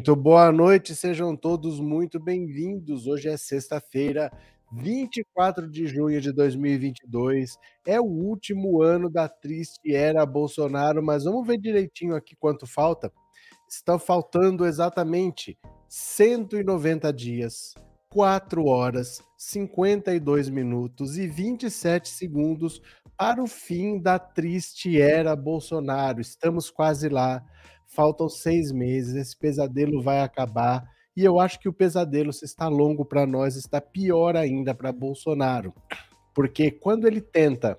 Muito 0.00 0.16
boa 0.16 0.50
noite, 0.50 0.96
sejam 0.96 1.36
todos 1.36 1.78
muito 1.78 2.18
bem-vindos. 2.18 3.06
Hoje 3.06 3.28
é 3.28 3.36
sexta-feira, 3.36 4.32
24 4.72 5.70
de 5.70 5.86
junho 5.86 6.18
de 6.22 6.32
2022. 6.32 7.58
É 7.86 8.00
o 8.00 8.06
último 8.06 8.80
ano 8.80 9.10
da 9.10 9.28
triste 9.28 9.94
era 9.94 10.24
Bolsonaro, 10.24 11.02
mas 11.02 11.24
vamos 11.24 11.46
ver 11.46 11.58
direitinho 11.58 12.16
aqui 12.16 12.34
quanto 12.34 12.66
falta. 12.66 13.12
Está 13.68 13.98
faltando 13.98 14.64
exatamente 14.64 15.58
190 15.86 17.12
dias, 17.12 17.74
4 18.08 18.64
horas, 18.64 19.22
52 19.36 20.48
minutos 20.48 21.18
e 21.18 21.26
27 21.26 22.08
segundos 22.08 22.80
para 23.18 23.42
o 23.42 23.46
fim 23.46 24.00
da 24.00 24.18
triste 24.18 24.98
era 24.98 25.36
Bolsonaro. 25.36 26.22
Estamos 26.22 26.70
quase 26.70 27.10
lá 27.10 27.44
faltam 27.90 28.28
seis 28.28 28.72
meses, 28.72 29.14
esse 29.14 29.36
pesadelo 29.36 30.00
vai 30.00 30.20
acabar. 30.20 30.88
E 31.16 31.24
eu 31.24 31.38
acho 31.38 31.58
que 31.58 31.68
o 31.68 31.72
pesadelo, 31.72 32.32
se 32.32 32.44
está 32.44 32.68
longo 32.68 33.04
para 33.04 33.26
nós, 33.26 33.56
está 33.56 33.80
pior 33.80 34.36
ainda 34.36 34.74
para 34.74 34.92
Bolsonaro. 34.92 35.74
Porque 36.32 36.70
quando 36.70 37.06
ele 37.06 37.20
tenta 37.20 37.78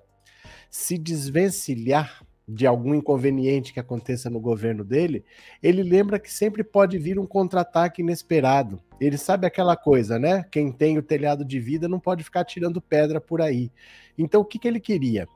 se 0.69 0.97
desvencilhar 0.97 2.21
de 2.47 2.67
algum 2.67 2.93
inconveniente 2.93 3.71
que 3.71 3.79
aconteça 3.79 4.29
no 4.29 4.39
governo 4.39 4.83
dele, 4.83 5.23
ele 5.63 5.81
lembra 5.81 6.19
que 6.19 6.31
sempre 6.31 6.63
pode 6.63 6.97
vir 6.97 7.17
um 7.17 7.25
contra-ataque 7.25 8.01
inesperado. 8.01 8.81
Ele 8.99 9.17
sabe 9.17 9.47
aquela 9.47 9.77
coisa, 9.77 10.19
né? 10.19 10.45
Quem 10.51 10.71
tem 10.71 10.97
o 10.97 11.03
telhado 11.03 11.45
de 11.45 11.59
vida 11.59 11.87
não 11.87 11.99
pode 11.99 12.23
ficar 12.23 12.43
tirando 12.43 12.81
pedra 12.81 13.21
por 13.21 13.41
aí. 13.41 13.71
Então, 14.17 14.41
o 14.41 14.45
que, 14.45 14.59
que 14.59 14.67
ele 14.67 14.79
queria? 14.79 15.27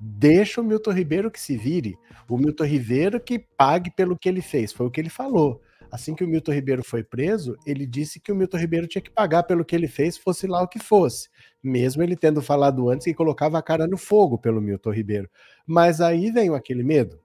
Deixa 0.00 0.60
o 0.60 0.64
Milton 0.64 0.92
Ribeiro 0.92 1.30
que 1.30 1.38
se 1.40 1.56
vire. 1.56 1.98
O 2.26 2.38
Milton 2.38 2.64
Ribeiro 2.64 3.20
que 3.20 3.38
pague 3.38 3.90
pelo 3.90 4.18
que 4.18 4.28
ele 4.28 4.40
fez. 4.40 4.72
Foi 4.72 4.86
o 4.86 4.90
que 4.90 5.00
ele 5.00 5.10
falou. 5.10 5.60
Assim 5.92 6.14
que 6.14 6.24
o 6.24 6.28
Milton 6.28 6.52
Ribeiro 6.52 6.84
foi 6.84 7.02
preso, 7.02 7.56
ele 7.66 7.84
disse 7.84 8.20
que 8.20 8.30
o 8.30 8.34
Milton 8.34 8.58
Ribeiro 8.58 8.86
tinha 8.86 9.02
que 9.02 9.10
pagar 9.10 9.42
pelo 9.42 9.64
que 9.64 9.74
ele 9.74 9.88
fez, 9.88 10.16
fosse 10.16 10.46
lá 10.46 10.62
o 10.62 10.68
que 10.68 10.78
fosse. 10.78 11.28
Mesmo 11.62 12.02
ele 12.02 12.14
tendo 12.14 12.40
falado 12.40 12.88
antes 12.88 13.04
que 13.04 13.12
colocava 13.12 13.58
a 13.58 13.62
cara 13.62 13.88
no 13.88 13.98
fogo 13.98 14.38
pelo 14.38 14.60
Milton 14.60 14.92
Ribeiro. 14.92 15.28
Mas 15.66 16.00
aí 16.00 16.30
vem 16.30 16.54
aquele 16.54 16.84
medo. 16.84 17.18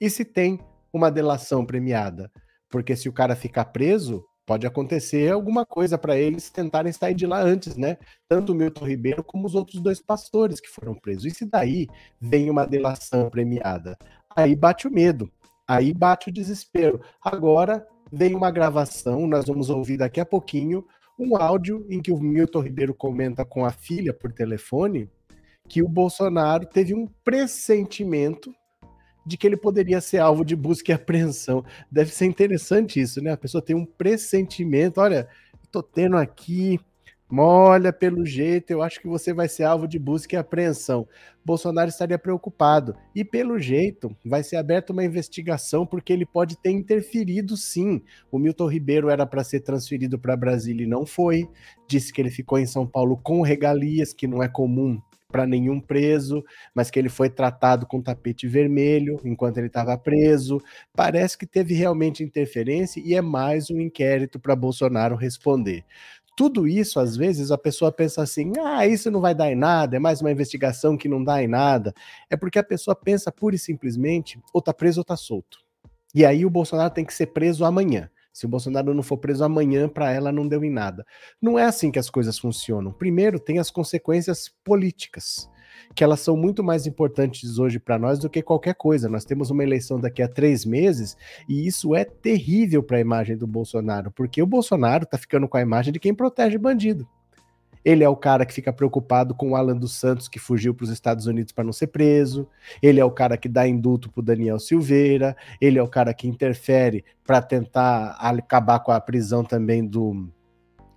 E 0.00 0.08
se 0.08 0.24
tem 0.24 0.60
uma 0.92 1.10
delação 1.10 1.66
premiada? 1.66 2.30
Porque 2.68 2.94
se 2.94 3.08
o 3.08 3.12
cara 3.12 3.34
ficar 3.34 3.66
preso, 3.66 4.24
pode 4.50 4.66
acontecer 4.66 5.30
alguma 5.30 5.64
coisa 5.64 5.96
para 5.96 6.18
eles 6.18 6.50
tentarem 6.50 6.92
sair 6.92 7.14
de 7.14 7.24
lá 7.24 7.40
antes, 7.40 7.76
né? 7.76 7.96
Tanto 8.28 8.50
o 8.50 8.54
Milton 8.56 8.84
Ribeiro 8.84 9.22
como 9.22 9.46
os 9.46 9.54
outros 9.54 9.80
dois 9.80 10.00
pastores 10.00 10.60
que 10.60 10.68
foram 10.68 10.92
presos. 10.92 11.24
E 11.24 11.30
se 11.30 11.46
daí 11.46 11.86
vem 12.20 12.50
uma 12.50 12.66
delação 12.66 13.30
premiada? 13.30 13.96
Aí 14.34 14.56
bate 14.56 14.88
o 14.88 14.90
medo, 14.90 15.30
aí 15.68 15.94
bate 15.94 16.30
o 16.30 16.32
desespero. 16.32 17.00
Agora 17.22 17.86
vem 18.10 18.34
uma 18.34 18.50
gravação, 18.50 19.24
nós 19.28 19.46
vamos 19.46 19.70
ouvir 19.70 19.98
daqui 19.98 20.18
a 20.18 20.26
pouquinho 20.26 20.84
um 21.16 21.36
áudio 21.36 21.86
em 21.88 22.02
que 22.02 22.10
o 22.10 22.18
Milton 22.18 22.62
Ribeiro 22.62 22.92
comenta 22.92 23.44
com 23.44 23.64
a 23.64 23.70
filha 23.70 24.12
por 24.12 24.32
telefone 24.32 25.08
que 25.68 25.80
o 25.80 25.88
Bolsonaro 25.88 26.66
teve 26.66 26.92
um 26.92 27.06
pressentimento 27.22 28.52
de 29.24 29.36
que 29.36 29.46
ele 29.46 29.56
poderia 29.56 30.00
ser 30.00 30.18
alvo 30.18 30.44
de 30.44 30.56
busca 30.56 30.90
e 30.90 30.94
apreensão. 30.94 31.64
Deve 31.90 32.12
ser 32.12 32.26
interessante 32.26 33.00
isso, 33.00 33.22
né? 33.22 33.32
A 33.32 33.36
pessoa 33.36 33.62
tem 33.62 33.76
um 33.76 33.84
pressentimento, 33.84 35.00
olha, 35.00 35.28
tô 35.70 35.82
tendo 35.82 36.16
aqui, 36.16 36.80
olha, 37.32 37.92
pelo 37.92 38.26
jeito, 38.26 38.70
eu 38.70 38.82
acho 38.82 39.00
que 39.00 39.06
você 39.06 39.32
vai 39.32 39.48
ser 39.48 39.64
alvo 39.64 39.86
de 39.86 39.98
busca 39.98 40.34
e 40.34 40.38
apreensão. 40.38 41.06
Bolsonaro 41.44 41.88
estaria 41.88 42.18
preocupado. 42.18 42.96
E 43.14 43.24
pelo 43.24 43.58
jeito, 43.58 44.14
vai 44.24 44.42
ser 44.42 44.56
aberta 44.56 44.92
uma 44.92 45.04
investigação 45.04 45.86
porque 45.86 46.12
ele 46.12 46.26
pode 46.26 46.56
ter 46.56 46.70
interferido 46.70 47.56
sim. 47.56 48.02
O 48.30 48.38
Milton 48.38 48.66
Ribeiro 48.66 49.08
era 49.08 49.24
para 49.24 49.44
ser 49.44 49.60
transferido 49.60 50.18
para 50.18 50.36
Brasília 50.36 50.84
e 50.84 50.88
não 50.88 51.06
foi. 51.06 51.48
Disse 51.86 52.12
que 52.12 52.20
ele 52.20 52.30
ficou 52.30 52.58
em 52.58 52.66
São 52.66 52.86
Paulo 52.86 53.16
com 53.16 53.42
regalias, 53.42 54.12
que 54.12 54.26
não 54.26 54.42
é 54.42 54.48
comum 54.48 55.00
para 55.30 55.46
nenhum 55.46 55.80
preso, 55.80 56.44
mas 56.74 56.90
que 56.90 56.98
ele 56.98 57.08
foi 57.08 57.30
tratado 57.30 57.86
com 57.86 58.02
tapete 58.02 58.46
vermelho 58.46 59.20
enquanto 59.24 59.58
ele 59.58 59.68
estava 59.68 59.96
preso. 59.96 60.60
Parece 60.94 61.38
que 61.38 61.46
teve 61.46 61.74
realmente 61.74 62.22
interferência 62.22 63.00
e 63.04 63.14
é 63.14 63.22
mais 63.22 63.70
um 63.70 63.80
inquérito 63.80 64.38
para 64.38 64.56
Bolsonaro 64.56 65.16
responder. 65.16 65.84
Tudo 66.36 66.66
isso, 66.66 66.98
às 66.98 67.16
vezes, 67.16 67.50
a 67.50 67.58
pessoa 67.58 67.92
pensa 67.92 68.22
assim: 68.22 68.52
ah, 68.64 68.86
isso 68.86 69.10
não 69.10 69.20
vai 69.20 69.34
dar 69.34 69.50
em 69.50 69.56
nada, 69.56 69.96
é 69.96 69.98
mais 69.98 70.20
uma 70.20 70.30
investigação 70.30 70.96
que 70.96 71.08
não 71.08 71.22
dá 71.22 71.42
em 71.42 71.48
nada. 71.48 71.92
É 72.30 72.36
porque 72.36 72.58
a 72.58 72.64
pessoa 72.64 72.94
pensa 72.94 73.30
pura 73.30 73.56
e 73.56 73.58
simplesmente, 73.58 74.38
ou 74.52 74.62
tá 74.62 74.72
preso 74.72 75.00
ou 75.00 75.04
tá 75.04 75.16
solto. 75.16 75.58
E 76.14 76.24
aí 76.24 76.44
o 76.44 76.50
Bolsonaro 76.50 76.92
tem 76.92 77.04
que 77.04 77.14
ser 77.14 77.26
preso 77.26 77.64
amanhã. 77.64 78.10
Se 78.40 78.46
o 78.46 78.48
Bolsonaro 78.48 78.94
não 78.94 79.02
for 79.02 79.18
preso 79.18 79.44
amanhã, 79.44 79.86
para 79.86 80.10
ela 80.10 80.32
não 80.32 80.48
deu 80.48 80.64
em 80.64 80.70
nada. 80.70 81.04
Não 81.42 81.58
é 81.58 81.64
assim 81.64 81.90
que 81.90 81.98
as 81.98 82.08
coisas 82.08 82.38
funcionam. 82.38 82.90
Primeiro, 82.90 83.38
tem 83.38 83.58
as 83.58 83.70
consequências 83.70 84.48
políticas, 84.64 85.46
que 85.94 86.02
elas 86.02 86.20
são 86.20 86.38
muito 86.38 86.64
mais 86.64 86.86
importantes 86.86 87.58
hoje 87.58 87.78
para 87.78 87.98
nós 87.98 88.18
do 88.18 88.30
que 88.30 88.40
qualquer 88.40 88.76
coisa. 88.76 89.10
Nós 89.10 89.26
temos 89.26 89.50
uma 89.50 89.62
eleição 89.62 90.00
daqui 90.00 90.22
a 90.22 90.26
três 90.26 90.64
meses 90.64 91.18
e 91.46 91.66
isso 91.66 91.94
é 91.94 92.02
terrível 92.02 92.82
para 92.82 92.96
a 92.96 93.00
imagem 93.00 93.36
do 93.36 93.46
Bolsonaro, 93.46 94.10
porque 94.10 94.42
o 94.42 94.46
Bolsonaro 94.46 95.04
está 95.04 95.18
ficando 95.18 95.46
com 95.46 95.58
a 95.58 95.60
imagem 95.60 95.92
de 95.92 96.00
quem 96.00 96.14
protege 96.14 96.56
bandido. 96.56 97.06
Ele 97.84 98.04
é 98.04 98.08
o 98.08 98.16
cara 98.16 98.44
que 98.44 98.52
fica 98.52 98.72
preocupado 98.72 99.34
com 99.34 99.50
o 99.50 99.56
Alan 99.56 99.76
dos 99.76 99.94
Santos, 99.94 100.28
que 100.28 100.38
fugiu 100.38 100.74
para 100.74 100.84
os 100.84 100.90
Estados 100.90 101.26
Unidos 101.26 101.52
para 101.52 101.64
não 101.64 101.72
ser 101.72 101.88
preso. 101.88 102.48
Ele 102.82 103.00
é 103.00 103.04
o 103.04 103.10
cara 103.10 103.36
que 103.36 103.48
dá 103.48 103.66
indulto 103.66 104.10
para 104.10 104.22
Daniel 104.22 104.58
Silveira. 104.58 105.36
Ele 105.60 105.78
é 105.78 105.82
o 105.82 105.88
cara 105.88 106.12
que 106.12 106.28
interfere 106.28 107.04
para 107.24 107.40
tentar 107.40 108.16
acabar 108.18 108.80
com 108.80 108.92
a 108.92 109.00
prisão 109.00 109.42
também 109.42 109.86
do, 109.86 110.28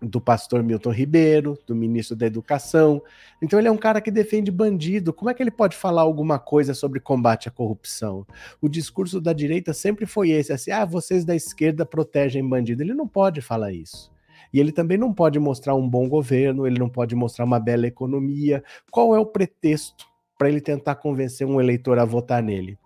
do 0.02 0.20
pastor 0.20 0.62
Milton 0.62 0.92
Ribeiro, 0.92 1.58
do 1.66 1.76
ministro 1.76 2.16
da 2.16 2.26
Educação. 2.26 3.02
Então 3.42 3.58
ele 3.58 3.68
é 3.68 3.72
um 3.72 3.78
cara 3.78 4.02
que 4.02 4.12
defende 4.12 4.52
bandido. 4.52 5.14
Como 5.14 5.30
é 5.30 5.34
que 5.34 5.42
ele 5.42 5.52
pode 5.52 5.76
falar 5.76 6.02
alguma 6.02 6.38
coisa 6.38 6.74
sobre 6.74 7.00
combate 7.00 7.48
à 7.48 7.52
corrupção? 7.52 8.28
O 8.62 8.68
discurso 8.68 9.22
da 9.22 9.34
direita 9.34 9.74
sempre 9.74 10.06
foi 10.06 10.32
esse, 10.32 10.52
assim: 10.52 10.72
"Ah, 10.72 10.86
vocês 10.86 11.24
da 11.24 11.36
esquerda 11.36 11.86
protegem 11.86 12.48
bandido". 12.48 12.84
Ele 12.84 12.94
não 12.94 13.08
pode 13.08 13.42
falar 13.42 13.72
isso. 13.72 14.13
E 14.54 14.60
ele 14.60 14.72
também 14.72 14.98
não 14.98 15.12
pode 15.12 15.40
mostrar 15.40 15.74
um 15.74 15.90
bom 15.90 16.08
governo, 16.08 16.68
ele 16.68 16.78
não 16.78 16.88
pode 16.88 17.16
mostrar 17.16 17.44
uma 17.44 17.60
bela 17.60 17.88
economia. 17.88 18.64
Qual 18.92 19.16
é 19.16 19.20
o 19.20 19.26
pretexto 19.26 20.06
para 20.38 20.48
ele 20.48 20.62
tentar 20.62 20.96
convencer 20.96 21.48
um 21.48 21.60
eleitor 21.60 21.98
a 21.98 22.06
votar 22.06 22.44
nele? 22.44 22.78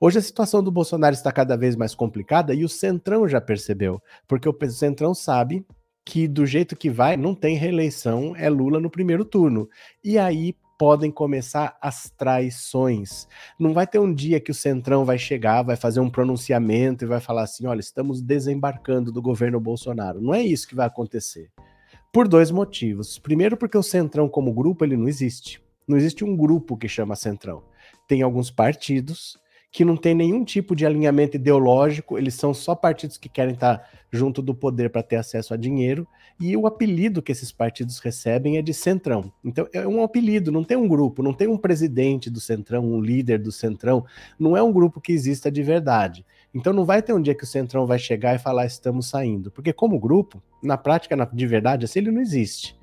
Hoje 0.00 0.18
a 0.18 0.22
situação 0.22 0.62
do 0.62 0.70
Bolsonaro 0.70 1.14
está 1.14 1.30
cada 1.30 1.56
vez 1.56 1.76
mais 1.76 1.94
complicada 1.94 2.54
e 2.54 2.64
o 2.64 2.68
Centrão 2.68 3.28
já 3.28 3.40
percebeu, 3.40 4.00
porque 4.26 4.48
o 4.48 4.70
Centrão 4.70 5.14
sabe 5.14 5.66
que 6.04 6.28
do 6.28 6.46
jeito 6.46 6.76
que 6.76 6.90
vai, 6.90 7.16
não 7.16 7.34
tem 7.34 7.56
reeleição, 7.56 8.34
é 8.36 8.48
Lula 8.48 8.78
no 8.78 8.90
primeiro 8.90 9.24
turno. 9.24 9.68
E 10.02 10.18
aí 10.18 10.54
podem 10.84 11.10
começar 11.10 11.78
as 11.80 12.10
traições. 12.10 13.26
Não 13.58 13.72
vai 13.72 13.86
ter 13.86 13.98
um 13.98 14.12
dia 14.12 14.38
que 14.38 14.50
o 14.50 14.54
Centrão 14.54 15.02
vai 15.02 15.16
chegar, 15.16 15.62
vai 15.62 15.76
fazer 15.76 15.98
um 15.98 16.10
pronunciamento 16.10 17.02
e 17.02 17.08
vai 17.08 17.20
falar 17.20 17.44
assim: 17.44 17.66
olha, 17.66 17.80
estamos 17.80 18.20
desembarcando 18.20 19.10
do 19.10 19.22
governo 19.22 19.58
Bolsonaro. 19.58 20.20
Não 20.20 20.34
é 20.34 20.42
isso 20.42 20.68
que 20.68 20.74
vai 20.74 20.86
acontecer. 20.86 21.50
Por 22.12 22.28
dois 22.28 22.50
motivos. 22.50 23.18
Primeiro, 23.18 23.56
porque 23.56 23.78
o 23.78 23.82
Centrão, 23.82 24.28
como 24.28 24.52
grupo, 24.52 24.84
ele 24.84 24.94
não 24.94 25.08
existe. 25.08 25.58
Não 25.88 25.96
existe 25.96 26.22
um 26.22 26.36
grupo 26.36 26.76
que 26.76 26.86
chama 26.86 27.16
Centrão. 27.16 27.62
Tem 28.06 28.20
alguns 28.20 28.50
partidos 28.50 29.38
que 29.72 29.86
não 29.86 29.96
tem 29.96 30.14
nenhum 30.14 30.44
tipo 30.44 30.76
de 30.76 30.84
alinhamento 30.84 31.38
ideológico, 31.38 32.18
eles 32.18 32.34
são 32.34 32.52
só 32.52 32.74
partidos 32.74 33.16
que 33.16 33.28
querem 33.30 33.54
estar 33.54 33.88
junto 34.12 34.42
do 34.42 34.54
poder 34.54 34.90
para 34.90 35.02
ter 35.02 35.16
acesso 35.16 35.54
a 35.54 35.56
dinheiro, 35.56 36.06
e 36.40 36.56
o 36.56 36.66
apelido 36.66 37.22
que 37.22 37.32
esses 37.32 37.52
partidos 37.52 37.98
recebem 37.98 38.56
é 38.56 38.62
de 38.62 38.74
Centrão. 38.74 39.32
Então 39.44 39.68
é 39.72 39.86
um 39.86 40.02
apelido, 40.02 40.50
não 40.50 40.64
tem 40.64 40.76
um 40.76 40.88
grupo, 40.88 41.22
não 41.22 41.32
tem 41.32 41.48
um 41.48 41.56
presidente 41.56 42.28
do 42.28 42.40
Centrão, 42.40 42.84
um 42.84 43.00
líder 43.00 43.38
do 43.38 43.52
Centrão, 43.52 44.04
não 44.38 44.56
é 44.56 44.62
um 44.62 44.72
grupo 44.72 45.00
que 45.00 45.12
exista 45.12 45.50
de 45.50 45.62
verdade. 45.62 46.24
Então 46.52 46.72
não 46.72 46.84
vai 46.84 47.02
ter 47.02 47.12
um 47.12 47.22
dia 47.22 47.34
que 47.34 47.44
o 47.44 47.46
Centrão 47.46 47.86
vai 47.86 47.98
chegar 47.98 48.34
e 48.34 48.38
falar 48.38 48.66
estamos 48.66 49.08
saindo, 49.08 49.50
porque 49.50 49.72
como 49.72 49.98
grupo, 49.98 50.42
na 50.62 50.76
prática, 50.76 51.16
de 51.32 51.46
verdade, 51.46 51.84
assim 51.84 52.00
ele 52.00 52.10
não 52.10 52.20
existe. 52.20 52.76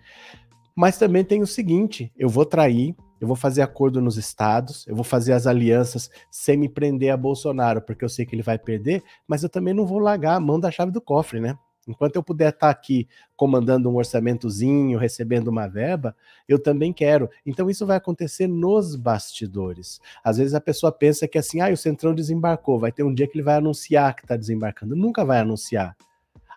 Mas 0.75 0.97
também 0.97 1.23
tem 1.23 1.41
o 1.41 1.47
seguinte, 1.47 2.11
eu 2.17 2.29
vou 2.29 2.45
trair 2.45 2.95
eu 3.21 3.27
vou 3.27 3.35
fazer 3.35 3.61
acordo 3.61 4.01
nos 4.01 4.17
estados, 4.17 4.83
eu 4.87 4.95
vou 4.95 5.03
fazer 5.03 5.33
as 5.33 5.45
alianças 5.45 6.09
sem 6.31 6.57
me 6.57 6.67
prender 6.67 7.13
a 7.13 7.17
Bolsonaro, 7.17 7.79
porque 7.79 8.03
eu 8.03 8.09
sei 8.09 8.25
que 8.25 8.33
ele 8.33 8.41
vai 8.41 8.57
perder, 8.57 9.03
mas 9.27 9.43
eu 9.43 9.49
também 9.49 9.75
não 9.75 9.85
vou 9.85 9.99
largar 9.99 10.37
a 10.37 10.39
mão 10.39 10.59
da 10.59 10.71
chave 10.71 10.91
do 10.91 10.99
cofre, 10.99 11.39
né? 11.39 11.55
Enquanto 11.87 12.15
eu 12.15 12.23
puder 12.23 12.49
estar 12.49 12.69
aqui 12.69 13.07
comandando 13.35 13.89
um 13.89 13.95
orçamentozinho, 13.95 14.99
recebendo 14.99 15.47
uma 15.47 15.67
verba, 15.67 16.15
eu 16.47 16.59
também 16.59 16.93
quero. 16.93 17.29
Então 17.45 17.69
isso 17.69 17.85
vai 17.85 17.97
acontecer 17.97 18.47
nos 18.47 18.95
bastidores. 18.95 19.99
Às 20.23 20.37
vezes 20.37 20.53
a 20.53 20.61
pessoa 20.61 20.91
pensa 20.91 21.27
que 21.27 21.37
assim, 21.37 21.59
ah, 21.59 21.71
o 21.71 21.77
Centrão 21.77 22.13
desembarcou, 22.13 22.79
vai 22.79 22.91
ter 22.91 23.03
um 23.03 23.13
dia 23.13 23.27
que 23.27 23.35
ele 23.35 23.43
vai 23.43 23.55
anunciar 23.55 24.15
que 24.15 24.23
está 24.23 24.37
desembarcando. 24.37 24.95
Nunca 24.95 25.25
vai 25.25 25.39
anunciar. 25.39 25.95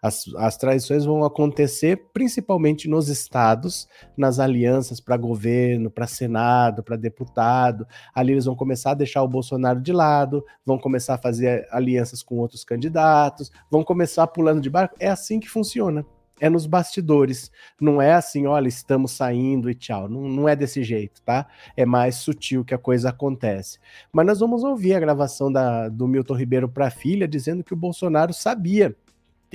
As, 0.05 0.27
as 0.37 0.59
traições 0.59 1.07
vão 1.07 1.25
acontecer 1.25 2.11
principalmente 2.13 2.87
nos 2.87 3.09
estados, 3.09 3.89
nas 4.15 4.39
alianças 4.39 5.01
para 5.01 5.17
governo, 5.17 5.91
para 5.91 6.07
Senado, 6.07 6.83
para 6.83 6.95
deputado. 6.95 7.87
Ali 8.15 8.33
eles 8.33 8.45
vão 8.45 8.55
começar 8.55 8.91
a 8.91 8.95
deixar 8.95 9.23
o 9.23 9.29
Bolsonaro 9.29 9.81
de 9.81 9.95
lado, 9.95 10.45
vão 10.63 10.79
começar 10.79 11.15
a 11.15 11.19
fazer 11.19 11.67
alianças 11.71 12.23
com 12.23 12.37
outros 12.37 12.65
candidatos, 12.65 13.51
vão 13.71 13.83
começar 13.83 14.27
pulando 14.27 14.61
de 14.61 14.69
barco. 14.69 14.95
É 15.01 15.09
assim 15.09 15.41
que 15.41 15.49
funciona 15.49 16.05
é 16.39 16.51
nos 16.51 16.67
bastidores. 16.67 17.51
Não 17.81 18.03
é 18.03 18.13
assim, 18.13 18.47
olha, 18.47 18.69
estamos 18.69 19.13
saindo 19.13 19.71
e 19.71 19.75
tchau. 19.75 20.07
Não, 20.07 20.29
não 20.29 20.47
é 20.47 20.55
desse 20.55 20.83
jeito, 20.83 21.23
tá? 21.23 21.47
É 21.75 21.87
mais 21.87 22.17
sutil 22.17 22.63
que 22.63 22.75
a 22.75 22.79
coisa 22.79 23.09
acontece. 23.09 23.79
Mas 24.13 24.27
nós 24.27 24.41
vamos 24.41 24.65
ouvir 24.65 24.93
a 24.93 25.01
gravação 25.01 25.51
da, 25.51 25.89
do 25.89 26.07
Milton 26.07 26.35
Ribeiro 26.35 26.69
para 26.69 26.89
a 26.89 26.91
filha 26.91 27.27
dizendo 27.27 27.65
que 27.65 27.73
o 27.73 27.77
Bolsonaro 27.77 28.35
sabia. 28.35 28.95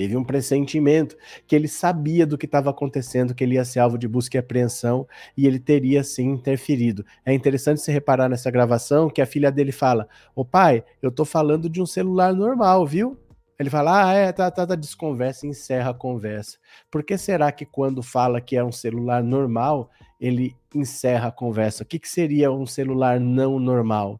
Teve 0.00 0.16
um 0.16 0.24
pressentimento 0.24 1.14
que 1.46 1.54
ele 1.54 1.68
sabia 1.68 2.26
do 2.26 2.38
que 2.38 2.46
estava 2.46 2.70
acontecendo, 2.70 3.34
que 3.34 3.44
ele 3.44 3.56
ia 3.56 3.64
ser 3.66 3.80
alvo 3.80 3.98
de 3.98 4.08
busca 4.08 4.38
e 4.38 4.40
apreensão 4.40 5.06
e 5.36 5.46
ele 5.46 5.58
teria 5.58 6.02
sim 6.02 6.30
interferido. 6.30 7.04
É 7.22 7.34
interessante 7.34 7.82
se 7.82 7.92
reparar 7.92 8.26
nessa 8.26 8.50
gravação 8.50 9.10
que 9.10 9.20
a 9.20 9.26
filha 9.26 9.52
dele 9.52 9.72
fala: 9.72 10.08
Ô 10.34 10.42
pai, 10.42 10.82
eu 11.02 11.12
tô 11.12 11.26
falando 11.26 11.68
de 11.68 11.82
um 11.82 11.84
celular 11.84 12.32
normal, 12.32 12.86
viu? 12.86 13.14
Ele 13.58 13.68
fala, 13.68 14.06
ah, 14.06 14.14
é, 14.14 14.32
tá, 14.32 14.50
tá, 14.50 14.66
tá, 14.66 14.74
desconversa 14.74 15.46
encerra 15.46 15.90
a 15.90 15.94
conversa. 15.94 16.56
Por 16.90 17.04
que 17.04 17.18
será 17.18 17.52
que 17.52 17.66
quando 17.66 18.02
fala 18.02 18.40
que 18.40 18.56
é 18.56 18.64
um 18.64 18.72
celular 18.72 19.22
normal, 19.22 19.90
ele 20.18 20.56
encerra 20.74 21.28
a 21.28 21.32
conversa? 21.32 21.82
O 21.82 21.86
que, 21.86 21.98
que 21.98 22.08
seria 22.08 22.50
um 22.50 22.64
celular 22.64 23.20
não 23.20 23.60
normal? 23.60 24.18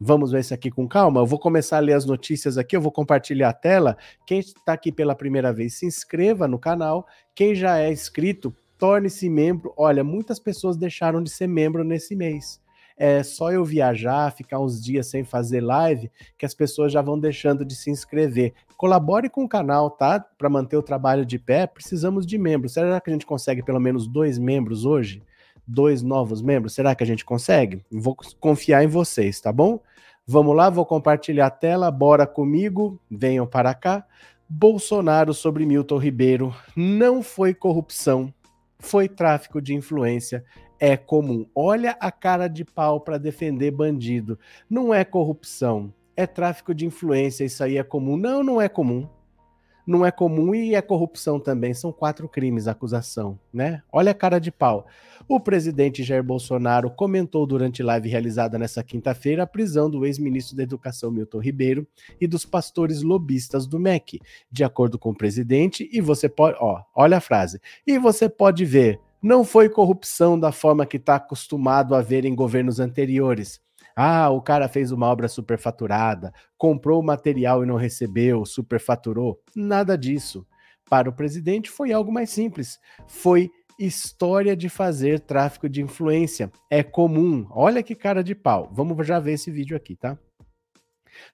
Vamos 0.00 0.32
ver 0.32 0.40
isso 0.40 0.54
aqui 0.54 0.70
com 0.70 0.88
calma. 0.88 1.20
Eu 1.20 1.26
vou 1.26 1.38
começar 1.38 1.76
a 1.76 1.80
ler 1.80 1.92
as 1.92 2.06
notícias 2.06 2.56
aqui, 2.56 2.74
eu 2.74 2.80
vou 2.80 2.90
compartilhar 2.90 3.50
a 3.50 3.52
tela. 3.52 3.96
Quem 4.26 4.38
está 4.38 4.72
aqui 4.72 4.90
pela 4.90 5.14
primeira 5.14 5.52
vez, 5.52 5.74
se 5.74 5.86
inscreva 5.86 6.48
no 6.48 6.58
canal. 6.58 7.06
Quem 7.34 7.54
já 7.54 7.78
é 7.78 7.92
inscrito, 7.92 8.54
torne-se 8.78 9.28
membro. 9.28 9.74
Olha, 9.76 10.02
muitas 10.02 10.38
pessoas 10.38 10.76
deixaram 10.76 11.22
de 11.22 11.30
ser 11.30 11.46
membro 11.46 11.84
nesse 11.84 12.16
mês 12.16 12.60
é 13.00 13.22
só 13.22 13.50
eu 13.50 13.64
viajar, 13.64 14.30
ficar 14.30 14.60
uns 14.60 14.78
dias 14.78 15.06
sem 15.06 15.24
fazer 15.24 15.62
live, 15.62 16.10
que 16.36 16.44
as 16.44 16.52
pessoas 16.52 16.92
já 16.92 17.00
vão 17.00 17.18
deixando 17.18 17.64
de 17.64 17.74
se 17.74 17.90
inscrever. 17.90 18.52
Colabore 18.76 19.30
com 19.30 19.42
o 19.42 19.48
canal, 19.48 19.90
tá? 19.90 20.20
Para 20.20 20.50
manter 20.50 20.76
o 20.76 20.82
trabalho 20.82 21.24
de 21.24 21.38
pé, 21.38 21.66
precisamos 21.66 22.26
de 22.26 22.36
membros. 22.36 22.74
Será 22.74 23.00
que 23.00 23.08
a 23.08 23.12
gente 23.14 23.24
consegue 23.24 23.62
pelo 23.62 23.80
menos 23.80 24.06
dois 24.06 24.38
membros 24.38 24.84
hoje? 24.84 25.22
Dois 25.72 26.02
novos 26.02 26.42
membros? 26.42 26.74
Será 26.74 26.94
que 26.94 27.04
a 27.04 27.06
gente 27.06 27.24
consegue? 27.24 27.84
Vou 27.90 28.16
confiar 28.40 28.82
em 28.82 28.88
vocês, 28.88 29.40
tá 29.40 29.52
bom? 29.52 29.80
Vamos 30.26 30.56
lá, 30.56 30.68
vou 30.68 30.84
compartilhar 30.84 31.46
a 31.46 31.50
tela, 31.50 31.90
bora 31.90 32.26
comigo, 32.26 33.00
venham 33.10 33.46
para 33.46 33.72
cá. 33.74 34.04
Bolsonaro 34.48 35.32
sobre 35.32 35.64
Milton 35.64 35.98
Ribeiro 35.98 36.54
não 36.74 37.22
foi 37.22 37.54
corrupção, 37.54 38.34
foi 38.78 39.08
tráfico 39.08 39.62
de 39.62 39.74
influência 39.74 40.44
é 40.80 40.96
comum. 40.96 41.46
Olha 41.54 41.94
a 42.00 42.10
cara 42.10 42.48
de 42.48 42.64
pau 42.64 43.00
para 43.00 43.18
defender 43.18 43.70
bandido. 43.70 44.38
Não 44.68 44.94
é 44.94 45.04
corrupção, 45.04 45.92
é 46.16 46.26
tráfico 46.26 46.74
de 46.74 46.86
influência. 46.86 47.44
Isso 47.44 47.62
aí 47.62 47.76
é 47.76 47.82
comum. 47.84 48.16
Não, 48.16 48.42
não 48.42 48.60
é 48.60 48.68
comum. 48.68 49.06
Não 49.90 50.06
é 50.06 50.12
comum 50.12 50.54
e 50.54 50.76
é 50.76 50.80
corrupção 50.80 51.40
também. 51.40 51.74
São 51.74 51.90
quatro 51.90 52.28
crimes 52.28 52.68
a 52.68 52.70
acusação, 52.70 53.36
né? 53.52 53.82
Olha 53.90 54.12
a 54.12 54.14
cara 54.14 54.38
de 54.38 54.52
pau. 54.52 54.86
O 55.26 55.40
presidente 55.40 56.04
Jair 56.04 56.22
Bolsonaro 56.22 56.92
comentou 56.92 57.44
durante 57.44 57.82
live 57.82 58.08
realizada 58.08 58.56
nessa 58.56 58.84
quinta-feira 58.84 59.42
a 59.42 59.48
prisão 59.48 59.90
do 59.90 60.06
ex-ministro 60.06 60.56
da 60.56 60.62
Educação 60.62 61.10
Milton 61.10 61.40
Ribeiro 61.40 61.84
e 62.20 62.28
dos 62.28 62.44
pastores 62.44 63.02
lobistas 63.02 63.66
do 63.66 63.80
MEC. 63.80 64.20
De 64.48 64.62
acordo 64.62 64.96
com 64.96 65.10
o 65.10 65.16
presidente, 65.16 65.90
e 65.92 66.00
você 66.00 66.28
pode, 66.28 66.56
ó, 66.60 66.84
olha 66.94 67.16
a 67.16 67.20
frase. 67.20 67.60
E 67.84 67.98
você 67.98 68.28
pode 68.28 68.64
ver 68.64 69.00
não 69.20 69.44
foi 69.44 69.68
corrupção 69.68 70.38
da 70.38 70.50
forma 70.50 70.86
que 70.86 70.98
está 70.98 71.16
acostumado 71.16 71.96
a 71.96 72.00
ver 72.00 72.24
em 72.24 72.34
governos 72.34 72.80
anteriores. 72.80 73.60
Ah, 74.02 74.30
o 74.30 74.40
cara 74.40 74.66
fez 74.66 74.92
uma 74.92 75.06
obra 75.06 75.28
superfaturada, 75.28 76.32
comprou 76.56 76.98
o 76.98 77.04
material 77.04 77.62
e 77.62 77.66
não 77.66 77.76
recebeu, 77.76 78.46
superfaturou. 78.46 79.38
Nada 79.54 79.98
disso. 79.98 80.46
Para 80.88 81.10
o 81.10 81.12
presidente 81.12 81.68
foi 81.68 81.92
algo 81.92 82.10
mais 82.10 82.30
simples. 82.30 82.78
Foi 83.06 83.50
história 83.78 84.56
de 84.56 84.70
fazer 84.70 85.20
tráfico 85.20 85.68
de 85.68 85.82
influência. 85.82 86.50
É 86.70 86.82
comum. 86.82 87.46
Olha 87.50 87.82
que 87.82 87.94
cara 87.94 88.24
de 88.24 88.34
pau. 88.34 88.70
Vamos 88.72 89.06
já 89.06 89.20
ver 89.20 89.32
esse 89.32 89.50
vídeo 89.50 89.76
aqui, 89.76 89.94
tá? 89.94 90.16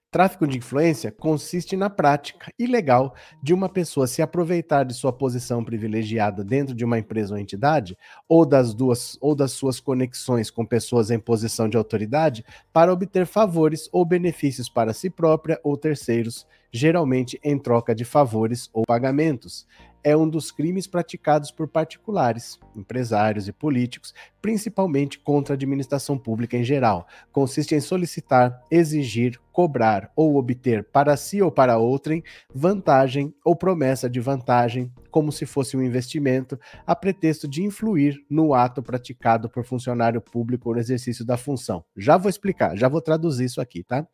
Tráfico 0.09 0.47
de 0.47 0.57
influência 0.57 1.11
consiste 1.11 1.75
na 1.75 1.89
prática 1.89 2.51
ilegal 2.57 3.13
de 3.43 3.53
uma 3.53 3.67
pessoa 3.67 4.07
se 4.07 4.21
aproveitar 4.21 4.83
de 4.83 4.93
sua 4.93 5.11
posição 5.11 5.63
privilegiada 5.63 6.43
dentro 6.43 6.73
de 6.73 6.85
uma 6.85 6.97
empresa 6.97 7.33
ou 7.33 7.39
entidade, 7.39 7.97
ou 8.27 8.45
das 8.45 8.73
duas 8.73 9.17
ou 9.19 9.35
das 9.35 9.51
suas 9.51 9.79
conexões 9.79 10.49
com 10.49 10.65
pessoas 10.65 11.11
em 11.11 11.19
posição 11.19 11.67
de 11.67 11.77
autoridade, 11.77 12.45
para 12.71 12.91
obter 12.91 13.25
favores 13.25 13.89
ou 13.91 14.05
benefícios 14.05 14.69
para 14.69 14.93
si 14.93 15.09
própria 15.09 15.59
ou 15.63 15.75
terceiros, 15.75 16.47
geralmente 16.71 17.39
em 17.43 17.57
troca 17.57 17.93
de 17.93 18.05
favores 18.05 18.69
ou 18.73 18.83
pagamentos 18.85 19.67
é 20.03 20.15
um 20.15 20.27
dos 20.27 20.51
crimes 20.51 20.87
praticados 20.87 21.51
por 21.51 21.67
particulares, 21.67 22.59
empresários 22.75 23.47
e 23.47 23.53
políticos, 23.53 24.13
principalmente 24.41 25.19
contra 25.19 25.53
a 25.53 25.55
administração 25.55 26.17
pública 26.17 26.57
em 26.57 26.63
geral. 26.63 27.07
Consiste 27.31 27.75
em 27.75 27.79
solicitar, 27.79 28.63
exigir, 28.71 29.39
cobrar 29.51 30.11
ou 30.15 30.35
obter 30.35 30.83
para 30.83 31.17
si 31.17 31.41
ou 31.41 31.51
para 31.51 31.77
outrem 31.77 32.23
vantagem 32.53 33.33
ou 33.43 33.55
promessa 33.55 34.09
de 34.09 34.19
vantagem, 34.19 34.91
como 35.09 35.31
se 35.31 35.45
fosse 35.45 35.75
um 35.75 35.81
investimento, 35.81 36.59
a 36.85 36.95
pretexto 36.95 37.47
de 37.47 37.63
influir 37.63 38.23
no 38.29 38.53
ato 38.53 38.83
praticado 38.83 39.49
por 39.49 39.65
funcionário 39.65 40.21
público 40.21 40.71
no 40.71 40.79
exercício 40.79 41.25
da 41.25 41.37
função. 41.37 41.83
Já 41.97 42.17
vou 42.17 42.29
explicar, 42.29 42.77
já 42.77 42.87
vou 42.87 43.01
traduzir 43.01 43.45
isso 43.45 43.59
aqui, 43.59 43.83
tá? 43.83 44.07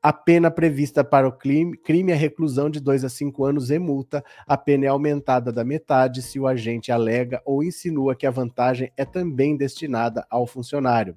A 0.00 0.12
pena 0.12 0.48
prevista 0.48 1.02
para 1.02 1.26
o 1.26 1.32
crime, 1.32 1.76
é 2.12 2.14
reclusão 2.14 2.70
de 2.70 2.78
2 2.78 3.04
a 3.04 3.08
5 3.08 3.44
anos 3.44 3.70
e 3.70 3.78
multa. 3.80 4.24
A 4.46 4.56
pena 4.56 4.84
é 4.84 4.88
aumentada 4.88 5.52
da 5.52 5.64
metade 5.64 6.22
se 6.22 6.38
o 6.38 6.46
agente 6.46 6.92
alega 6.92 7.42
ou 7.44 7.64
insinua 7.64 8.14
que 8.14 8.26
a 8.26 8.30
vantagem 8.30 8.92
é 8.96 9.04
também 9.04 9.56
destinada 9.56 10.24
ao 10.30 10.46
funcionário. 10.46 11.16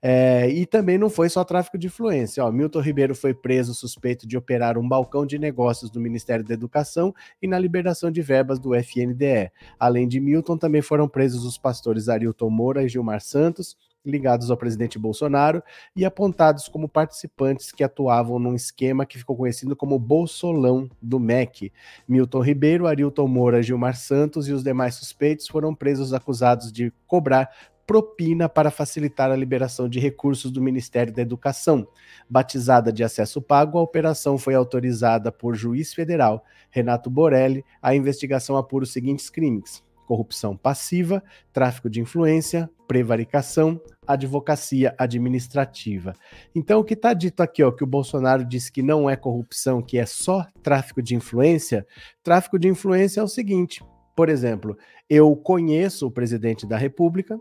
É, 0.00 0.48
e 0.48 0.64
também 0.64 0.96
não 0.96 1.10
foi 1.10 1.28
só 1.28 1.44
tráfico 1.44 1.76
de 1.76 1.88
influência. 1.88 2.44
Ó, 2.44 2.50
Milton 2.52 2.80
Ribeiro 2.80 3.14
foi 3.14 3.34
preso 3.34 3.74
suspeito 3.74 4.26
de 4.26 4.36
operar 4.36 4.78
um 4.78 4.88
balcão 4.88 5.26
de 5.26 5.38
negócios 5.38 5.90
do 5.90 6.00
Ministério 6.00 6.44
da 6.44 6.54
Educação 6.54 7.12
e 7.42 7.48
na 7.48 7.58
liberação 7.58 8.10
de 8.10 8.22
verbas 8.22 8.60
do 8.60 8.74
FNDE. 8.74 9.50
Além 9.78 10.06
de 10.06 10.20
Milton, 10.20 10.56
também 10.56 10.82
foram 10.82 11.08
presos 11.08 11.44
os 11.44 11.58
pastores 11.58 12.08
Arilton 12.08 12.50
Moura 12.50 12.84
e 12.84 12.88
Gilmar 12.88 13.20
Santos, 13.20 13.76
ligados 14.08 14.50
ao 14.50 14.56
presidente 14.56 14.98
Bolsonaro 14.98 15.62
e 15.94 16.04
apontados 16.04 16.68
como 16.68 16.88
participantes 16.88 17.70
que 17.70 17.84
atuavam 17.84 18.38
num 18.38 18.54
esquema 18.54 19.06
que 19.06 19.18
ficou 19.18 19.36
conhecido 19.36 19.76
como 19.76 19.98
Bolsolão 19.98 20.88
do 21.00 21.20
MEC. 21.20 21.72
Milton 22.08 22.40
Ribeiro, 22.40 22.86
Arilton 22.86 23.28
Moura, 23.28 23.62
Gilmar 23.62 23.96
Santos 23.96 24.48
e 24.48 24.52
os 24.52 24.64
demais 24.64 24.94
suspeitos 24.94 25.46
foram 25.46 25.74
presos 25.74 26.12
acusados 26.12 26.72
de 26.72 26.92
cobrar 27.06 27.50
propina 27.88 28.50
para 28.50 28.70
facilitar 28.70 29.30
a 29.30 29.36
liberação 29.36 29.88
de 29.88 29.98
recursos 29.98 30.50
do 30.50 30.60
Ministério 30.60 31.10
da 31.10 31.22
Educação. 31.22 31.88
Batizada 32.28 32.92
de 32.92 33.02
acesso 33.02 33.40
pago, 33.40 33.78
a 33.78 33.82
operação 33.82 34.36
foi 34.36 34.54
autorizada 34.54 35.32
por 35.32 35.56
juiz 35.56 35.94
federal 35.94 36.44
Renato 36.70 37.08
Borelli. 37.08 37.64
A 37.80 37.94
investigação 37.94 38.58
apura 38.58 38.84
os 38.84 38.92
seguintes 38.92 39.30
crimes: 39.30 39.82
corrupção 40.06 40.54
passiva, 40.54 41.24
tráfico 41.50 41.88
de 41.88 41.98
influência, 41.98 42.68
prevaricação, 42.86 43.80
advocacia 44.08 44.94
administrativa. 44.98 46.14
Então, 46.54 46.80
o 46.80 46.84
que 46.84 46.94
está 46.94 47.12
dito 47.12 47.42
aqui, 47.42 47.62
ó, 47.62 47.70
que 47.70 47.84
o 47.84 47.86
Bolsonaro 47.86 48.44
disse 48.44 48.72
que 48.72 48.82
não 48.82 49.08
é 49.08 49.14
corrupção, 49.14 49.82
que 49.82 49.98
é 49.98 50.06
só 50.06 50.46
tráfico 50.62 51.02
de 51.02 51.14
influência, 51.14 51.86
tráfico 52.22 52.58
de 52.58 52.66
influência 52.68 53.20
é 53.20 53.22
o 53.22 53.28
seguinte: 53.28 53.84
por 54.16 54.28
exemplo, 54.28 54.76
eu 55.08 55.36
conheço 55.36 56.06
o 56.06 56.10
presidente 56.10 56.66
da 56.66 56.76
República, 56.76 57.38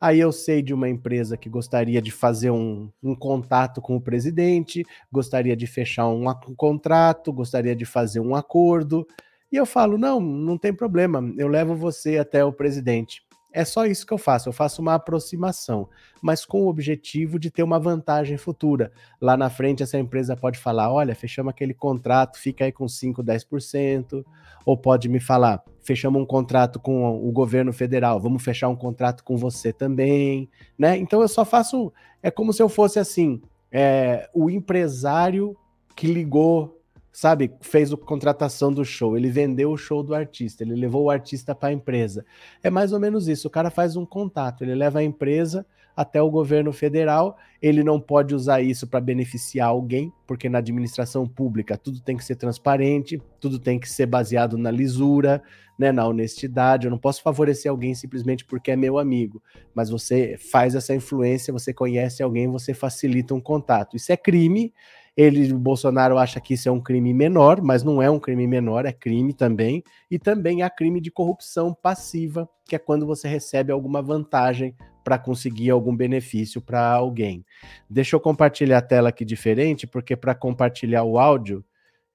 Aí 0.00 0.20
eu 0.20 0.32
sei 0.32 0.60
de 0.60 0.74
uma 0.74 0.86
empresa 0.86 1.34
que 1.34 1.48
gostaria 1.48 2.02
de 2.02 2.10
fazer 2.10 2.50
um, 2.50 2.90
um 3.02 3.14
contato 3.14 3.80
com 3.80 3.96
o 3.96 4.00
presidente, 4.00 4.84
gostaria 5.10 5.56
de 5.56 5.66
fechar 5.66 6.08
um, 6.08 6.28
um, 6.28 6.54
contrato, 6.54 7.32
gostaria 7.32 7.74
de 7.74 7.86
fazer 7.86 8.20
um 8.20 8.34
acordo. 8.34 9.06
E 9.50 9.56
eu 9.56 9.64
falo: 9.64 9.96
não, 9.96 10.20
não 10.20 10.58
tem 10.58 10.74
problema, 10.74 11.22
eu 11.38 11.48
levo 11.48 11.74
você 11.74 12.18
até 12.18 12.44
o 12.44 12.52
presidente. 12.52 13.23
É 13.56 13.64
só 13.64 13.86
isso 13.86 14.04
que 14.04 14.12
eu 14.12 14.18
faço, 14.18 14.48
eu 14.48 14.52
faço 14.52 14.82
uma 14.82 14.94
aproximação, 14.94 15.88
mas 16.20 16.44
com 16.44 16.64
o 16.64 16.68
objetivo 16.68 17.38
de 17.38 17.52
ter 17.52 17.62
uma 17.62 17.78
vantagem 17.78 18.36
futura. 18.36 18.90
Lá 19.20 19.36
na 19.36 19.48
frente, 19.48 19.80
essa 19.80 19.96
empresa 19.96 20.36
pode 20.36 20.58
falar: 20.58 20.92
olha, 20.92 21.14
fechamos 21.14 21.52
aquele 21.52 21.72
contrato, 21.72 22.36
fica 22.36 22.64
aí 22.64 22.72
com 22.72 22.88
5, 22.88 23.22
10%, 23.22 24.24
ou 24.66 24.76
pode 24.76 25.08
me 25.08 25.20
falar: 25.20 25.62
fechamos 25.84 26.20
um 26.20 26.26
contrato 26.26 26.80
com 26.80 27.16
o 27.24 27.30
governo 27.30 27.72
federal, 27.72 28.18
vamos 28.18 28.42
fechar 28.42 28.68
um 28.68 28.74
contrato 28.74 29.22
com 29.22 29.36
você 29.36 29.72
também, 29.72 30.50
né? 30.76 30.96
Então 30.96 31.22
eu 31.22 31.28
só 31.28 31.44
faço, 31.44 31.92
é 32.20 32.32
como 32.32 32.52
se 32.52 32.60
eu 32.60 32.68
fosse 32.68 32.98
assim, 32.98 33.40
é, 33.70 34.28
o 34.34 34.50
empresário 34.50 35.56
que 35.94 36.08
ligou 36.08 36.80
sabe, 37.14 37.52
fez 37.60 37.92
a 37.92 37.96
contratação 37.96 38.72
do 38.72 38.84
show, 38.84 39.16
ele 39.16 39.30
vendeu 39.30 39.70
o 39.70 39.76
show 39.76 40.02
do 40.02 40.16
artista, 40.16 40.64
ele 40.64 40.74
levou 40.74 41.04
o 41.04 41.10
artista 41.10 41.54
para 41.54 41.68
a 41.68 41.72
empresa. 41.72 42.26
É 42.60 42.68
mais 42.68 42.92
ou 42.92 42.98
menos 42.98 43.28
isso. 43.28 43.46
O 43.46 43.50
cara 43.50 43.70
faz 43.70 43.94
um 43.94 44.04
contato, 44.04 44.64
ele 44.64 44.74
leva 44.74 44.98
a 44.98 45.02
empresa 45.04 45.64
até 45.96 46.20
o 46.20 46.28
governo 46.28 46.72
federal. 46.72 47.36
Ele 47.62 47.84
não 47.84 48.00
pode 48.00 48.34
usar 48.34 48.60
isso 48.62 48.84
para 48.88 49.00
beneficiar 49.00 49.68
alguém, 49.68 50.12
porque 50.26 50.48
na 50.48 50.58
administração 50.58 51.24
pública 51.24 51.78
tudo 51.78 52.00
tem 52.00 52.16
que 52.16 52.24
ser 52.24 52.34
transparente, 52.34 53.22
tudo 53.38 53.60
tem 53.60 53.78
que 53.78 53.88
ser 53.88 54.06
baseado 54.06 54.58
na 54.58 54.72
lisura, 54.72 55.40
né, 55.78 55.92
na 55.92 56.04
honestidade. 56.08 56.88
Eu 56.88 56.90
não 56.90 56.98
posso 56.98 57.22
favorecer 57.22 57.70
alguém 57.70 57.94
simplesmente 57.94 58.44
porque 58.44 58.72
é 58.72 58.76
meu 58.76 58.98
amigo, 58.98 59.40
mas 59.72 59.88
você 59.88 60.36
faz 60.36 60.74
essa 60.74 60.92
influência, 60.92 61.52
você 61.52 61.72
conhece 61.72 62.24
alguém, 62.24 62.48
você 62.48 62.74
facilita 62.74 63.34
um 63.34 63.40
contato. 63.40 63.96
Isso 63.96 64.10
é 64.10 64.16
crime 64.16 64.72
ele, 65.16 65.52
o 65.52 65.58
Bolsonaro 65.58 66.18
acha 66.18 66.40
que 66.40 66.54
isso 66.54 66.68
é 66.68 66.72
um 66.72 66.80
crime 66.80 67.14
menor, 67.14 67.62
mas 67.62 67.84
não 67.84 68.02
é 68.02 68.10
um 68.10 68.18
crime 68.18 68.46
menor, 68.46 68.84
é 68.84 68.92
crime 68.92 69.32
também. 69.32 69.82
E 70.10 70.18
também 70.18 70.62
há 70.62 70.70
crime 70.70 71.00
de 71.00 71.10
corrupção 71.10 71.72
passiva, 71.72 72.48
que 72.64 72.74
é 72.74 72.78
quando 72.78 73.06
você 73.06 73.28
recebe 73.28 73.70
alguma 73.70 74.02
vantagem 74.02 74.74
para 75.04 75.18
conseguir 75.18 75.70
algum 75.70 75.94
benefício 75.94 76.60
para 76.60 76.92
alguém. 76.92 77.44
Deixa 77.88 78.16
eu 78.16 78.20
compartilhar 78.20 78.78
a 78.78 78.82
tela 78.82 79.10
aqui 79.10 79.24
diferente, 79.24 79.86
porque 79.86 80.16
para 80.16 80.34
compartilhar 80.34 81.04
o 81.04 81.18
áudio, 81.18 81.64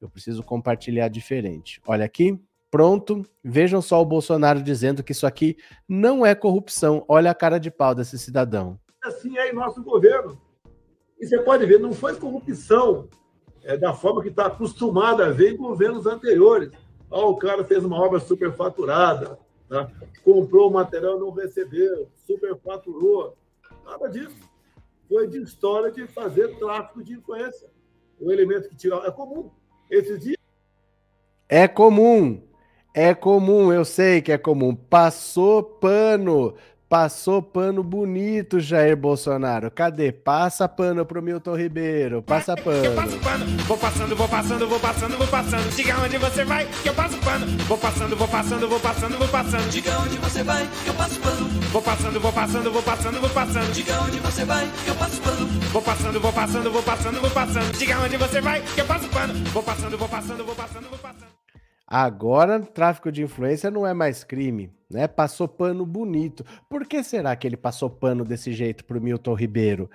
eu 0.01 0.09
preciso 0.09 0.43
compartilhar 0.43 1.07
diferente. 1.07 1.79
Olha 1.87 2.03
aqui, 2.03 2.37
pronto. 2.69 3.25
Vejam 3.41 3.81
só 3.81 4.01
o 4.01 4.05
Bolsonaro 4.05 4.61
dizendo 4.61 5.03
que 5.03 5.13
isso 5.13 5.27
aqui 5.27 5.55
não 5.87 6.25
é 6.25 6.35
corrupção. 6.35 7.05
Olha 7.07 7.31
a 7.31 7.35
cara 7.35 7.59
de 7.59 7.71
pau 7.71 7.95
desse 7.95 8.17
cidadão. 8.17 8.77
Assim 9.01 9.37
é 9.37 9.49
em 9.49 9.53
nosso 9.53 9.81
governo. 9.81 10.48
E 11.19 11.27
você 11.27 11.37
pode 11.39 11.65
ver, 11.65 11.79
não 11.79 11.93
foi 11.93 12.15
corrupção 12.15 13.07
é, 13.63 13.75
da 13.75 13.93
forma 13.93 14.21
que 14.21 14.29
está 14.29 14.45
acostumada 14.45 15.25
a 15.25 15.31
ver 15.31 15.53
em 15.53 15.57
governos 15.57 16.05
anteriores. 16.05 16.71
Ah, 17.11 17.25
o 17.25 17.35
cara 17.35 17.63
fez 17.63 17.83
uma 17.83 17.99
obra 17.99 18.19
superfaturada, 18.19 19.37
tá? 19.67 19.91
comprou 20.23 20.69
o 20.69 20.73
material 20.73 21.19
não 21.19 21.31
recebeu, 21.31 22.07
superfaturou. 22.25 23.35
Nada 23.85 24.07
disso. 24.07 24.35
Foi 25.07 25.27
de 25.27 25.41
história 25.41 25.91
de 25.91 26.05
fazer 26.07 26.57
tráfico 26.59 27.03
de 27.03 27.13
influência. 27.13 27.67
O 28.19 28.31
elemento 28.31 28.69
que 28.69 28.75
tira. 28.75 28.97
É 28.97 29.11
comum. 29.11 29.49
Esses 29.89 30.19
dias. 30.19 30.37
É 31.47 31.67
comum. 31.67 32.43
É 32.93 33.13
comum, 33.13 33.71
eu 33.71 33.85
sei 33.85 34.21
que 34.21 34.31
é 34.31 34.37
comum. 34.37 34.75
Passou 34.75 35.63
pano 35.63 36.55
Passou 36.89 37.39
pano 37.39 37.83
bonito, 37.83 38.59
Jair 38.59 38.97
Bolsonaro. 38.97 39.69
Cadê? 39.69 40.11
Passa 40.11 40.67
pano 40.67 41.05
pro 41.05 41.21
Milton 41.21 41.55
Ribeiro. 41.55 42.23
Passa 42.23 42.57
pano. 42.57 42.83
Eu 42.83 42.95
passo 42.95 43.19
pano. 43.19 43.45
Vou 43.67 43.77
passando, 43.77 44.15
vou 44.15 44.27
passando, 44.27 44.67
vou 44.67 44.79
passando, 44.79 45.15
vou 45.15 45.27
passando. 45.27 45.75
Diga 45.75 45.99
onde 46.03 46.17
você 46.17 46.43
vai, 46.43 46.65
que 46.65 46.89
eu 46.89 46.95
passo 46.95 47.15
pano. 47.19 47.45
Vou 47.67 47.77
passando, 47.77 48.15
vou 48.15 48.27
passando, 48.27 48.67
vou 48.67 48.79
passando, 48.79 49.17
vou 49.19 49.27
passando. 49.27 49.69
Diga 49.69 49.99
onde 49.99 50.17
você 50.17 50.43
vai, 50.43 50.67
que 50.83 50.89
eu 50.89 50.93
passo 50.95 51.19
pano. 51.19 51.45
Vou 51.71 51.81
passando, 51.83 52.19
vou 52.19 52.33
passando, 52.33 52.71
vou 52.71 52.81
passando, 52.81 53.21
vou 53.21 53.29
passando. 53.29 53.71
Diga 53.71 54.01
onde 54.01 54.19
você 54.19 54.45
vai, 54.45 54.71
que 54.83 54.89
eu 54.89 54.95
passo 54.95 55.21
pano. 55.21 55.47
Vou 55.71 55.81
passando, 55.83 56.19
vou 56.19 56.33
passando, 56.33 56.71
vou 56.71 56.81
passando, 56.81 57.21
vou 57.21 57.29
passando. 57.29 57.77
Diga 57.77 57.99
onde 57.99 58.17
você 58.17 58.41
vai, 58.41 58.61
que 58.63 58.81
eu 58.81 58.85
passo 58.87 59.07
pano. 59.09 59.33
Vou 59.53 59.61
passando, 59.61 59.95
vou 59.95 60.09
passando, 60.09 60.43
vou 60.43 60.55
passando, 60.55 60.89
vou 60.89 60.97
passando. 60.97 61.29
Agora, 61.85 62.59
tráfico 62.59 63.11
de 63.11 63.21
influência 63.21 63.69
não 63.69 63.85
é 63.85 63.93
mais 63.93 64.23
crime, 64.23 64.71
né? 64.89 65.07
Passou 65.07 65.47
pano 65.47 65.85
bonito. 65.85 66.43
Por 66.69 66.85
que 66.85 67.03
será 67.03 67.35
que 67.35 67.47
ele 67.47 67.57
passou 67.57 67.89
pano 67.89 68.25
desse 68.25 68.51
jeito 68.51 68.83
para 68.83 68.97
o 68.97 69.01
Milton 69.01 69.33
Ribeiro? 69.33 69.89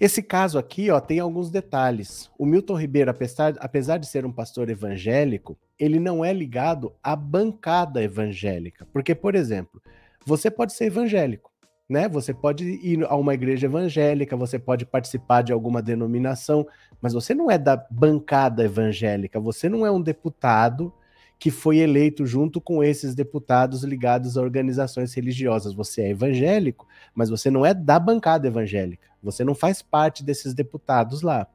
Esse 0.00 0.22
caso 0.22 0.58
aqui, 0.58 0.90
ó, 0.90 1.00
tem 1.00 1.20
alguns 1.20 1.50
detalhes. 1.50 2.28
O 2.36 2.44
Milton 2.44 2.74
Ribeiro, 2.74 3.10
apesar, 3.10 3.54
apesar 3.58 3.98
de 3.98 4.06
ser 4.06 4.26
um 4.26 4.32
pastor 4.32 4.68
evangélico, 4.68 5.56
ele 5.78 6.00
não 6.00 6.24
é 6.24 6.32
ligado 6.32 6.92
à 7.02 7.14
bancada 7.14 8.02
evangélica. 8.02 8.86
Porque, 8.92 9.14
por 9.14 9.34
exemplo, 9.36 9.80
você 10.26 10.50
pode 10.50 10.72
ser 10.72 10.86
evangélico, 10.86 11.52
né? 11.88 12.08
Você 12.08 12.34
pode 12.34 12.64
ir 12.64 13.04
a 13.04 13.14
uma 13.14 13.34
igreja 13.34 13.66
evangélica, 13.66 14.36
você 14.36 14.58
pode 14.58 14.84
participar 14.84 15.42
de 15.42 15.52
alguma 15.52 15.80
denominação, 15.80 16.66
mas 17.00 17.12
você 17.12 17.32
não 17.32 17.48
é 17.48 17.56
da 17.56 17.76
bancada 17.88 18.64
evangélica, 18.64 19.38
você 19.38 19.68
não 19.68 19.86
é 19.86 19.92
um 19.92 20.02
deputado 20.02 20.92
que 21.38 21.50
foi 21.50 21.78
eleito 21.78 22.24
junto 22.26 22.60
com 22.60 22.82
esses 22.82 23.14
deputados 23.14 23.84
ligados 23.84 24.36
a 24.36 24.42
organizações 24.42 25.12
religiosas. 25.12 25.74
Você 25.74 26.02
é 26.02 26.10
evangélico, 26.10 26.86
mas 27.14 27.28
você 27.28 27.50
não 27.50 27.64
é 27.64 27.74
da 27.74 27.98
bancada 27.98 28.46
evangélica. 28.46 29.08
Você 29.22 29.44
não 29.44 29.54
faz 29.54 29.82
parte 29.82 30.22
desses 30.22 30.54
deputados 30.54 31.22
lá. 31.22 31.46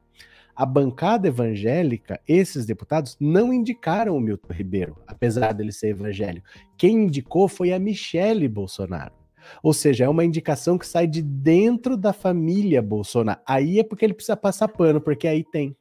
A 0.54 0.66
bancada 0.66 1.28
evangélica, 1.28 2.20
esses 2.28 2.66
deputados 2.66 3.16
não 3.18 3.52
indicaram 3.52 4.16
o 4.16 4.20
Milton 4.20 4.52
Ribeiro, 4.52 4.96
apesar 5.06 5.52
dele 5.52 5.72
ser 5.72 5.88
evangélico. 5.88 6.46
Quem 6.76 7.04
indicou 7.04 7.48
foi 7.48 7.72
a 7.72 7.78
Michele 7.78 8.48
Bolsonaro. 8.48 9.14
Ou 9.62 9.72
seja, 9.72 10.04
é 10.04 10.08
uma 10.08 10.24
indicação 10.24 10.76
que 10.76 10.86
sai 10.86 11.06
de 11.06 11.22
dentro 11.22 11.96
da 11.96 12.12
família 12.12 12.82
Bolsonaro. 12.82 13.40
Aí 13.46 13.78
é 13.78 13.82
porque 13.82 14.04
ele 14.04 14.14
precisa 14.14 14.36
passar 14.36 14.68
pano, 14.68 15.00
porque 15.00 15.26
aí 15.26 15.42
tem 15.42 15.74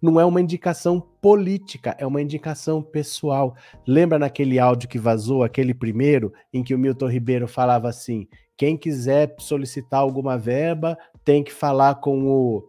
não 0.00 0.20
é 0.20 0.24
uma 0.24 0.40
indicação 0.40 1.00
política, 1.20 1.96
é 1.98 2.06
uma 2.06 2.22
indicação 2.22 2.82
pessoal. 2.82 3.54
Lembra 3.86 4.18
naquele 4.18 4.58
áudio 4.58 4.88
que 4.88 4.98
vazou, 4.98 5.42
aquele 5.42 5.74
primeiro, 5.74 6.32
em 6.52 6.62
que 6.62 6.74
o 6.74 6.78
Milton 6.78 7.08
Ribeiro 7.08 7.48
falava 7.48 7.88
assim: 7.88 8.26
quem 8.56 8.76
quiser 8.76 9.34
solicitar 9.38 10.00
alguma 10.00 10.38
verba 10.38 10.98
tem 11.24 11.42
que 11.42 11.52
falar 11.52 11.96
com 11.96 12.24
o. 12.26 12.68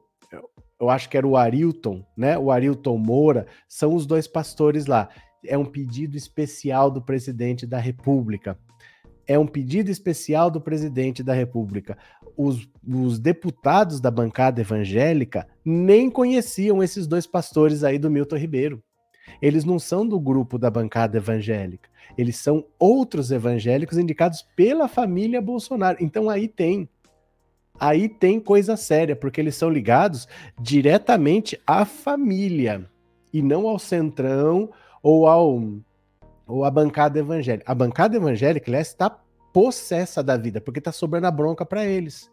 Eu 0.79 0.89
acho 0.89 1.09
que 1.09 1.17
era 1.17 1.27
o 1.27 1.37
Arilton, 1.37 2.05
né? 2.17 2.37
O 2.37 2.51
Arilton 2.51 2.97
Moura, 2.97 3.47
são 3.67 3.95
os 3.95 4.05
dois 4.05 4.27
pastores 4.27 4.85
lá. 4.85 5.09
É 5.45 5.57
um 5.57 5.65
pedido 5.65 6.17
especial 6.17 6.91
do 6.91 7.01
presidente 7.01 7.65
da 7.65 7.77
República 7.77 8.57
é 9.27 9.37
um 9.37 9.47
pedido 9.47 9.89
especial 9.89 10.51
do 10.51 10.61
presidente 10.61 11.23
da 11.23 11.33
República. 11.33 11.97
Os, 12.37 12.67
os, 12.85 13.19
deputados 13.19 13.99
da 13.99 14.11
bancada 14.11 14.61
evangélica 14.61 15.47
nem 15.63 16.09
conheciam 16.09 16.83
esses 16.83 17.07
dois 17.07 17.25
pastores 17.25 17.83
aí 17.83 17.97
do 17.97 18.09
Milton 18.09 18.35
Ribeiro. 18.35 18.83
Eles 19.41 19.63
não 19.65 19.79
são 19.79 20.07
do 20.07 20.19
grupo 20.19 20.57
da 20.57 20.69
bancada 20.69 21.17
evangélica. 21.17 21.89
Eles 22.17 22.37
são 22.37 22.65
outros 22.77 23.31
evangélicos 23.31 23.97
indicados 23.97 24.45
pela 24.55 24.87
família 24.87 25.41
Bolsonaro. 25.41 25.97
Então 25.99 26.29
aí 26.29 26.47
tem. 26.47 26.87
Aí 27.77 28.07
tem 28.07 28.39
coisa 28.39 28.77
séria, 28.77 29.15
porque 29.15 29.41
eles 29.41 29.55
são 29.55 29.69
ligados 29.69 30.27
diretamente 30.59 31.59
à 31.67 31.83
família 31.83 32.89
e 33.33 33.41
não 33.41 33.67
ao 33.67 33.77
centrão 33.77 34.71
ou 35.03 35.27
ao 35.27 35.61
ou 36.47 36.63
a 36.63 36.71
bancada 36.71 37.19
evangélica. 37.19 37.69
A 37.69 37.75
bancada 37.75 38.15
evangélica, 38.15 38.69
aliás, 38.69 38.87
está 38.87 39.09
possessa 39.55 40.21
da 40.21 40.35
vida, 40.35 40.59
porque 40.59 40.79
está 40.79 40.91
sobrando 40.91 41.27
a 41.27 41.31
bronca 41.31 41.65
para 41.65 41.85
eles. 41.85 42.29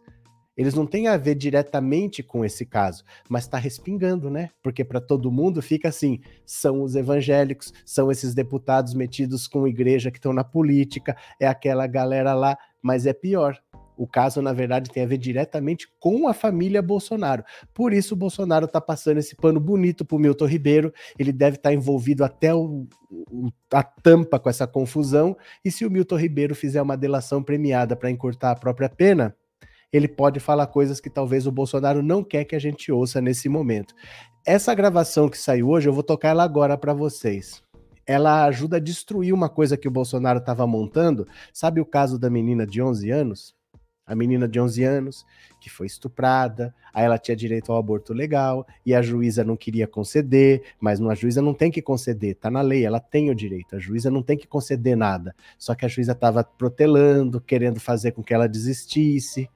Eles 0.57 0.73
não 0.73 0.85
têm 0.85 1.07
a 1.07 1.15
ver 1.15 1.35
diretamente 1.35 2.21
com 2.21 2.43
esse 2.43 2.65
caso, 2.65 3.05
mas 3.29 3.45
está 3.45 3.57
respingando, 3.57 4.29
né? 4.29 4.49
Porque 4.61 4.83
para 4.83 4.99
todo 4.99 5.31
mundo 5.31 5.61
fica 5.61 5.87
assim: 5.87 6.19
são 6.45 6.83
os 6.83 6.97
evangélicos, 6.97 7.71
são 7.85 8.11
esses 8.11 8.33
deputados 8.33 8.93
metidos 8.93 9.47
com 9.47 9.65
igreja 9.65 10.11
que 10.11 10.17
estão 10.17 10.33
na 10.33 10.43
política, 10.43 11.15
é 11.39 11.47
aquela 11.47 11.87
galera 11.87 12.33
lá, 12.33 12.57
mas 12.81 13.05
é 13.05 13.13
pior. 13.13 13.57
O 13.97 14.07
caso, 14.07 14.41
na 14.41 14.53
verdade, 14.53 14.89
tem 14.89 15.03
a 15.03 15.07
ver 15.07 15.17
diretamente 15.17 15.87
com 15.99 16.27
a 16.27 16.33
família 16.33 16.81
Bolsonaro. 16.81 17.43
Por 17.73 17.93
isso, 17.93 18.13
o 18.13 18.17
Bolsonaro 18.17 18.65
está 18.65 18.81
passando 18.81 19.17
esse 19.17 19.35
pano 19.35 19.59
bonito 19.59 20.03
para 20.03 20.15
o 20.15 20.19
Milton 20.19 20.45
Ribeiro. 20.45 20.93
Ele 21.17 21.31
deve 21.31 21.57
estar 21.57 21.69
tá 21.69 21.73
envolvido 21.73 22.23
até 22.23 22.53
o, 22.53 22.87
o, 23.09 23.49
a 23.71 23.83
tampa 23.83 24.39
com 24.39 24.49
essa 24.49 24.65
confusão. 24.67 25.37
E 25.63 25.71
se 25.71 25.85
o 25.85 25.91
Milton 25.91 26.17
Ribeiro 26.17 26.55
fizer 26.55 26.81
uma 26.81 26.97
delação 26.97 27.43
premiada 27.43 27.95
para 27.95 28.09
encurtar 28.09 28.51
a 28.51 28.55
própria 28.55 28.89
pena, 28.89 29.35
ele 29.91 30.07
pode 30.07 30.39
falar 30.39 30.67
coisas 30.67 30.99
que 30.99 31.09
talvez 31.09 31.45
o 31.45 31.51
Bolsonaro 31.51 32.01
não 32.01 32.23
quer 32.23 32.45
que 32.45 32.55
a 32.55 32.59
gente 32.59 32.91
ouça 32.91 33.21
nesse 33.21 33.47
momento. 33.47 33.93
Essa 34.45 34.73
gravação 34.73 35.29
que 35.29 35.37
saiu 35.37 35.69
hoje, 35.69 35.87
eu 35.87 35.93
vou 35.93 36.03
tocar 36.03 36.29
ela 36.29 36.43
agora 36.43 36.77
para 36.77 36.93
vocês 36.93 37.63
ela 38.05 38.45
ajuda 38.45 38.77
a 38.77 38.79
destruir 38.79 39.33
uma 39.33 39.49
coisa 39.49 39.77
que 39.77 39.87
o 39.87 39.91
Bolsonaro 39.91 40.39
estava 40.39 40.67
montando. 40.67 41.27
Sabe 41.53 41.79
o 41.79 41.85
caso 41.85 42.19
da 42.19 42.29
menina 42.29 42.65
de 42.65 42.81
11 42.81 43.09
anos? 43.11 43.55
A 44.05 44.15
menina 44.15 44.47
de 44.47 44.59
11 44.59 44.83
anos 44.83 45.25
que 45.59 45.69
foi 45.69 45.87
estuprada, 45.87 46.75
aí 46.93 47.05
ela 47.05 47.17
tinha 47.17 47.35
direito 47.35 47.71
ao 47.71 47.77
aborto 47.77 48.13
legal 48.13 48.67
e 48.85 48.93
a 48.93 49.01
juíza 49.01 49.43
não 49.43 49.55
queria 49.55 49.87
conceder, 49.87 50.61
mas 50.79 51.01
a 51.01 51.15
juíza 51.15 51.41
não 51.41 51.53
tem 51.53 51.71
que 51.71 51.81
conceder, 51.81 52.35
tá 52.35 52.51
na 52.51 52.61
lei, 52.61 52.85
ela 52.85 52.99
tem 52.99 53.29
o 53.29 53.35
direito, 53.35 53.75
a 53.75 53.79
juíza 53.79 54.11
não 54.11 54.21
tem 54.21 54.37
que 54.37 54.45
conceder 54.45 54.97
nada. 54.97 55.33
Só 55.57 55.73
que 55.73 55.85
a 55.85 55.87
juíza 55.87 56.11
estava 56.11 56.43
protelando, 56.43 57.39
querendo 57.39 57.79
fazer 57.79 58.11
com 58.11 58.21
que 58.21 58.33
ela 58.33 58.47
desistisse. 58.47 59.49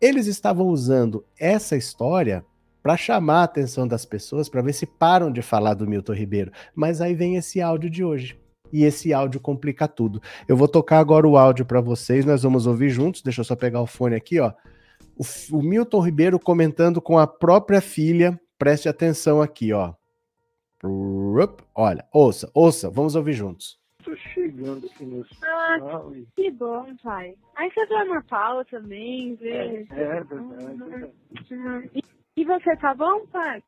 Eles 0.00 0.26
estavam 0.26 0.66
usando 0.66 1.24
essa 1.38 1.76
história 1.76 2.44
para 2.82 2.96
chamar 2.96 3.40
a 3.40 3.44
atenção 3.44 3.88
das 3.88 4.04
pessoas, 4.04 4.48
para 4.48 4.62
ver 4.62 4.72
se 4.72 4.86
param 4.86 5.32
de 5.32 5.42
falar 5.42 5.74
do 5.74 5.88
Milton 5.88 6.12
Ribeiro. 6.12 6.52
Mas 6.74 7.00
aí 7.00 7.14
vem 7.14 7.36
esse 7.36 7.60
áudio 7.60 7.90
de 7.90 8.04
hoje 8.04 8.38
e 8.72 8.84
esse 8.84 9.12
áudio 9.12 9.40
complica 9.40 9.88
tudo. 9.88 10.20
Eu 10.46 10.56
vou 10.56 10.68
tocar 10.68 10.98
agora 10.98 11.26
o 11.26 11.36
áudio 11.36 11.64
para 11.64 11.80
vocês, 11.80 12.24
nós 12.24 12.42
vamos 12.42 12.66
ouvir 12.66 12.90
juntos. 12.90 13.22
Deixa 13.22 13.40
eu 13.40 13.44
só 13.44 13.56
pegar 13.56 13.80
o 13.80 13.86
fone 13.86 14.14
aqui, 14.14 14.40
ó. 14.40 14.52
O, 15.16 15.58
o, 15.58 15.62
Milton 15.62 16.00
Ribeiro 16.00 16.38
comentando 16.38 17.00
com 17.00 17.18
a 17.18 17.26
própria 17.26 17.80
filha. 17.80 18.38
Preste 18.58 18.88
atenção 18.88 19.42
aqui, 19.42 19.72
ó. 19.72 19.94
Olha, 21.74 22.04
ouça, 22.12 22.50
ouça, 22.54 22.88
vamos 22.88 23.16
ouvir 23.16 23.32
juntos. 23.32 23.78
Tô 24.04 24.14
chegando 24.16 24.86
aqui 24.86 25.04
no 25.04 25.20
hospital. 25.20 25.50
Ah, 25.50 26.02
que 26.36 26.50
bom, 26.52 26.96
pai. 27.02 27.34
Aí 27.56 27.70
você 27.70 27.86
vai 27.86 28.04
na 28.06 28.22
Paula 28.22 28.64
também, 28.64 29.34
vê. 29.34 29.50
É, 29.50 29.82
é 29.90 30.24
verdade. 30.24 31.12
Uhum. 31.50 31.90
E, 31.94 32.02
e 32.36 32.44
você 32.44 32.76
tá 32.76 32.94
bom, 32.94 33.26
pai? 33.26 33.62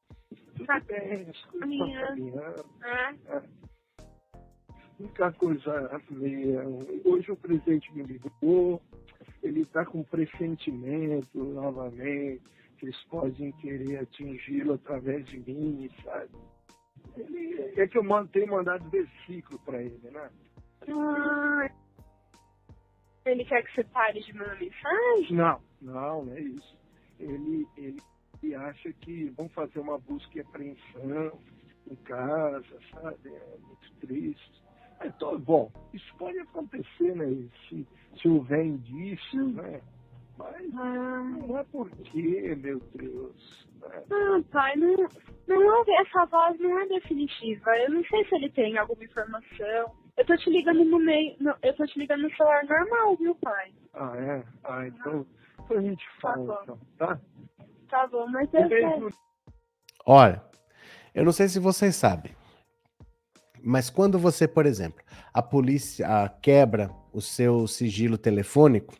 Tá 0.66 0.80
bem, 0.80 1.26
a 1.60 1.66
minha. 1.66 2.16
É. 2.84 3.42
Muita 5.00 5.32
coisa 5.32 6.02
meia. 6.10 6.62
Hoje 7.06 7.32
o 7.32 7.36
presidente 7.36 7.90
me 7.94 8.02
ligou, 8.02 8.82
ele 9.42 9.62
está 9.62 9.82
com 9.86 10.02
pressentimento 10.02 11.42
novamente, 11.42 12.42
que 12.76 12.84
eles 12.84 13.02
podem 13.04 13.50
querer 13.52 14.00
atingi-lo 14.00 14.74
através 14.74 15.24
de 15.24 15.40
mim, 15.40 15.90
sabe? 16.04 16.28
Ele, 17.16 17.80
é 17.80 17.86
que 17.88 17.96
eu 17.96 18.28
tenho 18.30 18.48
mandado 18.48 18.90
versículo 18.90 19.58
para 19.60 19.82
ele, 19.82 19.98
né? 20.10 20.30
Ah, 20.86 21.70
ele 23.24 23.44
quer 23.46 23.62
que 23.62 23.74
você 23.74 23.84
pare 23.84 24.20
de 24.20 24.34
mandar 24.34 24.60
mensagem? 24.60 25.34
Não, 25.34 25.62
não, 25.80 26.24
não 26.26 26.34
é 26.34 26.40
isso. 26.40 26.78
Ele, 27.18 27.66
ele, 27.78 28.02
ele 28.42 28.54
acha 28.54 28.92
que 28.92 29.30
vão 29.30 29.48
fazer 29.48 29.78
uma 29.78 29.98
busca 29.98 30.36
e 30.36 30.42
apreensão 30.42 31.40
em 31.90 31.96
casa, 31.96 32.78
sabe? 32.92 33.30
É 33.34 33.56
muito 33.62 33.94
triste. 34.00 34.60
Então, 35.02 35.38
bom, 35.38 35.70
isso 35.94 36.14
pode 36.18 36.38
acontecer, 36.38 37.16
né? 37.16 37.48
Se, 37.68 37.86
se 38.20 38.28
houver 38.28 38.64
indícios, 38.64 39.54
né? 39.54 39.80
Mas 40.36 40.74
ah. 40.74 41.22
não 41.22 41.58
é 41.58 41.64
porque, 41.64 42.54
meu 42.56 42.80
Deus. 42.94 43.68
Né? 43.80 44.02
Ah, 44.10 44.42
pai, 44.50 44.76
não, 44.76 44.96
não 45.46 45.84
é, 45.84 46.02
essa 46.02 46.24
voz 46.26 46.58
não 46.58 46.78
é 46.80 46.86
definitiva. 46.86 47.76
Eu 47.78 47.90
não 47.90 48.04
sei 48.04 48.24
se 48.26 48.34
ele 48.34 48.50
tem 48.50 48.78
alguma 48.78 49.04
informação. 49.04 49.92
Eu 50.16 50.26
tô 50.26 50.36
te 50.36 50.50
ligando 50.50 50.84
no 50.84 50.98
meio. 50.98 51.36
No, 51.40 51.54
eu 51.62 51.74
tô 51.76 51.86
te 51.86 51.98
ligando 51.98 52.22
no 52.22 52.36
celular 52.36 52.64
normal, 52.64 53.16
viu, 53.16 53.34
pai? 53.36 53.72
Ah, 53.94 54.16
é? 54.16 54.44
Ah, 54.64 54.86
então, 54.86 55.26
então 55.64 55.78
a 55.78 55.82
gente 55.82 56.04
tá 56.20 56.32
fala, 56.32 56.46
tá 56.46 56.62
então, 56.62 56.78
tá? 56.98 57.20
Tá 57.88 58.06
bom, 58.06 58.26
mas 58.28 58.48
eu. 58.54 59.10
Olha, 60.06 60.42
eu 61.14 61.24
não 61.24 61.32
sei 61.32 61.48
se 61.48 61.58
vocês 61.58 61.96
sabem. 61.96 62.39
Mas 63.62 63.90
quando 63.90 64.18
você, 64.18 64.46
por 64.46 64.66
exemplo, 64.66 65.02
a 65.32 65.42
polícia 65.42 66.28
quebra 66.42 66.90
o 67.12 67.20
seu 67.20 67.66
sigilo 67.66 68.16
telefônico, 68.16 68.94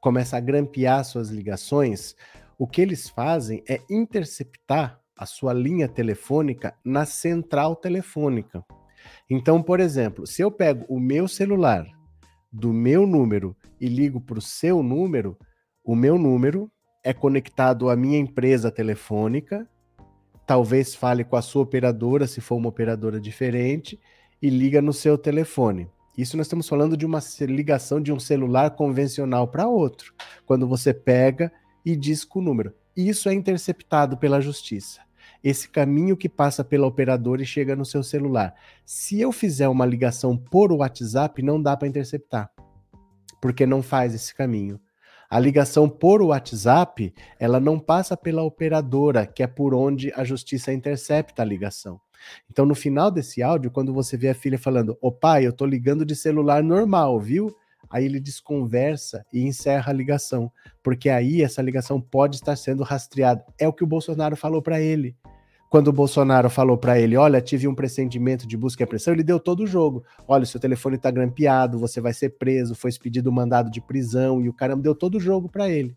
começa 0.00 0.36
a 0.36 0.40
grampear 0.40 1.04
suas 1.04 1.28
ligações, 1.30 2.14
o 2.58 2.66
que 2.66 2.80
eles 2.80 3.08
fazem 3.08 3.62
é 3.68 3.80
interceptar 3.88 5.00
a 5.16 5.26
sua 5.26 5.52
linha 5.52 5.88
telefônica 5.88 6.74
na 6.84 7.04
central 7.04 7.76
telefônica. 7.76 8.64
Então, 9.28 9.62
por 9.62 9.80
exemplo, 9.80 10.26
se 10.26 10.42
eu 10.42 10.50
pego 10.50 10.84
o 10.88 10.98
meu 10.98 11.28
celular 11.28 11.86
do 12.52 12.72
meu 12.72 13.06
número 13.06 13.56
e 13.80 13.88
ligo 13.88 14.20
para 14.20 14.38
o 14.38 14.42
seu 14.42 14.82
número, 14.82 15.36
o 15.84 15.94
meu 15.94 16.18
número 16.18 16.70
é 17.04 17.12
conectado 17.12 17.88
à 17.88 17.96
minha 17.96 18.18
empresa 18.18 18.70
telefônica 18.70 19.68
talvez 20.46 20.94
fale 20.94 21.24
com 21.24 21.36
a 21.36 21.42
sua 21.42 21.62
operadora, 21.62 22.26
se 22.26 22.40
for 22.40 22.56
uma 22.56 22.68
operadora 22.68 23.20
diferente, 23.20 23.98
e 24.40 24.50
liga 24.50 24.82
no 24.82 24.92
seu 24.92 25.16
telefone. 25.16 25.88
Isso 26.16 26.36
nós 26.36 26.46
estamos 26.46 26.68
falando 26.68 26.96
de 26.96 27.06
uma 27.06 27.20
ligação 27.40 28.00
de 28.00 28.12
um 28.12 28.18
celular 28.18 28.72
convencional 28.72 29.48
para 29.48 29.68
outro, 29.68 30.12
quando 30.44 30.68
você 30.68 30.92
pega 30.92 31.50
e 31.84 31.96
diz 31.96 32.24
com 32.24 32.40
o 32.40 32.42
número. 32.42 32.74
Isso 32.94 33.28
é 33.28 33.34
interceptado 33.34 34.18
pela 34.18 34.40
justiça. 34.40 35.00
Esse 35.42 35.68
caminho 35.68 36.16
que 36.16 36.28
passa 36.28 36.62
pela 36.62 36.86
operadora 36.86 37.42
e 37.42 37.46
chega 37.46 37.74
no 37.74 37.84
seu 37.84 38.02
celular. 38.02 38.54
Se 38.84 39.20
eu 39.20 39.32
fizer 39.32 39.68
uma 39.68 39.86
ligação 39.86 40.36
por 40.36 40.70
WhatsApp, 40.70 41.42
não 41.42 41.60
dá 41.60 41.76
para 41.76 41.88
interceptar, 41.88 42.50
porque 43.40 43.64
não 43.64 43.82
faz 43.82 44.14
esse 44.14 44.34
caminho. 44.34 44.78
A 45.32 45.40
ligação 45.40 45.88
por 45.88 46.20
WhatsApp, 46.20 47.10
ela 47.40 47.58
não 47.58 47.78
passa 47.78 48.14
pela 48.18 48.42
operadora, 48.42 49.26
que 49.26 49.42
é 49.42 49.46
por 49.46 49.72
onde 49.72 50.12
a 50.14 50.24
justiça 50.24 50.74
intercepta 50.74 51.40
a 51.40 51.44
ligação. 51.46 51.98
Então, 52.50 52.66
no 52.66 52.74
final 52.74 53.10
desse 53.10 53.42
áudio, 53.42 53.70
quando 53.70 53.94
você 53.94 54.14
vê 54.14 54.28
a 54.28 54.34
filha 54.34 54.58
falando: 54.58 54.94
Ô 55.00 55.10
pai, 55.10 55.46
eu 55.46 55.52
tô 55.54 55.64
ligando 55.64 56.04
de 56.04 56.14
celular 56.14 56.62
normal, 56.62 57.18
viu? 57.18 57.50
Aí 57.88 58.04
ele 58.04 58.20
desconversa 58.20 59.24
e 59.32 59.40
encerra 59.42 59.90
a 59.90 59.94
ligação, 59.94 60.52
porque 60.82 61.08
aí 61.08 61.40
essa 61.40 61.62
ligação 61.62 61.98
pode 61.98 62.36
estar 62.36 62.54
sendo 62.54 62.82
rastreada. 62.82 63.42
É 63.58 63.66
o 63.66 63.72
que 63.72 63.84
o 63.84 63.86
Bolsonaro 63.86 64.36
falou 64.36 64.60
para 64.60 64.82
ele 64.82 65.16
quando 65.72 65.88
o 65.88 65.92
Bolsonaro 65.92 66.50
falou 66.50 66.76
para 66.76 67.00
ele: 67.00 67.16
Olha, 67.16 67.40
tive 67.40 67.66
um 67.66 67.74
pressentimento 67.74 68.46
de 68.46 68.58
busca 68.58 68.82
e 68.82 68.84
apreensão, 68.84 69.14
ele 69.14 69.22
deu 69.22 69.40
todo 69.40 69.60
o 69.60 69.66
jogo. 69.66 70.04
Olha, 70.28 70.44
seu 70.44 70.60
telefone 70.60 70.98
tá 70.98 71.10
grampeado, 71.10 71.78
você 71.78 71.98
vai 71.98 72.12
ser 72.12 72.36
preso, 72.36 72.74
foi 72.74 72.90
expedido 72.90 73.30
um 73.30 73.32
mandado 73.32 73.70
de 73.70 73.80
prisão, 73.80 74.42
e 74.42 74.50
o 74.50 74.52
caramba 74.52 74.82
deu 74.82 74.94
todo 74.94 75.14
o 75.14 75.20
jogo 75.20 75.48
para 75.48 75.70
ele. 75.70 75.96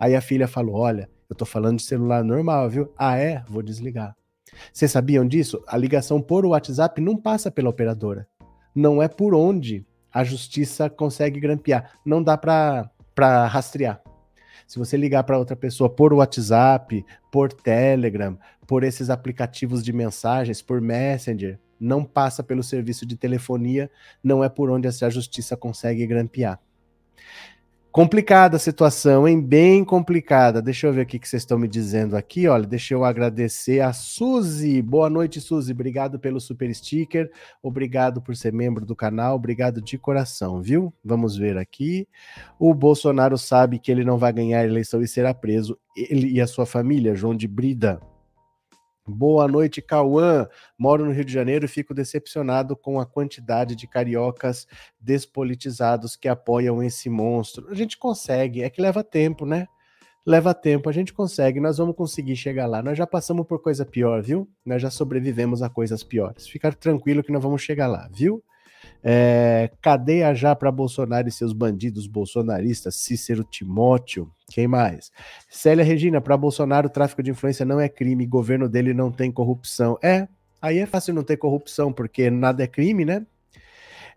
Aí 0.00 0.16
a 0.16 0.22
filha 0.22 0.48
falou: 0.48 0.76
Olha, 0.76 1.10
eu 1.28 1.36
tô 1.36 1.44
falando 1.44 1.76
de 1.76 1.82
celular 1.82 2.24
normal, 2.24 2.70
viu? 2.70 2.90
Ah, 2.96 3.18
é? 3.18 3.44
Vou 3.46 3.62
desligar. 3.62 4.16
Vocês 4.72 4.90
sabiam 4.90 5.28
disso? 5.28 5.62
A 5.68 5.76
ligação 5.76 6.18
por 6.18 6.46
WhatsApp 6.46 6.98
não 6.98 7.14
passa 7.14 7.50
pela 7.50 7.68
operadora. 7.68 8.26
Não 8.74 9.02
é 9.02 9.08
por 9.08 9.34
onde 9.34 9.86
a 10.10 10.24
justiça 10.24 10.88
consegue 10.88 11.38
grampear. 11.38 11.98
Não 12.02 12.22
dá 12.22 12.38
para 12.38 13.46
rastrear. 13.46 14.02
Se 14.66 14.78
você 14.78 14.96
ligar 14.96 15.24
para 15.24 15.38
outra 15.38 15.56
pessoa 15.56 15.88
por 15.90 16.12
WhatsApp, 16.12 17.04
por 17.30 17.52
Telegram, 17.52 18.38
por 18.66 18.84
esses 18.84 19.10
aplicativos 19.10 19.82
de 19.82 19.92
mensagens, 19.92 20.62
por 20.62 20.80
Messenger, 20.80 21.58
não 21.78 22.04
passa 22.04 22.42
pelo 22.42 22.62
serviço 22.62 23.04
de 23.04 23.16
telefonia, 23.16 23.90
não 24.22 24.42
é 24.42 24.48
por 24.48 24.70
onde 24.70 24.86
a 24.86 25.10
justiça 25.10 25.56
consegue 25.56 26.06
grampear. 26.06 26.60
Complicada 27.92 28.56
a 28.56 28.58
situação, 28.58 29.28
hein? 29.28 29.38
Bem 29.38 29.84
complicada. 29.84 30.62
Deixa 30.62 30.86
eu 30.86 30.94
ver 30.94 31.02
o 31.02 31.06
que 31.06 31.18
vocês 31.18 31.42
estão 31.42 31.58
me 31.58 31.68
dizendo 31.68 32.16
aqui. 32.16 32.48
Olha, 32.48 32.66
deixa 32.66 32.94
eu 32.94 33.04
agradecer 33.04 33.80
a 33.80 33.92
Suzy. 33.92 34.80
Boa 34.80 35.10
noite, 35.10 35.42
Suzy. 35.42 35.72
Obrigado 35.72 36.18
pelo 36.18 36.40
super 36.40 36.74
sticker. 36.74 37.30
Obrigado 37.62 38.22
por 38.22 38.34
ser 38.34 38.50
membro 38.50 38.86
do 38.86 38.96
canal. 38.96 39.36
Obrigado 39.36 39.82
de 39.82 39.98
coração, 39.98 40.62
viu? 40.62 40.90
Vamos 41.04 41.36
ver 41.36 41.58
aqui. 41.58 42.08
O 42.58 42.72
Bolsonaro 42.72 43.36
sabe 43.36 43.78
que 43.78 43.92
ele 43.92 44.06
não 44.06 44.16
vai 44.16 44.32
ganhar 44.32 44.60
a 44.60 44.64
eleição 44.64 45.02
e 45.02 45.06
será 45.06 45.34
preso. 45.34 45.78
Ele 45.94 46.32
e 46.32 46.40
a 46.40 46.46
sua 46.46 46.64
família, 46.64 47.14
João 47.14 47.36
de 47.36 47.46
Brida. 47.46 48.00
Boa 49.12 49.46
noite, 49.46 49.82
Cauã. 49.82 50.48
Moro 50.78 51.04
no 51.04 51.12
Rio 51.12 51.24
de 51.24 51.32
Janeiro 51.32 51.66
e 51.66 51.68
fico 51.68 51.92
decepcionado 51.92 52.74
com 52.74 52.98
a 52.98 53.04
quantidade 53.04 53.76
de 53.76 53.86
cariocas 53.86 54.66
despolitizados 54.98 56.16
que 56.16 56.28
apoiam 56.28 56.82
esse 56.82 57.10
monstro. 57.10 57.68
A 57.68 57.74
gente 57.74 57.98
consegue, 57.98 58.62
é 58.62 58.70
que 58.70 58.80
leva 58.80 59.04
tempo, 59.04 59.44
né? 59.44 59.68
Leva 60.24 60.54
tempo, 60.54 60.88
a 60.88 60.92
gente 60.92 61.12
consegue, 61.12 61.60
nós 61.60 61.78
vamos 61.78 61.94
conseguir 61.94 62.36
chegar 62.36 62.66
lá. 62.66 62.82
Nós 62.82 62.96
já 62.96 63.06
passamos 63.06 63.46
por 63.46 63.60
coisa 63.60 63.84
pior, 63.84 64.22
viu? 64.22 64.48
Nós 64.64 64.80
já 64.80 64.90
sobrevivemos 64.90 65.62
a 65.62 65.68
coisas 65.68 66.02
piores. 66.02 66.48
Fica 66.48 66.72
tranquilo 66.72 67.22
que 67.22 67.32
nós 67.32 67.42
vamos 67.42 67.60
chegar 67.60 67.88
lá, 67.88 68.08
viu? 68.10 68.42
É, 69.04 69.70
cadeia 69.80 70.32
já 70.34 70.54
para 70.54 70.70
Bolsonaro 70.70 71.28
e 71.28 71.32
seus 71.32 71.52
bandidos 71.52 72.06
bolsonaristas, 72.06 72.96
Cícero 72.96 73.42
Timóteo. 73.42 74.30
Quem 74.50 74.68
mais? 74.68 75.10
Célia 75.50 75.84
Regina, 75.84 76.20
para 76.20 76.36
Bolsonaro, 76.36 76.88
tráfico 76.88 77.22
de 77.22 77.30
influência 77.30 77.64
não 77.64 77.80
é 77.80 77.88
crime, 77.88 78.26
governo 78.26 78.68
dele 78.68 78.94
não 78.94 79.10
tem 79.10 79.32
corrupção. 79.32 79.98
É, 80.02 80.28
aí 80.60 80.78
é 80.78 80.86
fácil 80.86 81.14
não 81.14 81.24
ter 81.24 81.36
corrupção, 81.36 81.92
porque 81.92 82.30
nada 82.30 82.62
é 82.62 82.66
crime, 82.66 83.04
né? 83.04 83.26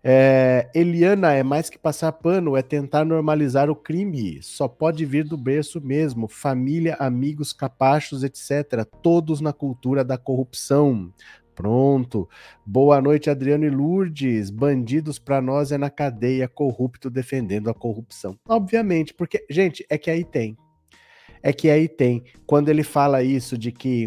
É, 0.08 0.70
Eliana, 0.72 1.32
é 1.32 1.42
mais 1.42 1.68
que 1.68 1.76
passar 1.76 2.12
pano, 2.12 2.56
é 2.56 2.62
tentar 2.62 3.04
normalizar 3.04 3.68
o 3.68 3.74
crime. 3.74 4.40
Só 4.40 4.68
pode 4.68 5.04
vir 5.04 5.24
do 5.24 5.36
berço 5.36 5.80
mesmo. 5.80 6.28
Família, 6.28 6.94
amigos, 7.00 7.52
capachos, 7.52 8.22
etc. 8.22 8.86
Todos 9.02 9.40
na 9.40 9.52
cultura 9.52 10.04
da 10.04 10.16
corrupção. 10.16 11.12
Pronto. 11.56 12.28
Boa 12.66 13.00
noite, 13.00 13.30
Adriano 13.30 13.64
e 13.64 13.70
Lourdes. 13.70 14.50
Bandidos 14.50 15.18
para 15.18 15.40
nós 15.40 15.72
é 15.72 15.78
na 15.78 15.88
cadeia, 15.88 16.46
corrupto 16.46 17.08
defendendo 17.08 17.70
a 17.70 17.74
corrupção. 17.74 18.38
Obviamente, 18.46 19.14
porque, 19.14 19.44
gente, 19.48 19.84
é 19.88 19.96
que 19.96 20.10
aí 20.10 20.22
tem. 20.22 20.54
É 21.42 21.54
que 21.54 21.70
aí 21.70 21.88
tem. 21.88 22.22
Quando 22.46 22.68
ele 22.68 22.82
fala 22.82 23.22
isso 23.22 23.56
de 23.56 23.72
que, 23.72 24.06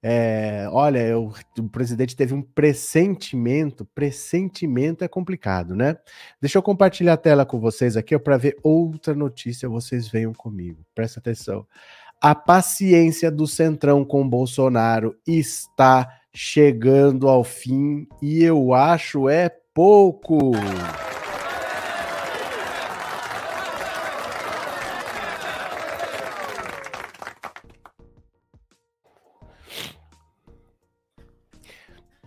é, 0.00 0.68
olha, 0.70 1.00
eu, 1.00 1.32
o 1.58 1.68
presidente 1.68 2.14
teve 2.14 2.32
um 2.32 2.42
pressentimento, 2.42 3.84
pressentimento 3.84 5.02
é 5.02 5.08
complicado, 5.08 5.74
né? 5.74 5.96
Deixa 6.40 6.58
eu 6.58 6.62
compartilhar 6.62 7.14
a 7.14 7.18
tela 7.18 7.44
com 7.44 7.58
vocês 7.58 7.96
aqui 7.96 8.16
para 8.20 8.36
ver 8.36 8.56
outra 8.62 9.16
notícia, 9.16 9.68
vocês 9.68 10.06
venham 10.06 10.32
comigo. 10.32 10.86
Presta 10.94 11.18
atenção. 11.18 11.66
A 12.20 12.36
paciência 12.36 13.32
do 13.32 13.48
Centrão 13.48 14.04
com 14.04 14.28
Bolsonaro 14.28 15.16
está 15.26 16.17
chegando 16.34 17.28
ao 17.28 17.42
fim 17.42 18.06
e 18.22 18.42
eu 18.42 18.72
acho 18.72 19.28
é 19.28 19.50
pouco. 19.74 20.52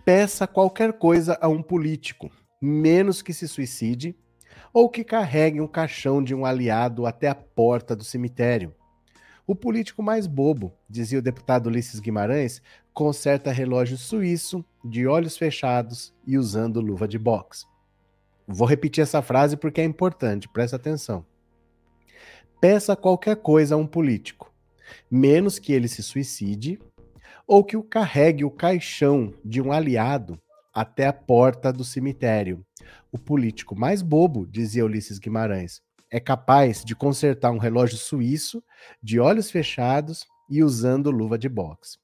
peça 0.04 0.46
qualquer 0.46 0.92
coisa 0.94 1.38
a 1.40 1.48
um 1.48 1.62
político, 1.62 2.30
menos 2.60 3.22
que 3.22 3.32
se 3.32 3.46
suicide 3.46 4.16
ou 4.72 4.88
que 4.88 5.04
carregue 5.04 5.60
um 5.60 5.66
caixão 5.66 6.22
de 6.22 6.34
um 6.34 6.44
aliado 6.44 7.06
até 7.06 7.28
a 7.28 7.34
porta 7.34 7.94
do 7.94 8.04
cemitério. 8.04 8.74
O 9.44 9.56
político 9.56 10.02
mais 10.02 10.28
bobo, 10.28 10.72
dizia 10.88 11.18
o 11.18 11.22
deputado 11.22 11.66
Ulisses 11.66 11.98
Guimarães, 11.98 12.62
conserta 12.94 13.50
relógio 13.50 13.98
suíço, 13.98 14.64
de 14.84 15.06
olhos 15.06 15.36
fechados 15.36 16.14
e 16.24 16.38
usando 16.38 16.80
luva 16.80 17.08
de 17.08 17.18
boxe. 17.18 17.66
Vou 18.46 18.68
repetir 18.68 19.02
essa 19.02 19.20
frase 19.20 19.56
porque 19.56 19.80
é 19.80 19.84
importante, 19.84 20.48
presta 20.48 20.76
atenção. 20.76 21.26
Peça 22.60 22.94
qualquer 22.94 23.36
coisa 23.36 23.74
a 23.74 23.78
um 23.78 23.86
político, 23.86 24.52
menos 25.10 25.58
que 25.58 25.72
ele 25.72 25.88
se 25.88 26.02
suicide 26.02 26.78
ou 27.44 27.64
que 27.64 27.76
o 27.76 27.82
carregue 27.82 28.44
o 28.44 28.50
caixão 28.50 29.34
de 29.44 29.60
um 29.60 29.72
aliado 29.72 30.40
até 30.72 31.06
a 31.06 31.12
porta 31.12 31.72
do 31.72 31.84
cemitério. 31.84 32.64
O 33.10 33.18
político 33.18 33.74
mais 33.74 34.02
bobo, 34.02 34.46
dizia 34.46 34.84
Ulisses 34.84 35.18
Guimarães, 35.18 35.82
é 36.12 36.20
capaz 36.20 36.84
de 36.84 36.94
consertar 36.94 37.50
um 37.50 37.58
relógio 37.58 37.96
suíço 37.96 38.62
de 39.02 39.18
olhos 39.18 39.50
fechados 39.50 40.26
e 40.48 40.62
usando 40.62 41.10
luva 41.10 41.38
de 41.38 41.48
boxe. 41.48 41.96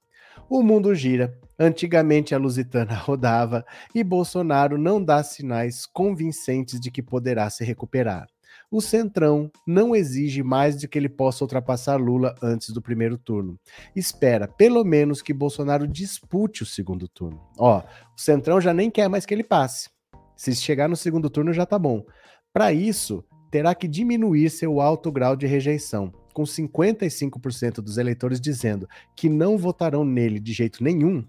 O 0.49 0.63
mundo 0.63 0.95
gira. 0.95 1.39
Antigamente 1.59 2.35
a 2.35 2.39
Lusitana 2.39 2.95
rodava 2.97 3.67
e 3.95 4.03
Bolsonaro 4.03 4.79
não 4.79 5.03
dá 5.03 5.23
sinais 5.23 5.85
convincentes 5.85 6.81
de 6.81 6.91
que 6.91 7.03
poderá 7.03 7.51
se 7.51 7.63
recuperar. 7.65 8.27
O 8.71 8.81
Centrão 8.81 9.51
não 9.67 9.95
exige 9.95 10.43
mais 10.43 10.79
de 10.79 10.89
que 10.89 10.99
ele 10.99 11.09
possa 11.09 11.45
ultrapassar 11.45 11.97
Lula 11.97 12.35
antes 12.43 12.71
do 12.71 12.81
primeiro 12.81 13.19
turno. 13.19 13.59
Espera, 13.95 14.49
pelo 14.49 14.85
menos, 14.85 15.21
que 15.21 15.35
Bolsonaro 15.35 15.87
dispute 15.87 16.63
o 16.63 16.67
segundo 16.67 17.09
turno. 17.09 17.43
Ó, 17.59 17.81
o 17.81 18.21
Centrão 18.21 18.61
já 18.61 18.73
nem 18.73 18.91
quer 18.91 19.09
mais 19.09 19.27
que 19.27 19.35
ele 19.35 19.45
passe. 19.45 19.91
Se 20.37 20.55
chegar 20.55 20.89
no 20.89 20.97
segundo 20.97 21.29
turno 21.29 21.53
já 21.53 21.67
tá 21.67 21.79
bom. 21.79 22.05
Para 22.53 22.73
isso, 22.73 23.25
terá 23.51 23.75
que 23.75 23.89
diminuir 23.89 24.51
seu 24.51 24.81
alto 24.81 25.11
grau 25.11 25.37
de 25.37 25.47
rejeição, 25.47 26.13
com 26.33 26.43
55% 26.43 27.81
dos 27.81 27.99
eleitores 27.99 28.41
dizendo 28.41 28.89
que 29.17 29.29
não 29.29 29.59
votarão 29.59 30.05
nele 30.05 30.39
de 30.39 30.53
jeito 30.53 30.83
nenhum. 30.83 31.25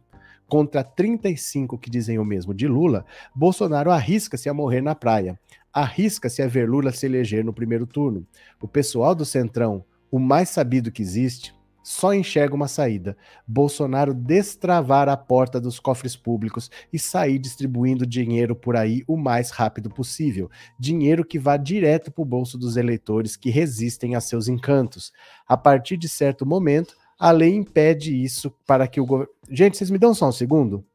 Contra 0.48 0.84
35 0.84 1.78
que 1.78 1.92
dizem 1.92 2.18
o 2.18 2.26
mesmo 2.26 2.54
de 2.54 2.68
Lula, 2.68 3.06
Bolsonaro 3.36 3.92
arrisca-se 3.92 4.50
a 4.50 4.54
morrer 4.54 4.82
na 4.82 4.96
praia 4.96 5.40
arrisca-se 5.74 6.42
a 6.42 6.48
ver 6.48 6.70
Lula 6.70 6.92
se 6.92 7.06
eleger 7.06 7.44
no 7.44 7.54
primeiro 7.54 7.86
turno. 7.86 8.26
O 8.62 8.68
pessoal 8.68 9.14
do 9.14 9.26
Centrão, 9.26 9.84
o 10.12 10.20
mais 10.20 10.50
sabido 10.50 10.92
que 10.92 11.02
existe, 11.02 11.54
só 11.90 12.14
enxerga 12.14 12.54
uma 12.54 12.68
saída: 12.68 13.18
Bolsonaro 13.48 14.14
destravar 14.14 15.10
a 15.10 15.18
porta 15.18 15.60
dos 15.60 15.80
cofres 15.80 16.16
públicos 16.16 16.70
e 16.94 17.00
sair 17.00 17.40
distribuindo 17.40 18.06
dinheiro 18.06 18.56
por 18.56 18.76
aí 18.76 19.04
o 19.08 19.18
mais 19.18 19.50
rápido 19.50 19.90
possível. 19.90 20.52
Dinheiro 20.80 21.26
que 21.26 21.40
vá 21.40 21.58
direto 21.58 22.12
para 22.12 22.22
o 22.22 22.26
bolso 22.26 22.60
dos 22.60 22.78
eleitores 22.78 23.36
que 23.36 23.50
resistem 23.50 24.16
a 24.16 24.22
seus 24.22 24.48
encantos. 24.48 25.12
A 25.48 25.58
partir 25.58 25.98
de 25.98 26.08
certo 26.08 26.46
momento, 26.46 26.96
a 27.18 27.32
lei 27.32 27.56
impede 27.56 28.16
isso 28.16 28.54
para 28.68 28.88
que 28.88 29.02
o 29.02 29.06
governo. 29.06 29.34
Gente, 29.50 29.76
vocês 29.76 29.90
me 29.90 29.98
dão 29.98 30.14
só 30.14 30.30
um 30.30 30.32
segundo? 30.32 30.86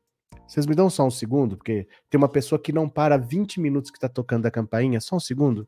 Vocês 0.47 0.65
me 0.65 0.77
dão 0.77 0.89
só 0.89 1.05
um 1.05 1.11
segundo, 1.11 1.57
porque 1.57 1.89
tem 2.09 2.19
uma 2.19 2.29
pessoa 2.29 2.57
que 2.57 2.73
não 2.73 2.89
para 2.89 3.17
20 3.17 3.61
minutos 3.61 3.91
que 3.91 3.97
está 3.97 4.09
tocando 4.09 4.47
a 4.47 4.51
campainha. 4.51 5.01
Só 5.01 5.17
um 5.17 5.21
segundo. 5.21 5.67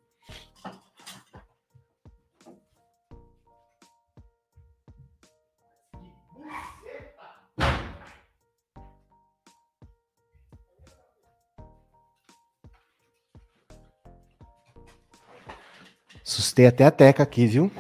Assustei 16.27 16.67
até 16.67 16.85
a 16.85 16.91
teca 16.91 17.23
aqui, 17.23 17.47
viu? 17.47 17.71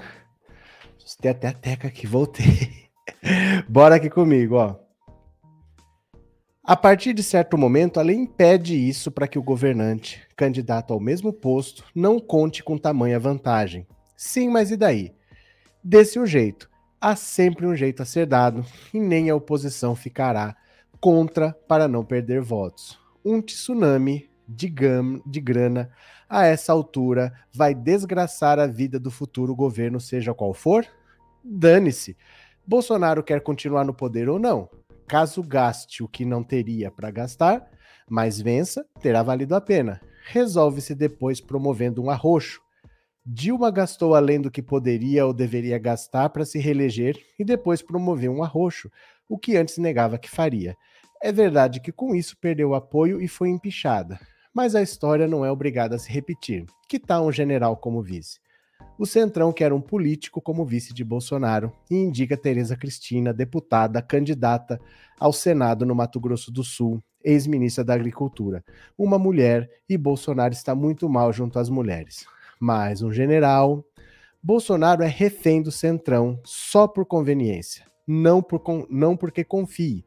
Assustei 0.97 1.33
até 1.33 1.49
a 1.49 1.53
teca 1.53 1.89
aqui, 1.89 2.07
voltei. 2.07 2.87
Bora 3.69 3.97
aqui 3.97 4.09
comigo, 4.09 4.55
ó. 4.55 4.77
A 6.63 6.77
partir 6.77 7.13
de 7.13 7.25
certo 7.25 7.59
momento, 7.59 7.99
a 7.99 8.05
lei 8.05 8.15
impede 8.15 8.77
isso 8.77 9.11
para 9.11 9.27
que 9.27 9.37
o 9.37 9.43
governante, 9.43 10.23
candidato 10.37 10.93
ao 10.93 11.01
mesmo 11.01 11.33
posto, 11.33 11.85
não 11.93 12.21
conte 12.21 12.63
com 12.63 12.79
tamanha 12.79 13.19
vantagem. 13.19 13.85
Sim, 14.17 14.49
mas 14.51 14.71
e 14.71 14.77
daí? 14.77 15.13
Desse 15.83 16.17
um 16.17 16.27
jeito, 16.27 16.71
há 17.01 17.17
sempre 17.17 17.67
um 17.67 17.75
jeito 17.75 18.01
a 18.01 18.07
ser 18.07 18.27
dado 18.27 18.65
e 18.95 19.01
nem 19.01 19.29
a 19.29 19.35
oposição 19.35 19.97
ficará 19.97 20.55
contra 21.01 21.53
para 21.67 21.89
não 21.89 22.05
perder 22.05 22.43
votos. 22.43 22.97
Um 23.25 23.43
tsunami 23.43 24.31
de, 24.49 24.69
gam, 24.69 25.21
de 25.27 25.41
grana 25.41 25.91
a 26.29 26.45
essa 26.45 26.73
altura 26.73 27.33
vai 27.53 27.75
desgraçar 27.75 28.59
a 28.59 28.67
vida 28.67 28.99
do 28.99 29.11
futuro 29.11 29.55
governo, 29.55 30.01
seja 30.01 30.35
qual 30.35 30.53
for? 30.53 30.87
Dane-se. 31.45 32.17
Bolsonaro 32.67 33.23
quer 33.23 33.41
continuar 33.41 33.85
no 33.85 33.95
poder 33.95 34.29
ou 34.29 34.39
não? 34.39 34.69
Caso 35.07 35.43
gaste 35.43 36.03
o 36.03 36.09
que 36.09 36.25
não 36.25 36.43
teria 36.43 36.91
para 36.91 37.13
gastar, 37.13 37.65
mas 38.11 38.41
vença, 38.41 38.85
terá 39.01 39.23
valido 39.23 39.55
a 39.55 39.61
pena. 39.61 40.01
Resolve-se 40.25 40.95
depois 40.95 41.41
promovendo 41.41 42.03
um 42.03 42.11
arroxo. 42.11 42.61
Dilma 43.25 43.71
gastou 43.71 44.15
além 44.15 44.41
do 44.41 44.51
que 44.51 44.63
poderia 44.63 45.27
ou 45.27 45.33
deveria 45.33 45.79
gastar 45.79 46.31
para 46.31 46.45
se 46.45 46.59
reeleger 46.59 47.17
e 47.39 47.45
depois 47.45 47.83
promoveu 47.83 48.33
um 48.33 48.43
arroxo, 48.43 48.91
o 49.29 49.39
que 49.39 49.57
antes 49.57 49.79
negava 49.79 50.19
que 50.19 50.31
faria. 50.31 50.77
É 51.23 51.33
verdade 51.33 51.81
que 51.81 51.93
com 51.93 52.15
isso 52.15 52.37
perdeu 52.37 52.75
apoio 52.75 53.21
e 53.21 53.29
foi 53.29 53.49
empichada, 53.49 54.19
mas 54.57 54.75
a 54.75 54.81
história 54.81 55.29
não 55.29 55.45
é 55.45 55.53
obrigada 55.53 55.97
a 55.97 55.99
se 55.99 56.11
repetir. 56.11 56.65
Que 56.89 56.99
tal 56.99 57.27
um 57.27 57.31
general 57.31 57.77
como 57.77 58.03
vice? 58.03 58.41
O 58.99 59.05
Centrão 59.05 59.53
quer 59.53 59.71
um 59.71 59.83
político 59.83 60.41
como 60.41 60.65
vice 60.65 60.95
de 60.95 61.05
Bolsonaro 61.05 61.71
e 61.91 61.95
indica 61.95 62.39
Tereza 62.39 62.75
Cristina, 62.75 63.35
deputada, 63.35 64.01
candidata 64.01 64.81
ao 65.21 65.31
Senado 65.31 65.85
no 65.85 65.95
Mato 65.95 66.19
Grosso 66.19 66.51
do 66.51 66.65
Sul, 66.65 67.03
ex-ministra 67.23 67.85
da 67.85 67.93
Agricultura. 67.93 68.65
Uma 68.97 69.19
mulher 69.19 69.71
e 69.87 69.99
Bolsonaro 69.99 70.55
está 70.55 70.75
muito 70.75 71.07
mal 71.07 71.35
junto 71.35 71.59
às 71.59 71.69
mulheres. 71.69 72.25
Mais 72.59 73.03
um 73.03 73.13
general. 73.13 73.85
Bolsonaro 74.43 75.03
é 75.03 75.07
refém 75.07 75.61
do 75.61 75.71
Centrão 75.71 76.41
só 76.47 76.89
por 76.89 77.05
conveniência, 77.05 77.85
não, 78.07 78.41
por, 78.41 78.63
não 78.89 79.19
porque 79.19 79.45
confie. 79.45 80.03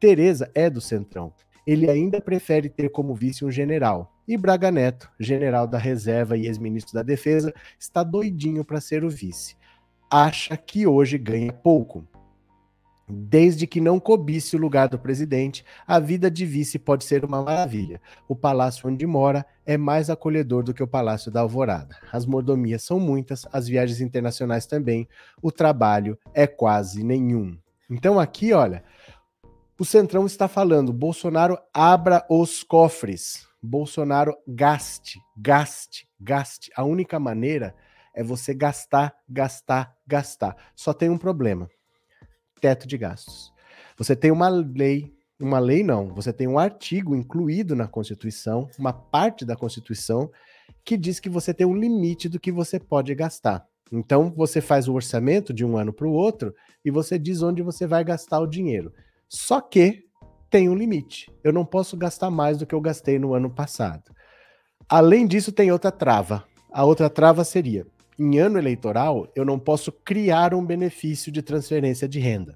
Tereza 0.00 0.50
é 0.56 0.68
do 0.68 0.80
Centrão. 0.80 1.32
Ele 1.66 1.88
ainda 1.88 2.20
prefere 2.20 2.68
ter 2.68 2.88
como 2.88 3.14
vice 3.14 3.44
um 3.44 3.50
general, 3.50 4.12
e 4.26 4.36
Braga 4.36 4.70
Neto, 4.70 5.10
general 5.18 5.66
da 5.66 5.78
reserva 5.78 6.36
e 6.36 6.46
ex-ministro 6.46 6.94
da 6.94 7.02
Defesa, 7.02 7.52
está 7.78 8.02
doidinho 8.02 8.64
para 8.64 8.80
ser 8.80 9.04
o 9.04 9.10
vice. 9.10 9.56
Acha 10.10 10.56
que 10.56 10.86
hoje 10.86 11.18
ganha 11.18 11.52
pouco. 11.52 12.06
Desde 13.08 13.66
que 13.66 13.80
não 13.80 13.98
cobice 13.98 14.56
o 14.56 14.58
lugar 14.58 14.88
do 14.88 14.98
presidente, 14.98 15.64
a 15.86 15.98
vida 15.98 16.30
de 16.30 16.46
vice 16.46 16.78
pode 16.78 17.04
ser 17.04 17.24
uma 17.24 17.42
maravilha. 17.42 18.00
O 18.28 18.34
palácio 18.34 18.88
onde 18.88 19.06
mora 19.06 19.44
é 19.66 19.76
mais 19.76 20.08
acolhedor 20.08 20.62
do 20.62 20.72
que 20.72 20.82
o 20.82 20.86
palácio 20.86 21.30
da 21.30 21.40
Alvorada. 21.40 21.96
As 22.12 22.24
mordomias 22.24 22.82
são 22.82 22.98
muitas, 22.98 23.46
as 23.52 23.68
viagens 23.68 24.00
internacionais 24.00 24.66
também, 24.66 25.08
o 25.42 25.50
trabalho 25.50 26.16
é 26.32 26.46
quase 26.46 27.02
nenhum. 27.02 27.56
Então 27.90 28.18
aqui, 28.18 28.52
olha, 28.52 28.82
o 29.82 29.84
Centrão 29.84 30.26
está 30.26 30.46
falando: 30.46 30.92
Bolsonaro 30.92 31.58
abra 31.74 32.24
os 32.30 32.62
cofres. 32.62 33.48
Bolsonaro 33.60 34.32
gaste, 34.46 35.18
gaste, 35.36 36.06
gaste. 36.20 36.70
A 36.76 36.84
única 36.84 37.18
maneira 37.18 37.74
é 38.14 38.22
você 38.22 38.54
gastar, 38.54 39.12
gastar, 39.28 39.92
gastar. 40.06 40.56
Só 40.76 40.94
tem 40.94 41.10
um 41.10 41.18
problema: 41.18 41.68
teto 42.60 42.86
de 42.86 42.96
gastos. 42.96 43.52
Você 43.98 44.14
tem 44.14 44.30
uma 44.30 44.48
lei, 44.48 45.12
uma 45.40 45.58
lei 45.58 45.82
não, 45.82 46.14
você 46.14 46.32
tem 46.32 46.46
um 46.46 46.60
artigo 46.60 47.16
incluído 47.16 47.74
na 47.74 47.88
Constituição, 47.88 48.70
uma 48.78 48.92
parte 48.92 49.44
da 49.44 49.56
Constituição, 49.56 50.30
que 50.84 50.96
diz 50.96 51.18
que 51.18 51.28
você 51.28 51.52
tem 51.52 51.66
um 51.66 51.74
limite 51.74 52.28
do 52.28 52.38
que 52.38 52.52
você 52.52 52.78
pode 52.78 53.12
gastar. 53.16 53.66
Então 53.90 54.30
você 54.30 54.60
faz 54.60 54.86
o 54.86 54.94
orçamento 54.94 55.52
de 55.52 55.64
um 55.64 55.76
ano 55.76 55.92
para 55.92 56.06
o 56.06 56.12
outro 56.12 56.54
e 56.84 56.90
você 56.90 57.18
diz 57.18 57.42
onde 57.42 57.62
você 57.62 57.84
vai 57.84 58.04
gastar 58.04 58.38
o 58.38 58.46
dinheiro. 58.46 58.92
Só 59.34 59.62
que 59.62 60.04
tem 60.50 60.68
um 60.68 60.74
limite. 60.74 61.32
Eu 61.42 61.54
não 61.54 61.64
posso 61.64 61.96
gastar 61.96 62.30
mais 62.30 62.58
do 62.58 62.66
que 62.66 62.74
eu 62.74 62.80
gastei 62.82 63.18
no 63.18 63.32
ano 63.32 63.48
passado. 63.48 64.14
Além 64.86 65.26
disso, 65.26 65.50
tem 65.50 65.72
outra 65.72 65.90
trava. 65.90 66.44
A 66.70 66.84
outra 66.84 67.08
trava 67.08 67.42
seria: 67.42 67.86
em 68.18 68.38
ano 68.38 68.58
eleitoral, 68.58 69.26
eu 69.34 69.42
não 69.42 69.58
posso 69.58 69.90
criar 69.90 70.52
um 70.52 70.62
benefício 70.62 71.32
de 71.32 71.40
transferência 71.40 72.06
de 72.06 72.20
renda. 72.20 72.54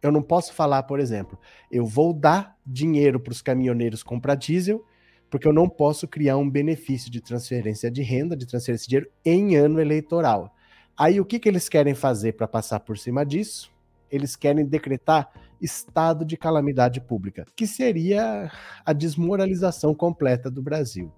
Eu 0.00 0.12
não 0.12 0.22
posso 0.22 0.54
falar, 0.54 0.84
por 0.84 1.00
exemplo, 1.00 1.36
eu 1.68 1.84
vou 1.84 2.12
dar 2.12 2.56
dinheiro 2.64 3.18
para 3.18 3.32
os 3.32 3.42
caminhoneiros 3.42 4.04
comprar 4.04 4.36
diesel, 4.36 4.84
porque 5.28 5.48
eu 5.48 5.52
não 5.52 5.68
posso 5.68 6.06
criar 6.06 6.36
um 6.36 6.48
benefício 6.48 7.10
de 7.10 7.20
transferência 7.20 7.90
de 7.90 8.00
renda, 8.00 8.36
de 8.36 8.46
transferência 8.46 8.84
de 8.84 8.90
dinheiro 8.90 9.10
em 9.24 9.56
ano 9.56 9.80
eleitoral. 9.80 10.54
Aí 10.96 11.20
o 11.20 11.24
que, 11.24 11.40
que 11.40 11.48
eles 11.48 11.68
querem 11.68 11.96
fazer 11.96 12.34
para 12.34 12.46
passar 12.46 12.78
por 12.78 12.96
cima 12.96 13.26
disso? 13.26 13.72
eles 14.12 14.36
querem 14.36 14.64
decretar 14.66 15.32
estado 15.62 16.24
de 16.24 16.36
calamidade 16.36 17.00
pública, 17.00 17.46
que 17.56 17.66
seria 17.66 18.50
a 18.84 18.92
desmoralização 18.92 19.94
completa 19.94 20.50
do 20.50 20.62
Brasil. 20.62 21.12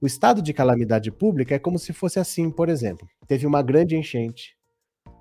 O 0.00 0.06
estado 0.06 0.42
de 0.42 0.52
calamidade 0.52 1.10
pública 1.10 1.54
é 1.54 1.58
como 1.58 1.78
se 1.78 1.92
fosse 1.92 2.20
assim, 2.20 2.50
por 2.50 2.68
exemplo: 2.68 3.08
teve 3.26 3.46
uma 3.46 3.62
grande 3.62 3.96
enchente, 3.96 4.54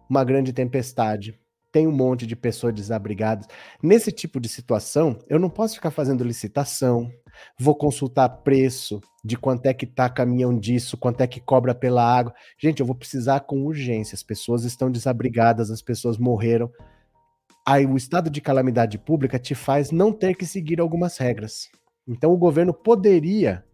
uma 0.09 0.23
grande 0.23 0.51
tempestade, 0.51 1.39
tem 1.71 1.87
um 1.87 1.91
monte 1.91 2.25
de 2.25 2.35
pessoas 2.35 2.73
desabrigadas. 2.73 3.47
Nesse 3.81 4.11
tipo 4.11 4.39
de 4.39 4.47
situação, 4.47 5.19
eu 5.27 5.39
não 5.39 5.49
posso 5.49 5.75
ficar 5.75 5.91
fazendo 5.91 6.23
licitação, 6.23 7.11
vou 7.59 7.75
consultar 7.75 8.29
preço 8.29 9.01
de 9.23 9.35
quanto 9.35 9.65
é 9.65 9.73
que 9.73 9.85
tá 9.85 10.09
caminhão 10.09 10.57
disso, 10.57 10.97
quanto 10.97 11.21
é 11.21 11.27
que 11.27 11.41
cobra 11.41 11.75
pela 11.75 12.01
água. 12.01 12.33
Gente, 12.57 12.79
eu 12.79 12.85
vou 12.85 12.95
precisar 12.95 13.41
com 13.41 13.65
urgência. 13.65 14.15
As 14.15 14.23
pessoas 14.23 14.63
estão 14.63 14.89
desabrigadas, 14.89 15.71
as 15.71 15.81
pessoas 15.81 16.17
morreram. 16.17 16.71
Aí 17.67 17.85
o 17.85 17.97
estado 17.97 18.29
de 18.29 18.41
calamidade 18.41 18.99
pública 18.99 19.39
te 19.39 19.55
faz 19.55 19.89
não 19.89 20.13
ter 20.13 20.35
que 20.35 20.45
seguir 20.45 20.79
algumas 20.79 21.17
regras. 21.17 21.67
Então 22.07 22.31
o 22.31 22.37
governo 22.37 22.71
poderia 22.71 23.65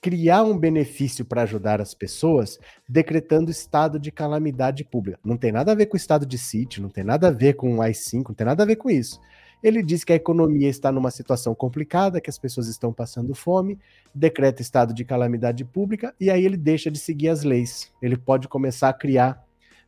criar 0.00 0.42
um 0.42 0.58
benefício 0.58 1.24
para 1.24 1.42
ajudar 1.42 1.80
as 1.80 1.94
pessoas, 1.94 2.58
decretando 2.88 3.50
estado 3.50 3.98
de 3.98 4.10
calamidade 4.10 4.84
pública. 4.84 5.18
Não 5.24 5.36
tem 5.36 5.52
nada 5.52 5.72
a 5.72 5.74
ver 5.74 5.86
com 5.86 5.94
o 5.94 5.98
estado 5.98 6.24
de 6.24 6.38
sítio, 6.38 6.82
não 6.82 6.88
tem 6.88 7.04
nada 7.04 7.28
a 7.28 7.30
ver 7.30 7.54
com 7.54 7.76
o 7.76 7.82
AI-5, 7.82 8.28
não 8.28 8.34
tem 8.34 8.46
nada 8.46 8.62
a 8.62 8.66
ver 8.66 8.76
com 8.76 8.90
isso. 8.90 9.20
Ele 9.62 9.82
diz 9.82 10.04
que 10.04 10.12
a 10.12 10.16
economia 10.16 10.68
está 10.68 10.92
numa 10.92 11.10
situação 11.10 11.54
complicada, 11.54 12.20
que 12.20 12.28
as 12.28 12.38
pessoas 12.38 12.68
estão 12.68 12.92
passando 12.92 13.34
fome, 13.34 13.78
decreta 14.14 14.60
estado 14.60 14.92
de 14.92 15.04
calamidade 15.06 15.64
pública 15.64 16.14
e 16.20 16.30
aí 16.30 16.44
ele 16.44 16.56
deixa 16.56 16.90
de 16.90 16.98
seguir 16.98 17.28
as 17.28 17.42
leis. 17.42 17.90
Ele 18.00 18.16
pode 18.16 18.46
começar 18.46 18.90
a 18.90 18.94
criar 18.94 19.42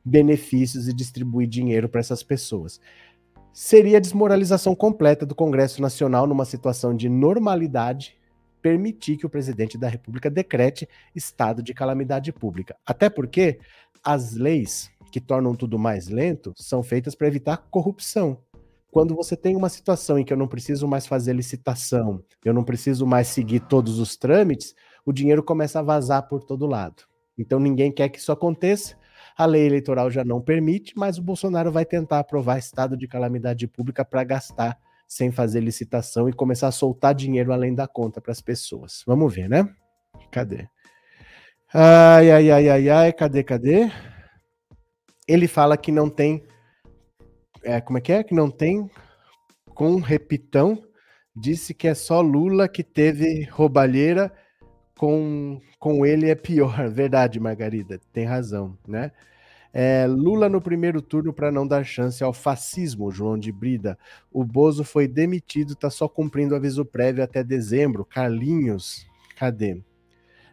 benefícios 0.07 0.87
e 0.87 0.95
distribuir 0.95 1.49
dinheiro 1.49 1.89
para 1.89 2.01
essas 2.01 2.23
pessoas. 2.23 2.81
Seria 3.59 3.97
a 3.97 4.01
desmoralização 4.01 4.75
completa 4.75 5.25
do 5.25 5.35
Congresso 5.35 5.81
Nacional 5.81 6.27
numa 6.27 6.45
situação 6.45 6.95
de 6.95 7.09
normalidade 7.09 8.19
permitir 8.61 9.17
que 9.17 9.25
o 9.25 9.31
presidente 9.31 9.79
da 9.79 9.89
República 9.89 10.29
decrete 10.29 10.87
estado 11.15 11.63
de 11.63 11.73
calamidade 11.73 12.31
pública. 12.35 12.77
Até 12.85 13.09
porque 13.09 13.59
as 14.05 14.35
leis 14.35 14.91
que 15.11 15.23
tornam 15.23 15.55
tudo 15.55 15.79
mais 15.79 16.09
lento 16.09 16.53
são 16.55 16.83
feitas 16.83 17.15
para 17.15 17.29
evitar 17.29 17.57
corrupção. 17.71 18.43
Quando 18.91 19.17
você 19.17 19.35
tem 19.35 19.57
uma 19.57 19.71
situação 19.71 20.19
em 20.19 20.25
que 20.25 20.35
eu 20.35 20.37
não 20.37 20.49
preciso 20.49 20.87
mais 20.87 21.07
fazer 21.07 21.33
licitação, 21.33 22.23
eu 22.45 22.53
não 22.53 22.63
preciso 22.63 23.07
mais 23.07 23.29
seguir 23.29 23.61
todos 23.61 23.99
os 23.99 24.19
trâmites, 24.19 24.75
o 25.03 25.15
dinheiro 25.15 25.43
começa 25.43 25.79
a 25.79 25.83
vazar 25.83 26.29
por 26.29 26.45
todo 26.45 26.67
lado. 26.67 27.05
Então 27.39 27.59
ninguém 27.59 27.91
quer 27.91 28.11
que 28.11 28.19
isso 28.19 28.33
aconteça. 28.33 28.97
A 29.37 29.45
lei 29.45 29.67
eleitoral 29.67 30.11
já 30.11 30.25
não 30.25 30.41
permite, 30.41 30.95
mas 30.97 31.19
o 31.19 31.23
Bolsonaro 31.23 31.71
vai 31.71 31.85
tentar 31.85 32.21
aprovar 32.21 32.59
estado 32.59 32.97
de 32.97 33.07
calamidade 33.07 33.67
pública 33.67 34.05
para 34.05 34.25
gastar 34.25 34.79
sem 35.07 35.31
fazer 35.31 35.61
licitação 35.61 36.29
e 36.29 36.33
começar 36.33 36.69
a 36.69 36.73
soltar 36.73 37.15
dinheiro 37.15 37.53
além 37.53 37.75
da 37.75 37.87
conta 37.87 38.21
para 38.21 38.33
as 38.33 38.41
pessoas. 38.41 39.03
Vamos 39.07 39.33
ver, 39.35 39.49
né? 39.49 39.69
Cadê? 40.31 40.67
Ai, 41.73 42.31
ai, 42.31 42.51
ai, 42.51 42.69
ai, 42.69 42.89
ai, 42.89 43.13
cadê, 43.13 43.43
cadê? 43.45 43.91
Ele 45.29 45.47
fala 45.47 45.77
que 45.77 45.93
não 45.93 46.09
tem. 46.09 46.43
É, 47.63 47.81
como 47.81 47.99
é 47.99 48.01
que 48.01 48.13
é? 48.13 48.23
Que 48.23 48.35
não 48.35 48.51
tem 48.51 48.91
com 49.75 49.97
repitão. 49.97 50.83
Disse 51.35 51.75
que 51.75 51.87
é 51.87 51.95
só 51.95 52.23
Lula 52.23 52.67
que 52.67 52.83
teve 52.83 53.45
roubalheira, 53.51 54.33
com, 54.97 55.61
com 55.79 56.05
ele 56.05 56.29
é 56.29 56.35
pior. 56.35 56.89
Verdade, 56.91 57.39
Margarida, 57.39 58.01
tem 58.13 58.25
razão, 58.25 58.77
né? 58.87 59.13
É, 59.73 60.07
Lula 60.07 60.49
no 60.49 60.61
primeiro 60.61 61.03
turno 61.03 61.35
para 61.35 61.53
não 61.53 61.67
dar 61.67 61.85
chance 61.85 62.25
ao 62.25 62.33
fascismo, 62.33 63.11
João 63.11 63.39
de 63.39 63.53
Brida. 63.53 63.99
O 64.33 64.43
Bozo 64.43 64.83
foi 64.83 65.07
demitido, 65.07 65.75
está 65.75 65.91
só 65.91 66.09
cumprindo 66.09 66.57
aviso 66.57 66.83
prévio 66.83 67.23
até 67.23 67.45
dezembro. 67.45 68.03
Carlinhos, 68.03 69.07
cadê? 69.37 69.83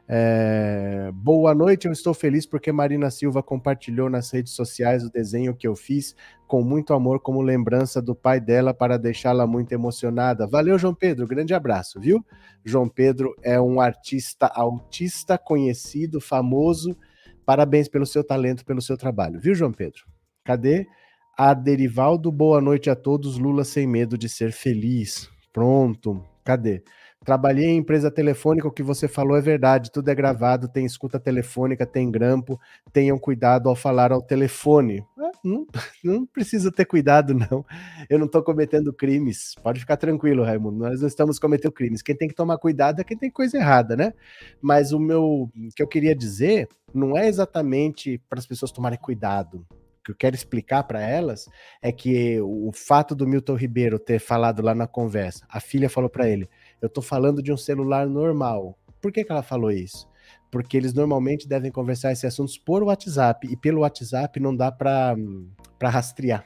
É, 0.08 1.12
boa 1.14 1.56
noite, 1.56 1.88
eu 1.88 1.92
estou 1.94 2.14
feliz 2.14 2.46
porque 2.46 2.72
Marina 2.72 3.10
Silva 3.10 3.42
compartilhou 3.42 4.10
nas 4.10 4.30
redes 4.32 4.54
sociais 4.54 5.04
o 5.04 5.10
desenho 5.10 5.56
que 5.56 5.68
eu 5.68 5.76
fiz 5.76 6.14
com 6.46 6.62
muito 6.62 6.94
amor 6.94 7.22
como 7.22 7.42
lembrança 7.42 8.02
do 8.02 8.14
pai 8.14 8.40
dela 8.40 8.74
para 8.74 8.98
deixá-la 8.98 9.48
muito 9.48 9.72
emocionada. 9.72 10.46
Valeu, 10.46 10.78
João 10.78 10.94
Pedro, 10.94 11.26
grande 11.26 11.54
abraço, 11.54 12.00
viu? 12.00 12.24
João 12.66 12.90
Pedro 12.90 13.34
é 13.42 13.60
um 13.60 13.80
artista 13.80 14.48
autista 14.48 15.38
conhecido, 15.38 16.20
famoso, 16.20 16.98
Parabéns 17.46 17.90
pelo 17.90 18.06
seu 18.06 18.24
talento, 18.24 18.66
pelo 18.66 18.82
seu 18.82 18.98
trabalho, 18.98 19.40
viu, 19.40 19.54
João 19.54 19.72
Pedro? 19.72 20.04
Cadê? 20.44 20.88
A 21.38 21.54
Derivaldo, 21.54 22.32
boa 22.32 22.62
noite 22.62 22.90
a 22.90 22.96
todos. 22.96 23.38
Lula 23.38 23.64
sem 23.64 23.88
medo 23.88 24.18
de 24.18 24.30
ser 24.30 24.52
feliz. 24.52 25.30
Pronto. 25.52 26.24
Cadê? 26.44 26.84
Trabalhei 27.24 27.68
em 27.68 27.78
empresa 27.78 28.12
telefônica, 28.12 28.68
o 28.68 28.72
que 28.72 28.84
você 28.84 29.08
falou 29.08 29.38
é 29.38 29.42
verdade, 29.42 29.92
tudo 29.92 30.10
é 30.10 30.16
gravado, 30.16 30.68
tem 30.68 30.86
escuta 30.86 31.18
telefônica, 31.18 31.86
tem 31.86 32.12
grampo, 32.12 32.60
tenham 32.92 33.18
cuidado 33.18 33.70
ao 33.70 33.76
falar 33.76 34.12
ao 34.12 34.22
telefone. 34.22 35.06
Ah, 35.18 35.32
não, 35.44 35.66
não 36.04 36.26
precisa 36.26 36.70
ter 36.70 36.86
cuidado, 36.86 37.34
não. 37.34 37.66
Eu 38.10 38.20
não 38.20 38.26
estou 38.26 38.44
cometendo 38.44 38.92
crimes. 38.92 39.56
Pode 39.64 39.80
ficar 39.80 39.96
tranquilo, 39.96 40.44
Raimundo. 40.44 40.80
Nós 40.80 41.00
não 41.00 41.08
estamos 41.08 41.40
cometendo 41.40 41.72
crimes. 41.72 42.02
Quem 42.02 42.16
tem 42.16 42.28
que 42.28 42.36
tomar 42.36 42.58
cuidado 42.58 43.00
é 43.00 43.04
quem 43.06 43.18
tem 43.18 43.32
coisa 43.32 43.58
errada, 43.58 43.96
né? 43.96 44.14
Mas 44.62 44.92
o 44.92 45.00
meu 45.00 45.24
o 45.24 45.52
que 45.76 45.82
eu 45.82 45.88
queria 45.88 46.16
dizer 46.16 46.68
não 46.94 47.18
é 47.18 47.28
exatamente 47.28 48.22
para 48.30 48.40
as 48.40 48.46
pessoas 48.46 48.72
tomarem 48.72 49.00
cuidado. 49.00 49.66
O 49.72 50.04
que 50.04 50.12
eu 50.12 50.16
quero 50.16 50.36
explicar 50.36 50.84
para 50.84 51.00
elas 51.00 51.48
é 51.82 51.90
que 51.90 52.38
o 52.42 52.72
fato 52.74 53.16
do 53.16 53.26
Milton 53.26 53.56
Ribeiro 53.56 53.98
ter 53.98 54.20
falado 54.20 54.62
lá 54.62 54.76
na 54.76 54.86
conversa, 54.86 55.46
a 55.48 55.62
filha 55.62 55.90
falou 55.90 56.10
para 56.10 56.28
ele 56.28 56.50
eu 56.84 56.88
estou 56.88 57.02
falando 57.02 57.42
de 57.42 57.50
um 57.50 57.56
celular 57.56 58.06
normal. 58.06 58.78
Por 59.02 59.10
que, 59.10 59.24
que 59.24 59.32
ela 59.32 59.42
falou 59.42 59.72
isso? 59.72 60.06
Porque 60.52 60.76
eles 60.76 60.94
normalmente 60.94 61.48
devem 61.48 61.72
conversar 61.72 62.12
esses 62.12 62.26
assuntos 62.26 62.58
por 62.58 62.84
WhatsApp 62.84 63.48
e 63.50 63.56
pelo 63.56 63.82
WhatsApp 63.82 64.38
não 64.38 64.54
dá 64.54 64.70
para 64.70 65.16
rastrear. 65.82 66.46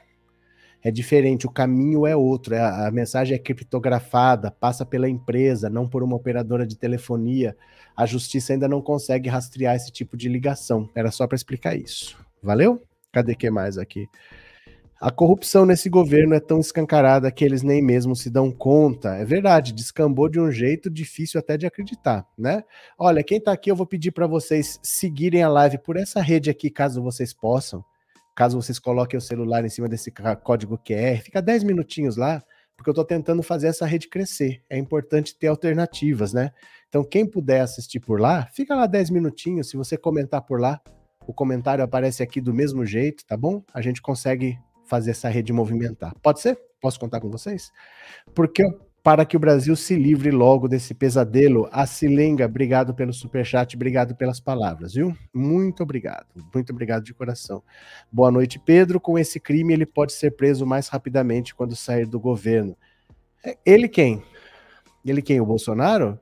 É 0.80 0.92
diferente, 0.92 1.44
o 1.44 1.50
caminho 1.50 2.06
é 2.06 2.14
outro, 2.14 2.54
é, 2.54 2.60
a 2.60 2.88
mensagem 2.92 3.34
é 3.34 3.38
criptografada, 3.38 4.48
passa 4.48 4.86
pela 4.86 5.08
empresa, 5.08 5.68
não 5.68 5.88
por 5.88 6.04
uma 6.04 6.14
operadora 6.14 6.64
de 6.64 6.78
telefonia. 6.78 7.56
A 7.96 8.06
justiça 8.06 8.52
ainda 8.52 8.68
não 8.68 8.80
consegue 8.80 9.28
rastrear 9.28 9.74
esse 9.74 9.90
tipo 9.90 10.16
de 10.16 10.28
ligação. 10.28 10.88
Era 10.94 11.10
só 11.10 11.26
para 11.26 11.34
explicar 11.34 11.74
isso. 11.74 12.16
Valeu? 12.40 12.80
Cadê 13.10 13.34
que 13.34 13.50
mais 13.50 13.76
aqui? 13.76 14.06
A 15.00 15.12
corrupção 15.12 15.64
nesse 15.64 15.88
governo 15.88 16.34
é 16.34 16.40
tão 16.40 16.58
escancarada 16.58 17.30
que 17.30 17.44
eles 17.44 17.62
nem 17.62 17.80
mesmo 17.80 18.16
se 18.16 18.28
dão 18.28 18.50
conta. 18.50 19.14
É 19.14 19.24
verdade, 19.24 19.72
descambou 19.72 20.28
de 20.28 20.40
um 20.40 20.50
jeito 20.50 20.90
difícil 20.90 21.38
até 21.38 21.56
de 21.56 21.66
acreditar, 21.66 22.26
né? 22.36 22.64
Olha, 22.98 23.22
quem 23.22 23.40
tá 23.40 23.52
aqui, 23.52 23.70
eu 23.70 23.76
vou 23.76 23.86
pedir 23.86 24.10
para 24.10 24.26
vocês 24.26 24.80
seguirem 24.82 25.40
a 25.40 25.48
live 25.48 25.78
por 25.78 25.96
essa 25.96 26.20
rede 26.20 26.50
aqui, 26.50 26.68
caso 26.68 27.00
vocês 27.00 27.32
possam. 27.32 27.84
Caso 28.34 28.60
vocês 28.60 28.80
coloquem 28.80 29.16
o 29.16 29.20
celular 29.20 29.64
em 29.64 29.68
cima 29.68 29.88
desse 29.88 30.12
código 30.42 30.76
QR, 30.76 31.22
fica 31.22 31.40
10 31.40 31.62
minutinhos 31.62 32.16
lá, 32.16 32.42
porque 32.76 32.90
eu 32.90 32.94
tô 32.94 33.04
tentando 33.04 33.40
fazer 33.40 33.68
essa 33.68 33.86
rede 33.86 34.08
crescer. 34.08 34.62
É 34.68 34.76
importante 34.76 35.38
ter 35.38 35.46
alternativas, 35.46 36.32
né? 36.32 36.50
Então, 36.88 37.04
quem 37.04 37.24
puder 37.24 37.60
assistir 37.60 38.00
por 38.00 38.20
lá, 38.20 38.48
fica 38.52 38.74
lá 38.74 38.86
10 38.86 39.10
minutinhos. 39.10 39.70
Se 39.70 39.76
você 39.76 39.96
comentar 39.96 40.42
por 40.42 40.60
lá, 40.60 40.80
o 41.24 41.32
comentário 41.32 41.84
aparece 41.84 42.20
aqui 42.20 42.40
do 42.40 42.52
mesmo 42.52 42.84
jeito, 42.84 43.24
tá 43.24 43.36
bom? 43.36 43.62
A 43.72 43.80
gente 43.80 44.02
consegue 44.02 44.58
fazer 44.88 45.12
essa 45.12 45.28
rede 45.28 45.52
movimentar. 45.52 46.14
Pode 46.22 46.40
ser? 46.40 46.58
Posso 46.80 46.98
contar 46.98 47.20
com 47.20 47.30
vocês? 47.30 47.70
Porque 48.34 48.64
para 49.02 49.24
que 49.24 49.36
o 49.36 49.40
Brasil 49.40 49.74
se 49.74 49.94
livre 49.94 50.30
logo 50.30 50.68
desse 50.68 50.92
pesadelo, 50.92 51.68
a 51.72 51.86
Silenga, 51.86 52.44
obrigado 52.44 52.94
pelo 52.94 53.12
superchat, 53.12 53.74
obrigado 53.74 54.14
pelas 54.14 54.40
palavras, 54.40 54.94
viu? 54.94 55.16
Muito 55.32 55.82
obrigado, 55.82 56.26
muito 56.52 56.70
obrigado 56.72 57.04
de 57.04 57.14
coração. 57.14 57.62
Boa 58.12 58.30
noite, 58.30 58.58
Pedro. 58.58 59.00
Com 59.00 59.18
esse 59.18 59.40
crime, 59.40 59.72
ele 59.72 59.86
pode 59.86 60.12
ser 60.12 60.32
preso 60.32 60.66
mais 60.66 60.88
rapidamente 60.88 61.54
quando 61.54 61.74
sair 61.76 62.06
do 62.06 62.20
governo. 62.20 62.76
É, 63.44 63.56
ele 63.64 63.88
quem? 63.88 64.22
Ele 65.04 65.22
quem? 65.22 65.40
O 65.40 65.46
Bolsonaro? 65.46 66.20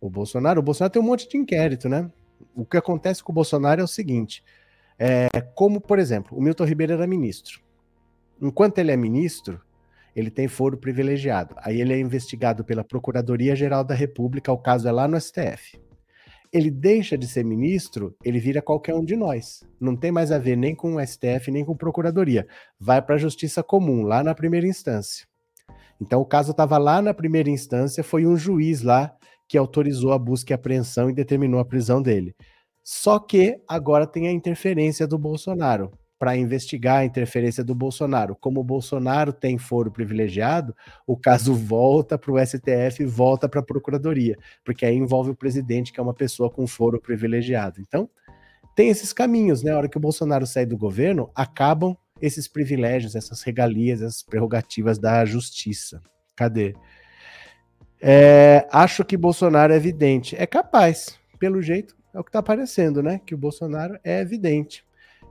O 0.00 0.08
Bolsonaro? 0.08 0.60
O 0.60 0.62
Bolsonaro 0.62 0.92
tem 0.92 1.02
um 1.02 1.04
monte 1.04 1.28
de 1.28 1.36
inquérito, 1.36 1.88
né? 1.88 2.10
O 2.54 2.64
que 2.64 2.76
acontece 2.76 3.22
com 3.22 3.32
o 3.32 3.34
Bolsonaro 3.34 3.80
é 3.80 3.84
o 3.84 3.88
seguinte: 3.88 4.42
é, 4.98 5.28
como, 5.54 5.80
por 5.80 5.98
exemplo, 5.98 6.38
o 6.38 6.42
Milton 6.42 6.64
Ribeiro 6.64 6.92
era 6.92 7.06
ministro. 7.06 7.63
Enquanto 8.40 8.78
ele 8.78 8.90
é 8.90 8.96
ministro, 8.96 9.60
ele 10.14 10.30
tem 10.30 10.48
foro 10.48 10.76
privilegiado. 10.76 11.54
Aí 11.58 11.80
ele 11.80 11.92
é 11.92 11.98
investigado 11.98 12.64
pela 12.64 12.84
Procuradoria-Geral 12.84 13.84
da 13.84 13.94
República, 13.94 14.52
o 14.52 14.58
caso 14.58 14.88
é 14.88 14.92
lá 14.92 15.08
no 15.08 15.20
STF. 15.20 15.80
Ele 16.52 16.70
deixa 16.70 17.18
de 17.18 17.26
ser 17.26 17.44
ministro, 17.44 18.14
ele 18.24 18.38
vira 18.38 18.62
qualquer 18.62 18.94
um 18.94 19.04
de 19.04 19.16
nós. 19.16 19.64
Não 19.80 19.96
tem 19.96 20.12
mais 20.12 20.30
a 20.30 20.38
ver 20.38 20.56
nem 20.56 20.74
com 20.74 20.94
o 20.94 21.04
STF, 21.04 21.50
nem 21.50 21.64
com 21.64 21.76
Procuradoria. 21.76 22.46
Vai 22.78 23.02
para 23.02 23.16
a 23.16 23.18
Justiça 23.18 23.62
Comum, 23.62 24.02
lá 24.02 24.22
na 24.22 24.34
primeira 24.34 24.66
instância. 24.66 25.26
Então 26.00 26.20
o 26.20 26.26
caso 26.26 26.52
estava 26.52 26.78
lá 26.78 27.02
na 27.02 27.12
primeira 27.12 27.50
instância, 27.50 28.04
foi 28.04 28.24
um 28.24 28.36
juiz 28.36 28.82
lá 28.82 29.16
que 29.48 29.58
autorizou 29.58 30.12
a 30.12 30.18
busca 30.18 30.52
e 30.52 30.54
apreensão 30.54 31.10
e 31.10 31.14
determinou 31.14 31.58
a 31.58 31.64
prisão 31.64 32.00
dele. 32.00 32.34
Só 32.84 33.18
que 33.18 33.56
agora 33.66 34.06
tem 34.06 34.28
a 34.28 34.32
interferência 34.32 35.06
do 35.06 35.18
Bolsonaro 35.18 35.90
para 36.18 36.36
investigar 36.36 36.98
a 36.98 37.04
interferência 37.04 37.64
do 37.64 37.74
Bolsonaro. 37.74 38.36
Como 38.36 38.60
o 38.60 38.64
Bolsonaro 38.64 39.32
tem 39.32 39.58
foro 39.58 39.90
privilegiado, 39.90 40.74
o 41.06 41.16
caso 41.16 41.54
volta 41.54 42.16
para 42.16 42.32
o 42.32 42.38
STF 42.38 43.04
volta 43.04 43.48
para 43.48 43.60
a 43.60 43.64
Procuradoria, 43.64 44.36
porque 44.64 44.86
aí 44.86 44.96
envolve 44.96 45.30
o 45.30 45.36
presidente, 45.36 45.92
que 45.92 46.00
é 46.00 46.02
uma 46.02 46.14
pessoa 46.14 46.50
com 46.50 46.66
foro 46.66 47.00
privilegiado. 47.00 47.80
Então, 47.80 48.08
tem 48.74 48.88
esses 48.88 49.12
caminhos, 49.12 49.62
né? 49.62 49.72
A 49.72 49.76
hora 49.76 49.88
que 49.88 49.96
o 49.96 50.00
Bolsonaro 50.00 50.46
sai 50.46 50.66
do 50.66 50.76
governo, 50.76 51.30
acabam 51.34 51.96
esses 52.20 52.48
privilégios, 52.48 53.14
essas 53.14 53.42
regalias, 53.42 54.00
essas 54.00 54.22
prerrogativas 54.22 54.98
da 54.98 55.24
justiça. 55.24 56.00
Cadê? 56.34 56.74
É, 58.00 58.66
acho 58.70 59.04
que 59.04 59.16
Bolsonaro 59.16 59.72
é 59.72 59.76
evidente. 59.76 60.36
É 60.36 60.46
capaz, 60.46 61.18
pelo 61.38 61.62
jeito, 61.62 61.96
é 62.12 62.18
o 62.18 62.24
que 62.24 62.28
está 62.28 62.40
aparecendo, 62.40 63.02
né? 63.02 63.20
Que 63.24 63.34
o 63.34 63.38
Bolsonaro 63.38 63.98
é 64.04 64.20
evidente. 64.20 64.83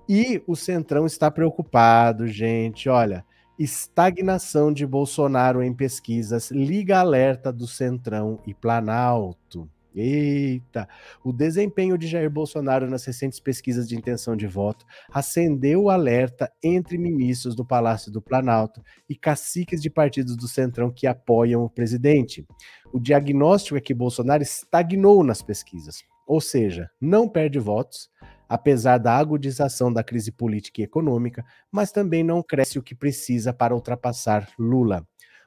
E 0.08 0.44
o 0.46 0.56
Centrão 0.56 1.06
está 1.06 1.32
preocupado, 1.32 2.28
gente. 2.28 2.90
Olha, 2.90 3.26
estagnação 3.58 4.74
de 4.74 4.86
Bolsonaro 4.86 5.64
em 5.64 5.74
pesquisas, 5.74 6.52
liga 6.52 7.00
alerta 7.00 7.54
do 7.54 7.66
Centrão 7.68 8.40
e 8.46 8.54
Planalto. 8.54 9.70
Eita! 9.96 10.90
O 11.24 11.32
desempenho 11.32 11.98
de 11.98 12.08
Jair 12.08 12.30
Bolsonaro 12.30 12.90
nas 12.90 13.06
recentes 13.06 13.40
pesquisas 13.40 13.88
de 13.88 13.96
intenção 13.96 14.36
de 14.36 14.48
voto 14.48 14.86
acendeu 15.12 15.84
o 15.84 15.90
alerta 15.90 16.52
entre 16.64 16.98
ministros 16.98 17.56
do 17.56 17.64
Palácio 17.64 18.12
do 18.12 18.20
Planalto 18.22 18.82
e 19.08 19.16
caciques 19.16 19.82
de 19.82 19.92
partidos 19.92 20.36
do 20.36 20.48
Centrão 20.48 20.92
que 20.92 21.06
apoiam 21.06 21.64
o 21.64 21.70
presidente. 21.70 22.46
O 22.92 23.00
diagnóstico 23.00 23.78
é 23.78 23.82
que 23.82 23.94
Bolsonaro 23.94 24.42
estagnou 24.42 25.24
nas 25.24 25.44
pesquisas, 25.44 26.04
ou 26.26 26.42
seja, 26.42 26.90
não 27.00 27.30
perde 27.30 27.60
votos, 27.60 28.10
apesar 28.48 28.98
da 28.98 29.16
agudização 29.16 29.92
da 29.92 30.04
crise 30.04 30.32
política 30.32 30.82
e 30.82 30.84
econômica, 30.84 31.44
mas 31.72 31.92
também 31.92 32.24
não 32.24 32.44
cresce 32.44 32.78
o 32.78 32.84
que 32.84 32.96
precisa 32.96 33.54
para 33.54 33.74
ultrapassar 33.74 34.48
Lula. 34.58 35.06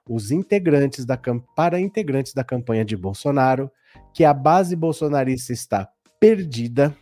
Os 0.08 0.30
integrantes 0.30 1.04
da 1.04 1.18
para 1.56 1.80
integrantes 1.80 2.32
da 2.32 2.44
campanha 2.44 2.84
de 2.84 2.96
Bolsonaro, 2.96 3.70
que 4.14 4.24
a 4.24 4.32
base 4.32 4.76
bolsonarista 4.76 5.52
está 5.52 5.88
perdida 6.20 6.96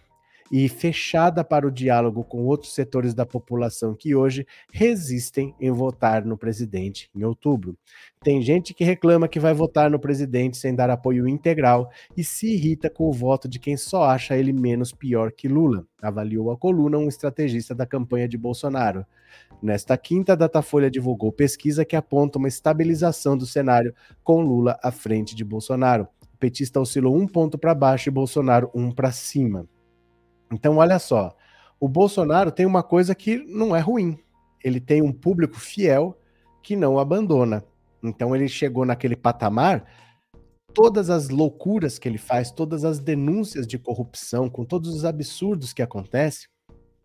e 0.51 0.69
fechada 0.69 1.43
para 1.43 1.67
o 1.67 1.71
diálogo 1.71 2.25
com 2.25 2.45
outros 2.45 2.75
setores 2.75 3.15
da 3.15 3.25
população 3.25 3.95
que 3.95 4.15
hoje 4.15 4.47
resistem 4.73 5.55
em 5.61 5.71
votar 5.71 6.25
no 6.25 6.37
presidente 6.37 7.11
em 7.15 7.25
outubro. 7.25 7.77
Tem 8.23 8.41
gente 8.43 8.73
que 8.73 8.85
reclama 8.85 9.29
que 9.29 9.41
vai 9.41 9.53
votar 9.53 9.91
no 9.91 9.99
presidente 9.99 10.57
sem 10.57 10.75
dar 10.75 10.91
apoio 10.91 11.29
integral 11.29 11.91
e 12.17 12.25
se 12.25 12.55
irrita 12.55 12.89
com 12.89 13.09
o 13.09 13.13
voto 13.13 13.49
de 13.49 13.59
quem 13.59 13.77
só 13.77 14.05
acha 14.05 14.37
ele 14.37 14.53
menos 14.53 14.93
pior 14.93 15.33
que 15.33 15.49
Lula, 15.49 15.87
avaliou 16.01 16.51
a 16.51 16.57
coluna 16.57 16.99
um 16.99 17.09
estrategista 17.09 17.75
da 17.75 17.87
campanha 17.87 18.29
de 18.29 18.39
Bolsonaro. 18.39 19.05
Nesta 19.63 19.97
quinta, 19.97 20.33
a 20.33 20.37
Datafolha 20.37 20.91
divulgou 20.91 21.33
pesquisa 21.33 21.85
que 21.85 21.97
aponta 21.97 22.39
uma 22.39 22.49
estabilização 22.49 23.37
do 23.37 23.47
cenário 23.47 23.95
com 24.23 24.41
Lula 24.41 24.79
à 24.83 24.91
frente 24.91 25.35
de 25.35 25.45
Bolsonaro 25.45 26.09
petista 26.45 26.79
oscilou 26.79 27.17
um 27.17 27.27
ponto 27.27 27.57
para 27.57 27.75
baixo 27.75 28.11
e 28.11 28.13
Bolsonaro 28.13 28.71
um 28.75 28.91
para 28.91 29.11
cima. 29.11 29.67
Então, 30.55 30.79
olha 30.79 30.99
só, 30.99 31.37
o 31.81 31.89
Bolsonaro 31.89 32.51
tem 32.51 32.65
uma 32.65 32.83
coisa 32.83 33.15
que 33.15 33.37
não 33.37 33.75
é 33.75 33.81
ruim. 33.81 34.19
Ele 34.63 34.81
tem 34.81 35.03
um 35.03 35.13
público 35.13 35.59
fiel 35.59 36.19
que 36.63 36.77
não 36.77 36.99
abandona. 36.99 37.65
Então, 38.03 38.35
ele 38.35 38.49
chegou 38.49 38.85
naquele 38.85 39.17
patamar. 39.17 39.85
Todas 40.73 41.11
as 41.11 41.29
loucuras 41.29 41.99
que 41.99 42.09
ele 42.09 42.19
faz, 42.19 42.51
todas 42.51 42.85
as 42.85 42.99
denúncias 42.99 43.67
de 43.67 43.79
corrupção, 43.79 44.49
com 44.49 44.65
todos 44.65 44.95
os 44.95 45.05
absurdos 45.05 45.73
que 45.73 45.83
acontecem, 45.83 46.49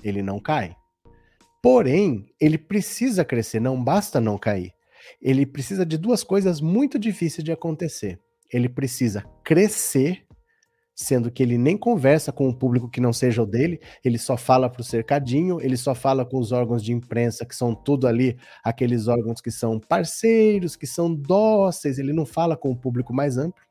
ele 0.04 0.22
não 0.22 0.40
cai. 0.40 0.76
Porém, 1.62 2.26
ele 2.40 2.58
precisa 2.58 3.26
crescer, 3.26 3.60
não 3.60 3.84
basta 3.84 4.22
não 4.22 4.38
cair. 4.38 4.72
Ele 5.22 5.46
precisa 5.46 5.86
de 5.86 5.98
duas 5.98 6.24
coisas 6.24 6.62
muito 6.62 6.98
difíceis 6.98 7.44
de 7.44 7.52
acontecer 7.52 8.20
ele 8.52 8.68
precisa 8.68 9.24
crescer, 9.44 10.26
sendo 11.02 11.32
que 11.32 11.42
ele 11.42 11.58
nem 11.58 11.78
conversa 11.78 12.30
com 12.30 12.50
o 12.50 12.54
público 12.54 12.90
que 12.90 13.00
não 13.00 13.14
seja 13.14 13.42
o 13.42 13.46
dele, 13.46 13.80
ele 14.04 14.18
só 14.18 14.36
fala 14.36 14.70
para 14.70 14.82
o 14.82 14.84
cercadinho, 14.84 15.62
ele 15.62 15.78
só 15.78 15.96
fala 15.96 16.26
com 16.26 16.38
os 16.38 16.52
órgãos 16.52 16.84
de 16.84 16.92
imprensa, 16.92 17.46
que 17.46 17.56
são 17.56 17.74
tudo 17.74 18.06
ali, 18.06 18.38
aqueles 18.62 19.08
órgãos 19.08 19.40
que 19.40 19.50
são 19.50 19.80
parceiros, 19.80 20.76
que 20.76 20.86
são 20.86 21.16
dóceis, 21.16 22.00
ele 22.00 22.12
não 22.12 22.26
fala 22.26 22.58
com 22.58 22.70
o 22.70 22.76
público 22.76 23.14
mais 23.14 23.38
amplo. 23.38 23.64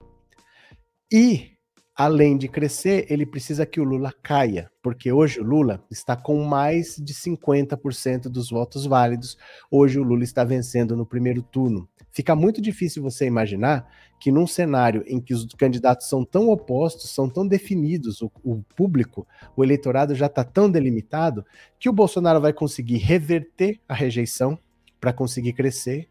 E, 1.12 1.51
além 1.95 2.38
de 2.38 2.49
crescer, 2.49 3.05
ele 3.11 3.27
precisa 3.27 3.67
que 3.67 3.79
o 3.79 3.85
Lula 3.85 4.11
caia, 4.23 4.71
porque 4.83 5.12
hoje 5.12 5.38
o 5.38 5.45
Lula 5.45 5.85
está 5.91 6.17
com 6.17 6.43
mais 6.45 6.97
de 6.97 7.12
50% 7.12 8.23
dos 8.31 8.49
votos 8.49 8.87
válidos, 8.87 9.37
hoje 9.71 10.01
o 10.01 10.03
Lula 10.03 10.25
está 10.25 10.45
vencendo 10.45 10.97
no 10.97 11.05
primeiro 11.05 11.43
turno. 11.43 11.87
Fica 12.11 12.35
muito 12.35 12.62
difícil 12.62 13.03
você 13.03 13.27
imaginar 13.27 13.87
que 14.19 14.33
num 14.33 14.47
cenário 14.47 15.05
em 15.07 15.21
que 15.21 15.33
os 15.33 15.47
candidatos 15.55 16.09
são 16.09 16.25
tão 16.25 16.49
opostos, 16.49 17.11
são 17.11 17.29
tão 17.29 17.47
definidos, 17.47 18.21
o, 18.21 18.31
o 18.43 18.63
público, 18.77 19.27
o 19.57 19.63
eleitorado 19.63 20.15
já 20.15 20.27
está 20.27 20.43
tão 20.43 20.71
delimitado, 20.71 21.45
que 21.79 21.89
o 21.89 21.93
Bolsonaro 21.93 22.41
vai 22.41 22.53
conseguir 22.53 22.99
reverter 22.99 23.81
a 23.89 23.95
rejeição 23.95 24.59
para 25.01 25.13
conseguir 25.13 25.53
crescer, 25.53 26.09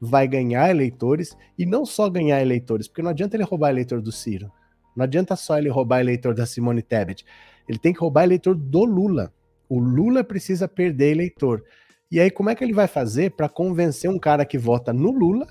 vai 0.00 0.26
ganhar 0.26 0.70
eleitores, 0.70 1.36
e 1.58 1.66
não 1.66 1.84
só 1.84 2.08
ganhar 2.08 2.40
eleitores, 2.40 2.88
porque 2.88 3.02
não 3.02 3.10
adianta 3.10 3.36
ele 3.36 3.44
roubar 3.44 3.70
eleitor 3.70 4.00
do 4.00 4.10
Ciro, 4.10 4.50
não 4.96 5.04
adianta 5.04 5.36
só 5.36 5.58
ele 5.58 5.68
roubar 5.68 6.00
eleitor 6.00 6.34
da 6.34 6.46
Simone 6.46 6.82
Tebet, 6.82 7.24
ele 7.68 7.78
tem 7.78 7.92
que 7.92 8.00
roubar 8.00 8.24
eleitor 8.24 8.54
do 8.56 8.84
Lula. 8.84 9.32
O 9.68 9.78
Lula 9.78 10.24
precisa 10.24 10.66
perder 10.66 11.12
eleitor. 11.12 11.62
E 12.10 12.18
aí, 12.18 12.28
como 12.28 12.50
é 12.50 12.54
que 12.56 12.64
ele 12.64 12.72
vai 12.72 12.88
fazer 12.88 13.30
para 13.30 13.48
convencer 13.48 14.10
um 14.10 14.18
cara 14.18 14.44
que 14.44 14.58
vota 14.58 14.92
no 14.92 15.12
Lula 15.12 15.46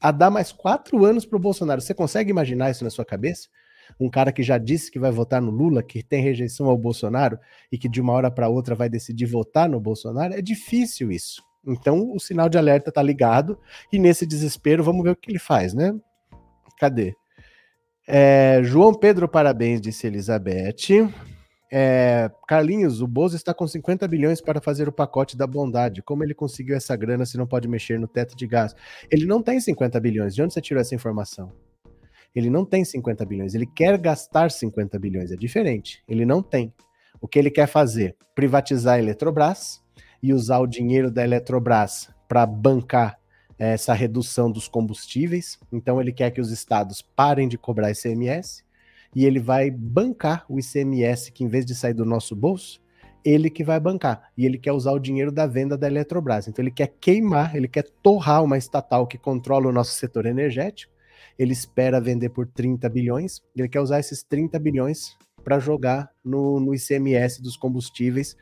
a 0.00 0.10
dar 0.10 0.30
mais 0.30 0.52
quatro 0.52 1.04
anos 1.04 1.24
para 1.24 1.36
o 1.36 1.40
Bolsonaro. 1.40 1.80
Você 1.80 1.94
consegue 1.94 2.30
imaginar 2.30 2.70
isso 2.70 2.84
na 2.84 2.90
sua 2.90 3.04
cabeça? 3.04 3.48
Um 3.98 4.08
cara 4.10 4.30
que 4.30 4.42
já 4.42 4.58
disse 4.58 4.90
que 4.90 4.98
vai 4.98 5.10
votar 5.10 5.40
no 5.40 5.50
Lula, 5.50 5.82
que 5.82 6.02
tem 6.02 6.22
rejeição 6.22 6.66
ao 6.66 6.76
Bolsonaro 6.76 7.38
e 7.72 7.78
que 7.78 7.88
de 7.88 8.00
uma 8.00 8.12
hora 8.12 8.30
para 8.30 8.48
outra 8.48 8.74
vai 8.74 8.88
decidir 8.88 9.26
votar 9.26 9.68
no 9.68 9.80
Bolsonaro? 9.80 10.34
É 10.34 10.42
difícil 10.42 11.10
isso. 11.10 11.42
Então 11.66 12.12
o 12.14 12.20
sinal 12.20 12.48
de 12.48 12.58
alerta 12.58 12.90
está 12.90 13.02
ligado 13.02 13.58
e 13.92 13.98
nesse 13.98 14.26
desespero 14.26 14.84
vamos 14.84 15.02
ver 15.02 15.10
o 15.10 15.16
que 15.16 15.30
ele 15.30 15.38
faz, 15.38 15.74
né? 15.74 15.94
Cadê? 16.78 17.14
É, 18.06 18.60
João 18.62 18.94
Pedro, 18.94 19.28
parabéns, 19.28 19.80
disse 19.80 20.06
Elizabeth. 20.06 21.10
É, 21.70 22.30
Carlinhos, 22.46 23.02
o 23.02 23.06
Bozo 23.06 23.36
está 23.36 23.52
com 23.52 23.66
50 23.66 24.08
bilhões 24.08 24.40
para 24.40 24.60
fazer 24.60 24.88
o 24.88 24.92
pacote 24.92 25.36
da 25.36 25.46
bondade. 25.46 26.02
Como 26.02 26.24
ele 26.24 26.34
conseguiu 26.34 26.76
essa 26.76 26.96
grana 26.96 27.26
se 27.26 27.36
não 27.36 27.46
pode 27.46 27.68
mexer 27.68 27.98
no 27.98 28.08
teto 28.08 28.34
de 28.36 28.46
gás? 28.46 28.74
Ele 29.10 29.26
não 29.26 29.42
tem 29.42 29.60
50 29.60 30.00
bilhões. 30.00 30.34
De 30.34 30.42
onde 30.42 30.54
você 30.54 30.60
tirou 30.60 30.80
essa 30.80 30.94
informação? 30.94 31.52
Ele 32.34 32.48
não 32.48 32.64
tem 32.64 32.84
50 32.84 33.24
bilhões. 33.26 33.54
Ele 33.54 33.66
quer 33.66 33.98
gastar 33.98 34.50
50 34.50 34.98
bilhões. 34.98 35.30
É 35.30 35.36
diferente. 35.36 36.02
Ele 36.08 36.24
não 36.24 36.42
tem. 36.42 36.72
O 37.20 37.28
que 37.28 37.38
ele 37.38 37.50
quer 37.50 37.66
fazer? 37.66 38.16
Privatizar 38.34 38.94
a 38.94 38.98
Eletrobras 38.98 39.82
e 40.22 40.32
usar 40.32 40.58
o 40.58 40.66
dinheiro 40.66 41.10
da 41.10 41.24
Eletrobras 41.24 42.10
para 42.28 42.46
bancar 42.46 43.18
essa 43.58 43.92
redução 43.92 44.50
dos 44.50 44.68
combustíveis. 44.68 45.58
Então 45.72 46.00
ele 46.00 46.12
quer 46.12 46.30
que 46.30 46.40
os 46.40 46.50
estados 46.50 47.02
parem 47.02 47.48
de 47.48 47.58
cobrar 47.58 47.90
ICMS 47.90 48.62
e 49.18 49.26
ele 49.26 49.40
vai 49.40 49.68
bancar 49.68 50.46
o 50.48 50.60
ICMS, 50.60 51.32
que 51.32 51.42
em 51.42 51.48
vez 51.48 51.66
de 51.66 51.74
sair 51.74 51.92
do 51.92 52.04
nosso 52.04 52.36
bolso, 52.36 52.80
ele 53.24 53.50
que 53.50 53.64
vai 53.64 53.80
bancar. 53.80 54.30
E 54.36 54.46
ele 54.46 54.56
quer 54.56 54.70
usar 54.70 54.92
o 54.92 54.98
dinheiro 55.00 55.32
da 55.32 55.44
venda 55.44 55.76
da 55.76 55.88
Eletrobras. 55.88 56.46
Então 56.46 56.62
ele 56.62 56.70
quer 56.70 56.94
queimar, 57.00 57.56
ele 57.56 57.66
quer 57.66 57.82
torrar 58.00 58.44
uma 58.44 58.56
estatal 58.56 59.08
que 59.08 59.18
controla 59.18 59.66
o 59.66 59.72
nosso 59.72 59.90
setor 59.90 60.24
energético. 60.24 60.92
Ele 61.36 61.52
espera 61.52 62.00
vender 62.00 62.28
por 62.28 62.46
30 62.46 62.88
bilhões. 62.88 63.42
Ele 63.56 63.68
quer 63.68 63.80
usar 63.80 63.98
esses 63.98 64.22
30 64.22 64.56
bilhões 64.60 65.16
para 65.42 65.58
jogar 65.58 66.08
no, 66.24 66.60
no 66.60 66.72
ICMS 66.72 67.42
dos 67.42 67.56
combustíveis 67.56 68.36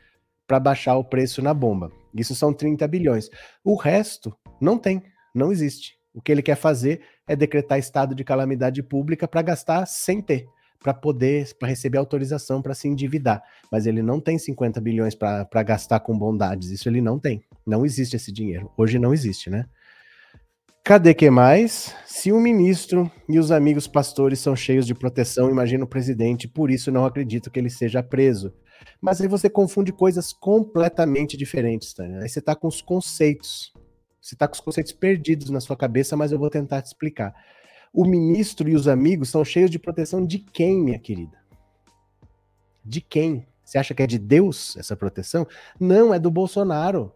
para 0.45 0.59
baixar 0.59 0.95
o 0.95 1.03
preço 1.03 1.41
na 1.41 1.55
bomba. 1.55 1.91
Isso 2.13 2.35
são 2.35 2.53
30 2.53 2.87
bilhões. 2.87 3.31
O 3.63 3.73
resto 3.73 4.31
não 4.61 4.77
tem, 4.77 5.01
não 5.33 5.51
existe. 5.51 5.97
O 6.13 6.21
que 6.21 6.31
ele 6.31 6.43
quer 6.43 6.55
fazer 6.55 7.01
é 7.27 7.35
decretar 7.35 7.79
estado 7.79 8.13
de 8.13 8.23
calamidade 8.23 8.83
pública 8.83 9.27
para 9.27 9.41
gastar 9.41 9.87
sem 9.87 10.21
ter 10.21 10.45
para 10.79 10.93
poder 10.93 11.53
para 11.57 11.69
receber 11.69 11.97
autorização 11.97 12.61
para 12.61 12.73
se 12.73 12.87
endividar. 12.87 13.41
Mas 13.71 13.85
ele 13.85 14.01
não 14.01 14.19
tem 14.19 14.37
50 14.37 14.79
bilhões 14.79 15.15
para 15.15 15.63
gastar 15.63 15.99
com 15.99 16.17
bondades. 16.17 16.69
Isso 16.69 16.87
ele 16.87 17.01
não 17.01 17.19
tem. 17.19 17.41
Não 17.65 17.85
existe 17.85 18.15
esse 18.15 18.31
dinheiro. 18.31 18.71
Hoje 18.77 18.99
não 18.99 19.13
existe, 19.13 19.49
né? 19.49 19.65
Cadê 20.87 21.13
que 21.13 21.29
mais? 21.29 21.93
Se 22.05 22.31
o 22.31 22.39
ministro 22.39 23.11
e 23.27 23.37
os 23.37 23.51
amigos 23.51 23.87
pastores 23.87 24.39
são 24.39 24.55
cheios 24.55 24.87
de 24.87 24.95
proteção, 24.95 25.49
imagina 25.49 25.83
o 25.83 25.87
presidente, 25.87 26.47
por 26.47 26.71
isso 26.71 26.89
não 26.89 27.05
acredito 27.05 27.51
que 27.51 27.59
ele 27.59 27.69
seja 27.69 28.01
preso. 28.01 28.53
Mas 29.01 29.19
aí 29.19 29.27
você 29.27 29.49
confunde 29.49 29.91
coisas 29.91 30.31
completamente 30.31 31.35
diferentes, 31.35 31.93
tá? 31.93 32.05
Aí 32.05 32.29
você 32.29 32.39
está 32.39 32.55
com 32.55 32.69
os 32.69 32.81
conceitos. 32.81 33.73
Você 34.21 34.33
está 34.33 34.47
com 34.47 34.53
os 34.53 34.61
conceitos 34.61 34.93
perdidos 34.93 35.49
na 35.49 35.59
sua 35.59 35.75
cabeça, 35.75 36.15
mas 36.15 36.31
eu 36.31 36.39
vou 36.39 36.49
tentar 36.49 36.81
te 36.81 36.85
explicar. 36.85 37.33
O 37.93 38.05
ministro 38.05 38.69
e 38.69 38.75
os 38.75 38.87
amigos 38.87 39.29
são 39.29 39.43
cheios 39.43 39.69
de 39.69 39.79
proteção 39.79 40.25
de 40.25 40.39
quem, 40.39 40.77
minha 40.77 40.99
querida? 40.99 41.37
De 42.83 43.01
quem? 43.01 43.45
Você 43.63 43.77
acha 43.77 43.93
que 43.93 44.01
é 44.01 44.07
de 44.07 44.17
Deus 44.17 44.77
essa 44.77 44.95
proteção? 44.95 45.45
Não, 45.79 46.13
é 46.13 46.19
do 46.19 46.31
Bolsonaro. 46.31 47.11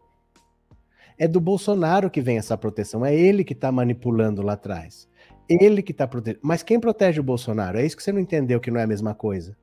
É 1.17 1.27
do 1.27 1.39
Bolsonaro 1.39 2.09
que 2.09 2.19
vem 2.19 2.37
essa 2.37 2.57
proteção. 2.57 3.05
É 3.05 3.15
ele 3.15 3.43
que 3.43 3.53
está 3.53 3.71
manipulando 3.71 4.41
lá 4.41 4.53
atrás. 4.53 5.07
Ele 5.47 5.81
que 5.81 5.91
está 5.91 6.07
protegendo. 6.07 6.41
Mas 6.43 6.63
quem 6.63 6.79
protege 6.79 7.19
o 7.19 7.23
Bolsonaro? 7.23 7.77
É 7.77 7.85
isso 7.85 7.95
que 7.95 8.03
você 8.03 8.11
não 8.11 8.19
entendeu 8.19 8.59
que 8.59 8.71
não 8.71 8.79
é 8.79 8.83
a 8.83 8.87
mesma 8.87 9.13
coisa. 9.13 9.55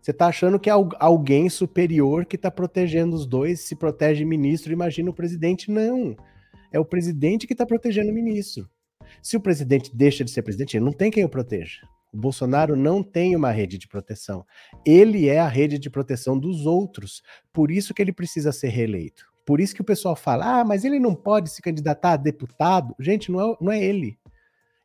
Você 0.00 0.12
está 0.12 0.26
achando 0.26 0.58
que 0.58 0.70
é 0.70 0.72
alguém 0.98 1.50
superior 1.50 2.24
que 2.24 2.36
está 2.36 2.50
protegendo 2.50 3.14
os 3.14 3.26
dois, 3.26 3.60
se 3.60 3.76
protege 3.76 4.24
ministro, 4.24 4.72
imagina 4.72 5.10
o 5.10 5.14
presidente. 5.14 5.70
Não. 5.70 6.16
É 6.72 6.80
o 6.80 6.84
presidente 6.84 7.46
que 7.46 7.52
está 7.52 7.66
protegendo 7.66 8.10
o 8.10 8.14
ministro. 8.14 8.68
Se 9.22 9.36
o 9.36 9.40
presidente 9.40 9.94
deixa 9.94 10.24
de 10.24 10.30
ser 10.30 10.42
presidente, 10.42 10.78
não 10.80 10.92
tem 10.92 11.10
quem 11.10 11.24
o 11.24 11.28
proteja. 11.28 11.80
O 12.12 12.16
Bolsonaro 12.16 12.74
não 12.74 13.02
tem 13.02 13.36
uma 13.36 13.50
rede 13.50 13.78
de 13.78 13.86
proteção. 13.86 14.44
Ele 14.84 15.28
é 15.28 15.38
a 15.38 15.48
rede 15.48 15.78
de 15.78 15.88
proteção 15.88 16.38
dos 16.38 16.66
outros. 16.66 17.22
Por 17.52 17.70
isso 17.70 17.94
que 17.94 18.02
ele 18.02 18.12
precisa 18.12 18.50
ser 18.50 18.68
reeleito. 18.68 19.24
Por 19.46 19.60
isso 19.60 19.74
que 19.74 19.80
o 19.80 19.84
pessoal 19.84 20.16
fala: 20.16 20.60
ah, 20.60 20.64
mas 20.64 20.84
ele 20.84 20.98
não 20.98 21.14
pode 21.14 21.50
se 21.50 21.62
candidatar 21.62 22.12
a 22.12 22.16
deputado. 22.16 22.94
Gente, 22.98 23.30
não 23.30 23.40
é, 23.40 23.56
não 23.60 23.72
é 23.72 23.82
ele. 23.82 24.18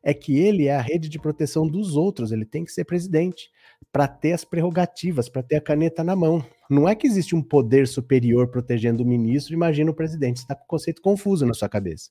É 0.02 0.14
que 0.14 0.38
ele 0.38 0.66
é 0.66 0.76
a 0.76 0.80
rede 0.80 1.08
de 1.08 1.18
proteção 1.18 1.66
dos 1.66 1.96
outros. 1.96 2.30
Ele 2.30 2.44
tem 2.44 2.64
que 2.64 2.70
ser 2.70 2.84
presidente 2.84 3.50
para 3.92 4.06
ter 4.06 4.32
as 4.32 4.44
prerrogativas, 4.44 5.28
para 5.28 5.42
ter 5.42 5.56
a 5.56 5.60
caneta 5.60 6.04
na 6.04 6.14
mão. 6.14 6.44
Não 6.70 6.88
é 6.88 6.94
que 6.94 7.06
existe 7.06 7.34
um 7.34 7.42
poder 7.42 7.88
superior 7.88 8.48
protegendo 8.48 9.02
o 9.02 9.06
ministro, 9.06 9.54
imagina 9.54 9.90
o 9.90 9.94
presidente. 9.94 10.38
Está 10.38 10.54
com 10.54 10.64
o 10.64 10.68
conceito 10.68 11.02
confuso 11.02 11.44
na 11.44 11.54
sua 11.54 11.68
cabeça. 11.68 12.10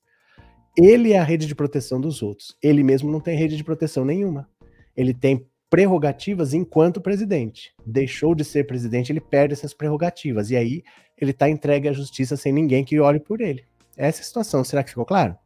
Ele 0.76 1.12
é 1.12 1.18
a 1.18 1.24
rede 1.24 1.46
de 1.46 1.54
proteção 1.54 2.00
dos 2.00 2.22
outros. 2.22 2.56
Ele 2.62 2.82
mesmo 2.82 3.10
não 3.10 3.20
tem 3.20 3.36
rede 3.36 3.56
de 3.56 3.64
proteção 3.64 4.04
nenhuma 4.04 4.48
ele 4.96 5.12
tem 5.12 5.46
prerrogativas 5.68 6.54
enquanto 6.54 7.00
presidente. 7.00 7.74
Deixou 7.84 8.34
de 8.34 8.44
ser 8.44 8.66
presidente, 8.66 9.12
ele 9.12 9.20
perde 9.20 9.52
essas 9.52 9.74
prerrogativas. 9.74 10.50
E 10.50 10.56
aí 10.56 10.82
ele 11.18 11.32
está 11.32 11.48
entregue 11.48 11.88
à 11.88 11.92
justiça 11.92 12.36
sem 12.36 12.52
ninguém 12.52 12.84
que 12.84 12.98
olhe 12.98 13.20
por 13.20 13.40
ele. 13.40 13.64
Essa 13.96 14.20
é 14.20 14.22
a 14.22 14.24
situação. 14.24 14.64
Será 14.64 14.82
que 14.82 14.90
ficou 14.90 15.04
claro? 15.04 15.36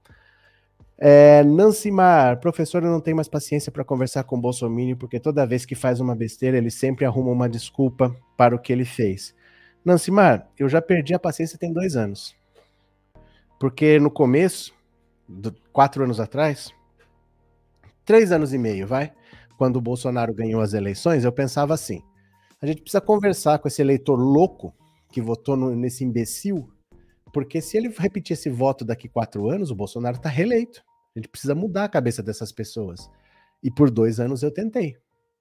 É, 0.99 1.43
Nancimar, 1.43 2.39
professor, 2.41 2.83
eu 2.85 2.91
não 2.91 3.01
tenho 3.01 3.17
mais 3.17 3.29
paciência 3.29 3.73
para 3.73 3.85
conversar 3.85 4.23
com 4.25 4.37
o 4.37 4.41
Bolsonaro, 4.41 4.97
porque 4.97 5.19
toda 5.19 5.47
vez 5.47 5.65
que 5.65 5.75
faz 5.75 5.99
uma 5.99 6.15
besteira, 6.15 6.59
ele 6.59 6.71
sempre 6.71 7.07
arruma 7.07 7.31
uma 7.31 7.49
desculpa 7.49 8.15
para 8.37 8.55
o 8.55 8.59
que 8.59 8.71
ele 8.71 8.85
fez. 8.85 9.35
Nancimar, 9.83 10.47
eu 10.59 10.69
já 10.69 10.83
perdi 10.83 11.15
a 11.15 11.19
paciência 11.19 11.59
tem 11.59 11.73
dois 11.73 11.97
anos. 11.97 12.37
Porque 13.59 13.99
no 13.99 14.11
começo, 14.11 14.75
do, 15.31 15.55
quatro 15.73 16.03
anos 16.03 16.19
atrás, 16.19 16.75
três 18.05 18.33
anos 18.33 18.53
e 18.53 18.59
meio, 18.59 18.87
vai, 18.87 19.13
quando 19.57 19.77
o 19.77 19.81
Bolsonaro 19.81 20.35
ganhou 20.35 20.61
as 20.61 20.75
eleições, 20.75 21.25
eu 21.25 21.33
pensava 21.33 21.73
assim: 21.75 22.03
a 22.61 22.67
gente 22.67 22.83
precisa 22.83 23.01
conversar 23.01 23.59
com 23.59 23.69
esse 23.69 23.81
eleitor 23.81 24.17
louco 24.17 24.75
que 25.11 25.21
votou 25.21 25.57
no, 25.57 25.75
nesse 25.75 26.05
imbecil, 26.05 26.69
porque 27.33 27.61
se 27.61 27.77
ele 27.77 27.89
repetir 27.97 28.35
esse 28.35 28.51
voto 28.51 28.85
daqui 28.85 29.09
quatro 29.09 29.49
anos, 29.49 29.71
o 29.71 29.75
Bolsonaro 29.75 30.17
está 30.17 30.29
reeleito. 30.29 30.83
A 31.15 31.19
gente 31.19 31.29
precisa 31.29 31.55
mudar 31.55 31.85
a 31.85 31.89
cabeça 31.89 32.23
dessas 32.23 32.53
pessoas. 32.53 33.11
E 33.63 33.71
por 33.71 33.91
dois 33.91 34.21
anos 34.21 34.43
eu 34.43 34.51
tentei. 34.51 34.97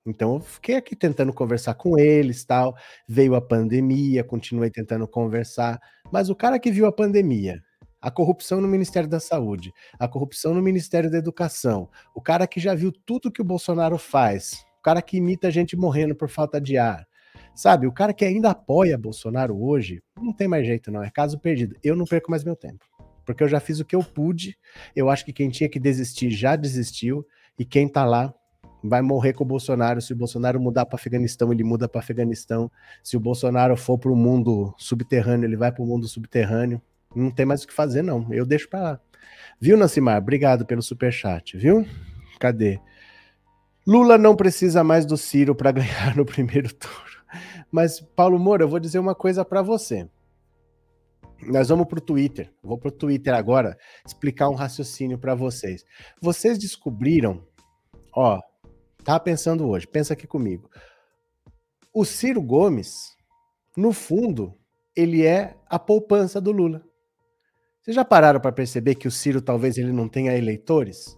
Então 0.05 0.35
eu 0.35 0.39
fiquei 0.39 0.75
aqui 0.75 0.95
tentando 0.95 1.33
conversar 1.33 1.75
com 1.75 1.97
eles, 1.97 2.43
tal. 2.43 2.75
Veio 3.07 3.35
a 3.35 3.41
pandemia, 3.41 4.23
continuei 4.23 4.69
tentando 4.69 5.07
conversar. 5.07 5.79
Mas 6.11 6.29
o 6.29 6.35
cara 6.35 6.59
que 6.59 6.71
viu 6.71 6.85
a 6.85 6.91
pandemia, 6.91 7.61
a 8.01 8.09
corrupção 8.09 8.61
no 8.61 8.67
Ministério 8.67 9.09
da 9.09 9.19
Saúde, 9.19 9.73
a 9.99 10.07
corrupção 10.07 10.53
no 10.53 10.61
Ministério 10.61 11.09
da 11.11 11.17
Educação, 11.17 11.89
o 12.15 12.21
cara 12.21 12.47
que 12.47 12.59
já 12.59 12.73
viu 12.73 12.91
tudo 12.91 13.31
que 13.31 13.41
o 13.41 13.45
Bolsonaro 13.45 13.97
faz, 13.97 14.65
o 14.79 14.81
cara 14.81 15.01
que 15.01 15.17
imita 15.17 15.51
gente 15.51 15.75
morrendo 15.75 16.15
por 16.15 16.29
falta 16.29 16.59
de 16.59 16.77
ar, 16.77 17.05
sabe? 17.53 17.87
O 17.87 17.91
cara 17.91 18.13
que 18.13 18.23
ainda 18.23 18.51
apoia 18.51 18.97
Bolsonaro 18.97 19.61
hoje, 19.61 20.01
não 20.17 20.33
tem 20.33 20.47
mais 20.47 20.65
jeito, 20.65 20.91
não, 20.91 21.03
é 21.03 21.09
caso 21.09 21.39
perdido. 21.39 21.75
Eu 21.83 21.95
não 21.95 22.05
perco 22.05 22.31
mais 22.31 22.43
meu 22.43 22.55
tempo, 22.55 22.85
porque 23.25 23.43
eu 23.43 23.47
já 23.47 23.59
fiz 23.59 23.79
o 23.79 23.85
que 23.85 23.95
eu 23.95 24.03
pude, 24.03 24.57
eu 24.95 25.09
acho 25.09 25.25
que 25.25 25.33
quem 25.33 25.49
tinha 25.49 25.69
que 25.69 25.79
desistir 25.79 26.31
já 26.31 26.55
desistiu, 26.55 27.25
e 27.57 27.65
quem 27.65 27.89
tá 27.89 28.05
lá 28.05 28.33
vai 28.81 29.01
morrer 29.01 29.33
com 29.33 29.43
o 29.43 29.47
Bolsonaro. 29.47 30.01
Se 30.01 30.13
o 30.13 30.15
Bolsonaro 30.15 30.59
mudar 30.59 30.85
para 30.85 30.95
Afeganistão, 30.95 31.51
ele 31.51 31.63
muda 31.63 31.89
para 31.89 31.99
Afeganistão. 31.99 32.71
Se 33.03 33.17
o 33.17 33.19
Bolsonaro 33.19 33.75
for 33.75 33.97
para 33.97 34.11
o 34.11 34.15
mundo 34.15 34.73
subterrâneo, 34.77 35.45
ele 35.45 35.57
vai 35.57 35.69
para 35.69 35.83
o 35.83 35.85
mundo 35.85 36.07
subterrâneo. 36.07 36.81
Não 37.15 37.31
tem 37.31 37.45
mais 37.45 37.63
o 37.63 37.67
que 37.67 37.73
fazer, 37.73 38.01
não. 38.01 38.31
Eu 38.31 38.45
deixo 38.45 38.69
pra 38.69 38.81
lá. 38.81 39.01
Viu, 39.59 39.77
Nancimar? 39.77 40.17
Obrigado 40.17 40.65
pelo 40.65 40.81
super 40.81 41.11
chat, 41.11 41.57
viu? 41.57 41.85
Cadê? 42.39 42.79
Lula 43.85 44.17
não 44.17 44.35
precisa 44.35 44.83
mais 44.83 45.05
do 45.05 45.17
Ciro 45.17 45.55
para 45.55 45.71
ganhar 45.73 46.15
no 46.15 46.25
primeiro 46.25 46.73
turno. 46.73 47.23
Mas, 47.71 47.99
Paulo 47.99 48.39
Moura, 48.39 48.63
eu 48.63 48.69
vou 48.69 48.79
dizer 48.79 48.99
uma 48.99 49.15
coisa 49.15 49.43
para 49.43 49.61
você. 49.61 50.07
Nós 51.41 51.69
vamos 51.69 51.87
para 51.87 51.99
o 51.99 52.01
Twitter. 52.01 52.51
Vou 52.61 52.77
para 52.77 52.89
o 52.89 52.91
Twitter 52.91 53.33
agora 53.33 53.77
explicar 54.05 54.49
um 54.49 54.55
raciocínio 54.55 55.17
para 55.17 55.35
vocês. 55.35 55.83
Vocês 56.21 56.57
descobriram, 56.57 57.45
ó, 58.13 58.39
tá 59.03 59.19
pensando 59.19 59.67
hoje, 59.67 59.87
pensa 59.87 60.13
aqui 60.13 60.27
comigo. 60.27 60.69
O 61.93 62.05
Ciro 62.05 62.41
Gomes, 62.41 63.15
no 63.75 63.93
fundo, 63.93 64.53
ele 64.95 65.25
é 65.25 65.55
a 65.67 65.79
poupança 65.79 66.41
do 66.41 66.51
Lula. 66.51 66.83
Vocês 67.89 67.95
já 67.95 68.05
pararam 68.05 68.39
para 68.39 68.51
perceber 68.51 68.93
que 68.93 69.07
o 69.07 69.11
Ciro 69.11 69.41
talvez 69.41 69.75
ele 69.75 69.91
não 69.91 70.07
tenha 70.07 70.37
eleitores? 70.37 71.17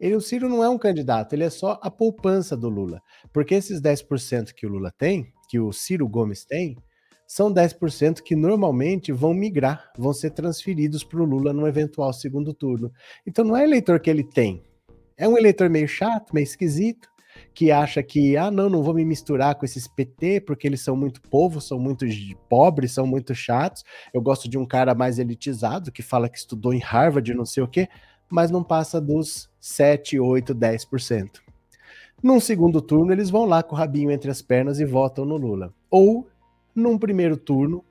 Ele, 0.00 0.16
o 0.16 0.20
Ciro 0.20 0.48
não 0.48 0.64
é 0.64 0.68
um 0.68 0.76
candidato, 0.76 1.32
ele 1.32 1.44
é 1.44 1.48
só 1.48 1.78
a 1.80 1.88
poupança 1.88 2.56
do 2.56 2.68
Lula. 2.68 3.00
Porque 3.32 3.54
esses 3.54 3.80
10% 3.80 4.52
que 4.52 4.66
o 4.66 4.68
Lula 4.68 4.92
tem, 4.98 5.32
que 5.48 5.60
o 5.60 5.72
Ciro 5.72 6.08
Gomes 6.08 6.44
tem, 6.44 6.76
são 7.24 7.54
10% 7.54 8.20
que 8.20 8.34
normalmente 8.34 9.12
vão 9.12 9.32
migrar, 9.32 9.92
vão 9.96 10.12
ser 10.12 10.30
transferidos 10.32 11.04
para 11.04 11.22
o 11.22 11.24
Lula 11.24 11.52
no 11.52 11.68
eventual 11.68 12.12
segundo 12.12 12.52
turno. 12.52 12.90
Então 13.24 13.44
não 13.44 13.56
é 13.56 13.62
eleitor 13.62 14.00
que 14.00 14.10
ele 14.10 14.24
tem. 14.24 14.64
É 15.16 15.28
um 15.28 15.38
eleitor 15.38 15.70
meio 15.70 15.86
chato, 15.86 16.34
meio 16.34 16.42
esquisito, 16.42 17.08
que 17.58 17.72
acha 17.72 18.04
que, 18.04 18.36
ah, 18.36 18.52
não, 18.52 18.70
não 18.70 18.84
vou 18.84 18.94
me 18.94 19.04
misturar 19.04 19.56
com 19.56 19.64
esses 19.64 19.88
PT 19.88 20.42
porque 20.42 20.64
eles 20.64 20.80
são 20.80 20.94
muito 20.94 21.20
povos, 21.20 21.66
são 21.66 21.76
muito 21.76 22.06
pobres, 22.48 22.92
são 22.92 23.04
muito 23.04 23.34
chatos. 23.34 23.82
Eu 24.14 24.22
gosto 24.22 24.48
de 24.48 24.56
um 24.56 24.64
cara 24.64 24.94
mais 24.94 25.18
elitizado 25.18 25.90
que 25.90 26.00
fala 26.00 26.28
que 26.28 26.38
estudou 26.38 26.72
em 26.72 26.78
Harvard, 26.78 27.34
não 27.34 27.44
sei 27.44 27.64
o 27.64 27.66
quê, 27.66 27.88
mas 28.30 28.52
não 28.52 28.62
passa 28.62 29.00
dos 29.00 29.50
7, 29.58 30.20
8, 30.20 30.54
10%. 30.54 31.40
Num 32.22 32.38
segundo 32.38 32.80
turno, 32.80 33.10
eles 33.10 33.28
vão 33.28 33.44
lá 33.44 33.60
com 33.60 33.74
o 33.74 33.78
rabinho 33.78 34.12
entre 34.12 34.30
as 34.30 34.40
pernas 34.40 34.78
e 34.78 34.84
votam 34.84 35.24
no 35.24 35.36
Lula. 35.36 35.74
Ou, 35.90 36.28
num 36.72 36.96
primeiro 36.96 37.36
turno, 37.36 37.84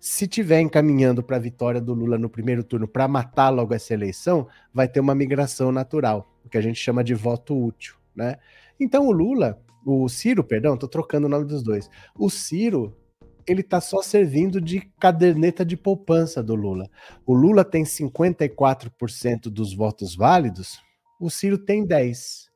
se 0.00 0.26
tiver 0.26 0.62
encaminhando 0.62 1.22
para 1.22 1.36
a 1.36 1.40
vitória 1.40 1.78
do 1.78 1.92
Lula 1.92 2.16
no 2.16 2.30
primeiro 2.30 2.64
turno 2.64 2.88
para 2.88 3.06
matar 3.06 3.50
logo 3.50 3.74
essa 3.74 3.92
eleição, 3.92 4.48
vai 4.72 4.88
ter 4.88 5.00
uma 5.00 5.14
migração 5.14 5.70
natural, 5.70 6.26
o 6.42 6.48
que 6.48 6.56
a 6.56 6.62
gente 6.62 6.80
chama 6.80 7.04
de 7.04 7.12
voto 7.12 7.54
útil, 7.54 7.96
né? 8.16 8.38
Então 8.80 9.06
o 9.06 9.12
Lula, 9.12 9.60
o 9.84 10.08
Ciro, 10.08 10.42
perdão, 10.42 10.76
tô 10.76 10.88
trocando 10.88 11.26
o 11.26 11.30
nome 11.30 11.44
dos 11.44 11.62
dois. 11.62 11.88
O 12.18 12.30
Ciro, 12.30 12.96
ele 13.46 13.62
tá 13.62 13.80
só 13.80 14.00
servindo 14.00 14.60
de 14.60 14.80
caderneta 14.98 15.64
de 15.64 15.76
poupança 15.76 16.42
do 16.42 16.54
Lula. 16.54 16.88
O 17.26 17.34
Lula 17.34 17.64
tem 17.64 17.84
54% 17.84 19.50
dos 19.50 19.74
votos 19.74 20.16
válidos, 20.16 20.80
o 21.20 21.28
Ciro 21.28 21.58
tem 21.58 21.84
10. 21.84 22.48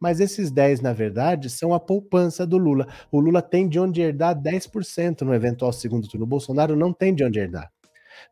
Mas 0.00 0.18
esses 0.18 0.50
10, 0.50 0.80
na 0.80 0.94
verdade, 0.94 1.50
são 1.50 1.74
a 1.74 1.78
poupança 1.78 2.46
do 2.46 2.56
Lula. 2.56 2.86
O 3.12 3.20
Lula 3.20 3.42
tem 3.42 3.68
de 3.68 3.78
onde 3.78 4.00
herdar 4.00 4.34
10% 4.34 5.20
no 5.20 5.34
eventual 5.34 5.72
segundo 5.72 6.08
turno. 6.08 6.24
O 6.24 6.28
Bolsonaro 6.28 6.74
não 6.74 6.90
tem 6.90 7.14
de 7.14 7.22
onde 7.22 7.38
herdar. 7.38 7.70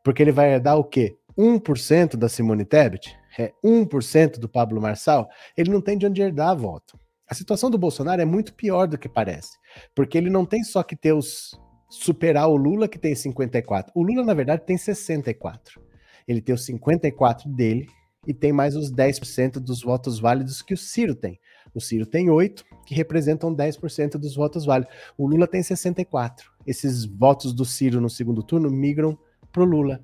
Porque 0.03 0.23
ele 0.23 0.31
vai 0.31 0.53
herdar 0.53 0.77
o 0.77 0.83
quê? 0.83 1.15
1% 1.37 2.17
da 2.17 2.27
Simone 2.27 2.65
Tebet? 2.65 3.15
É 3.37 3.53
1% 3.63 4.39
do 4.39 4.49
Pablo 4.49 4.81
Marçal? 4.81 5.29
Ele 5.55 5.69
não 5.69 5.79
tem 5.79 5.97
de 5.97 6.07
onde 6.07 6.21
herdar 6.21 6.57
voto. 6.57 6.99
A 7.29 7.35
situação 7.35 7.69
do 7.69 7.77
Bolsonaro 7.77 8.21
é 8.21 8.25
muito 8.25 8.53
pior 8.53 8.87
do 8.87 8.97
que 8.97 9.07
parece, 9.07 9.51
porque 9.93 10.17
ele 10.17 10.29
não 10.29 10.45
tem 10.45 10.63
só 10.63 10.81
que 10.81 10.95
ter 10.95 11.13
os 11.13 11.51
superar 11.89 12.47
o 12.47 12.55
Lula 12.55 12.87
que 12.87 12.99
tem 12.99 13.15
54. 13.15 13.91
O 13.95 14.03
Lula 14.03 14.23
na 14.23 14.33
verdade 14.33 14.63
tem 14.65 14.77
64. 14.77 15.81
Ele 16.27 16.41
tem 16.41 16.53
os 16.53 16.65
54 16.65 17.49
dele 17.49 17.87
e 18.27 18.33
tem 18.33 18.51
mais 18.51 18.75
os 18.75 18.91
10% 18.91 19.59
dos 19.59 19.81
votos 19.81 20.19
válidos 20.19 20.61
que 20.61 20.73
o 20.73 20.77
Ciro 20.77 21.15
tem. 21.15 21.39
O 21.73 21.79
Ciro 21.79 22.05
tem 22.05 22.29
8, 22.29 22.63
que 22.85 22.95
representam 22.95 23.55
10% 23.55 24.17
dos 24.17 24.35
votos 24.35 24.65
válidos. 24.65 24.93
O 25.17 25.27
Lula 25.27 25.47
tem 25.47 25.61
64. 25.61 26.51
Esses 26.65 27.05
votos 27.05 27.53
do 27.53 27.65
Ciro 27.65 28.01
no 28.01 28.09
segundo 28.09 28.43
turno 28.43 28.69
migram 28.69 29.17
para 29.51 29.63
o 29.63 29.65
Lula. 29.65 30.03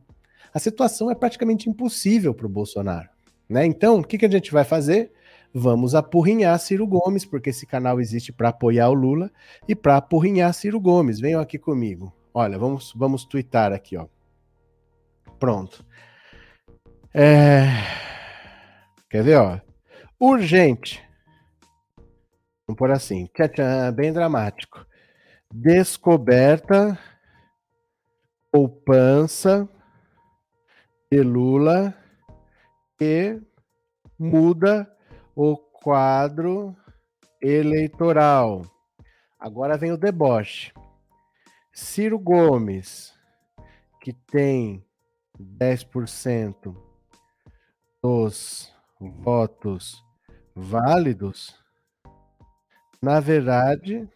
A 0.53 0.59
situação 0.59 1.11
é 1.11 1.15
praticamente 1.15 1.69
impossível 1.69 2.33
para 2.33 2.45
o 2.45 2.49
Bolsonaro. 2.49 3.09
Né? 3.49 3.65
Então, 3.65 3.99
o 3.99 4.03
que, 4.03 4.17
que 4.17 4.25
a 4.25 4.31
gente 4.31 4.51
vai 4.51 4.63
fazer? 4.63 5.11
Vamos 5.57 5.95
apurrinhar 5.95 6.59
Ciro 6.59 6.85
Gomes, 6.85 7.23
porque 7.23 7.49
esse 7.49 7.65
canal 7.65 8.01
existe 8.01 8.33
para 8.33 8.49
apoiar 8.49 8.89
o 8.89 8.93
Lula 8.93 9.31
e 9.65 9.73
para 9.73 9.95
apurrinhar 9.95 10.53
Ciro 10.53 10.81
Gomes. 10.81 11.17
Venham 11.17 11.39
aqui 11.39 11.57
comigo. 11.57 12.13
Olha, 12.33 12.59
vamos, 12.59 12.91
vamos 12.93 13.23
twittar 13.23 13.71
aqui, 13.71 13.95
ó. 13.95 14.07
Pronto. 15.39 15.85
É... 17.13 17.67
Quer 19.09 19.23
ver, 19.23 19.37
ó? 19.37 19.61
Urgente. 20.19 21.01
Vamos 22.67 22.77
por 22.77 22.91
assim. 22.91 23.25
Tchan, 23.27 23.47
tchan, 23.47 23.93
bem 23.93 24.11
dramático. 24.11 24.85
Descoberta 25.53 26.99
poupança 28.51 29.69
de 31.09 31.21
Lula 31.21 31.95
que 32.97 33.41
muda 34.19 34.91
o 35.35 35.57
quadro 35.57 36.75
eleitoral. 37.41 38.61
Agora 39.39 39.77
vem 39.77 39.91
o 39.91 39.97
deboche. 39.97 40.73
Ciro 41.73 42.17
Gomes, 42.17 43.13
que 43.99 44.13
tem 44.13 44.83
10% 45.37 46.75
dos 48.01 48.73
votos 48.99 50.01
válidos, 50.55 51.59
na 53.01 53.19
verdade, 53.19 54.09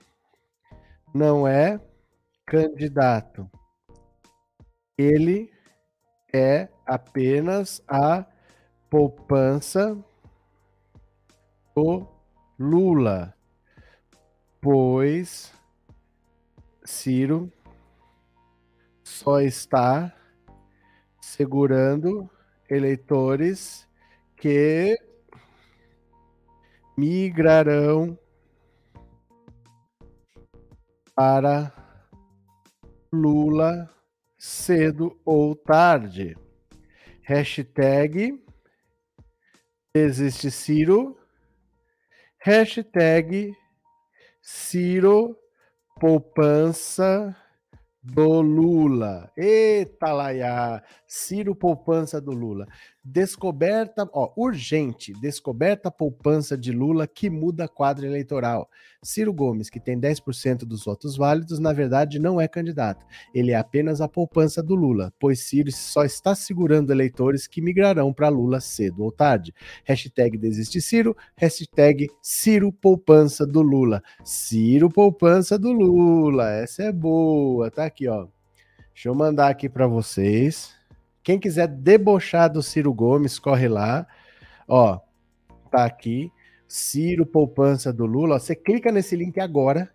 não 1.14 1.48
é 1.48 1.82
candidato. 2.46 3.50
Ele 4.98 5.52
é 6.34 6.70
apenas 6.86 7.84
a 7.88 8.26
poupança 8.90 9.98
do 11.80 12.06
Lula, 12.60 13.34
pois 14.60 15.54
Ciro 16.84 17.50
só 19.02 19.40
está 19.40 20.14
segurando 21.22 22.30
eleitores 22.70 23.88
que 24.36 25.00
migrarão 26.98 28.20
para 31.16 31.74
Lula 33.12 33.90
cedo 34.38 35.18
ou 35.24 35.56
tarde. 35.56 36.36
Hashtag 37.22 38.44
existe 39.94 40.52
Ciro. 40.52 41.19
Hashtag 42.42 43.54
Ciro 44.42 45.36
poupança 46.00 47.36
do 48.02 48.40
Lula. 48.40 49.30
Eita, 49.36 50.14
Laia! 50.14 50.82
Ciro 51.06 51.54
poupança 51.54 52.22
do 52.22 52.32
Lula. 52.32 52.66
Descoberta, 53.04 54.10
ó, 54.14 54.34
urgente, 54.36 55.14
descoberta 55.22 55.90
poupança 55.90 56.58
de 56.58 56.74
Lula 56.74 57.08
que 57.08 57.30
muda 57.30 57.66
quadro 57.66 58.06
eleitoral. 58.06 58.70
Ciro 59.02 59.34
Gomes, 59.34 59.70
que 59.70 59.80
tem 59.80 59.98
10% 59.98 60.66
dos 60.66 60.84
votos 60.84 61.16
válidos, 61.16 61.60
na 61.60 61.72
verdade 61.72 62.20
não 62.20 62.42
é 62.42 62.48
candidato. 62.48 63.06
Ele 63.34 63.52
é 63.52 63.56
apenas 63.56 64.02
a 64.02 64.08
poupança 64.10 64.62
do 64.62 64.76
Lula, 64.76 65.14
pois 65.18 65.48
Ciro 65.48 65.72
só 65.72 66.04
está 66.04 66.36
segurando 66.36 66.92
eleitores 66.92 67.48
que 67.48 67.62
migrarão 67.62 68.12
para 68.12 68.28
Lula 68.28 68.60
cedo 68.60 69.04
ou 69.04 69.12
tarde. 69.14 69.54
Hashtag 69.86 70.38
desiste 70.38 70.82
Ciro, 70.82 71.16
hashtag 71.38 72.10
Ciro 72.22 72.72
poupança 72.74 73.48
do 73.48 73.62
Lula. 73.62 74.04
Ciro 74.26 74.90
poupança 74.90 75.58
do 75.58 75.72
Lula, 75.72 76.52
essa 76.52 76.84
é 76.84 76.92
boa, 76.92 77.72
tá 77.72 77.86
aqui, 77.86 78.10
ó. 78.10 78.28
Deixa 78.94 79.08
eu 79.08 79.16
mandar 79.16 79.48
aqui 79.48 79.70
para 79.70 79.88
vocês. 79.88 80.79
Quem 81.24 81.40
quiser 81.40 81.68
debochar 81.68 82.52
do 82.52 82.64
Ciro 82.64 82.94
Gomes, 82.94 83.38
corre 83.40 83.68
lá. 83.68 84.08
Ó, 84.68 85.00
tá 85.72 85.86
aqui. 85.86 86.32
Ciro 86.68 87.26
Poupança 87.26 87.92
do 87.92 88.06
Lula. 88.06 88.40
Você 88.40 88.56
clica 88.56 88.92
nesse 88.92 89.16
link 89.16 89.40
agora. 89.40 89.92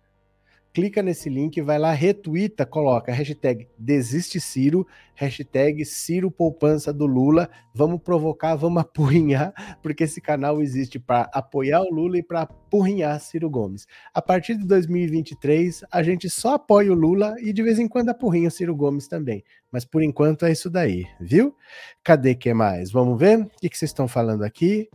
Clica 0.75 1.01
nesse 1.01 1.29
link, 1.29 1.61
vai 1.61 1.79
lá, 1.79 1.93
retuita, 1.93 2.65
coloca 2.65 3.09
hashtag 3.09 3.65
Desiste 3.77 4.41
Ciro, 4.41 4.85
hashtag 5.13 5.85
Ciro 5.85 6.29
Poupança 6.29 6.91
do 6.91 7.05
Lula. 7.05 7.49
Vamos 7.73 8.01
provocar, 8.01 8.55
vamos 8.55 8.81
apurrinhar, 8.83 9.53
porque 9.81 10.03
esse 10.03 10.19
canal 10.19 10.61
existe 10.61 10.99
para 10.99 11.29
apoiar 11.33 11.79
o 11.81 11.93
Lula 11.93 12.17
e 12.17 12.23
para 12.23 12.41
apurrinhar 12.41 13.17
Ciro 13.21 13.49
Gomes. 13.49 13.87
A 14.13 14.21
partir 14.21 14.57
de 14.57 14.67
2023, 14.67 15.85
a 15.89 16.03
gente 16.03 16.29
só 16.29 16.55
apoia 16.55 16.91
o 16.91 16.93
Lula 16.95 17.35
e 17.39 17.53
de 17.53 17.63
vez 17.63 17.79
em 17.79 17.87
quando 17.87 18.09
apurrinha 18.09 18.49
o 18.49 18.51
Ciro 18.51 18.75
Gomes 18.75 19.07
também. 19.07 19.45
Mas 19.71 19.85
por 19.85 20.03
enquanto 20.03 20.45
é 20.45 20.51
isso 20.51 20.69
daí, 20.69 21.07
viu? 21.21 21.55
Cadê 22.03 22.35
que 22.35 22.53
mais? 22.53 22.91
Vamos 22.91 23.17
ver? 23.17 23.39
O 23.39 23.49
que, 23.61 23.69
que 23.69 23.77
vocês 23.77 23.91
estão 23.91 24.09
falando 24.09 24.43
aqui? 24.43 24.89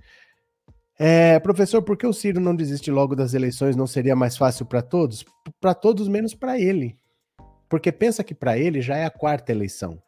É, 1.02 1.38
professor, 1.38 1.80
por 1.80 1.96
que 1.96 2.06
o 2.06 2.12
Ciro 2.12 2.38
não 2.38 2.54
desiste 2.54 2.90
logo 2.90 3.16
das 3.16 3.32
eleições? 3.32 3.74
Não 3.74 3.86
seria 3.86 4.14
mais 4.14 4.36
fácil 4.36 4.66
para 4.66 4.82
todos? 4.82 5.24
Para 5.58 5.72
todos, 5.72 6.06
menos 6.08 6.34
para 6.34 6.60
ele. 6.60 6.94
Porque 7.70 7.90
pensa 7.90 8.22
que 8.22 8.34
para 8.34 8.58
ele 8.58 8.82
já 8.82 8.98
é 8.98 9.06
a 9.06 9.10
quarta 9.10 9.50
eleição. 9.50 9.98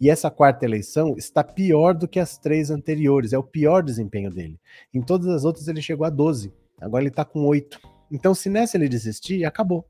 E 0.00 0.08
essa 0.08 0.30
quarta 0.30 0.64
eleição 0.64 1.16
está 1.18 1.44
pior 1.44 1.92
do 1.92 2.08
que 2.08 2.18
as 2.18 2.38
três 2.38 2.70
anteriores. 2.70 3.34
É 3.34 3.38
o 3.38 3.42
pior 3.42 3.82
desempenho 3.82 4.30
dele. 4.30 4.58
Em 4.94 5.02
todas 5.02 5.26
as 5.26 5.44
outras 5.44 5.68
ele 5.68 5.82
chegou 5.82 6.06
a 6.06 6.10
12. 6.10 6.50
Agora 6.80 7.02
ele 7.02 7.10
está 7.10 7.22
com 7.22 7.44
8. 7.44 7.78
Então, 8.10 8.34
se 8.34 8.48
nessa 8.48 8.78
ele 8.78 8.88
desistir, 8.88 9.44
acabou. 9.44 9.84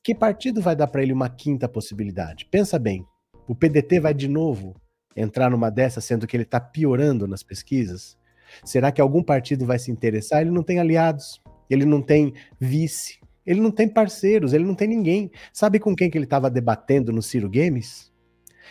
Que 0.00 0.14
partido 0.14 0.62
vai 0.62 0.76
dar 0.76 0.86
para 0.86 1.02
ele 1.02 1.12
uma 1.12 1.28
quinta 1.28 1.68
possibilidade? 1.68 2.46
Pensa 2.52 2.78
bem. 2.78 3.04
O 3.48 3.54
PDT 3.54 3.98
vai 3.98 4.14
de 4.14 4.28
novo 4.28 4.76
entrar 5.16 5.50
numa 5.50 5.70
dessa, 5.70 6.00
sendo 6.00 6.24
que 6.24 6.36
ele 6.36 6.44
está 6.44 6.60
piorando 6.60 7.26
nas 7.26 7.42
pesquisas? 7.42 8.16
Será 8.64 8.90
que 8.92 9.00
algum 9.00 9.22
partido 9.22 9.64
vai 9.64 9.78
se 9.78 9.90
interessar? 9.90 10.40
Ele 10.40 10.50
não 10.50 10.62
tem 10.62 10.78
aliados, 10.78 11.40
ele 11.68 11.84
não 11.84 12.00
tem 12.00 12.34
vice, 12.58 13.18
ele 13.44 13.60
não 13.60 13.70
tem 13.70 13.88
parceiros, 13.88 14.52
ele 14.52 14.64
não 14.64 14.74
tem 14.74 14.88
ninguém. 14.88 15.30
Sabe 15.52 15.78
com 15.78 15.94
quem 15.94 16.10
que 16.10 16.18
ele 16.18 16.24
estava 16.24 16.50
debatendo 16.50 17.12
no 17.12 17.22
Ciro 17.22 17.48
Games? 17.48 18.12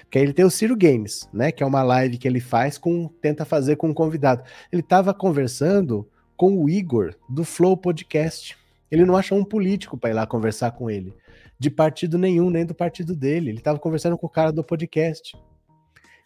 Porque 0.03 0.19
ele 0.19 0.33
tem 0.33 0.43
o 0.43 0.49
Ciro 0.49 0.75
Games, 0.75 1.27
né? 1.33 1.51
Que 1.51 1.63
é 1.63 1.65
uma 1.65 1.81
live 1.81 2.17
que 2.17 2.27
ele 2.27 2.41
faz 2.41 2.77
com 2.77 3.07
tenta 3.21 3.45
fazer 3.45 3.77
com 3.77 3.87
um 3.87 3.93
convidado. 3.93 4.43
Ele 4.71 4.81
estava 4.81 5.13
conversando 5.13 6.07
com 6.35 6.57
o 6.61 6.69
Igor 6.69 7.15
do 7.29 7.45
Flow 7.45 7.77
Podcast. 7.77 8.57
Ele 8.91 9.05
não 9.05 9.15
achou 9.15 9.37
um 9.37 9.45
político 9.45 9.97
para 9.97 10.09
ir 10.09 10.13
lá 10.13 10.27
conversar 10.27 10.71
com 10.71 10.89
ele, 10.89 11.13
de 11.57 11.69
partido 11.69 12.17
nenhum, 12.17 12.49
nem 12.49 12.65
do 12.65 12.75
partido 12.75 13.15
dele. 13.15 13.49
Ele 13.49 13.57
estava 13.57 13.79
conversando 13.79 14.17
com 14.17 14.27
o 14.27 14.29
cara 14.29 14.51
do 14.51 14.63
podcast. 14.63 15.35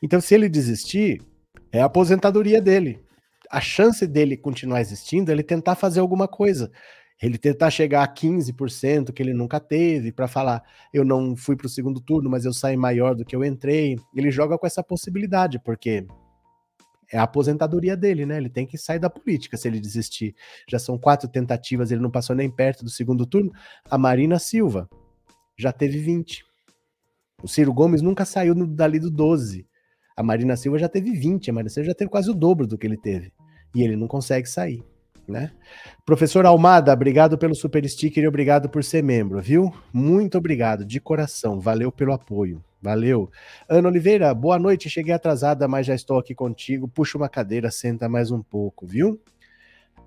Então, 0.01 0.19
se 0.19 0.33
ele 0.33 0.49
desistir, 0.49 1.21
é 1.71 1.81
a 1.81 1.85
aposentadoria 1.85 2.61
dele 2.61 2.99
a 3.49 3.59
chance 3.59 4.05
dele 4.05 4.37
continuar 4.37 4.81
existindo 4.81 5.31
é 5.31 5.33
ele 5.33 5.43
tentar 5.43 5.75
fazer 5.75 5.99
alguma 5.99 6.27
coisa. 6.27 6.71
Ele 7.21 7.37
tentar 7.37 7.69
chegar 7.69 8.03
a 8.03 8.07
15% 8.07 9.11
que 9.11 9.21
ele 9.21 9.33
nunca 9.33 9.59
teve, 9.59 10.11
para 10.11 10.27
falar, 10.27 10.63
eu 10.93 11.03
não 11.03 11.35
fui 11.35 11.55
para 11.55 11.67
o 11.67 11.69
segundo 11.69 11.99
turno, 11.99 12.29
mas 12.29 12.45
eu 12.45 12.53
saí 12.53 12.77
maior 12.77 13.13
do 13.13 13.25
que 13.25 13.35
eu 13.35 13.43
entrei. 13.43 13.97
Ele 14.15 14.31
joga 14.31 14.57
com 14.57 14.65
essa 14.65 14.81
possibilidade, 14.81 15.59
porque 15.59 16.07
é 17.11 17.17
a 17.17 17.23
aposentadoria 17.23 17.97
dele, 17.97 18.25
né? 18.25 18.37
Ele 18.37 18.49
tem 18.49 18.65
que 18.65 18.77
sair 18.77 18.99
da 18.99 19.09
política 19.09 19.57
se 19.57 19.67
ele 19.67 19.81
desistir. 19.81 20.33
Já 20.69 20.79
são 20.79 20.97
quatro 20.97 21.27
tentativas, 21.27 21.91
ele 21.91 22.01
não 22.01 22.11
passou 22.11 22.35
nem 22.35 22.49
perto 22.49 22.85
do 22.85 22.89
segundo 22.89 23.25
turno. 23.25 23.51
A 23.89 23.97
Marina 23.97 24.39
Silva 24.39 24.87
já 25.57 25.73
teve 25.73 25.99
20. 25.99 26.45
O 27.43 27.47
Ciro 27.47 27.73
Gomes 27.73 28.01
nunca 28.01 28.23
saiu 28.23 28.55
dali 28.65 28.99
do 28.99 29.09
12. 29.09 29.67
A 30.15 30.23
Marina 30.23 30.55
Silva 30.55 30.77
já 30.77 30.87
teve 30.87 31.11
20, 31.11 31.49
a 31.49 31.53
Marina 31.53 31.69
Silva 31.69 31.87
já 31.87 31.95
teve 31.95 32.11
quase 32.11 32.29
o 32.29 32.33
dobro 32.33 32.67
do 32.67 32.77
que 32.77 32.85
ele 32.85 32.97
teve. 32.97 33.33
E 33.75 33.83
ele 33.83 33.95
não 33.95 34.07
consegue 34.07 34.47
sair, 34.47 34.83
né? 35.27 35.51
Professor 36.05 36.45
Almada, 36.45 36.91
obrigado 36.91 37.37
pelo 37.37 37.53
super 37.53 37.87
sticker 37.87 38.23
e 38.23 38.27
obrigado 38.27 38.67
por 38.67 38.83
ser 38.83 39.03
membro, 39.03 39.39
viu? 39.41 39.73
Muito 39.93 40.37
obrigado, 40.37 40.83
de 40.83 40.99
coração. 40.99 41.59
Valeu 41.59 41.91
pelo 41.91 42.13
apoio. 42.13 42.63
Valeu. 42.81 43.29
Ana 43.67 43.89
Oliveira, 43.89 44.33
boa 44.33 44.57
noite. 44.57 44.89
Cheguei 44.89 45.13
atrasada, 45.13 45.67
mas 45.67 45.85
já 45.85 45.93
estou 45.93 46.17
aqui 46.17 46.33
contigo. 46.33 46.87
Puxa 46.87 47.17
uma 47.17 47.27
cadeira, 47.27 47.69
senta 47.69 48.07
mais 48.07 48.31
um 48.31 48.41
pouco, 48.41 48.87
viu? 48.87 49.19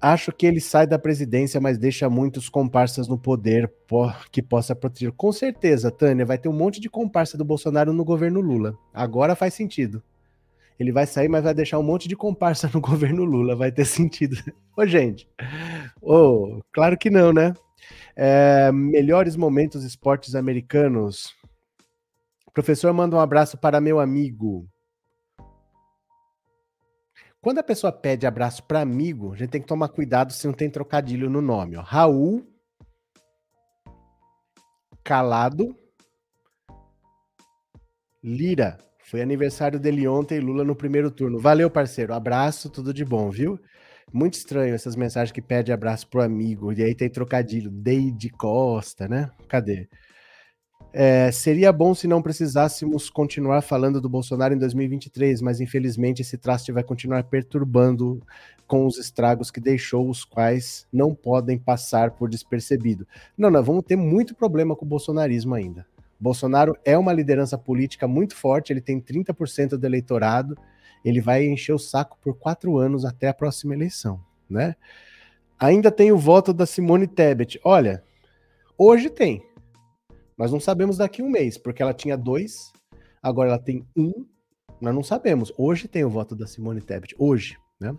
Acho 0.01 0.33
que 0.33 0.47
ele 0.47 0.61
sai 0.61 0.85
da 0.85 0.99
presidência, 0.99 1.61
mas 1.61 1.79
deixa 1.79 2.11
muitos 2.11 2.49
comparsas 2.49 3.07
no 3.07 3.17
poder 3.17 3.71
que 4.33 4.43
possa 4.43 4.75
proteger. 4.75 5.13
Com 5.13 5.31
certeza, 5.31 5.93
Tânia, 5.93 6.27
vai 6.27 6.39
ter 6.39 6.49
um 6.49 6.53
monte 6.53 6.81
de 6.81 6.91
comparsa 6.91 7.39
do 7.39 7.45
Bolsonaro 7.45 7.93
no 7.93 8.05
governo 8.05 8.41
Lula. 8.41 8.77
Agora 8.93 9.37
faz 9.37 9.55
sentido. 9.55 10.03
Ele 10.83 10.93
vai 10.93 11.07
sair, 11.07 11.29
mas 11.29 11.45
vai 11.45 11.55
deixar 11.55 11.79
um 11.79 11.83
monte 11.83 12.09
de 12.09 12.17
comparsa 12.17 12.69
no 12.75 12.81
governo 12.83 13.25
Lula. 13.25 13.55
Vai 13.55 13.71
ter 13.71 13.85
sentido. 13.85 14.37
Ô, 14.77 14.85
gente. 14.85 15.29
Ô, 16.01 16.61
claro 16.73 16.99
que 16.99 17.09
não, 17.09 17.33
né? 17.33 17.55
É, 18.17 18.71
melhores 18.73 19.37
momentos 19.37 19.85
esportes 19.85 20.35
americanos. 20.35 21.33
professor 22.53 22.93
manda 22.93 23.17
um 23.17 23.21
abraço 23.21 23.57
para 23.57 23.81
meu 23.81 24.01
amigo. 24.01 24.69
Quando 27.41 27.59
a 27.59 27.65
pessoa 27.65 27.93
pede 27.93 28.27
abraço 28.27 28.63
para 28.65 28.81
amigo, 28.81 29.33
a 29.33 29.37
gente 29.37 29.51
tem 29.51 29.61
que 29.61 29.67
tomar 29.67 29.89
cuidado 29.89 30.33
se 30.33 30.47
não 30.47 30.55
tem 30.55 30.71
trocadilho 30.71 31.31
no 31.31 31.41
nome. 31.41 31.77
Ó. 31.77 31.83
Raul 31.83 32.47
Calado 35.03 35.77
Lira. 38.23 38.79
Foi 39.13 39.21
aniversário 39.21 39.79
dele 39.79 40.09
ontem, 40.09 40.41
Lula 40.41 40.65
no 40.65 40.75
primeiro 40.75 41.11
turno. 41.11 41.39
Valeu, 41.39 41.69
parceiro. 41.69 42.15
Abraço, 42.15 42.71
tudo 42.71 42.95
de 42.95 43.05
bom, 43.05 43.29
viu? 43.29 43.61
Muito 44.11 44.39
estranho 44.39 44.75
essas 44.75 44.97
mensagens 44.97 45.31
que 45.31 45.43
pede 45.43 45.71
abraço 45.71 46.09
pro 46.09 46.23
amigo, 46.23 46.73
e 46.73 46.83
aí 46.83 46.95
tem 46.95 47.11
trocadilho, 47.11 47.71
Deide 47.71 48.31
Costa, 48.31 49.07
né? 49.07 49.31
Cadê? 49.49 49.87
É, 50.95 51.31
seria 51.31 51.71
bom 51.71 51.95
se 51.95 52.09
não 52.09 52.23
precisássemos 52.23 53.11
continuar 53.11 53.61
falando 53.61 54.01
do 54.01 54.09
Bolsonaro 54.09 54.55
em 54.55 54.59
2023, 54.59 55.43
mas 55.43 55.61
infelizmente 55.61 56.23
esse 56.23 56.39
traste 56.39 56.73
vai 56.73 56.83
continuar 56.83 57.25
perturbando 57.25 58.19
com 58.67 58.87
os 58.87 58.97
estragos 58.97 59.51
que 59.51 59.61
deixou, 59.61 60.09
os 60.09 60.25
quais 60.25 60.87
não 60.91 61.15
podem 61.15 61.59
passar 61.59 62.13
por 62.13 62.31
despercebido. 62.31 63.07
Não, 63.37 63.51
nós 63.51 63.67
vamos 63.67 63.85
ter 63.85 63.97
muito 63.97 64.35
problema 64.35 64.75
com 64.75 64.87
o 64.87 64.89
bolsonarismo 64.89 65.55
ainda. 65.55 65.87
Bolsonaro 66.23 66.79
é 66.85 66.97
uma 66.97 67.13
liderança 67.13 67.59
política 67.59 68.07
muito 68.07 68.37
forte, 68.37 68.73
ele 68.73 68.81
tem 68.81 69.01
30% 69.01 69.71
do 69.71 69.85
eleitorado, 69.85 70.57
ele 71.05 71.21
vai 71.21 71.45
encher 71.45 71.73
o 71.73 71.79
saco 71.81 72.17
por 72.23 72.39
quatro 72.39 72.79
anos 72.79 73.05
até 73.05 73.27
a 73.27 73.35
próxima 73.35 73.75
eleição, 73.75 74.25
né? 74.49 74.77
Ainda 75.59 75.91
tem 75.91 76.13
o 76.13 76.17
voto 76.17 76.53
da 76.53 76.65
Simone 76.65 77.09
Tebet. 77.09 77.61
Olha, 77.65 78.05
hoje 78.79 79.11
tem. 79.11 79.45
Nós 80.39 80.53
não 80.53 80.61
sabemos 80.61 80.97
daqui 80.97 81.23
um 81.23 81.29
mês, 81.29 81.59
porque 81.59 81.83
ela 81.83 81.93
tinha 81.93 82.17
dois, 82.17 82.73
agora 83.21 83.49
ela 83.49 83.59
tem 83.59 83.85
um. 83.97 84.25
Nós 84.81 84.95
não 84.95 85.03
sabemos. 85.03 85.53
Hoje 85.59 85.89
tem 85.89 86.05
o 86.05 86.11
voto 86.11 86.37
da 86.37 86.47
Simone 86.47 86.81
Tebet. 86.81 87.17
Hoje, 87.19 87.57
né? 87.81 87.97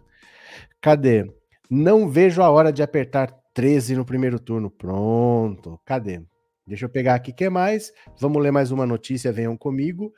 Cadê? 0.80 1.30
Não 1.70 2.08
vejo 2.08 2.42
a 2.42 2.50
hora 2.50 2.72
de 2.72 2.82
apertar 2.82 3.38
13 3.54 3.98
no 3.98 4.06
primeiro 4.06 4.40
turno. 4.40 4.70
Pronto. 4.70 5.78
Cadê? 5.86 6.22
Deixa 6.66 6.86
eu 6.86 6.90
pegar 6.90 7.16
aqui 7.16 7.32
o 7.32 7.36
que 7.36 7.50
mais. 7.50 7.92
Vamos 8.20 8.42
ler 8.42 8.52
mais 8.52 8.72
uma 8.72 8.86
notícia, 8.86 9.32
venham 9.32 9.58
comigo. 9.58 10.14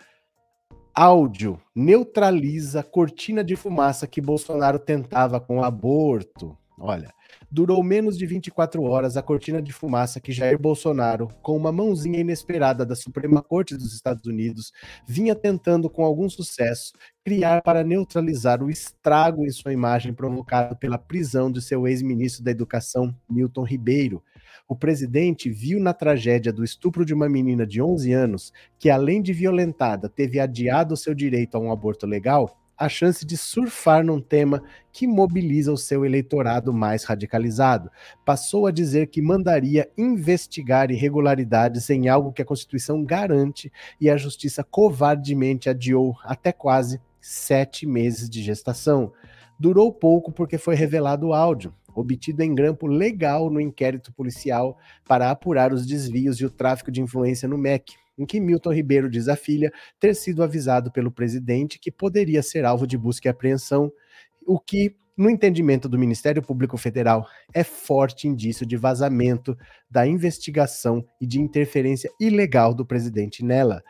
Áudio 0.93 1.59
neutraliza 1.75 2.81
cortina 2.81 3.43
de 3.43 3.55
fumaça 3.55 4.07
que 4.07 4.21
Bolsonaro 4.21 4.79
tentava 4.79 5.39
com 5.41 5.63
aborto. 5.63 6.57
Olha, 6.77 7.13
durou 7.49 7.81
menos 7.81 8.17
de 8.17 8.25
24 8.25 8.83
horas 8.83 9.15
a 9.15 9.21
cortina 9.21 9.61
de 9.61 9.71
fumaça 9.71 10.19
que 10.19 10.31
Jair 10.31 10.59
Bolsonaro, 10.59 11.29
com 11.41 11.55
uma 11.55 11.71
mãozinha 11.71 12.19
inesperada 12.19 12.85
da 12.85 12.95
Suprema 12.95 13.41
Corte 13.41 13.75
dos 13.75 13.93
Estados 13.93 14.25
Unidos, 14.25 14.73
vinha 15.07 15.33
tentando 15.33 15.89
com 15.89 16.03
algum 16.03 16.29
sucesso 16.29 16.93
criar 17.23 17.61
para 17.61 17.83
neutralizar 17.83 18.61
o 18.61 18.69
estrago 18.69 19.45
em 19.45 19.51
sua 19.51 19.73
imagem 19.73 20.13
provocado 20.13 20.75
pela 20.75 20.97
prisão 20.97 21.51
de 21.51 21.61
seu 21.61 21.87
ex-ministro 21.87 22.43
da 22.43 22.51
Educação, 22.51 23.15
Milton 23.29 23.63
Ribeiro. 23.63 24.21
O 24.67 24.75
presidente 24.75 25.49
viu 25.49 25.79
na 25.79 25.93
tragédia 25.93 26.51
do 26.51 26.63
estupro 26.63 27.05
de 27.05 27.13
uma 27.13 27.29
menina 27.29 27.65
de 27.65 27.81
11 27.81 28.13
anos, 28.13 28.53
que 28.79 28.89
além 28.89 29.21
de 29.21 29.33
violentada, 29.33 30.09
teve 30.09 30.39
adiado 30.39 30.97
seu 30.97 31.13
direito 31.13 31.55
a 31.55 31.59
um 31.59 31.71
aborto 31.71 32.05
legal, 32.05 32.57
a 32.77 32.89
chance 32.89 33.25
de 33.25 33.37
surfar 33.37 34.03
num 34.03 34.19
tema 34.19 34.61
que 34.91 35.07
mobiliza 35.07 35.71
o 35.71 35.77
seu 35.77 36.05
eleitorado 36.05 36.73
mais 36.73 37.03
radicalizado. 37.03 37.89
Passou 38.25 38.67
a 38.67 38.71
dizer 38.71 39.07
que 39.07 39.21
mandaria 39.21 39.89
investigar 39.97 40.91
irregularidades 40.91 41.89
em 41.89 42.09
algo 42.09 42.33
que 42.33 42.41
a 42.41 42.45
Constituição 42.45 43.03
garante 43.03 43.71
e 43.99 44.09
a 44.09 44.17
Justiça 44.17 44.63
covardemente 44.63 45.69
adiou 45.69 46.17
até 46.23 46.51
quase 46.51 46.99
sete 47.21 47.85
meses 47.85 48.29
de 48.29 48.43
gestação. 48.43 49.11
Durou 49.57 49.91
pouco 49.91 50.31
porque 50.31 50.57
foi 50.57 50.75
revelado 50.75 51.27
o 51.27 51.33
áudio, 51.33 51.73
obtido 51.95 52.41
em 52.41 52.53
grampo 52.53 52.87
legal 52.87 53.49
no 53.49 53.59
inquérito 53.59 54.13
policial 54.13 54.77
para 55.07 55.31
apurar 55.31 55.73
os 55.73 55.85
desvios 55.85 56.39
e 56.39 56.45
o 56.45 56.49
tráfico 56.49 56.91
de 56.91 57.01
influência 57.01 57.47
no 57.47 57.57
MEC 57.57 57.93
em 58.17 58.25
que 58.25 58.39
Milton 58.39 58.73
Ribeiro 58.73 59.09
diz 59.09 59.27
à 59.27 59.35
filha 59.35 59.71
ter 59.99 60.15
sido 60.15 60.43
avisado 60.43 60.91
pelo 60.91 61.11
presidente 61.11 61.79
que 61.79 61.91
poderia 61.91 62.41
ser 62.41 62.65
alvo 62.65 62.87
de 62.87 62.97
busca 62.97 63.27
e 63.27 63.31
apreensão, 63.31 63.91
o 64.45 64.59
que, 64.59 64.95
no 65.17 65.29
entendimento 65.29 65.89
do 65.89 65.99
Ministério 65.99 66.41
Público 66.41 66.77
Federal, 66.77 67.27
é 67.53 67.63
forte 67.63 68.27
indício 68.27 68.65
de 68.65 68.77
vazamento 68.77 69.57
da 69.89 70.05
investigação 70.05 71.05
e 71.19 71.25
de 71.25 71.39
interferência 71.39 72.09
ilegal 72.19 72.73
do 72.73 72.85
presidente 72.85 73.43
nela. 73.43 73.83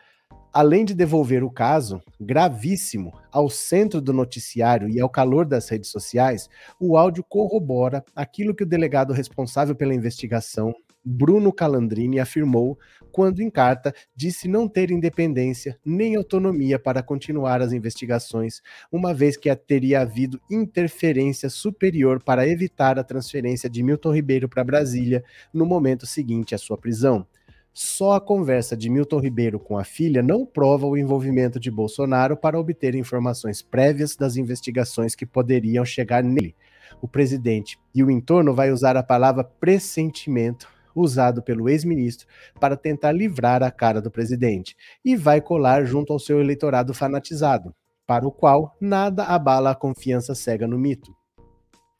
Além 0.56 0.86
de 0.86 0.94
devolver 0.94 1.44
o 1.44 1.50
caso, 1.50 2.02
gravíssimo, 2.18 3.12
ao 3.30 3.50
centro 3.50 4.00
do 4.00 4.10
noticiário 4.10 4.88
e 4.88 4.98
ao 4.98 5.10
calor 5.10 5.44
das 5.44 5.68
redes 5.68 5.90
sociais, 5.90 6.48
o 6.80 6.96
áudio 6.96 7.22
corrobora 7.22 8.02
aquilo 8.14 8.54
que 8.54 8.62
o 8.62 8.66
delegado 8.66 9.12
responsável 9.12 9.74
pela 9.74 9.94
investigação 9.94 10.74
Bruno 11.04 11.52
Calandrini 11.52 12.18
afirmou 12.18 12.78
quando, 13.12 13.40
em 13.40 13.50
carta, 13.50 13.94
disse 14.16 14.48
não 14.48 14.66
ter 14.66 14.90
independência 14.90 15.78
nem 15.84 16.16
autonomia 16.16 16.78
para 16.78 17.02
continuar 17.02 17.60
as 17.60 17.72
investigações, 17.72 18.62
uma 18.90 19.12
vez 19.12 19.36
que 19.36 19.54
teria 19.54 20.00
havido 20.00 20.40
interferência 20.50 21.50
superior 21.50 22.22
para 22.22 22.48
evitar 22.48 22.98
a 22.98 23.04
transferência 23.04 23.68
de 23.68 23.82
Milton 23.82 24.14
Ribeiro 24.14 24.48
para 24.48 24.64
Brasília 24.64 25.22
no 25.52 25.66
momento 25.66 26.06
seguinte 26.06 26.54
à 26.54 26.58
sua 26.58 26.78
prisão. 26.78 27.26
Só 27.78 28.12
a 28.12 28.20
conversa 28.22 28.74
de 28.74 28.88
Milton 28.88 29.18
Ribeiro 29.18 29.60
com 29.60 29.76
a 29.76 29.84
filha 29.84 30.22
não 30.22 30.46
prova 30.46 30.86
o 30.86 30.96
envolvimento 30.96 31.60
de 31.60 31.70
Bolsonaro 31.70 32.34
para 32.34 32.58
obter 32.58 32.94
informações 32.94 33.60
prévias 33.60 34.16
das 34.16 34.38
investigações 34.38 35.14
que 35.14 35.26
poderiam 35.26 35.84
chegar 35.84 36.24
nele. 36.24 36.56
O 37.02 37.06
presidente 37.06 37.78
e 37.94 38.02
o 38.02 38.10
entorno 38.10 38.54
vai 38.54 38.72
usar 38.72 38.96
a 38.96 39.02
palavra 39.02 39.44
pressentimento 39.44 40.66
usado 40.94 41.42
pelo 41.42 41.68
ex-ministro 41.68 42.26
para 42.58 42.78
tentar 42.78 43.12
livrar 43.12 43.62
a 43.62 43.70
cara 43.70 44.00
do 44.00 44.10
presidente, 44.10 44.74
e 45.04 45.14
vai 45.14 45.42
colar 45.42 45.84
junto 45.84 46.14
ao 46.14 46.18
seu 46.18 46.40
eleitorado 46.40 46.94
fanatizado, 46.94 47.74
para 48.06 48.26
o 48.26 48.32
qual 48.32 48.74
nada 48.80 49.24
abala 49.24 49.72
a 49.72 49.74
confiança 49.74 50.34
cega 50.34 50.66
no 50.66 50.78
mito. 50.78 51.14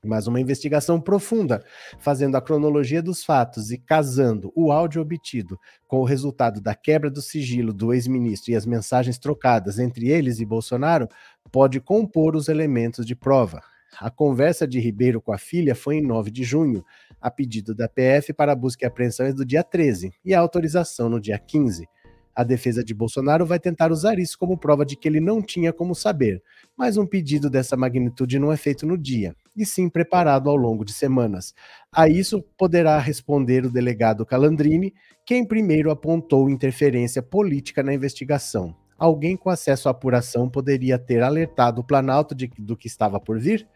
Mas 0.06 0.26
uma 0.26 0.40
investigação 0.40 1.00
profunda, 1.00 1.64
fazendo 1.98 2.36
a 2.36 2.40
cronologia 2.40 3.02
dos 3.02 3.24
fatos 3.24 3.70
e 3.70 3.78
casando 3.78 4.52
o 4.54 4.70
áudio 4.70 5.02
obtido 5.02 5.58
com 5.86 6.00
o 6.00 6.04
resultado 6.04 6.60
da 6.60 6.74
quebra 6.74 7.10
do 7.10 7.20
sigilo 7.20 7.72
do 7.72 7.92
ex-ministro 7.92 8.52
e 8.52 8.56
as 8.56 8.64
mensagens 8.64 9.18
trocadas 9.18 9.78
entre 9.78 10.08
eles 10.08 10.38
e 10.38 10.46
Bolsonaro, 10.46 11.08
pode 11.50 11.80
compor 11.80 12.36
os 12.36 12.48
elementos 12.48 13.04
de 13.04 13.14
prova. 13.14 13.62
A 13.98 14.10
conversa 14.10 14.66
de 14.66 14.78
Ribeiro 14.78 15.22
com 15.22 15.32
a 15.32 15.38
filha 15.38 15.74
foi 15.74 15.96
em 15.96 16.02
9 16.02 16.30
de 16.30 16.44
junho, 16.44 16.84
a 17.20 17.30
pedido 17.30 17.74
da 17.74 17.88
PF 17.88 18.32
para 18.32 18.54
busca 18.54 18.84
e 18.84 18.86
apreensão 18.86 19.24
é 19.24 19.32
do 19.32 19.44
dia 19.44 19.64
13 19.64 20.12
e 20.24 20.34
a 20.34 20.40
autorização 20.40 21.08
no 21.08 21.18
dia 21.18 21.38
15. 21.38 21.88
A 22.36 22.44
defesa 22.44 22.84
de 22.84 22.92
Bolsonaro 22.92 23.46
vai 23.46 23.58
tentar 23.58 23.90
usar 23.90 24.18
isso 24.18 24.38
como 24.38 24.58
prova 24.58 24.84
de 24.84 24.94
que 24.94 25.08
ele 25.08 25.20
não 25.20 25.40
tinha 25.40 25.72
como 25.72 25.94
saber, 25.94 26.42
mas 26.76 26.98
um 26.98 27.06
pedido 27.06 27.48
dessa 27.48 27.78
magnitude 27.78 28.38
não 28.38 28.52
é 28.52 28.58
feito 28.58 28.86
no 28.86 28.98
dia, 28.98 29.34
e 29.56 29.64
sim 29.64 29.88
preparado 29.88 30.50
ao 30.50 30.54
longo 30.54 30.84
de 30.84 30.92
semanas. 30.92 31.54
A 31.90 32.10
isso 32.10 32.42
poderá 32.58 32.98
responder 32.98 33.64
o 33.64 33.70
delegado 33.70 34.26
Calandrini, 34.26 34.92
quem 35.24 35.46
primeiro 35.46 35.90
apontou 35.90 36.50
interferência 36.50 37.22
política 37.22 37.82
na 37.82 37.94
investigação. 37.94 38.76
Alguém 38.98 39.34
com 39.34 39.48
acesso 39.48 39.88
à 39.88 39.92
apuração 39.92 40.46
poderia 40.46 40.98
ter 40.98 41.22
alertado 41.22 41.80
o 41.80 41.84
Planalto 41.84 42.34
de, 42.34 42.50
do 42.58 42.76
que 42.76 42.86
estava 42.86 43.18
por 43.18 43.38
vir? 43.38 43.66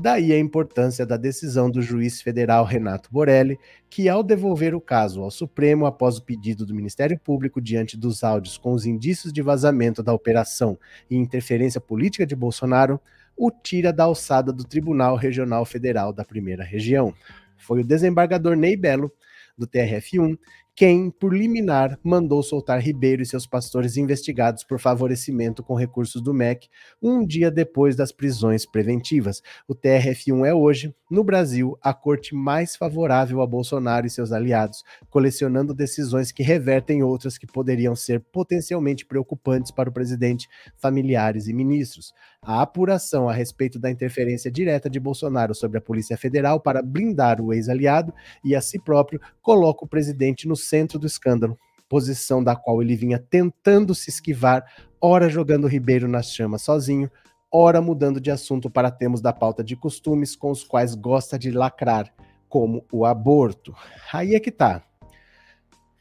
Daí 0.00 0.32
a 0.32 0.38
importância 0.38 1.04
da 1.04 1.16
decisão 1.16 1.68
do 1.68 1.82
juiz 1.82 2.22
federal 2.22 2.64
Renato 2.64 3.10
Borelli, 3.10 3.58
que, 3.90 4.08
ao 4.08 4.22
devolver 4.22 4.72
o 4.72 4.80
caso 4.80 5.24
ao 5.24 5.30
Supremo 5.30 5.86
após 5.86 6.18
o 6.18 6.22
pedido 6.22 6.64
do 6.64 6.72
Ministério 6.72 7.18
Público 7.18 7.60
diante 7.60 7.96
dos 7.96 8.22
áudios 8.22 8.56
com 8.56 8.70
os 8.70 8.86
indícios 8.86 9.32
de 9.32 9.42
vazamento 9.42 10.00
da 10.00 10.12
operação 10.12 10.78
e 11.10 11.16
interferência 11.16 11.80
política 11.80 12.24
de 12.24 12.36
Bolsonaro, 12.36 13.00
o 13.36 13.50
tira 13.50 13.92
da 13.92 14.04
alçada 14.04 14.52
do 14.52 14.62
Tribunal 14.62 15.16
Regional 15.16 15.64
Federal 15.64 16.12
da 16.12 16.24
Primeira 16.24 16.62
Região. 16.62 17.12
Foi 17.56 17.80
o 17.80 17.84
desembargador 17.84 18.54
Ney 18.54 18.76
Belo, 18.76 19.10
do 19.58 19.66
TRF1, 19.66 20.38
quem, 20.78 21.10
por 21.10 21.36
liminar, 21.36 21.98
mandou 22.04 22.40
soltar 22.40 22.80
Ribeiro 22.80 23.20
e 23.20 23.26
seus 23.26 23.48
pastores 23.48 23.96
investigados 23.96 24.62
por 24.62 24.78
favorecimento 24.78 25.60
com 25.60 25.74
recursos 25.74 26.22
do 26.22 26.32
MEC 26.32 26.68
um 27.02 27.26
dia 27.26 27.50
depois 27.50 27.96
das 27.96 28.12
prisões 28.12 28.64
preventivas. 28.64 29.42
O 29.66 29.74
TRF1 29.74 30.46
é 30.46 30.54
hoje, 30.54 30.94
no 31.10 31.24
Brasil, 31.24 31.76
a 31.82 31.92
corte 31.92 32.32
mais 32.32 32.76
favorável 32.76 33.40
a 33.40 33.46
Bolsonaro 33.46 34.06
e 34.06 34.10
seus 34.10 34.30
aliados, 34.30 34.84
colecionando 35.10 35.74
decisões 35.74 36.30
que 36.30 36.44
revertem 36.44 37.02
outras 37.02 37.36
que 37.36 37.46
poderiam 37.48 37.96
ser 37.96 38.20
potencialmente 38.20 39.04
preocupantes 39.04 39.72
para 39.72 39.90
o 39.90 39.92
presidente, 39.92 40.46
familiares 40.76 41.48
e 41.48 41.52
ministros. 41.52 42.12
A 42.40 42.62
apuração 42.62 43.28
a 43.28 43.32
respeito 43.32 43.80
da 43.80 43.90
interferência 43.90 44.48
direta 44.48 44.88
de 44.88 45.00
Bolsonaro 45.00 45.56
sobre 45.56 45.78
a 45.78 45.80
Polícia 45.80 46.16
Federal 46.16 46.60
para 46.60 46.80
blindar 46.82 47.40
o 47.40 47.52
ex-aliado 47.52 48.14
e 48.44 48.54
a 48.54 48.60
si 48.60 48.78
próprio 48.78 49.20
coloca 49.42 49.84
o 49.84 49.88
presidente 49.88 50.46
no 50.46 50.54
centro 50.68 50.98
do 50.98 51.06
escândalo, 51.06 51.58
posição 51.88 52.42
da 52.44 52.54
qual 52.54 52.82
ele 52.82 52.94
vinha 52.94 53.18
tentando 53.18 53.94
se 53.94 54.10
esquivar, 54.10 54.64
ora 55.00 55.28
jogando 55.28 55.66
Ribeiro 55.66 56.06
nas 56.06 56.32
chamas 56.32 56.62
sozinho, 56.62 57.10
ora 57.50 57.80
mudando 57.80 58.20
de 58.20 58.30
assunto 58.30 58.68
para 58.68 58.90
termos 58.90 59.20
da 59.20 59.32
pauta 59.32 59.64
de 59.64 59.74
costumes 59.74 60.36
com 60.36 60.50
os 60.50 60.62
quais 60.62 60.94
gosta 60.94 61.38
de 61.38 61.50
lacrar, 61.50 62.12
como 62.48 62.84
o 62.92 63.04
aborto. 63.04 63.74
Aí 64.12 64.34
é 64.34 64.40
que 64.40 64.50
tá. 64.50 64.82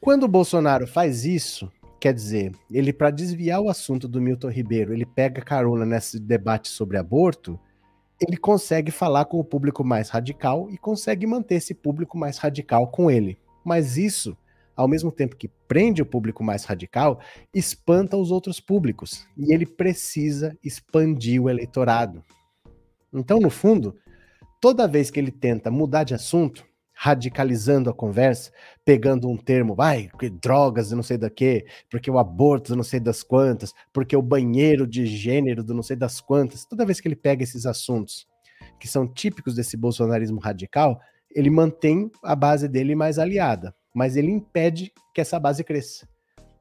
Quando 0.02 0.24
o 0.24 0.28
Bolsonaro 0.28 0.86
faz 0.86 1.26
isso, 1.26 1.72
quer 2.00 2.14
dizer, 2.14 2.52
ele 2.72 2.94
para 2.94 3.10
desviar 3.10 3.62
o 3.62 3.70
assunto 3.70 4.08
do 4.08 4.22
Milton 4.22 4.50
Ribeiro, 4.50 4.94
ele 4.94 5.06
pega 5.06 5.42
carona 5.42 5.86
nesse 5.86 6.20
debate 6.20 6.68
sobre 6.68 6.98
aborto, 6.98 7.60
ele 8.20 8.38
consegue 8.38 8.92
falar 8.92 9.26
com 9.26 9.40
o 9.40 9.44
público 9.44 9.84
mais 9.84 10.10
radical 10.10 10.70
e 10.70 10.78
consegue 10.78 11.26
manter 11.28 11.56
esse 11.56 11.74
público 11.74 12.18
mais 12.18 12.38
radical 12.38 12.88
com 12.88 13.12
ele. 13.12 13.38
Mas 13.64 13.98
isso, 13.98 14.36
ao 14.78 14.88
mesmo 14.88 15.12
tempo 15.12 15.36
que 15.36 15.50
prende 15.68 16.04
o 16.04 16.06
público 16.06 16.44
mais 16.44 16.64
radical, 16.64 17.20
espanta 17.54 18.16
os 18.16 18.30
outros 18.30 18.60
públicos. 18.60 19.28
E 19.36 19.52
ele 19.52 19.66
precisa 19.66 20.56
expandir 20.64 21.42
o 21.42 21.50
eleitorado. 21.50 22.24
Então, 23.12 23.40
no 23.40 23.50
fundo, 23.50 23.98
toda 24.62 24.88
vez 24.88 25.10
que 25.10 25.20
ele 25.20 25.32
tenta 25.32 25.72
mudar 25.72 26.04
de 26.04 26.14
assunto, 26.14 26.64
radicalizando 26.94 27.90
a 27.90 27.94
conversa, 27.94 28.52
pegando 28.86 29.30
um 29.30 29.38
termo, 29.38 29.76
vai, 29.76 30.10
drogas, 30.42 30.92
não 30.92 31.04
sei 31.04 31.18
da 31.18 31.30
quê, 31.30 31.66
porque 31.90 32.10
o 32.10 32.18
aborto, 32.18 32.76
não 32.76 32.84
sei 32.84 33.00
das 33.00 33.22
quantas, 33.22 33.74
porque 33.94 34.16
o 34.16 34.22
banheiro 34.22 34.88
de 34.88 35.06
gênero, 35.06 35.64
não 35.64 35.84
sei 35.84 35.96
das 35.96 36.22
quantas. 36.22 36.66
Toda 36.66 36.86
vez 36.86 37.00
que 37.00 37.08
ele 37.08 37.16
pega 37.16 37.44
esses 37.44 37.66
assuntos 37.66 38.28
que 38.80 38.88
são 38.88 39.08
típicos 39.08 39.56
desse 39.56 39.78
bolsonarismo 39.78 40.40
radical, 40.40 41.00
ele 41.30 41.52
mantém 41.52 42.10
a 42.24 42.36
base 42.36 42.68
dele 42.68 42.96
mais 42.96 43.20
aliada, 43.20 43.76
mas 43.98 44.16
ele 44.16 44.30
impede 44.30 44.94
que 45.12 45.20
essa 45.20 45.40
base 45.40 45.64
cresça. 45.64 46.08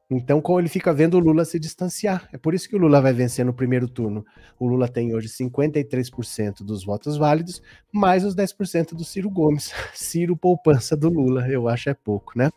Então, 0.09 0.41
como 0.41 0.59
ele 0.59 0.67
fica 0.67 0.91
vendo 0.91 1.13
o 1.13 1.19
Lula 1.19 1.45
se 1.45 1.59
distanciar. 1.59 2.27
É 2.33 2.37
por 2.37 2.55
isso 2.55 2.67
que 2.67 2.75
o 2.75 2.79
Lula 2.79 2.99
vai 2.99 3.13
vencer 3.13 3.45
no 3.45 3.53
primeiro 3.53 3.87
turno. 3.87 4.25
O 4.57 4.65
Lula 4.65 4.87
tem 4.87 5.13
hoje 5.13 5.27
53% 5.27 6.63
dos 6.63 6.83
votos 6.83 7.15
válidos, 7.15 7.61
mais 7.93 8.25
os 8.25 8.35
10% 8.35 8.95
do 8.95 9.03
Ciro 9.03 9.29
Gomes. 9.29 9.71
Ciro 9.93 10.35
poupança 10.35 10.97
do 10.97 11.09
Lula, 11.09 11.47
eu 11.47 11.67
acho 11.67 11.91
é 11.91 11.93
pouco, 11.93 12.33
né? 12.35 12.49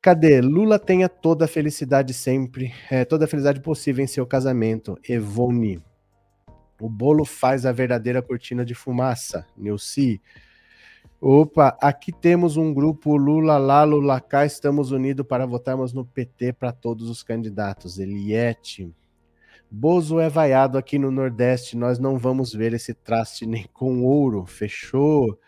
Cadê? 0.00 0.40
Lula 0.40 0.78
tenha 0.78 1.10
toda 1.10 1.44
a 1.44 1.48
felicidade 1.48 2.14
sempre, 2.14 2.72
é, 2.90 3.04
toda 3.04 3.26
a 3.26 3.28
felicidade 3.28 3.60
possível 3.60 4.02
em 4.02 4.08
seu 4.08 4.26
casamento. 4.26 4.98
Evone. 5.06 5.82
O 6.80 6.88
bolo 6.88 7.26
faz 7.26 7.66
a 7.66 7.72
verdadeira 7.72 8.22
cortina 8.22 8.64
de 8.64 8.74
fumaça. 8.74 9.46
Nilce. 9.54 10.18
Opa, 11.20 11.76
aqui 11.82 12.12
temos 12.12 12.56
um 12.56 12.72
grupo 12.72 13.16
Lula 13.16 13.58
lá, 13.58 13.84
Lula 13.84 14.20
cá, 14.20 14.46
estamos 14.46 14.90
unidos 14.90 15.26
para 15.26 15.44
votarmos 15.44 15.92
no 15.92 16.04
PT 16.04 16.54
para 16.54 16.72
todos 16.72 17.10
os 17.10 17.22
candidatos. 17.22 17.98
Eliette. 17.98 18.90
Bozo 19.70 20.18
é 20.18 20.28
vaiado 20.28 20.78
aqui 20.78 20.98
no 20.98 21.10
Nordeste, 21.10 21.76
nós 21.76 21.98
não 21.98 22.18
vamos 22.18 22.52
ver 22.52 22.72
esse 22.72 22.92
traste 22.92 23.46
nem 23.46 23.64
com 23.72 24.02
ouro, 24.02 24.46
fechou? 24.46 25.38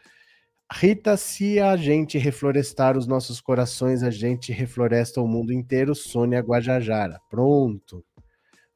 Rita, 0.74 1.18
se 1.18 1.60
a 1.60 1.76
gente 1.76 2.16
reflorestar 2.16 2.96
os 2.96 3.06
nossos 3.06 3.42
corações, 3.42 4.02
a 4.02 4.10
gente 4.10 4.52
refloresta 4.52 5.20
o 5.20 5.28
mundo 5.28 5.52
inteiro. 5.52 5.94
Sônia 5.94 6.40
Guajajara. 6.40 7.20
Pronto. 7.28 8.02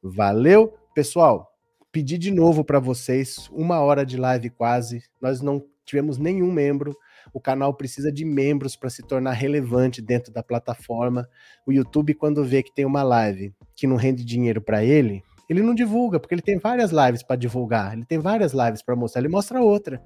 Valeu, 0.01 0.75
pessoal. 0.93 1.51
Pedi 1.91 2.17
de 2.19 2.29
novo 2.29 2.63
para 2.63 2.79
vocês, 2.79 3.49
uma 3.51 3.79
hora 3.79 4.05
de 4.05 4.15
live 4.15 4.51
quase. 4.51 5.01
Nós 5.19 5.41
não 5.41 5.63
tivemos 5.87 6.17
nenhum 6.17 6.51
membro. 6.51 6.95
O 7.33 7.39
canal 7.39 7.73
precisa 7.73 8.11
de 8.11 8.23
membros 8.23 8.75
para 8.75 8.89
se 8.89 9.01
tornar 9.01 9.31
relevante 9.31 10.01
dentro 10.01 10.31
da 10.31 10.43
plataforma. 10.43 11.27
O 11.65 11.71
YouTube, 11.71 12.13
quando 12.13 12.43
vê 12.43 12.61
que 12.61 12.73
tem 12.73 12.85
uma 12.85 13.01
live 13.01 13.53
que 13.75 13.87
não 13.87 13.95
rende 13.95 14.23
dinheiro 14.23 14.61
para 14.61 14.83
ele, 14.83 15.23
ele 15.49 15.61
não 15.61 15.73
divulga, 15.73 16.19
porque 16.19 16.35
ele 16.35 16.41
tem 16.41 16.57
várias 16.57 16.91
lives 16.91 17.23
para 17.23 17.37
divulgar, 17.37 17.93
ele 17.93 18.05
tem 18.05 18.19
várias 18.19 18.53
lives 18.53 18.81
para 18.81 18.95
mostrar, 18.95 19.21
ele 19.21 19.29
mostra 19.29 19.61
outra. 19.61 20.01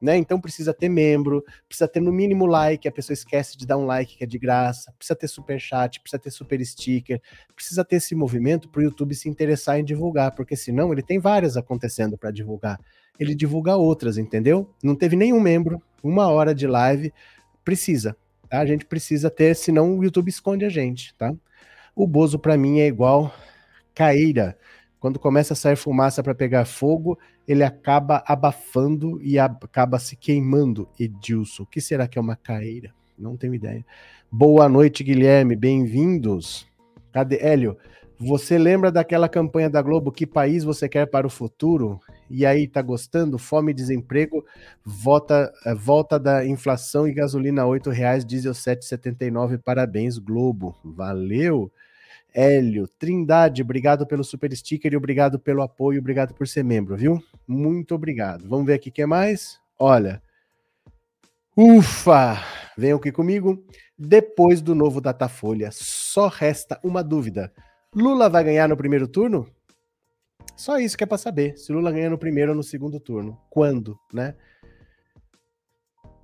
Né? 0.00 0.16
Então 0.16 0.40
precisa 0.40 0.72
ter 0.72 0.88
membro, 0.88 1.44
precisa 1.66 1.88
ter 1.88 2.00
no 2.00 2.12
mínimo 2.12 2.46
like, 2.46 2.86
a 2.86 2.92
pessoa 2.92 3.14
esquece 3.14 3.58
de 3.58 3.66
dar 3.66 3.76
um 3.76 3.84
like 3.84 4.16
que 4.16 4.22
é 4.22 4.26
de 4.26 4.38
graça, 4.38 4.92
precisa 4.96 5.16
ter 5.16 5.26
super 5.26 5.60
chat, 5.60 6.00
precisa 6.00 6.20
ter 6.20 6.30
super 6.30 6.64
sticker, 6.64 7.20
precisa 7.52 7.84
ter 7.84 7.96
esse 7.96 8.14
movimento 8.14 8.68
para 8.68 8.78
o 8.78 8.82
YouTube 8.84 9.14
se 9.14 9.28
interessar 9.28 9.80
em 9.80 9.84
divulgar, 9.84 10.36
porque 10.36 10.54
senão 10.54 10.92
ele 10.92 11.02
tem 11.02 11.18
várias 11.18 11.56
acontecendo 11.56 12.16
para 12.16 12.30
divulgar 12.30 12.78
ele 13.18 13.34
divulga 13.34 13.76
outras, 13.76 14.16
entendeu? 14.16 14.72
Não 14.82 14.94
teve 14.94 15.16
nenhum 15.16 15.40
membro, 15.40 15.82
uma 16.02 16.28
hora 16.28 16.54
de 16.54 16.66
live, 16.66 17.12
precisa, 17.64 18.16
tá? 18.48 18.60
A 18.60 18.66
gente 18.66 18.84
precisa 18.86 19.28
ter, 19.28 19.54
senão 19.56 19.98
o 19.98 20.04
YouTube 20.04 20.28
esconde 20.28 20.64
a 20.64 20.68
gente, 20.68 21.14
tá? 21.16 21.34
O 21.94 22.06
Bozo 22.06 22.38
para 22.38 22.56
mim 22.56 22.78
é 22.78 22.86
igual 22.86 23.34
caíra. 23.94 24.56
Quando 25.00 25.18
começa 25.18 25.52
a 25.52 25.56
sair 25.56 25.76
fumaça 25.76 26.22
para 26.22 26.34
pegar 26.34 26.64
fogo, 26.64 27.18
ele 27.46 27.62
acaba 27.62 28.22
abafando 28.26 29.20
e 29.22 29.38
acaba 29.38 29.98
se 29.98 30.16
queimando. 30.16 30.88
Edilson, 30.98 31.62
o 31.62 31.66
que 31.66 31.80
será 31.80 32.08
que 32.08 32.18
é 32.18 32.20
uma 32.20 32.34
caíra? 32.34 32.92
Não 33.16 33.36
tenho 33.36 33.54
ideia. 33.54 33.84
Boa 34.30 34.68
noite, 34.68 35.04
Guilherme, 35.04 35.54
bem-vindos. 35.54 36.66
Cadê 37.12 37.38
Hélio? 37.40 37.76
Você 38.20 38.58
lembra 38.58 38.90
daquela 38.90 39.28
campanha 39.28 39.70
da 39.70 39.80
Globo, 39.80 40.10
que 40.10 40.26
país 40.26 40.64
você 40.64 40.88
quer 40.88 41.06
para 41.06 41.26
o 41.26 41.30
futuro? 41.30 42.00
E 42.28 42.44
aí, 42.44 42.66
tá 42.66 42.82
gostando? 42.82 43.38
Fome 43.38 43.70
e 43.70 43.74
desemprego, 43.74 44.44
volta, 44.84 45.52
eh, 45.64 45.74
volta 45.74 46.18
da 46.18 46.44
inflação 46.44 47.06
e 47.06 47.14
gasolina 47.14 47.62
R$ 47.64 47.80
reais, 47.92 48.24
diesel 48.24 48.52
7,79. 48.52 49.56
Parabéns, 49.58 50.18
Globo. 50.18 50.76
Valeu. 50.84 51.70
Hélio, 52.40 52.86
Trindade, 52.86 53.62
obrigado 53.62 54.06
pelo 54.06 54.22
super 54.22 54.56
sticker 54.56 54.92
e 54.92 54.96
obrigado 54.96 55.40
pelo 55.40 55.60
apoio, 55.60 55.98
obrigado 55.98 56.32
por 56.34 56.46
ser 56.46 56.62
membro, 56.62 56.96
viu? 56.96 57.20
Muito 57.48 57.96
obrigado. 57.96 58.48
Vamos 58.48 58.64
ver 58.64 58.74
aqui 58.74 58.90
o 58.90 58.92
que 58.92 59.04
mais? 59.04 59.58
Olha. 59.76 60.22
Ufa! 61.56 62.38
Venham 62.76 62.96
aqui 62.96 63.10
comigo. 63.10 63.66
Depois 63.98 64.62
do 64.62 64.72
novo 64.72 65.00
Datafolha, 65.00 65.70
só 65.72 66.28
resta 66.28 66.78
uma 66.84 67.02
dúvida. 67.02 67.52
Lula 67.92 68.28
vai 68.28 68.44
ganhar 68.44 68.68
no 68.68 68.76
primeiro 68.76 69.08
turno? 69.08 69.52
Só 70.54 70.78
isso 70.78 70.96
que 70.96 71.02
é 71.02 71.08
para 71.08 71.18
saber. 71.18 71.58
Se 71.58 71.72
Lula 71.72 71.90
ganha 71.90 72.08
no 72.08 72.18
primeiro 72.18 72.52
ou 72.52 72.56
no 72.56 72.62
segundo 72.62 73.00
turno. 73.00 73.36
Quando, 73.50 73.98
né? 74.14 74.36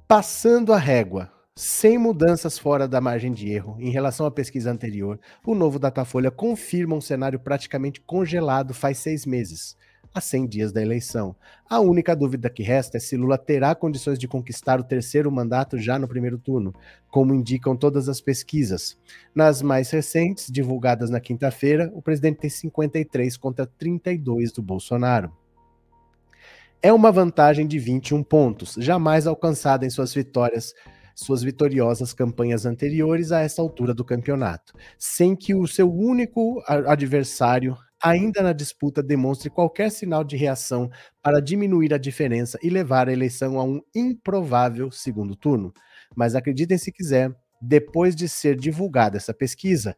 Passando 0.06 0.72
a 0.72 0.78
régua, 0.78 1.33
sem 1.56 1.96
mudanças 1.96 2.58
fora 2.58 2.88
da 2.88 3.00
margem 3.00 3.32
de 3.32 3.48
erro 3.48 3.76
em 3.78 3.88
relação 3.88 4.26
à 4.26 4.30
pesquisa 4.30 4.72
anterior, 4.72 5.20
o 5.46 5.54
novo 5.54 5.78
Datafolha 5.78 6.28
confirma 6.28 6.96
um 6.96 7.00
cenário 7.00 7.38
praticamente 7.38 8.00
congelado 8.00 8.74
faz 8.74 8.98
seis 8.98 9.24
meses 9.24 9.76
a 10.12 10.20
100 10.20 10.46
dias 10.48 10.72
da 10.72 10.82
eleição. 10.82 11.34
A 11.70 11.78
única 11.78 12.14
dúvida 12.14 12.50
que 12.50 12.62
resta 12.64 12.96
é 12.96 13.00
se 13.00 13.16
Lula 13.16 13.38
terá 13.38 13.72
condições 13.72 14.18
de 14.18 14.26
conquistar 14.26 14.80
o 14.80 14.84
terceiro 14.84 15.30
mandato 15.30 15.78
já 15.78 15.96
no 15.96 16.08
primeiro 16.08 16.38
turno, 16.38 16.74
como 17.08 17.34
indicam 17.34 17.76
todas 17.76 18.08
as 18.08 18.20
pesquisas. 18.20 18.96
Nas 19.32 19.62
mais 19.62 19.90
recentes, 19.90 20.50
divulgadas 20.50 21.08
na 21.08 21.20
quinta-feira, 21.20 21.90
o 21.94 22.02
presidente 22.02 22.40
tem 22.40 22.50
53 22.50 23.36
contra 23.36 23.64
32 23.64 24.52
do 24.52 24.62
Bolsonaro. 24.62 25.32
É 26.82 26.92
uma 26.92 27.10
vantagem 27.10 27.66
de 27.66 27.78
21 27.78 28.22
pontos, 28.22 28.74
jamais 28.78 29.26
alcançada 29.26 29.86
em 29.86 29.90
suas 29.90 30.12
vitórias 30.12 30.74
suas 31.14 31.42
vitoriosas 31.42 32.12
campanhas 32.12 32.66
anteriores 32.66 33.32
a 33.32 33.40
essa 33.40 33.62
altura 33.62 33.94
do 33.94 34.04
campeonato, 34.04 34.74
sem 34.98 35.36
que 35.36 35.54
o 35.54 35.66
seu 35.66 35.92
único 35.92 36.62
adversário 36.66 37.76
ainda 38.02 38.42
na 38.42 38.52
disputa 38.52 39.02
demonstre 39.02 39.48
qualquer 39.48 39.90
sinal 39.90 40.22
de 40.22 40.36
reação 40.36 40.90
para 41.22 41.40
diminuir 41.40 41.94
a 41.94 41.98
diferença 41.98 42.58
e 42.62 42.68
levar 42.68 43.08
a 43.08 43.12
eleição 43.12 43.58
a 43.58 43.64
um 43.64 43.80
improvável 43.94 44.90
segundo 44.90 45.34
turno. 45.34 45.72
Mas 46.14 46.34
acreditem 46.34 46.76
se 46.76 46.92
quiser, 46.92 47.34
depois 47.62 48.14
de 48.14 48.28
ser 48.28 48.56
divulgada 48.56 49.16
essa 49.16 49.32
pesquisa, 49.32 49.96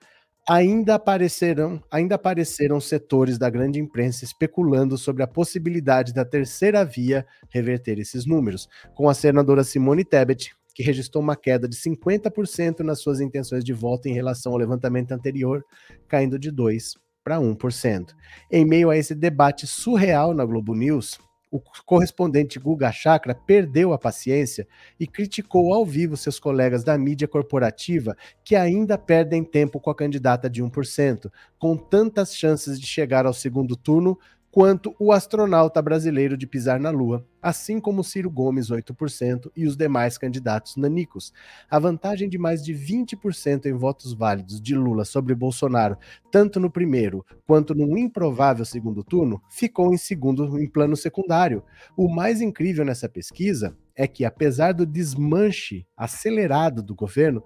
ainda 0.49 0.95
aparecerão, 0.95 1.83
ainda 1.91 2.15
apareceram 2.15 2.81
setores 2.81 3.37
da 3.39 3.51
grande 3.51 3.81
imprensa 3.81 4.25
especulando 4.25 4.97
sobre 4.97 5.25
a 5.25 5.27
possibilidade 5.27 6.15
da 6.15 6.25
terceira 6.25 6.85
via 6.85 7.27
reverter 7.51 7.99
esses 7.99 8.25
números, 8.25 8.69
com 8.95 9.09
a 9.09 9.15
senadora 9.15 9.65
Simone 9.65 10.05
Tebet, 10.05 10.55
que 10.77 10.83
registrou 10.83 11.25
uma 11.25 11.35
queda 11.35 11.67
de 11.67 11.75
50% 11.75 12.81
nas 12.81 13.01
suas 13.01 13.19
intenções 13.19 13.65
de 13.65 13.73
voto 13.73 14.09
em 14.09 14.13
relação 14.13 14.53
ao 14.53 14.59
levantamento 14.59 15.13
anterior, 15.13 15.65
caindo 16.07 16.39
de 16.39 16.51
2 16.51 16.93
para 17.25 17.39
1%. 17.39 18.13
Em 18.53 18.67
meio 18.67 18.91
a 18.91 18.97
esse 18.97 19.15
debate 19.15 19.67
surreal 19.67 20.35
na 20.35 20.45
Globo 20.45 20.75
News, 20.75 21.19
o 21.51 21.59
correspondente 21.87 22.59
Guga 22.59 22.93
Chakra 22.93 23.35
perdeu 23.35 23.95
a 23.95 23.99
paciência 23.99 24.69
e 25.01 25.07
criticou 25.07 25.73
ao 25.73 25.87
vivo 25.87 26.15
seus 26.15 26.39
colegas 26.39 26.85
da 26.85 26.99
mídia 26.99 27.27
corporativa 27.27 28.15
que 28.45 28.55
ainda 28.55 28.99
perdem 28.99 29.43
tempo 29.43 29.81
com 29.81 29.89
a 29.89 29.95
candidata 29.95 30.51
de 30.51 30.63
1%, 30.63 31.33
com 31.59 31.75
tantas 31.75 32.37
chances 32.37 32.79
de 32.79 32.87
chegar 32.87 33.25
ao 33.25 33.33
segundo 33.33 33.77
turno 33.77 34.19
quanto 34.57 34.97
o 34.99 35.13
astronauta 35.13 35.83
brasileiro 35.83 36.35
de 36.35 36.47
pisar 36.47 36.81
na 36.81 36.89
Lua, 36.89 37.23
assim 37.43 37.79
como 37.79 38.03
Ciro 38.03 38.31
Gomes, 38.31 38.71
8%, 38.71 39.51
e 39.55 39.67
os 39.67 39.77
demais 39.77 40.17
candidatos 40.17 40.77
nanicos. 40.77 41.31
A 41.71 41.79
vantagem 41.79 42.27
de 42.27 42.39
mais 42.39 42.65
de 42.65 42.73
20% 42.73 43.67
em 43.67 43.75
votos 43.75 44.15
válidos 44.15 44.59
de 44.59 44.75
Lula 44.75 45.05
sobre 45.05 45.35
Bolsonaro, 45.35 45.99
tanto 46.33 46.59
no 46.59 46.71
primeiro 46.71 47.23
quanto 47.47 47.75
no 47.75 47.99
improvável 47.99 48.65
segundo 48.65 49.05
turno, 49.05 49.43
ficou 49.51 49.93
em 49.93 49.99
segundo 49.99 50.59
em 50.59 50.67
plano 50.67 50.97
secundário. 50.97 51.63
O 51.95 52.09
mais 52.09 52.41
incrível 52.41 52.83
nessa 52.83 53.11
pesquisa 53.11 53.77
é 53.95 54.09
que, 54.09 54.25
apesar 54.25 54.73
do 54.73 54.87
desmanche 54.87 55.87
acelerado 55.95 56.83
do 56.83 56.95
governo, 56.95 57.45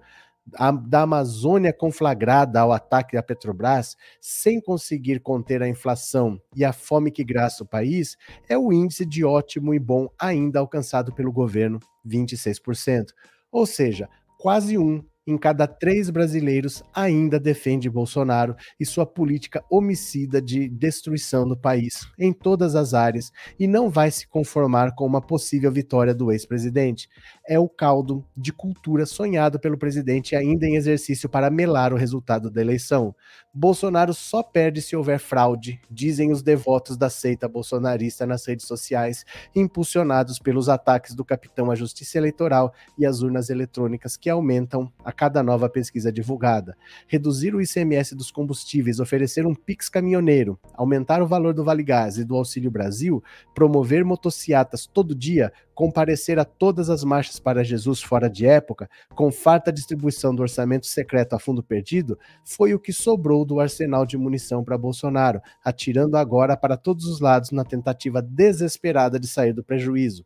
a, 0.55 0.71
da 0.71 1.01
Amazônia 1.01 1.73
conflagrada 1.73 2.59
ao 2.59 2.71
ataque 2.71 3.17
à 3.17 3.23
Petrobras, 3.23 3.95
sem 4.19 4.59
conseguir 4.59 5.19
conter 5.19 5.61
a 5.61 5.67
inflação 5.67 6.39
e 6.55 6.65
a 6.65 6.73
fome 6.73 7.11
que 7.11 7.23
graça 7.23 7.63
o 7.63 7.67
país, 7.67 8.17
é 8.49 8.57
o 8.57 8.73
índice 8.73 9.05
de 9.05 9.23
ótimo 9.23 9.73
e 9.73 9.79
bom 9.79 10.09
ainda 10.19 10.59
alcançado 10.59 11.13
pelo 11.13 11.31
governo, 11.31 11.79
26%. 12.05 13.07
Ou 13.51 13.65
seja, 13.65 14.09
quase 14.37 14.77
um 14.77 15.03
em 15.31 15.37
cada 15.37 15.65
três 15.65 16.09
brasileiros 16.09 16.83
ainda 16.93 17.39
defende 17.39 17.89
Bolsonaro 17.89 18.55
e 18.79 18.85
sua 18.85 19.05
política 19.05 19.63
homicida 19.69 20.41
de 20.41 20.67
destruição 20.67 21.47
do 21.47 21.55
país 21.55 22.05
em 22.19 22.33
todas 22.33 22.75
as 22.75 22.93
áreas 22.93 23.31
e 23.57 23.65
não 23.65 23.89
vai 23.89 24.11
se 24.11 24.27
conformar 24.27 24.93
com 24.93 25.05
uma 25.05 25.21
possível 25.21 25.71
vitória 25.71 26.13
do 26.13 26.31
ex-presidente. 26.31 27.07
É 27.47 27.57
o 27.57 27.69
caldo 27.69 28.25
de 28.35 28.51
cultura 28.51 29.05
sonhado 29.05 29.59
pelo 29.59 29.77
presidente 29.77 30.35
ainda 30.35 30.65
em 30.65 30.75
exercício 30.75 31.29
para 31.29 31.49
melar 31.49 31.93
o 31.93 31.97
resultado 31.97 32.51
da 32.51 32.61
eleição. 32.61 33.15
Bolsonaro 33.53 34.13
só 34.13 34.41
perde 34.41 34.81
se 34.81 34.95
houver 34.95 35.19
fraude, 35.19 35.81
dizem 35.89 36.31
os 36.31 36.41
devotos 36.41 36.95
da 36.95 37.09
seita 37.09 37.49
bolsonarista 37.49 38.25
nas 38.25 38.45
redes 38.47 38.65
sociais, 38.65 39.25
impulsionados 39.53 40.39
pelos 40.39 40.69
ataques 40.69 41.13
do 41.13 41.25
capitão 41.25 41.69
à 41.69 41.75
justiça 41.75 42.17
eleitoral 42.17 42.73
e 42.97 43.05
às 43.05 43.21
urnas 43.21 43.49
eletrônicas 43.49 44.15
que 44.15 44.29
aumentam 44.29 44.89
a 45.03 45.11
cada 45.11 45.43
nova 45.43 45.67
pesquisa 45.67 46.13
divulgada. 46.13 46.77
Reduzir 47.07 47.53
o 47.53 47.61
ICMS 47.61 48.15
dos 48.15 48.31
combustíveis, 48.31 49.01
oferecer 49.01 49.45
um 49.45 49.53
PIX 49.53 49.89
caminhoneiro, 49.89 50.57
aumentar 50.73 51.21
o 51.21 51.27
valor 51.27 51.53
do 51.53 51.65
Vale 51.65 51.83
Gás 51.83 52.17
e 52.17 52.23
do 52.23 52.37
Auxílio 52.37 52.71
Brasil, 52.71 53.21
promover 53.53 54.05
motociatas 54.05 54.87
todo 54.87 55.13
dia, 55.13 55.51
comparecer 55.81 56.37
a 56.37 56.45
todas 56.45 56.91
as 56.91 57.03
marchas 57.03 57.39
para 57.39 57.63
Jesus 57.63 58.03
fora 58.03 58.29
de 58.29 58.45
época, 58.45 58.87
com 59.15 59.31
farta 59.31 59.73
distribuição 59.73 60.35
do 60.35 60.43
orçamento 60.43 60.85
secreto 60.85 61.33
a 61.33 61.39
fundo 61.39 61.63
perdido, 61.63 62.19
foi 62.45 62.75
o 62.75 62.79
que 62.79 62.93
sobrou 62.93 63.43
do 63.43 63.59
arsenal 63.59 64.05
de 64.05 64.15
munição 64.15 64.63
para 64.63 64.77
Bolsonaro, 64.77 65.41
atirando 65.65 66.17
agora 66.17 66.55
para 66.55 66.77
todos 66.77 67.05
os 67.05 67.19
lados 67.19 67.49
na 67.49 67.63
tentativa 67.63 68.21
desesperada 68.21 69.19
de 69.19 69.27
sair 69.27 69.53
do 69.53 69.63
prejuízo. 69.63 70.23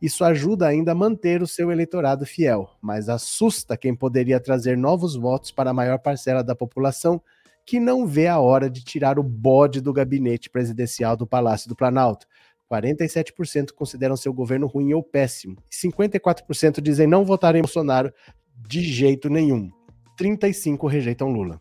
Isso 0.00 0.22
ajuda 0.24 0.68
ainda 0.68 0.92
a 0.92 0.94
manter 0.94 1.42
o 1.42 1.48
seu 1.48 1.72
eleitorado 1.72 2.24
fiel, 2.24 2.70
mas 2.80 3.08
assusta 3.08 3.76
quem 3.76 3.96
poderia 3.96 4.38
trazer 4.38 4.78
novos 4.78 5.16
votos 5.16 5.50
para 5.50 5.70
a 5.70 5.74
maior 5.74 5.98
parcela 5.98 6.44
da 6.44 6.54
população 6.54 7.20
que 7.64 7.78
não 7.78 8.06
vê 8.06 8.26
a 8.26 8.38
hora 8.38 8.68
de 8.68 8.82
tirar 8.82 9.18
o 9.18 9.22
bode 9.22 9.80
do 9.80 9.92
gabinete 9.92 10.50
presidencial 10.50 11.16
do 11.16 11.26
Palácio 11.26 11.68
do 11.68 11.76
Planalto. 11.76 12.26
47% 12.72 13.72
consideram 13.72 14.16
seu 14.16 14.32
governo 14.32 14.66
ruim 14.66 14.94
ou 14.94 15.02
péssimo. 15.02 15.56
54% 15.70 16.80
dizem 16.80 17.06
não 17.06 17.24
votar 17.24 17.54
em 17.54 17.60
Bolsonaro 17.60 18.12
de 18.68 18.82
jeito 18.82 19.28
nenhum. 19.28 19.70
35% 20.18 20.88
rejeitam 20.88 21.30
Lula 21.30 21.60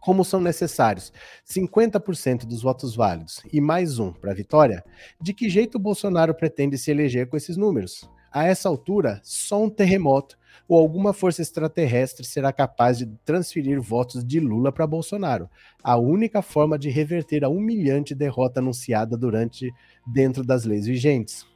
como 0.00 0.24
são 0.24 0.40
necessários 0.40 1.12
50% 1.46 2.46
dos 2.46 2.62
votos 2.62 2.96
válidos 2.96 3.42
e 3.52 3.60
mais 3.60 3.98
um 3.98 4.12
para 4.12 4.32
a 4.32 4.34
vitória, 4.34 4.82
de 5.20 5.34
que 5.34 5.48
jeito 5.48 5.78
Bolsonaro 5.78 6.34
pretende 6.34 6.78
se 6.78 6.90
eleger 6.90 7.28
com 7.28 7.36
esses 7.36 7.56
números? 7.56 8.08
A 8.32 8.46
essa 8.46 8.68
altura, 8.68 9.20
só 9.22 9.62
um 9.62 9.68
terremoto 9.68 10.38
ou 10.68 10.78
alguma 10.78 11.12
força 11.12 11.42
extraterrestre 11.42 12.24
será 12.24 12.52
capaz 12.52 12.98
de 12.98 13.06
transferir 13.24 13.80
votos 13.80 14.24
de 14.24 14.38
Lula 14.38 14.70
para 14.70 14.86
Bolsonaro, 14.86 15.48
a 15.82 15.96
única 15.96 16.42
forma 16.42 16.78
de 16.78 16.90
reverter 16.90 17.44
a 17.44 17.48
humilhante 17.48 18.14
derrota 18.14 18.60
anunciada 18.60 19.16
durante 19.16 19.72
dentro 20.06 20.44
das 20.44 20.64
leis 20.64 20.86
vigentes 20.86 21.49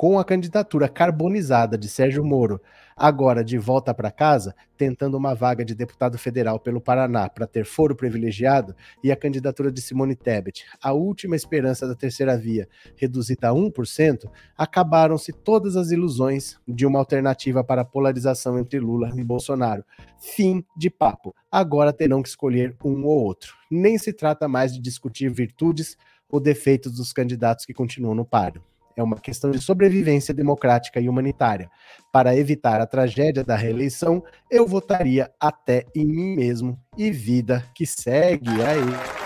com 0.00 0.18
a 0.18 0.24
candidatura 0.24 0.88
carbonizada 0.88 1.76
de 1.76 1.86
Sérgio 1.86 2.24
Moro, 2.24 2.58
agora 2.96 3.44
de 3.44 3.58
volta 3.58 3.92
para 3.92 4.10
casa, 4.10 4.54
tentando 4.74 5.14
uma 5.14 5.34
vaga 5.34 5.62
de 5.62 5.74
deputado 5.74 6.16
federal 6.16 6.58
pelo 6.58 6.80
Paraná 6.80 7.28
para 7.28 7.46
ter 7.46 7.66
foro 7.66 7.94
privilegiado, 7.94 8.74
e 9.04 9.12
a 9.12 9.16
candidatura 9.16 9.70
de 9.70 9.82
Simone 9.82 10.16
Tebet, 10.16 10.64
a 10.82 10.94
última 10.94 11.36
esperança 11.36 11.86
da 11.86 11.94
terceira 11.94 12.34
via, 12.38 12.66
reduzida 12.96 13.50
a 13.50 13.52
1%, 13.52 14.24
acabaram-se 14.56 15.34
todas 15.34 15.76
as 15.76 15.90
ilusões 15.90 16.58
de 16.66 16.86
uma 16.86 16.98
alternativa 16.98 17.62
para 17.62 17.82
a 17.82 17.84
polarização 17.84 18.58
entre 18.58 18.80
Lula 18.80 19.12
e 19.14 19.22
Bolsonaro. 19.22 19.84
Fim 20.18 20.64
de 20.74 20.88
papo. 20.88 21.34
Agora 21.52 21.92
terão 21.92 22.22
que 22.22 22.28
escolher 22.30 22.74
um 22.82 23.04
ou 23.04 23.22
outro. 23.22 23.54
Nem 23.70 23.98
se 23.98 24.14
trata 24.14 24.48
mais 24.48 24.72
de 24.72 24.80
discutir 24.80 25.30
virtudes 25.30 25.98
ou 26.26 26.40
defeitos 26.40 26.92
dos 26.92 27.12
candidatos 27.12 27.66
que 27.66 27.74
continuam 27.74 28.14
no 28.14 28.24
páreo. 28.24 28.62
É 28.96 29.02
uma 29.02 29.16
questão 29.16 29.50
de 29.50 29.60
sobrevivência 29.60 30.34
democrática 30.34 31.00
e 31.00 31.08
humanitária. 31.08 31.70
Para 32.12 32.36
evitar 32.36 32.80
a 32.80 32.86
tragédia 32.86 33.44
da 33.44 33.56
reeleição, 33.56 34.22
eu 34.50 34.66
votaria 34.66 35.30
até 35.40 35.86
em 35.94 36.04
mim 36.04 36.36
mesmo 36.36 36.78
e 36.96 37.10
vida 37.10 37.64
que 37.74 37.86
segue 37.86 38.50
aí. 38.62 39.20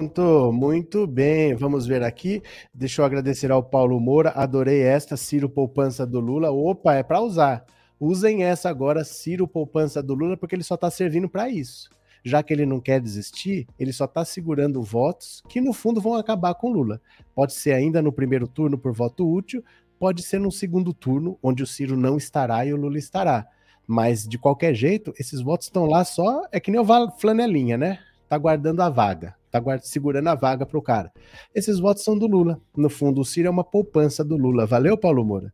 Muito, 0.00 0.50
muito 0.50 1.06
bem, 1.06 1.54
vamos 1.54 1.86
ver 1.86 2.02
aqui. 2.02 2.42
Deixa 2.72 3.02
eu 3.02 3.04
agradecer 3.04 3.52
ao 3.52 3.62
Paulo 3.62 4.00
Moura, 4.00 4.30
adorei 4.30 4.80
esta, 4.80 5.14
Ciro 5.14 5.46
Poupança 5.46 6.06
do 6.06 6.18
Lula. 6.20 6.50
Opa, 6.50 6.94
é 6.94 7.02
para 7.02 7.20
usar. 7.20 7.66
Usem 8.00 8.42
essa 8.42 8.70
agora, 8.70 9.04
Ciro 9.04 9.46
Poupança 9.46 10.02
do 10.02 10.14
Lula, 10.14 10.36
porque 10.36 10.54
ele 10.54 10.64
só 10.64 10.74
está 10.74 10.90
servindo 10.90 11.28
para 11.28 11.48
isso 11.48 11.90
já 12.24 12.42
que 12.42 12.52
ele 12.52 12.66
não 12.66 12.80
quer 12.80 13.00
desistir, 13.00 13.66
ele 13.78 13.92
só 13.92 14.04
está 14.04 14.24
segurando 14.24 14.82
votos 14.82 15.42
que 15.48 15.60
no 15.60 15.72
fundo 15.72 16.00
vão 16.00 16.14
acabar 16.14 16.54
com 16.54 16.70
Lula. 16.70 17.00
Pode 17.34 17.54
ser 17.54 17.72
ainda 17.72 18.02
no 18.02 18.12
primeiro 18.12 18.46
turno 18.46 18.78
por 18.78 18.92
voto 18.92 19.28
útil, 19.28 19.64
pode 19.98 20.22
ser 20.22 20.38
no 20.38 20.50
segundo 20.50 20.92
turno, 20.92 21.38
onde 21.42 21.62
o 21.62 21.66
Ciro 21.66 21.96
não 21.96 22.16
estará 22.16 22.64
e 22.64 22.72
o 22.72 22.76
Lula 22.76 22.98
estará. 22.98 23.46
Mas 23.86 24.26
de 24.26 24.38
qualquer 24.38 24.74
jeito, 24.74 25.12
esses 25.18 25.40
votos 25.40 25.66
estão 25.66 25.86
lá 25.86 26.04
só, 26.04 26.46
é 26.52 26.60
que 26.60 26.70
nem 26.70 26.80
o 26.80 27.10
flanelinha, 27.18 27.76
né? 27.76 27.98
Tá 28.28 28.38
guardando 28.38 28.80
a 28.80 28.88
vaga, 28.88 29.34
tá 29.50 29.58
guarda, 29.58 29.84
segurando 29.84 30.28
a 30.28 30.34
vaga 30.36 30.64
pro 30.64 30.80
cara. 30.80 31.12
Esses 31.52 31.80
votos 31.80 32.04
são 32.04 32.16
do 32.16 32.28
Lula. 32.28 32.60
No 32.76 32.88
fundo, 32.88 33.20
o 33.20 33.24
Ciro 33.24 33.48
é 33.48 33.50
uma 33.50 33.64
poupança 33.64 34.22
do 34.22 34.36
Lula. 34.36 34.66
Valeu, 34.66 34.96
Paulo 34.96 35.24
Moura? 35.24 35.52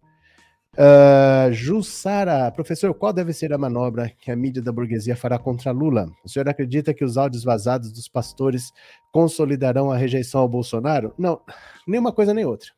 Uh, 0.76 1.50
Jussara, 1.52 2.50
professor, 2.50 2.92
qual 2.92 3.10
deve 3.10 3.32
ser 3.32 3.50
a 3.50 3.56
manobra 3.56 4.12
que 4.20 4.30
a 4.30 4.36
mídia 4.36 4.60
da 4.60 4.70
burguesia 4.70 5.16
fará 5.16 5.38
contra 5.38 5.70
Lula? 5.70 6.10
O 6.22 6.28
senhor 6.28 6.46
acredita 6.50 6.92
que 6.92 7.02
os 7.02 7.16
áudios 7.16 7.42
vazados 7.42 7.90
dos 7.90 8.08
pastores 8.08 8.70
consolidarão 9.10 9.90
a 9.90 9.96
rejeição 9.96 10.42
ao 10.42 10.48
Bolsonaro? 10.48 11.14
Não, 11.16 11.40
nem 11.88 11.98
uma 11.98 12.12
coisa 12.12 12.34
nem 12.34 12.44
outra. 12.44 12.68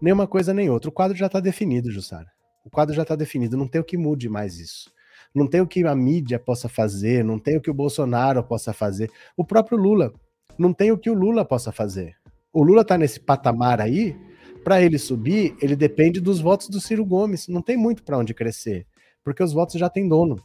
Nem 0.00 0.14
uma 0.14 0.26
coisa 0.26 0.54
nem 0.54 0.70
outra. 0.70 0.88
O 0.88 0.92
quadro 0.92 1.14
já 1.14 1.26
está 1.26 1.38
definido, 1.38 1.90
Jussara. 1.90 2.28
O 2.64 2.70
quadro 2.70 2.94
já 2.94 3.02
está 3.02 3.14
definido, 3.14 3.58
não 3.58 3.68
tem 3.68 3.80
o 3.80 3.84
que 3.84 3.98
mude 3.98 4.30
mais 4.30 4.58
isso. 4.58 4.90
Não 5.34 5.46
tem 5.46 5.60
o 5.60 5.66
que 5.66 5.84
a 5.84 5.94
mídia 5.94 6.38
possa 6.38 6.66
fazer, 6.66 7.22
não 7.22 7.38
tem 7.38 7.58
o 7.58 7.60
que 7.60 7.70
o 7.70 7.74
Bolsonaro 7.74 8.42
possa 8.42 8.72
fazer. 8.72 9.10
O 9.36 9.44
próprio 9.44 9.76
Lula, 9.76 10.14
não 10.58 10.72
tem 10.72 10.90
o 10.92 10.98
que 10.98 11.10
o 11.10 11.14
Lula 11.14 11.44
possa 11.44 11.70
fazer. 11.70 12.16
O 12.52 12.62
Lula 12.62 12.80
está 12.80 12.96
nesse 12.96 13.20
patamar 13.20 13.82
aí 13.82 14.16
para 14.64 14.80
ele 14.82 14.98
subir, 14.98 15.56
ele 15.60 15.74
depende 15.74 16.20
dos 16.20 16.40
votos 16.40 16.68
do 16.68 16.80
Ciro 16.80 17.04
Gomes. 17.04 17.48
Não 17.48 17.62
tem 17.62 17.76
muito 17.76 18.02
para 18.02 18.18
onde 18.18 18.34
crescer, 18.34 18.86
porque 19.24 19.42
os 19.42 19.52
votos 19.52 19.76
já 19.78 19.88
têm 19.88 20.08
dono. 20.08 20.36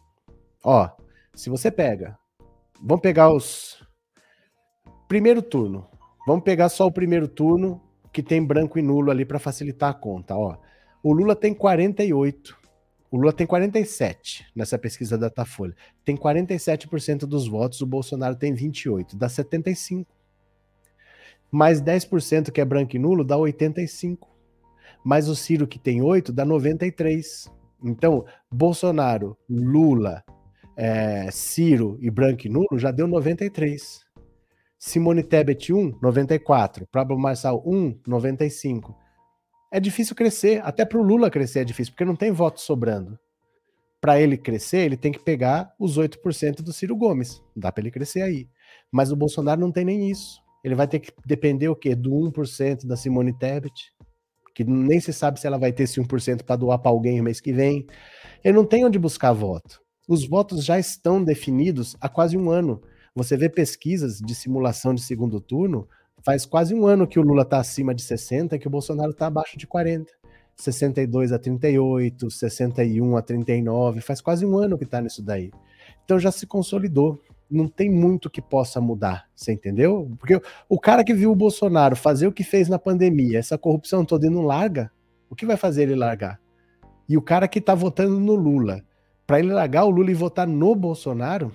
Ó, 0.64 0.90
se 1.34 1.50
você 1.50 1.70
pega, 1.70 2.18
vamos 2.82 3.02
pegar 3.02 3.32
os 3.32 3.84
primeiro 5.08 5.42
turno. 5.42 5.88
Vamos 6.26 6.44
pegar 6.44 6.70
só 6.70 6.88
o 6.88 6.92
primeiro 6.92 7.28
turno 7.28 7.82
que 8.12 8.24
tem 8.24 8.44
branco 8.44 8.80
e 8.80 8.82
nulo 8.82 9.12
ali 9.12 9.26
para 9.26 9.38
facilitar 9.38 9.92
a 9.92 9.94
conta, 9.94 10.36
ó. 10.36 10.58
O 11.04 11.14
Lula 11.14 11.36
tem 11.36 11.54
48. 11.54 12.58
O 13.12 13.18
Lula 13.18 13.32
tem 13.32 13.46
47 13.46 14.46
nessa 14.56 14.78
pesquisa 14.78 15.18
da 15.18 15.28
Datafolha. 15.28 15.76
Tem 16.04 16.18
47% 16.18 17.20
dos 17.20 17.48
votos, 17.48 17.82
o 17.82 17.86
Bolsonaro 17.86 18.36
tem 18.36 18.54
28, 18.54 19.16
dá 19.16 19.30
75 19.30 20.15
mais 21.52 21.82
10% 21.82 22.52
que 22.52 22.62
é 22.62 22.66
branco 22.66 22.96
e 22.96 23.00
nulo 23.00 23.24
dá 23.24 23.38
85. 23.38 24.30
Mais 25.04 25.30
o 25.30 25.36
Ciro, 25.36 25.68
que 25.68 25.78
tem 25.78 26.02
8, 26.02 26.34
dá 26.34 26.44
93. 26.44 27.52
Então, 27.84 28.26
Bolsonaro, 28.52 29.38
Lula, 29.50 30.24
é, 30.76 31.30
Ciro 31.32 31.98
e 32.02 32.10
branco 32.10 32.48
e 32.48 32.50
nulo 32.50 32.78
já 32.78 32.92
deu 32.92 33.08
93. 33.08 34.04
Simone 34.78 35.24
Tebet 35.24 35.74
1, 35.74 36.00
94. 36.02 36.88
Pablo 36.92 37.18
Marçal 37.18 37.64
1, 37.66 38.00
95. 38.06 38.96
É 39.72 39.80
difícil 39.80 40.16
crescer, 40.16 40.62
até 40.64 40.86
para 40.86 40.98
o 40.98 41.04
Lula 41.04 41.30
crescer 41.30 41.60
é 41.60 41.64
difícil, 41.64 41.94
porque 41.94 42.06
não 42.06 42.16
tem 42.16 42.32
voto 42.32 42.62
sobrando. 42.62 43.18
Para 44.00 44.22
ele 44.22 44.38
crescer, 44.38 44.86
ele 44.86 44.96
tem 44.96 45.12
que 45.12 45.20
pegar 45.20 45.74
os 45.80 45.98
8% 45.98 46.62
do 46.62 46.72
Ciro 46.72 46.96
Gomes. 46.96 47.42
Dá 47.56 47.72
para 47.72 47.82
ele 47.82 47.92
crescer 47.92 48.22
aí. 48.22 48.48
Mas 48.92 49.12
o 49.12 49.16
Bolsonaro 49.16 49.60
não 49.60 49.72
tem 49.72 49.84
nem 49.84 50.10
isso. 50.10 50.45
Ele 50.66 50.76
vai 50.76 50.88
ter 50.88 51.00
que 51.00 51.12
depender 51.26 51.70
o 51.70 51.76
quê? 51.76 51.96
Do 51.96 52.12
1% 52.12 52.86
da 52.86 52.98
Simone 52.98 53.38
Tebet, 53.38 53.94
que 54.54 54.64
nem 54.64 55.00
se 55.00 55.14
sabe 55.14 55.40
se 55.40 55.46
ela 55.46 55.58
vai 55.58 55.72
ter 55.72 55.84
esse 55.84 56.02
1% 56.02 56.44
para 56.44 56.56
doar 56.56 56.80
para 56.80 56.92
alguém 56.92 57.22
mês 57.22 57.40
que 57.40 57.54
vem. 57.54 57.86
Ele 58.44 58.58
não 58.58 58.66
tem 58.66 58.84
onde 58.84 59.00
buscar 59.00 59.32
voto. 59.32 59.80
Os 60.08 60.28
votos 60.28 60.66
já 60.66 60.80
estão 60.80 61.24
definidos 61.24 61.96
há 62.02 62.10
quase 62.10 62.38
um 62.38 62.50
ano. 62.50 62.82
Você 63.16 63.38
vê 63.38 63.48
pesquisas 63.48 64.20
de 64.20 64.36
simulação 64.36 64.94
de 64.94 65.02
segundo 65.02 65.40
turno 65.40 65.88
Faz 66.26 66.44
quase 66.44 66.74
um 66.74 66.88
ano 66.88 67.06
que 67.06 67.20
o 67.20 67.22
Lula 67.22 67.44
está 67.44 67.60
acima 67.60 67.94
de 67.94 68.02
60 68.02 68.56
e 68.56 68.60
que 68.60 68.68
o 68.68 68.72
Bolsonaro 68.72 69.12
está 69.12 69.28
abaixo 69.28 69.60
de 69.60 69.68
40. 69.68 70.12
62 70.56 71.32
a 71.32 71.38
38, 71.38 72.32
61 72.32 73.16
a 73.16 73.22
39, 73.22 74.02
faz 74.02 74.22
quase 74.22 74.44
um 74.44 74.58
ano 74.58 74.76
que 74.76 74.86
está 74.86 75.00
nisso 75.00 75.22
daí. 75.22 75.52
Então 76.04 76.18
já 76.18 76.32
se 76.32 76.48
consolidou. 76.48 77.22
Não 77.50 77.68
tem 77.68 77.90
muito 77.90 78.30
que 78.30 78.42
possa 78.42 78.82
mudar, 78.82 79.30
você 79.36 79.54
entendeu? 79.54 80.12
Porque 80.18 80.42
o 80.68 80.80
cara 80.80 81.04
que 81.04 81.14
viu 81.14 81.32
o 81.32 81.36
Bolsonaro 81.36 81.96
fazer 81.96 82.28
o 82.28 82.32
que 82.32 82.44
fez 82.44 82.68
na 82.68 82.80
pandemia, 82.80 83.38
essa 83.38 83.58
corrupção 83.58 84.04
toda 84.04 84.26
e 84.26 84.30
não 84.30 84.42
larga, 84.42 84.92
o 85.30 85.36
que 85.36 85.46
vai 85.46 85.58
fazer 85.58 85.84
ele 85.84 85.96
largar? 85.96 86.40
E 87.08 87.16
o 87.18 87.22
cara 87.22 87.48
que 87.48 87.60
está 87.60 87.76
votando 87.76 88.20
no 88.20 88.36
Lula, 88.36 88.84
para 89.28 89.40
ele 89.40 89.52
largar 89.52 89.86
o 89.86 89.90
Lula 89.90 90.10
e 90.10 90.16
votar 90.16 90.48
no 90.48 90.76
Bolsonaro, 90.76 91.52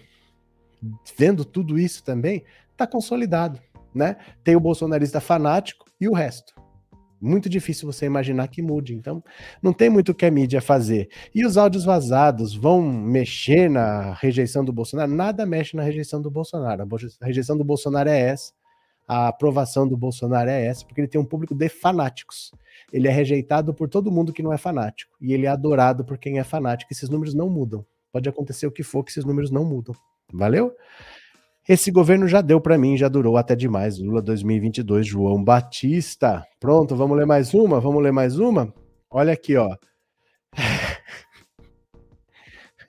vendo 1.17 1.45
tudo 1.45 1.79
isso 1.79 2.05
também, 2.05 2.45
está 2.71 2.87
consolidado, 2.87 3.61
né? 3.95 4.17
Tem 4.45 4.55
o 4.55 4.61
bolsonarista 4.61 5.21
fanático 5.21 5.87
e 6.01 6.09
o 6.09 6.15
resto. 6.15 6.60
Muito 7.21 7.49
difícil 7.49 7.91
você 7.91 8.07
imaginar 8.07 8.49
que 8.49 8.63
mude. 8.63 8.95
Então, 8.95 9.23
não 9.63 9.73
tem 9.73 9.91
muito 9.91 10.13
o 10.13 10.15
que 10.15 10.25
a 10.25 10.31
mídia 10.31 10.61
fazer. 10.61 11.09
E 11.35 11.45
os 11.45 11.57
áudios 11.57 11.85
vazados 11.85 12.55
vão 12.55 12.81
mexer 12.81 13.69
na 13.69 14.15
rejeição 14.15 14.65
do 14.65 14.73
Bolsonaro? 14.73 15.13
Nada 15.13 15.45
mexe 15.45 15.77
na 15.77 15.83
rejeição 15.83 16.23
do 16.23 16.31
Bolsonaro. 16.31 16.89
A 17.21 17.27
rejeição 17.27 17.57
do 17.57 17.65
Bolsonaro 17.65 18.09
é 18.09 18.19
essa. 18.19 18.53
A 19.07 19.29
aprovação 19.29 19.87
do 19.87 19.97
Bolsonaro 19.97 20.49
é 20.49 20.67
essa, 20.67 20.85
porque 20.87 21.01
ele 21.01 21.09
tem 21.09 21.21
um 21.21 21.25
público 21.25 21.55
de 21.55 21.69
fanáticos. 21.69 22.53
Ele 22.93 23.09
é 23.09 23.11
rejeitado 23.11 23.75
por 23.75 23.89
todo 23.89 24.11
mundo 24.11 24.33
que 24.33 24.43
não 24.43 24.53
é 24.53 24.57
fanático. 24.57 25.17
E 25.21 25.33
ele 25.33 25.47
é 25.47 25.49
adorado 25.49 26.05
por 26.05 26.17
quem 26.17 26.39
é 26.39 26.45
fanático. 26.45 26.93
Esses 26.93 27.09
números 27.09 27.35
não 27.35 27.51
mudam. 27.51 27.85
Pode 28.13 28.29
acontecer 28.29 28.67
o 28.67 28.73
que 28.73 28.83
for, 28.83 29.05
que 29.05 29.11
esses 29.11 29.25
números 29.25 29.51
não 29.51 29.65
mudam. 29.65 29.95
Valeu? 30.33 30.73
Esse 31.69 31.91
governo 31.91 32.27
já 32.27 32.41
deu 32.41 32.61
para 32.61 32.79
mim, 32.79 32.97
já 32.97 33.09
durou 33.09 33.37
até 33.37 33.55
demais. 33.55 33.99
Lula 33.99 34.23
2022, 34.23 35.07
João 35.07 35.43
Batista. 35.43 36.45
Pronto, 36.59 36.97
vamos 36.97 37.17
ler 37.17 37.27
mais 37.27 37.55
uma? 37.55 37.81
Vamos 37.81 38.03
ler 38.03 38.13
mais 38.13 38.39
uma? 38.39 38.73
Olha 39.11 39.33
aqui, 39.33 39.57
ó. 39.57 39.77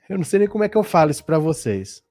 Eu 0.08 0.18
não 0.18 0.24
sei 0.24 0.40
nem 0.40 0.48
como 0.48 0.64
é 0.64 0.68
que 0.68 0.76
eu 0.76 0.82
falo 0.82 1.10
isso 1.10 1.24
para 1.24 1.38
vocês. 1.38 2.02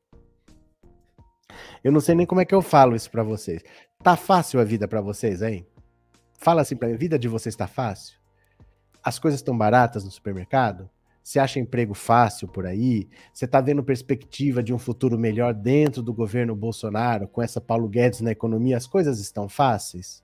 Eu 1.84 1.92
não 1.92 2.00
sei 2.00 2.16
nem 2.16 2.26
como 2.26 2.42
é 2.42 2.46
que 2.46 2.56
eu 2.56 2.62
falo 2.62 2.96
isso 2.96 3.12
para 3.12 3.22
vocês. 3.22 3.62
Tá 4.04 4.16
fácil 4.16 4.60
a 4.60 4.64
vida 4.64 4.88
para 4.88 5.02
vocês, 5.02 5.44
hein? 5.44 5.68
Fala 6.40 6.62
assim 6.62 6.76
para 6.76 6.88
mim, 6.88 6.96
a 6.96 6.98
vida 6.98 7.20
de 7.20 7.28
vocês 7.28 7.56
tá 7.56 7.68
fácil? 7.68 8.18
As 9.04 9.20
coisas 9.20 9.40
estão 9.40 9.56
baratas 9.56 10.04
no 10.04 10.10
supermercado? 10.10 10.90
Você 11.24 11.40
acha 11.40 11.60
emprego 11.60 11.94
fácil 11.94 12.48
por 12.48 12.66
aí? 12.66 13.08
Você 13.34 13.46
está 13.46 13.62
vendo 13.62 13.84
perspectiva 13.84 14.64
de 14.64 14.74
um 14.74 14.80
futuro 14.80 15.18
melhor 15.18 15.54
dentro 15.54 16.02
do 16.02 16.14
governo 16.14 16.56
Bolsonaro, 16.56 17.28
com 17.28 17.42
essa 17.42 17.62
Paulo 17.62 17.88
Guedes 17.88 18.22
na 18.22 18.32
economia? 18.32 18.78
As 18.78 18.88
coisas 18.88 19.20
estão 19.20 19.48
fáceis? 19.48 20.24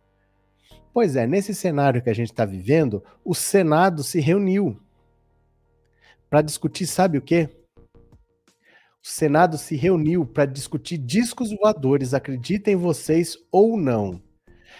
Pois 0.94 1.16
é, 1.16 1.28
nesse 1.28 1.54
cenário 1.54 2.02
que 2.02 2.10
a 2.10 2.14
gente 2.14 2.32
está 2.32 2.44
vivendo, 2.46 3.04
o 3.24 3.36
Senado 3.36 4.04
se 4.04 4.20
reuniu 4.20 4.80
para 6.30 6.42
discutir, 6.42 6.88
sabe 6.88 7.20
o 7.20 7.22
quê? 7.22 7.50
O 9.04 9.08
Senado 9.08 9.58
se 9.58 9.76
reuniu 9.76 10.26
para 10.26 10.46
discutir 10.46 10.98
discos 10.98 11.52
voadores, 11.52 12.14
acreditem 12.14 12.76
vocês 12.76 13.38
ou 13.52 13.78
não. 13.78 14.22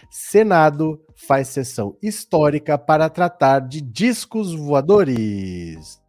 Senado 0.10 1.00
faz 1.16 1.50
sessão 1.50 1.96
histórica 2.02 2.78
para 2.78 3.10
tratar 3.10 3.60
de 3.60 3.80
discos 3.80 4.54
voadores. 4.54 6.02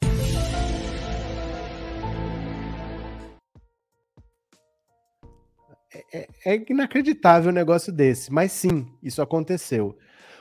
É, 6.12 6.26
é, 6.44 6.64
inacreditável 6.70 7.50
um 7.50 7.54
negócio 7.54 7.92
desse, 7.92 8.32
mas 8.32 8.52
sim, 8.52 8.86
isso 9.02 9.20
aconteceu. 9.20 9.96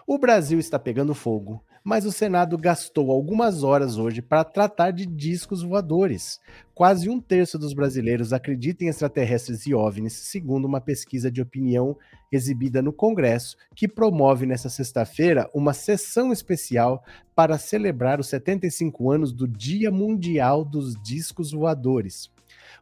O 0.06 0.18
Brasil 0.18 0.60
está 0.60 0.80
pegando 0.80 1.14
fogo, 1.14 1.62
mas 1.84 2.06
o 2.06 2.12
Senado 2.12 2.58
gastou 2.58 3.12
algumas 3.12 3.64
horas 3.64 3.98
hoje 3.98 4.22
para 4.22 4.46
tratar 4.46 4.92
de 4.92 5.06
discos 5.06 5.62
voadores. 5.62 6.40
Quase 6.74 7.10
um 7.10 7.20
terço 7.20 7.60
dos 7.60 7.74
brasileiros 7.74 8.32
acredita 8.32 8.86
em 8.86 8.88
extraterrestres 8.88 9.66
e 9.66 9.74
OVNIs, 9.74 10.14
segundo 10.14 10.64
uma 10.64 10.80
pesquisa 10.80 11.30
de 11.30 11.42
opinião 11.42 11.98
exibida 12.32 12.82
no 12.82 12.94
Congresso, 12.94 13.58
que 13.76 13.90
promove 13.90 14.46
nesta 14.46 14.70
sexta-feira 14.70 15.50
uma 15.54 15.74
sessão 15.74 16.32
especial 16.32 17.04
para 17.36 17.58
celebrar 17.58 18.22
os 18.22 18.28
75 18.28 19.12
anos 19.12 19.34
do 19.34 19.46
Dia 19.46 19.92
Mundial 19.92 20.64
dos 20.64 20.96
Discos 21.02 21.52
Voadores 21.52 22.30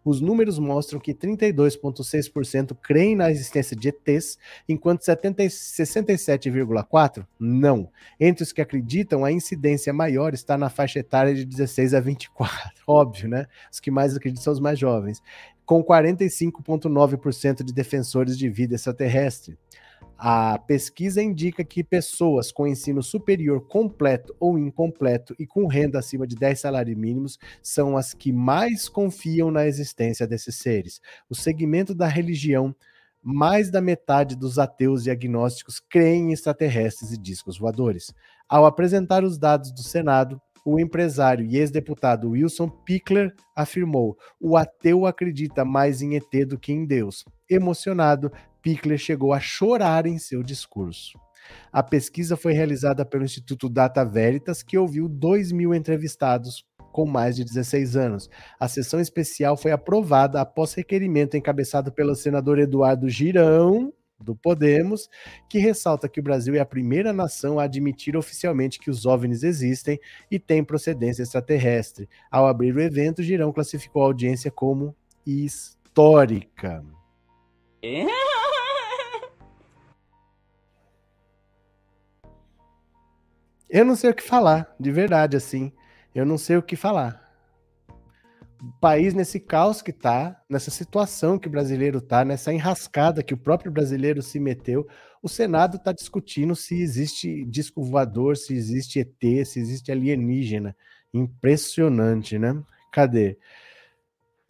os 0.03 0.19
números 0.21 0.59
mostram 0.59 0.99
que 0.99 1.13
32,6% 1.13 2.75
creem 2.81 3.15
na 3.15 3.31
existência 3.31 3.75
de 3.75 3.89
ETs, 3.89 4.37
enquanto 4.67 5.01
67,4% 5.01 7.25
não. 7.39 7.89
Entre 8.19 8.43
os 8.43 8.51
que 8.51 8.61
acreditam, 8.61 9.23
a 9.23 9.31
incidência 9.31 9.93
maior 9.93 10.33
está 10.33 10.57
na 10.57 10.69
faixa 10.69 10.99
etária 10.99 11.33
de 11.33 11.45
16 11.45 11.93
a 11.93 11.99
24. 11.99 12.81
Óbvio, 12.87 13.29
né? 13.29 13.45
Os 13.71 13.79
que 13.79 13.91
mais 13.91 14.15
acreditam 14.15 14.43
são 14.43 14.53
os 14.53 14.59
mais 14.59 14.79
jovens, 14.79 15.21
com 15.65 15.83
45,9% 15.83 17.63
de 17.63 17.73
defensores 17.73 18.37
de 18.37 18.49
vida 18.49 18.75
extraterrestre. 18.75 19.57
A 20.17 20.57
pesquisa 20.57 21.21
indica 21.21 21.63
que 21.63 21.83
pessoas 21.83 22.51
com 22.51 22.65
ensino 22.65 23.03
superior 23.03 23.67
completo 23.67 24.35
ou 24.39 24.57
incompleto 24.57 25.35
e 25.37 25.45
com 25.45 25.67
renda 25.67 25.99
acima 25.99 26.25
de 26.25 26.35
10 26.35 26.59
salários 26.59 26.97
mínimos 26.97 27.37
são 27.61 27.97
as 27.97 28.13
que 28.13 28.31
mais 28.31 28.87
confiam 28.87 29.51
na 29.51 29.67
existência 29.67 30.25
desses 30.25 30.55
seres. 30.55 31.01
O 31.29 31.35
segmento 31.35 31.93
da 31.93 32.07
religião, 32.07 32.73
mais 33.21 33.69
da 33.69 33.81
metade 33.81 34.35
dos 34.35 34.57
ateus 34.57 35.05
e 35.05 35.11
agnósticos 35.11 35.79
creem 35.79 36.29
em 36.29 36.31
extraterrestres 36.31 37.11
e 37.11 37.17
discos 37.17 37.57
voadores. 37.57 38.13
Ao 38.47 38.65
apresentar 38.65 39.23
os 39.23 39.37
dados 39.37 39.71
do 39.71 39.81
Senado, 39.81 40.39
o 40.65 40.79
empresário 40.79 41.45
e 41.45 41.57
ex-deputado 41.57 42.31
Wilson 42.31 42.67
Pickler 42.67 43.31
afirmou: 43.55 44.17
o 44.39 44.57
ateu 44.57 45.05
acredita 45.05 45.63
mais 45.63 46.01
em 46.01 46.15
ET 46.15 46.47
do 46.47 46.57
que 46.57 46.73
em 46.73 46.85
Deus. 46.85 47.23
Emocionado, 47.47 48.31
Pickler 48.65 48.97
chegou 48.97 49.31
a 49.31 49.39
chorar 49.39 50.07
em 50.07 50.17
seu 50.17 50.41
discurso. 50.41 51.19
A 51.71 51.83
pesquisa 51.83 52.35
foi 52.35 52.51
realizada 52.51 53.05
pelo 53.05 53.23
Instituto 53.23 53.69
Data 53.69 54.03
Veritas, 54.03 54.63
que 54.63 54.75
ouviu 54.75 55.07
2 55.07 55.51
mil 55.51 55.71
entrevistados 55.71 56.65
com 56.91 57.05
mais 57.05 57.35
de 57.35 57.43
16 57.43 57.95
anos. 57.95 58.27
A 58.59 58.67
sessão 58.67 58.99
especial 58.99 59.55
foi 59.55 59.71
aprovada 59.71 60.41
após 60.41 60.73
requerimento 60.73 61.37
encabeçado 61.37 61.91
pelo 61.91 62.15
senador 62.15 62.57
Eduardo 62.57 63.07
Girão, 63.07 63.93
do 64.19 64.35
Podemos, 64.35 65.09
que 65.47 65.59
ressalta 65.59 66.09
que 66.09 66.19
o 66.19 66.23
Brasil 66.23 66.55
é 66.55 66.59
a 66.59 66.65
primeira 66.65 67.13
nação 67.13 67.59
a 67.59 67.65
admitir 67.65 68.17
oficialmente 68.17 68.79
que 68.79 68.89
os 68.89 69.05
OVNIs 69.05 69.43
existem 69.43 69.99
e 70.31 70.39
têm 70.39 70.63
procedência 70.63 71.21
extraterrestre. 71.21 72.09
Ao 72.31 72.47
abrir 72.47 72.75
o 72.75 72.81
evento, 72.81 73.21
Girão 73.21 73.53
classificou 73.53 74.01
a 74.01 74.05
audiência 74.05 74.49
como 74.49 74.95
histórica. 75.23 76.83
É? 77.83 78.34
Eu 83.69 83.83
não 83.83 83.95
sei 83.95 84.11
o 84.11 84.13
que 84.13 84.23
falar, 84.23 84.73
de 84.79 84.91
verdade, 84.91 85.35
assim. 85.35 85.71
Eu 86.13 86.25
não 86.25 86.37
sei 86.37 86.57
o 86.57 86.63
que 86.63 86.75
falar. 86.75 87.23
O 88.61 88.71
país 88.79 89.13
nesse 89.13 89.39
caos 89.39 89.81
que 89.81 89.91
tá, 89.91 90.41
nessa 90.49 90.71
situação 90.71 91.37
que 91.37 91.47
o 91.47 91.51
brasileiro 91.51 91.99
tá, 91.99 92.23
nessa 92.23 92.53
enrascada 92.53 93.21
que 93.21 93.33
o 93.33 93.37
próprio 93.37 93.71
brasileiro 93.71 94.21
se 94.21 94.39
meteu, 94.39 94.87
o 95.21 95.27
Senado 95.27 95.77
está 95.77 95.91
discutindo 95.91 96.55
se 96.55 96.79
existe 96.79 97.43
disco 97.45 97.83
voador, 97.83 98.37
se 98.37 98.53
existe 98.53 98.99
ET, 98.99 99.45
se 99.45 99.59
existe 99.59 99.91
alienígena. 99.91 100.75
Impressionante, 101.13 102.37
né? 102.37 102.61
Cadê? 102.91 103.37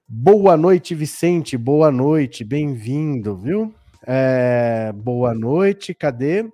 Boa 0.07 0.55
noite, 0.55 0.93
Vicente. 0.93 1.57
Boa 1.57 1.91
noite, 1.91 2.43
bem-vindo, 2.43 3.35
viu? 3.35 3.73
É, 4.05 4.91
boa 4.93 5.33
noite, 5.33 5.93
cadê? 5.93 6.47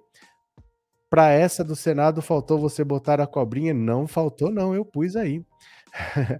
Para 1.12 1.30
essa 1.34 1.62
do 1.62 1.76
Senado 1.76 2.22
faltou 2.22 2.57
você 2.57 2.86
botar 2.86 3.20
a 3.20 3.28
cobrinha? 3.28 3.74
Não 3.74 4.07
faltou, 4.07 4.49
não, 4.49 4.74
eu 4.74 4.86
pus 4.86 5.18
aí. 5.18 5.43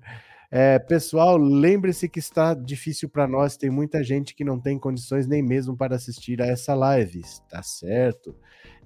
é, 0.50 0.80
pessoal, 0.80 1.36
lembre-se 1.36 2.08
que 2.08 2.20
está 2.20 2.54
difícil 2.54 3.10
para 3.10 3.28
nós, 3.28 3.58
tem 3.58 3.70
muita 3.70 4.02
gente 4.02 4.34
que 4.34 4.46
não 4.46 4.58
tem 4.58 4.80
condições 4.80 5.28
nem 5.28 5.44
mesmo 5.44 5.76
para 5.76 5.98
assistir 5.98 6.42
a 6.42 6.46
essa 6.46 6.74
live. 6.74 7.22
Tá 7.50 7.62
certo. 7.62 8.34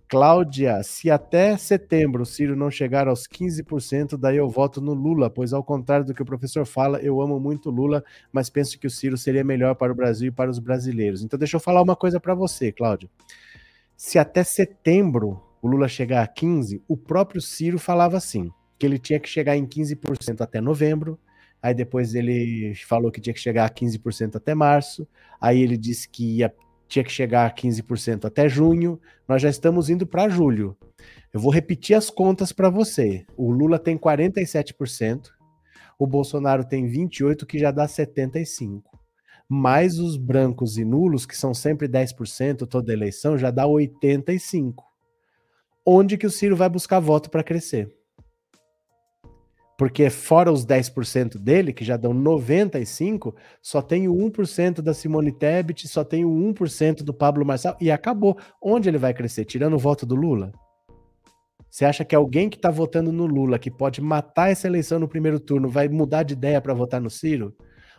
Cláudia, 0.09 0.81
se 0.81 1.11
até 1.11 1.55
setembro 1.55 2.23
o 2.23 2.25
Ciro 2.25 2.55
não 2.55 2.71
chegar 2.71 3.07
aos 3.07 3.27
15%, 3.27 4.17
daí 4.17 4.37
eu 4.37 4.49
voto 4.49 4.81
no 4.81 4.95
Lula, 4.95 5.29
pois 5.29 5.53
ao 5.53 5.63
contrário 5.63 6.03
do 6.03 6.15
que 6.15 6.21
o 6.23 6.25
professor 6.25 6.65
fala, 6.65 6.97
eu 6.97 7.21
amo 7.21 7.39
muito 7.39 7.69
Lula, 7.69 8.03
mas 8.31 8.49
penso 8.49 8.79
que 8.79 8.87
o 8.87 8.89
Ciro 8.89 9.19
seria 9.19 9.43
melhor 9.43 9.75
para 9.75 9.91
o 9.91 9.95
Brasil 9.95 10.29
e 10.29 10.31
para 10.31 10.49
os 10.49 10.57
brasileiros. 10.57 11.21
Então 11.21 11.37
deixa 11.37 11.57
eu 11.57 11.61
falar 11.61 11.83
uma 11.83 11.95
coisa 11.95 12.19
para 12.19 12.33
você, 12.33 12.71
Cláudia. 12.71 13.07
Se 13.95 14.17
até 14.17 14.43
setembro 14.43 15.44
o 15.65 15.67
Lula 15.67 15.87
chegar 15.87 16.21
a 16.21 16.27
15, 16.27 16.83
o 16.87 16.95
próprio 16.95 17.41
Ciro 17.41 17.79
falava 17.79 18.15
assim, 18.15 18.51
que 18.77 18.85
ele 18.85 18.99
tinha 18.99 19.19
que 19.19 19.27
chegar 19.27 19.57
em 19.57 19.65
15% 19.65 20.41
até 20.41 20.61
novembro, 20.61 21.19
aí 21.59 21.73
depois 21.73 22.13
ele 22.13 22.75
falou 22.87 23.11
que 23.11 23.19
tinha 23.19 23.33
que 23.33 23.39
chegar 23.39 23.65
a 23.65 23.69
15% 23.71 24.35
até 24.35 24.53
março, 24.53 25.07
aí 25.41 25.59
ele 25.59 25.75
disse 25.75 26.07
que 26.07 26.37
ia 26.37 26.53
tinha 26.87 27.03
que 27.03 27.11
chegar 27.11 27.47
a 27.47 27.51
15% 27.51 28.25
até 28.25 28.47
junho, 28.47 29.01
nós 29.27 29.41
já 29.41 29.49
estamos 29.49 29.89
indo 29.89 30.05
para 30.05 30.29
julho. 30.29 30.77
Eu 31.33 31.39
vou 31.39 31.51
repetir 31.51 31.95
as 31.95 32.11
contas 32.11 32.51
para 32.51 32.69
você. 32.69 33.25
O 33.35 33.49
Lula 33.51 33.79
tem 33.79 33.97
47%, 33.97 35.29
o 35.97 36.05
Bolsonaro 36.05 36.63
tem 36.63 36.87
28%, 36.87 37.43
que 37.43 37.57
já 37.57 37.71
dá 37.71 37.87
75%. 37.87 38.83
Mais 39.49 39.97
os 39.97 40.15
brancos 40.15 40.77
e 40.77 40.85
nulos, 40.85 41.25
que 41.25 41.35
são 41.35 41.55
sempre 41.55 41.87
10% 41.87 42.67
toda 42.67 42.93
eleição, 42.93 43.35
já 43.35 43.49
dá 43.49 43.65
85%. 43.65 44.75
Onde 45.87 46.17
que 46.17 46.25
o 46.25 46.31
Ciro 46.31 46.55
vai 46.55 46.67
buscar 46.67 46.99
voto 46.99 47.29
para 47.29 47.43
crescer? 47.43 47.93
Porque 49.77 50.09
fora 50.09 50.51
os 50.51 50.65
10% 50.65 51.37
dele, 51.37 51.71
que 51.71 51.85
já 51.85 51.95
dão 51.95 52.11
95, 52.11 53.35
só 53.61 53.83
tem 53.83 54.07
o 54.07 54.15
1% 54.15 54.81
da 54.81 54.95
Simone 54.95 55.31
Tebet, 55.31 55.87
só 55.87 56.03
tem 56.03 56.25
o 56.25 56.29
1% 56.29 57.03
do 57.03 57.13
Pablo 57.13 57.45
Marçal 57.45 57.77
e 57.79 57.91
acabou. 57.91 58.35
Onde 58.59 58.89
ele 58.89 58.97
vai 58.97 59.13
crescer? 59.13 59.45
Tirando 59.45 59.75
o 59.75 59.79
voto 59.79 60.07
do 60.07 60.15
Lula? 60.15 60.51
Você 61.69 61.85
acha 61.85 62.03
que 62.03 62.15
alguém 62.15 62.49
que 62.49 62.55
está 62.55 62.71
votando 62.71 63.11
no 63.11 63.27
Lula, 63.27 63.59
que 63.59 63.69
pode 63.69 64.01
matar 64.01 64.49
essa 64.49 64.65
eleição 64.65 64.97
no 64.97 65.09
primeiro 65.09 65.39
turno, 65.39 65.69
vai 65.69 65.87
mudar 65.87 66.23
de 66.23 66.33
ideia 66.33 66.59
para 66.61 66.73
votar 66.73 66.99
no 66.99 67.11
Ciro? 67.11 67.53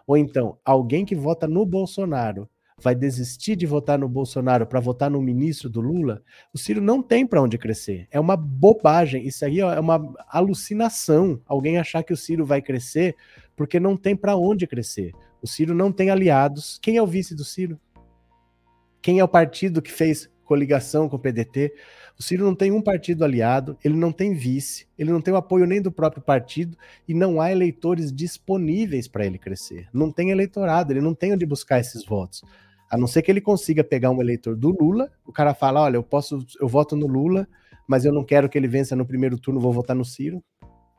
Ou 0.07 0.17
então, 0.17 0.59
alguém 0.65 1.05
que 1.05 1.15
vota 1.15 1.47
no 1.47 1.65
Bolsonaro 1.65 2.49
vai 2.79 2.95
desistir 2.95 3.57
de 3.57 3.65
votar 3.65 3.99
no 3.99 4.09
Bolsonaro 4.09 4.67
para 4.67 4.81
votar 4.81 5.11
no 5.11 5.21
ministro 5.23 5.69
do 5.69 5.81
Lula, 5.81 6.23
o 6.53 6.59
Ciro 6.59 6.81
não 6.81 7.03
tem 7.03 7.27
para 7.27 7.43
onde 7.43 7.57
crescer. 7.57 8.07
É 8.11 8.21
uma 8.21 8.37
bobagem. 8.37 9.27
Isso 9.27 9.45
aí 9.45 9.61
é 9.61 9.81
uma 9.81 10.15
alucinação. 10.29 11.41
Alguém 11.47 11.79
achar 11.79 12.03
que 12.03 12.13
o 12.13 12.17
Ciro 12.17 12.45
vai 12.45 12.61
crescer 12.61 13.17
porque 13.57 13.81
não 13.81 13.97
tem 13.97 14.15
para 14.15 14.37
onde 14.37 14.67
crescer. 14.67 15.13
O 15.41 15.47
Ciro 15.47 15.75
não 15.75 15.91
tem 15.91 16.11
aliados. 16.11 16.79
Quem 16.83 16.97
é 16.97 17.03
o 17.03 17.07
vice 17.07 17.35
do 17.35 17.45
Ciro? 17.45 17.81
Quem 19.01 19.21
é 19.21 19.25
o 19.25 19.29
partido 19.29 19.81
que 19.81 19.91
fez 19.91 20.29
coligação 20.45 21.09
com 21.09 21.17
o 21.17 21.19
PDT? 21.19 21.73
O 22.19 22.23
Ciro 22.23 22.45
não 22.45 22.55
tem 22.55 22.73
um 22.73 22.83
partido 22.83 23.25
aliado, 23.25 23.77
ele 23.85 23.95
não 23.95 24.11
tem 24.11 24.33
vice, 24.33 24.87
ele 24.99 25.13
não 25.13 25.21
tem 25.21 25.33
o 25.33 25.37
apoio 25.37 25.67
nem 25.67 25.83
do 25.83 25.93
próprio 25.93 26.23
partido 26.23 26.77
e 27.07 27.13
não 27.13 27.41
há 27.41 27.53
eleitores 27.53 28.11
disponíveis 28.13 29.07
para 29.07 29.27
ele 29.27 29.39
crescer. 29.39 29.89
Não 29.93 30.11
tem 30.11 30.31
eleitorado, 30.31 30.93
ele 30.93 31.01
não 31.01 31.15
tem 31.15 31.33
onde 31.33 31.45
buscar 31.45 31.79
esses 31.79 32.05
votos. 32.05 32.43
A 32.91 32.97
não 32.97 33.07
ser 33.07 33.23
que 33.23 33.31
ele 33.31 33.41
consiga 33.41 33.83
pegar 33.83 34.11
um 34.11 34.21
eleitor 34.21 34.57
do 34.57 34.71
Lula, 34.71 35.11
o 35.25 35.33
cara 35.33 35.55
fala: 35.55 35.83
olha, 35.83 35.97
eu 35.97 36.03
posso, 36.03 36.45
eu 36.61 36.69
voto 36.69 36.95
no 36.95 37.07
Lula, 37.07 37.49
mas 37.87 38.05
eu 38.05 38.13
não 38.13 38.25
quero 38.25 38.49
que 38.49 38.57
ele 38.57 38.69
vença 38.69 38.95
no 38.95 39.07
primeiro 39.07 39.39
turno, 39.39 39.61
vou 39.61 39.73
votar 39.73 39.97
no 39.97 40.05
Ciro. 40.05 40.43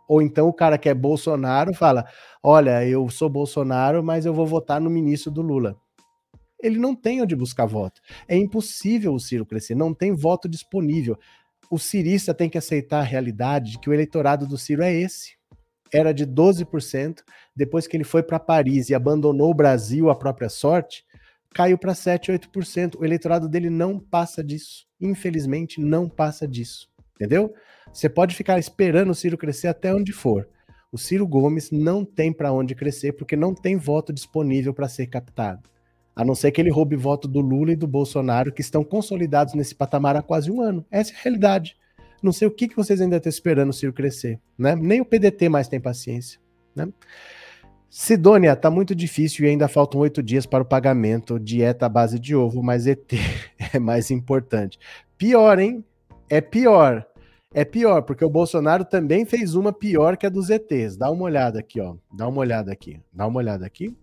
Ou 0.08 0.22
então 0.22 0.48
o 0.48 0.54
cara 0.54 0.78
que 0.78 0.88
é 0.90 0.94
Bolsonaro 0.94 1.74
fala: 1.74 2.06
olha, 2.42 2.86
eu 2.86 3.08
sou 3.10 3.30
Bolsonaro, 3.30 4.04
mas 4.04 4.26
eu 4.26 4.34
vou 4.34 4.46
votar 4.46 4.80
no 4.80 4.90
ministro 4.90 5.32
do 5.32 5.42
Lula. 5.42 5.78
Ele 6.62 6.80
não 6.80 6.96
tem 6.96 7.22
onde 7.22 7.36
buscar 7.36 7.66
voto. 7.66 8.02
É 8.28 8.36
impossível 8.36 9.14
o 9.14 9.20
Ciro 9.20 9.46
crescer, 9.46 9.76
não 9.76 9.94
tem 9.94 10.14
voto 10.14 10.50
disponível. 10.50 11.18
O 11.70 11.78
cirista 11.78 12.34
tem 12.34 12.50
que 12.50 12.58
aceitar 12.58 13.00
a 13.00 13.04
realidade 13.04 13.72
de 13.72 13.80
que 13.80 13.90
o 13.90 13.94
eleitorado 13.94 14.48
do 14.48 14.58
Ciro 14.58 14.82
é 14.82 14.94
esse. 14.94 15.36
Era 15.94 16.14
de 16.14 16.26
12%, 16.26 17.20
depois 17.56 17.88
que 17.88 17.96
ele 17.96 18.04
foi 18.04 18.24
para 18.24 18.40
Paris 18.40 18.90
e 18.90 18.96
abandonou 18.96 19.52
o 19.52 19.54
Brasil 19.54 20.10
à 20.10 20.16
própria 20.16 20.50
sorte, 20.50 21.06
caiu 21.58 21.76
para 21.76 21.96
7, 21.96 22.32
8%. 22.32 23.00
O 23.00 23.04
eleitorado 23.04 23.50
dele 23.50 23.68
não 23.68 24.00
passa 24.00 24.44
disso. 24.44 24.86
Infelizmente, 25.02 25.82
não 25.82 26.08
passa 26.08 26.48
disso. 26.48 26.88
Entendeu? 27.16 27.52
Você 27.92 28.08
pode 28.08 28.36
ficar 28.36 28.60
esperando 28.60 29.10
o 29.10 29.16
Ciro 29.16 29.36
crescer 29.36 29.68
até 29.68 29.92
onde 29.92 30.14
for. 30.14 30.48
O 30.92 31.00
Ciro 31.00 31.28
Gomes 31.28 31.72
não 31.72 32.06
tem 32.06 32.32
para 32.32 32.54
onde 32.54 32.76
crescer 32.76 33.14
porque 33.14 33.36
não 33.36 33.56
tem 33.56 33.76
voto 33.76 34.14
disponível 34.14 34.72
para 34.72 34.88
ser 34.88 35.08
captado. 35.08 35.68
A 36.16 36.24
não 36.24 36.36
ser 36.36 36.52
que 36.52 36.62
ele 36.62 36.70
roube 36.70 36.96
voto 36.96 37.28
do 37.28 37.40
Lula 37.40 37.72
e 37.72 37.76
do 37.76 37.88
Bolsonaro, 37.88 38.52
que 38.52 38.62
estão 38.62 38.84
consolidados 38.84 39.56
nesse 39.56 39.74
patamar 39.74 40.16
há 40.16 40.22
quase 40.22 40.52
um 40.52 40.62
ano. 40.62 40.86
Essa 40.92 41.14
é 41.14 41.16
a 41.16 41.22
realidade. 41.24 41.76
Não 42.22 42.32
sei 42.32 42.48
o 42.48 42.52
que, 42.52 42.68
vocês 42.76 43.02
ainda 43.02 43.18
estão 43.18 43.32
esperando 43.32 43.70
o 43.70 43.74
Ciro 43.74 43.94
crescer. 43.94 44.40
Né? 44.56 44.76
Nem 44.76 45.02
o 45.02 45.06
PDT 45.06 45.50
mais 45.50 45.68
tem 45.68 45.80
paciência. 45.80 46.40
Né? 46.76 46.88
Sidônia, 48.00 48.56
tá 48.56 48.70
muito 48.70 48.94
difícil 48.94 49.44
e 49.44 49.50
ainda 49.50 49.68
faltam 49.68 50.00
oito 50.02 50.22
dias 50.22 50.46
para 50.46 50.62
o 50.62 50.68
pagamento. 50.68 51.40
Dieta 51.40 51.88
à 51.88 51.90
base 51.90 52.20
de 52.20 52.36
ovo, 52.36 52.62
mas 52.62 52.86
ET 52.86 53.12
é 53.74 53.80
mais 53.80 54.12
importante. 54.12 54.78
Pior, 55.18 55.58
hein? 55.58 55.84
É 56.30 56.40
pior. 56.40 57.04
É 57.52 57.66
pior, 57.66 58.04
porque 58.04 58.24
o 58.24 58.30
Bolsonaro 58.30 58.86
também 58.86 59.26
fez 59.26 59.56
uma 59.56 59.74
pior 59.74 60.16
que 60.16 60.28
a 60.28 60.30
dos 60.30 60.52
ETs. 60.52 60.96
Dá 60.96 61.10
uma 61.10 61.24
olhada 61.24 61.58
aqui, 61.58 61.82
ó. 61.82 61.96
Dá 62.14 62.28
uma 62.28 62.38
olhada 62.38 62.72
aqui. 62.72 63.02
Dá 63.12 63.26
uma 63.26 63.40
olhada 63.40 63.66
aqui. 63.66 63.98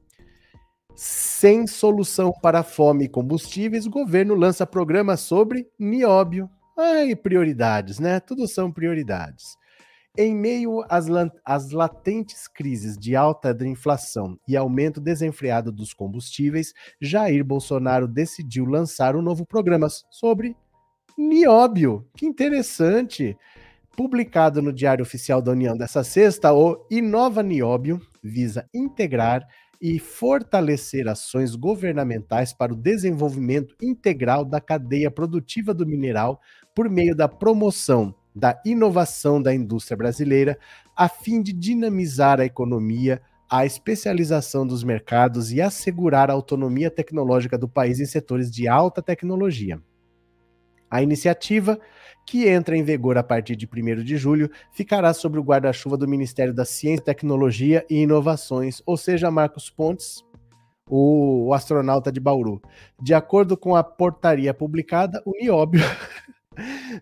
Sem 0.96 1.64
solução 1.64 2.32
para 2.42 2.64
fome 2.64 3.04
e 3.04 3.08
combustíveis, 3.08 3.86
o 3.86 3.90
governo 3.90 4.34
lança 4.34 4.66
programa 4.66 5.16
sobre 5.16 5.68
nióbio. 5.78 6.50
Ai, 6.76 7.14
prioridades, 7.14 8.00
né? 8.00 8.18
Tudo 8.18 8.48
são 8.48 8.72
prioridades. 8.72 9.56
Em 10.16 10.32
meio 10.32 10.84
às, 10.88 11.06
às, 11.44 11.72
latentes 11.72 12.46
crises 12.46 12.96
de 12.96 13.16
alta 13.16 13.52
inflação 13.66 14.38
e 14.46 14.56
aumento 14.56 15.00
desenfreado 15.00 15.72
dos 15.72 15.92
combustíveis, 15.92 16.72
Jair 17.00 17.44
Bolsonaro 17.44 18.06
decidiu 18.06 18.64
lançar 18.64 19.16
um 19.16 19.22
novo 19.22 19.44
programa 19.44 19.88
sobre 20.08 20.56
nióbio. 21.18 22.06
Que 22.16 22.26
interessante! 22.26 23.36
Publicado 23.96 24.62
no 24.62 24.72
Diário 24.72 25.02
Oficial 25.02 25.42
da 25.42 25.50
União 25.50 25.76
dessa 25.76 26.04
sexta, 26.04 26.52
o 26.52 26.86
Inova 26.88 27.42
Nióbio 27.42 28.00
visa 28.22 28.68
integrar 28.72 29.44
e 29.80 29.98
fortalecer 29.98 31.08
ações 31.08 31.56
governamentais 31.56 32.52
para 32.52 32.72
o 32.72 32.76
desenvolvimento 32.76 33.74
integral 33.82 34.44
da 34.44 34.60
cadeia 34.60 35.10
produtiva 35.10 35.74
do 35.74 35.84
mineral 35.84 36.40
por 36.72 36.88
meio 36.88 37.16
da 37.16 37.26
promoção 37.26 38.14
da 38.34 38.60
inovação 38.64 39.40
da 39.40 39.54
indústria 39.54 39.96
brasileira, 39.96 40.58
a 40.96 41.08
fim 41.08 41.40
de 41.40 41.52
dinamizar 41.52 42.40
a 42.40 42.44
economia, 42.44 43.22
a 43.48 43.64
especialização 43.64 44.66
dos 44.66 44.82
mercados 44.82 45.52
e 45.52 45.60
assegurar 45.60 46.30
a 46.30 46.34
autonomia 46.34 46.90
tecnológica 46.90 47.56
do 47.56 47.68
país 47.68 48.00
em 48.00 48.06
setores 48.06 48.50
de 48.50 48.66
alta 48.66 49.00
tecnologia. 49.00 49.80
A 50.90 51.02
iniciativa, 51.02 51.78
que 52.26 52.48
entra 52.48 52.76
em 52.76 52.82
vigor 52.82 53.18
a 53.18 53.22
partir 53.22 53.56
de 53.56 53.66
1 53.66 54.02
de 54.02 54.16
julho, 54.16 54.50
ficará 54.72 55.12
sob 55.12 55.38
o 55.38 55.42
guarda-chuva 55.42 55.96
do 55.96 56.08
Ministério 56.08 56.54
da 56.54 56.64
Ciência, 56.64 57.04
Tecnologia 57.04 57.84
e 57.90 58.02
Inovações, 58.02 58.82
ou 58.86 58.96
seja, 58.96 59.30
Marcos 59.30 59.68
Pontes, 59.68 60.24
o, 60.88 61.52
astronauta 61.52 62.12
de 62.12 62.20
Bauru. 62.20 62.60
De 63.00 63.14
acordo 63.14 63.56
com 63.56 63.74
a 63.74 63.82
portaria 63.82 64.52
publicada, 64.54 65.22
o 65.24 65.32
Nióbio 65.32 65.80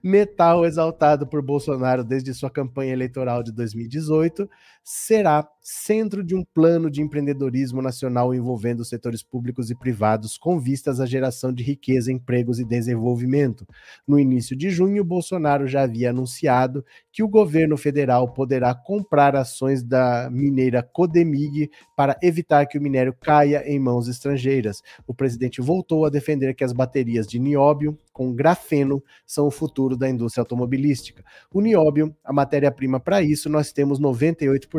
metal 0.02 0.64
exaltado 0.64 1.26
por 1.26 1.42
Bolsonaro 1.42 2.04
desde 2.04 2.32
sua 2.34 2.50
campanha 2.50 2.92
eleitoral 2.92 3.42
de 3.42 3.52
2018, 3.52 4.48
será 4.84 5.46
centro 5.62 6.24
de 6.24 6.34
um 6.34 6.44
plano 6.44 6.90
de 6.90 7.00
empreendedorismo 7.00 7.80
nacional 7.80 8.34
envolvendo 8.34 8.84
setores 8.84 9.22
públicos 9.22 9.70
e 9.70 9.76
privados 9.76 10.36
com 10.36 10.58
vistas 10.58 10.98
à 10.98 11.06
geração 11.06 11.52
de 11.52 11.62
riqueza, 11.62 12.10
empregos 12.10 12.58
e 12.58 12.64
desenvolvimento. 12.64 13.64
No 14.06 14.18
início 14.18 14.56
de 14.56 14.70
junho, 14.70 15.04
Bolsonaro 15.04 15.68
já 15.68 15.82
havia 15.82 16.10
anunciado 16.10 16.84
que 17.12 17.22
o 17.22 17.28
governo 17.28 17.76
federal 17.76 18.32
poderá 18.32 18.74
comprar 18.74 19.36
ações 19.36 19.84
da 19.84 20.28
mineira 20.30 20.82
Codemig 20.82 21.70
para 21.96 22.18
evitar 22.20 22.66
que 22.66 22.76
o 22.76 22.82
minério 22.82 23.14
caia 23.20 23.62
em 23.64 23.78
mãos 23.78 24.08
estrangeiras. 24.08 24.82
O 25.06 25.14
presidente 25.14 25.60
voltou 25.60 26.04
a 26.04 26.10
defender 26.10 26.54
que 26.54 26.64
as 26.64 26.72
baterias 26.72 27.26
de 27.26 27.38
nióbio 27.38 27.96
com 28.12 28.34
grafeno 28.34 29.02
são 29.24 29.46
o 29.46 29.50
futuro 29.50 29.96
da 29.96 30.08
indústria 30.08 30.42
automobilística. 30.42 31.24
O 31.52 31.60
nióbio, 31.60 32.14
a 32.24 32.32
matéria-prima 32.32 32.98
para 32.98 33.22
isso, 33.22 33.48
nós 33.48 33.72
temos 33.72 34.00
98%. 34.00 34.71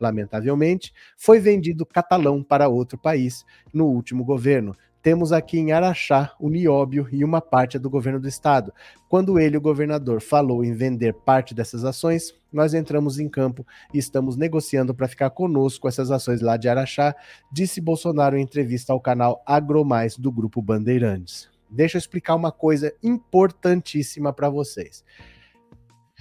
Lamentavelmente, 0.00 0.92
foi 1.16 1.40
vendido 1.40 1.84
catalão 1.84 2.42
para 2.42 2.68
outro 2.68 2.96
país 2.96 3.44
no 3.72 3.86
último 3.86 4.24
governo. 4.24 4.76
Temos 5.02 5.32
aqui 5.32 5.58
em 5.58 5.72
Araxá 5.72 6.34
o 6.38 6.48
nióbio 6.48 7.08
e 7.10 7.24
uma 7.24 7.40
parte 7.40 7.78
do 7.78 7.88
governo 7.88 8.20
do 8.20 8.28
estado. 8.28 8.72
Quando 9.08 9.38
ele, 9.38 9.56
o 9.56 9.60
governador, 9.60 10.20
falou 10.20 10.64
em 10.64 10.72
vender 10.72 11.14
parte 11.14 11.54
dessas 11.54 11.84
ações, 11.84 12.34
nós 12.52 12.74
entramos 12.74 13.18
em 13.18 13.28
campo 13.28 13.66
e 13.92 13.98
estamos 13.98 14.36
negociando 14.36 14.94
para 14.94 15.08
ficar 15.08 15.30
conosco 15.30 15.88
essas 15.88 16.10
ações 16.10 16.40
lá 16.40 16.56
de 16.56 16.68
Araxá, 16.68 17.14
disse 17.50 17.80
Bolsonaro 17.80 18.36
em 18.36 18.42
entrevista 18.42 18.92
ao 18.92 19.00
canal 19.00 19.42
Agromais 19.46 20.16
do 20.16 20.30
Grupo 20.32 20.60
Bandeirantes 20.60 21.48
deixa 21.70 21.96
eu 21.96 22.00
explicar 22.00 22.34
uma 22.34 22.50
coisa 22.50 22.92
importantíssima 23.02 24.32
para 24.32 24.48
vocês. 24.48 25.04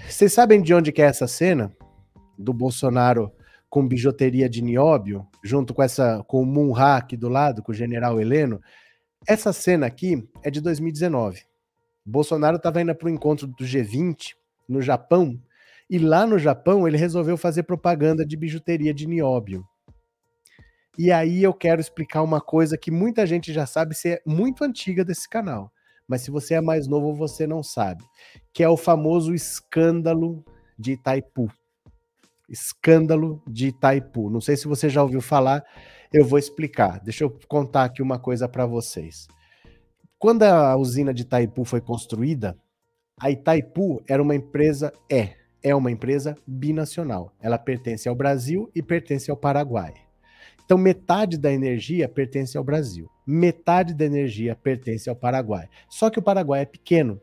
Vocês 0.07 0.33
sabem 0.33 0.61
de 0.61 0.73
onde 0.73 0.93
é 0.95 1.01
essa 1.01 1.27
cena 1.27 1.75
do 2.37 2.53
Bolsonaro 2.53 3.31
com 3.69 3.87
bijuteria 3.87 4.49
de 4.49 4.61
nióbio, 4.61 5.27
junto 5.43 5.73
com 5.73 5.83
essa 5.83 6.23
com 6.27 6.41
o 6.41 6.45
Munha 6.45 6.95
aqui 6.95 7.17
do 7.17 7.29
lado, 7.29 7.61
com 7.61 7.71
o 7.71 7.75
general 7.75 8.19
Heleno? 8.19 8.61
Essa 9.27 9.51
cena 9.51 9.85
aqui 9.85 10.27
é 10.43 10.49
de 10.49 10.61
2019. 10.61 11.43
Bolsonaro 12.05 12.57
estava 12.57 12.81
indo 12.81 12.95
para 12.95 13.07
o 13.07 13.11
encontro 13.11 13.47
do 13.47 13.65
G20 13.65 14.35
no 14.67 14.81
Japão, 14.81 15.39
e 15.89 15.97
lá 15.97 16.25
no 16.25 16.37
Japão 16.37 16.87
ele 16.87 16.97
resolveu 16.97 17.37
fazer 17.37 17.63
propaganda 17.63 18.25
de 18.25 18.35
bijuteria 18.37 18.93
de 18.93 19.07
nióbio. 19.07 19.65
E 20.97 21.11
aí 21.11 21.43
eu 21.43 21.53
quero 21.53 21.79
explicar 21.79 22.23
uma 22.23 22.41
coisa 22.41 22.77
que 22.77 22.89
muita 22.89 23.25
gente 23.25 23.53
já 23.53 23.65
sabe 23.65 23.95
ser 23.95 24.09
é 24.09 24.21
muito 24.25 24.63
antiga 24.63 25.05
desse 25.05 25.29
canal. 25.29 25.71
Mas 26.07 26.21
se 26.21 26.31
você 26.31 26.55
é 26.55 26.61
mais 26.61 26.87
novo, 26.87 27.13
você 27.13 27.45
não 27.45 27.61
sabe. 27.61 28.03
Que 28.51 28.63
é 28.63 28.69
o 28.69 28.77
famoso 28.77 29.33
escândalo 29.33 30.43
de 30.79 30.93
Itaipu. 30.93 31.51
Escândalo 32.49 33.41
de 33.47 33.67
Itaipu. 33.67 34.29
Não 34.29 34.41
sei 34.41 34.55
se 34.55 34.67
você 34.67 34.89
já 34.89 35.03
ouviu 35.03 35.21
falar, 35.21 35.63
eu 36.13 36.25
vou 36.25 36.39
explicar. 36.39 36.99
Deixa 37.01 37.23
eu 37.23 37.37
contar 37.47 37.83
aqui 37.83 38.01
uma 38.01 38.19
coisa 38.19 38.47
para 38.47 38.65
vocês. 38.65 39.27
Quando 40.17 40.43
a 40.43 40.75
usina 40.75 41.13
de 41.13 41.23
Itaipu 41.23 41.63
foi 41.63 41.81
construída, 41.81 42.57
a 43.19 43.29
Itaipu 43.29 44.01
era 44.07 44.21
uma 44.21 44.35
empresa, 44.35 44.91
é, 45.11 45.33
é 45.61 45.75
uma 45.75 45.91
empresa 45.91 46.35
binacional. 46.45 47.33
Ela 47.41 47.57
pertence 47.57 48.07
ao 48.07 48.15
Brasil 48.15 48.71
e 48.73 48.81
pertence 48.81 49.29
ao 49.29 49.37
Paraguai. 49.37 49.93
Então, 50.63 50.77
metade 50.77 51.37
da 51.37 51.51
energia 51.51 52.09
pertence 52.09 52.57
ao 52.57 52.63
Brasil, 52.63 53.09
metade 53.25 53.93
da 53.93 54.03
energia 54.03 54.53
pertence 54.53 55.09
ao 55.09 55.15
Paraguai. 55.15 55.69
Só 55.89 56.09
que 56.09 56.19
o 56.19 56.21
Paraguai 56.21 56.61
é 56.61 56.65
pequeno. 56.65 57.21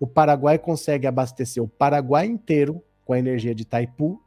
O 0.00 0.06
Paraguai 0.06 0.58
consegue 0.58 1.06
abastecer 1.06 1.62
o 1.62 1.68
Paraguai 1.68 2.26
inteiro 2.26 2.82
com 3.04 3.12
a 3.12 3.18
energia 3.18 3.54
de 3.54 3.62
Itaipu 3.62 4.18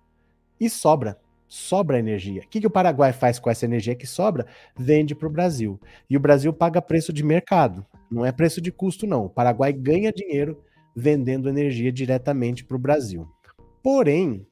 e 0.61 0.69
sobra. 0.69 1.17
Sobra 1.47 1.99
energia. 1.99 2.43
O 2.43 2.47
que, 2.47 2.61
que 2.61 2.67
o 2.67 2.71
Paraguai 2.71 3.11
faz 3.11 3.37
com 3.39 3.49
essa 3.49 3.65
energia 3.65 3.95
que 3.95 4.07
sobra? 4.07 4.45
Vende 4.77 5.13
para 5.13 5.27
o 5.27 5.31
Brasil. 5.31 5.81
E 6.09 6.15
o 6.15 6.19
Brasil 6.19 6.53
paga 6.53 6.81
preço 6.81 7.11
de 7.11 7.23
mercado. 7.23 7.85
Não 8.09 8.25
é 8.25 8.31
preço 8.31 8.61
de 8.61 8.71
custo, 8.71 9.05
não. 9.05 9.25
O 9.25 9.29
Paraguai 9.29 9.73
ganha 9.73 10.13
dinheiro 10.13 10.63
vendendo 10.95 11.49
energia 11.49 11.91
diretamente 11.91 12.63
para 12.63 12.77
o 12.77 12.79
Brasil. 12.79 13.27
Porém, 13.83 14.47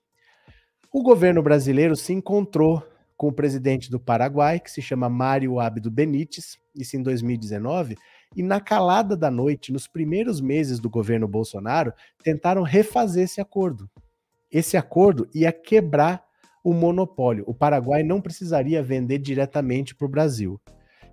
o 0.92 1.04
governo 1.04 1.44
brasileiro 1.44 1.96
se 1.96 2.12
encontrou 2.12 2.84
com 3.16 3.28
o 3.28 3.34
presidente 3.34 3.92
do 3.92 4.00
Paraguai, 4.00 4.60
que 4.60 4.72
se 4.72 4.82
chama 4.82 5.10
Mário 5.10 5.60
Abdo 5.60 5.92
Benítez, 5.92 6.58
isso 6.74 6.98
em 6.98 7.04
2019, 7.04 7.98
e 8.36 8.42
na 8.42 8.60
calada 8.60 9.16
da 9.16 9.30
noite, 9.30 9.72
nos 9.72 9.88
primeiros 9.88 10.40
meses 10.42 10.80
do 10.80 10.90
governo 10.90 11.28
Bolsonaro, 11.28 11.94
tentaram 12.24 12.64
refazer 12.64 13.26
esse 13.26 13.42
acordo. 13.42 13.90
Esse 14.52 14.78
acordo 14.78 15.28
ia 15.34 15.52
quebrar 15.52 16.24
o 16.64 16.74
monopólio. 16.74 17.44
O 17.48 17.54
Paraguai 17.54 18.04
não 18.04 18.22
precisaria 18.22 18.84
vender 18.84 19.20
diretamente 19.20 19.96
para 19.96 20.06
o 20.06 20.10
Brasil. 20.10 20.60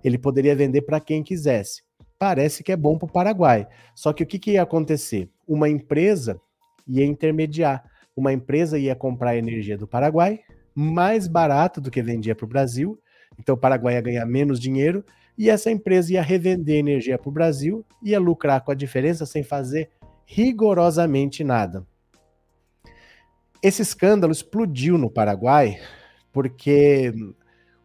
Ele 0.03 0.17
poderia 0.17 0.55
vender 0.55 0.81
para 0.81 0.99
quem 0.99 1.23
quisesse 1.23 1.87
parece 2.17 2.63
que 2.63 2.71
é 2.71 2.75
bom 2.75 2.97
para 2.97 3.05
o 3.05 3.11
Paraguai. 3.11 3.67
Só 3.95 4.11
que 4.11 4.23
o 4.23 4.25
que, 4.25 4.39
que 4.39 4.51
ia 4.51 4.63
acontecer? 4.63 5.29
Uma 5.47 5.69
empresa 5.69 6.39
ia 6.87 7.05
intermediar. 7.05 7.83
Uma 8.15 8.33
empresa 8.33 8.79
ia 8.79 8.95
comprar 8.95 9.31
a 9.31 9.37
energia 9.37 9.77
do 9.77 9.87
Paraguai 9.87 10.39
mais 10.73 11.27
barato 11.27 11.81
do 11.81 11.89
que 11.89 12.01
vendia 12.01 12.35
para 12.35 12.45
o 12.45 12.49
Brasil. 12.49 12.99
Então 13.39 13.55
o 13.55 13.57
Paraguai 13.57 13.95
ia 13.95 14.01
ganhar 14.01 14.25
menos 14.25 14.59
dinheiro 14.59 15.03
e 15.37 15.49
essa 15.49 15.71
empresa 15.71 16.13
ia 16.13 16.21
revender 16.21 16.77
energia 16.77 17.17
para 17.17 17.29
o 17.29 17.31
Brasil, 17.31 17.85
ia 18.01 18.19
lucrar 18.19 18.61
com 18.61 18.71
a 18.71 18.75
diferença 18.75 19.25
sem 19.25 19.43
fazer 19.43 19.91
rigorosamente 20.25 21.43
nada. 21.43 21.85
Esse 23.61 23.81
escândalo 23.81 24.31
explodiu 24.31 24.97
no 24.97 25.09
Paraguai 25.09 25.79
porque 26.31 27.11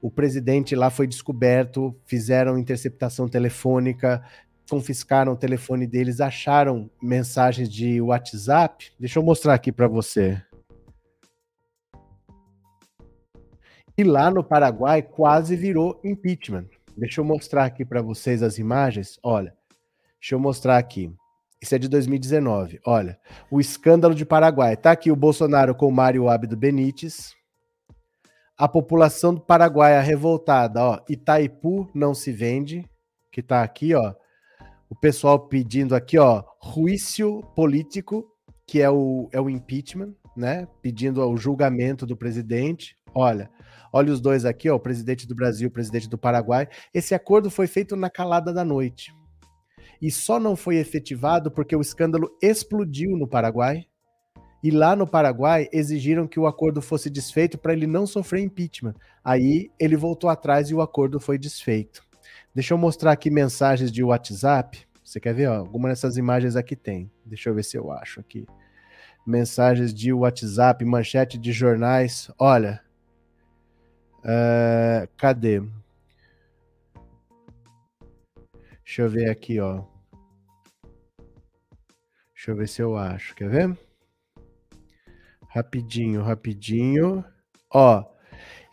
o 0.01 0.11
presidente 0.11 0.75
lá 0.75 0.91
foi 0.91 1.07
descoberto, 1.07 1.97
fizeram 2.05 2.59
interceptação 2.59 3.29
telefônica, 3.29 4.23
confiscaram 4.69 5.33
o 5.33 5.37
telefone 5.37 5.87
deles, 5.87 6.21
acharam 6.21 6.91
mensagens 7.01 7.69
de 7.71 8.01
WhatsApp. 8.01 8.93
Deixa 8.99 9.19
eu 9.19 9.23
mostrar 9.23 9.55
aqui 9.55 9.73
para 9.73 9.89
você. 9.89 10.43
E 13.97 14.05
lá 14.05 14.31
no 14.31 14.43
Paraguai 14.43 15.03
quase 15.03 15.55
virou 15.57 16.01
impeachment. 16.05 16.69
Deixa 16.97 17.21
eu 17.21 17.25
mostrar 17.25 17.65
aqui 17.65 17.85
para 17.85 18.03
vocês 18.03 18.43
as 18.43 18.59
imagens. 18.59 19.19
Olha, 19.23 19.55
deixa 20.21 20.35
eu 20.35 20.41
mostrar 20.41 20.77
aqui. 20.77 21.15
Isso 21.63 21.75
é 21.75 21.79
de 21.79 21.89
2019. 21.89 22.81
Olha, 22.85 23.17
o 23.51 23.61
escândalo 23.61 24.15
de 24.15 24.27
Paraguai. 24.27 24.77
Tá 24.77 24.91
aqui 24.91 25.13
o 25.13 25.17
Bolsonaro 25.17 25.75
com 25.75 25.87
o 25.87 25.93
Mário 25.93 26.29
Abdo 26.29 26.57
Benítez 26.57 27.37
a 28.63 28.69
população 28.69 29.35
do 29.35 29.41
Paraguai 29.41 30.01
revoltada, 30.01 30.85
ó, 30.85 31.01
Itaipu 31.09 31.91
não 31.93 32.15
se 32.15 32.31
vende, 32.31 32.89
que 33.33 33.43
tá 33.43 33.61
aqui, 33.61 33.93
ó. 33.93 34.15
O 34.89 34.95
pessoal 34.95 35.49
pedindo 35.49 35.97
aqui, 35.97 36.17
ó, 36.17 36.45
juízo 36.73 37.43
político, 37.57 38.25
que 38.65 38.81
é 38.81 38.89
o, 38.89 39.29
é 39.33 39.41
o 39.41 39.51
impeachment, 39.51 40.15
né? 40.37 40.69
Pedindo 40.81 41.27
o 41.27 41.37
julgamento 41.37 42.07
do 42.07 42.17
presidente. 42.17 42.97
Olha, 43.13 43.51
olha 43.93 44.13
os 44.13 44.21
dois 44.21 44.45
aqui, 44.45 44.71
ó, 44.71 44.77
o 44.77 44.81
presidente 44.81 45.27
do 45.27 45.35
Brasil, 45.35 45.69
o 45.69 45.73
presidente 45.73 46.09
do 46.09 46.17
Paraguai. 46.17 46.69
Esse 46.95 47.17
acordo 47.17 47.51
foi 47.51 47.67
feito 47.67 47.97
na 47.97 48.09
calada 48.09 48.53
da 48.53 48.65
noite. 48.65 49.13
E 50.03 50.11
só 50.11 50.41
não 50.41 50.57
foi 50.57 50.79
efetivado 50.79 51.49
porque 51.49 51.77
o 51.77 51.81
escândalo 51.81 52.37
explodiu 52.43 53.17
no 53.17 53.29
Paraguai 53.29 53.87
e 54.61 54.71
lá 54.71 54.97
no 54.97 55.07
Paraguai 55.07 55.69
exigiram 55.73 56.27
que 56.27 56.41
o 56.41 56.47
acordo 56.47 56.83
fosse 56.83 57.09
desfeito 57.09 57.57
para 57.57 57.73
ele 57.73 57.87
não 57.87 58.05
sofrer 58.05 58.43
impeachment. 58.43 58.95
Aí 59.25 59.71
ele 59.79 59.97
voltou 59.97 60.29
atrás 60.29 60.71
e 60.71 60.75
o 60.75 60.83
acordo 60.83 61.21
foi 61.21 61.39
desfeito. 61.39 62.05
Deixa 62.53 62.75
eu 62.75 62.79
mostrar 62.79 63.13
aqui 63.13 63.31
mensagens 63.31 63.93
de 63.93 64.03
WhatsApp. 64.03 64.85
Você 65.05 65.21
quer 65.21 65.35
ver? 65.35 65.49
Ó, 65.49 65.55
alguma 65.55 65.89
dessas 65.89 66.17
imagens 66.17 66.57
aqui 66.57 66.75
tem. 66.75 67.11
Deixa 67.25 67.49
eu 67.49 67.55
ver 67.55 67.65
se 67.65 67.77
eu 67.77 67.93
acho 67.93 68.19
aqui. 68.19 68.47
Mensagens 69.25 69.95
de 69.95 70.13
WhatsApp, 70.13 70.85
manchete 70.85 71.39
de 71.39 71.53
jornais. 71.53 72.29
Olha. 72.39 72.81
Uh, 74.19 75.09
cadê? 75.17 75.61
Deixa 78.85 79.03
eu 79.03 79.09
ver 79.09 79.31
aqui, 79.31 79.61
ó. 79.61 79.92
Deixa 82.43 82.51
eu 82.51 82.57
ver 82.57 82.69
se 82.69 82.83
eu 82.83 82.97
acho. 82.97 83.37
Quer 83.37 83.49
ver? 83.49 83.79
Rapidinho, 85.49 86.23
rapidinho. 86.23 87.25
Ó, 87.73 88.05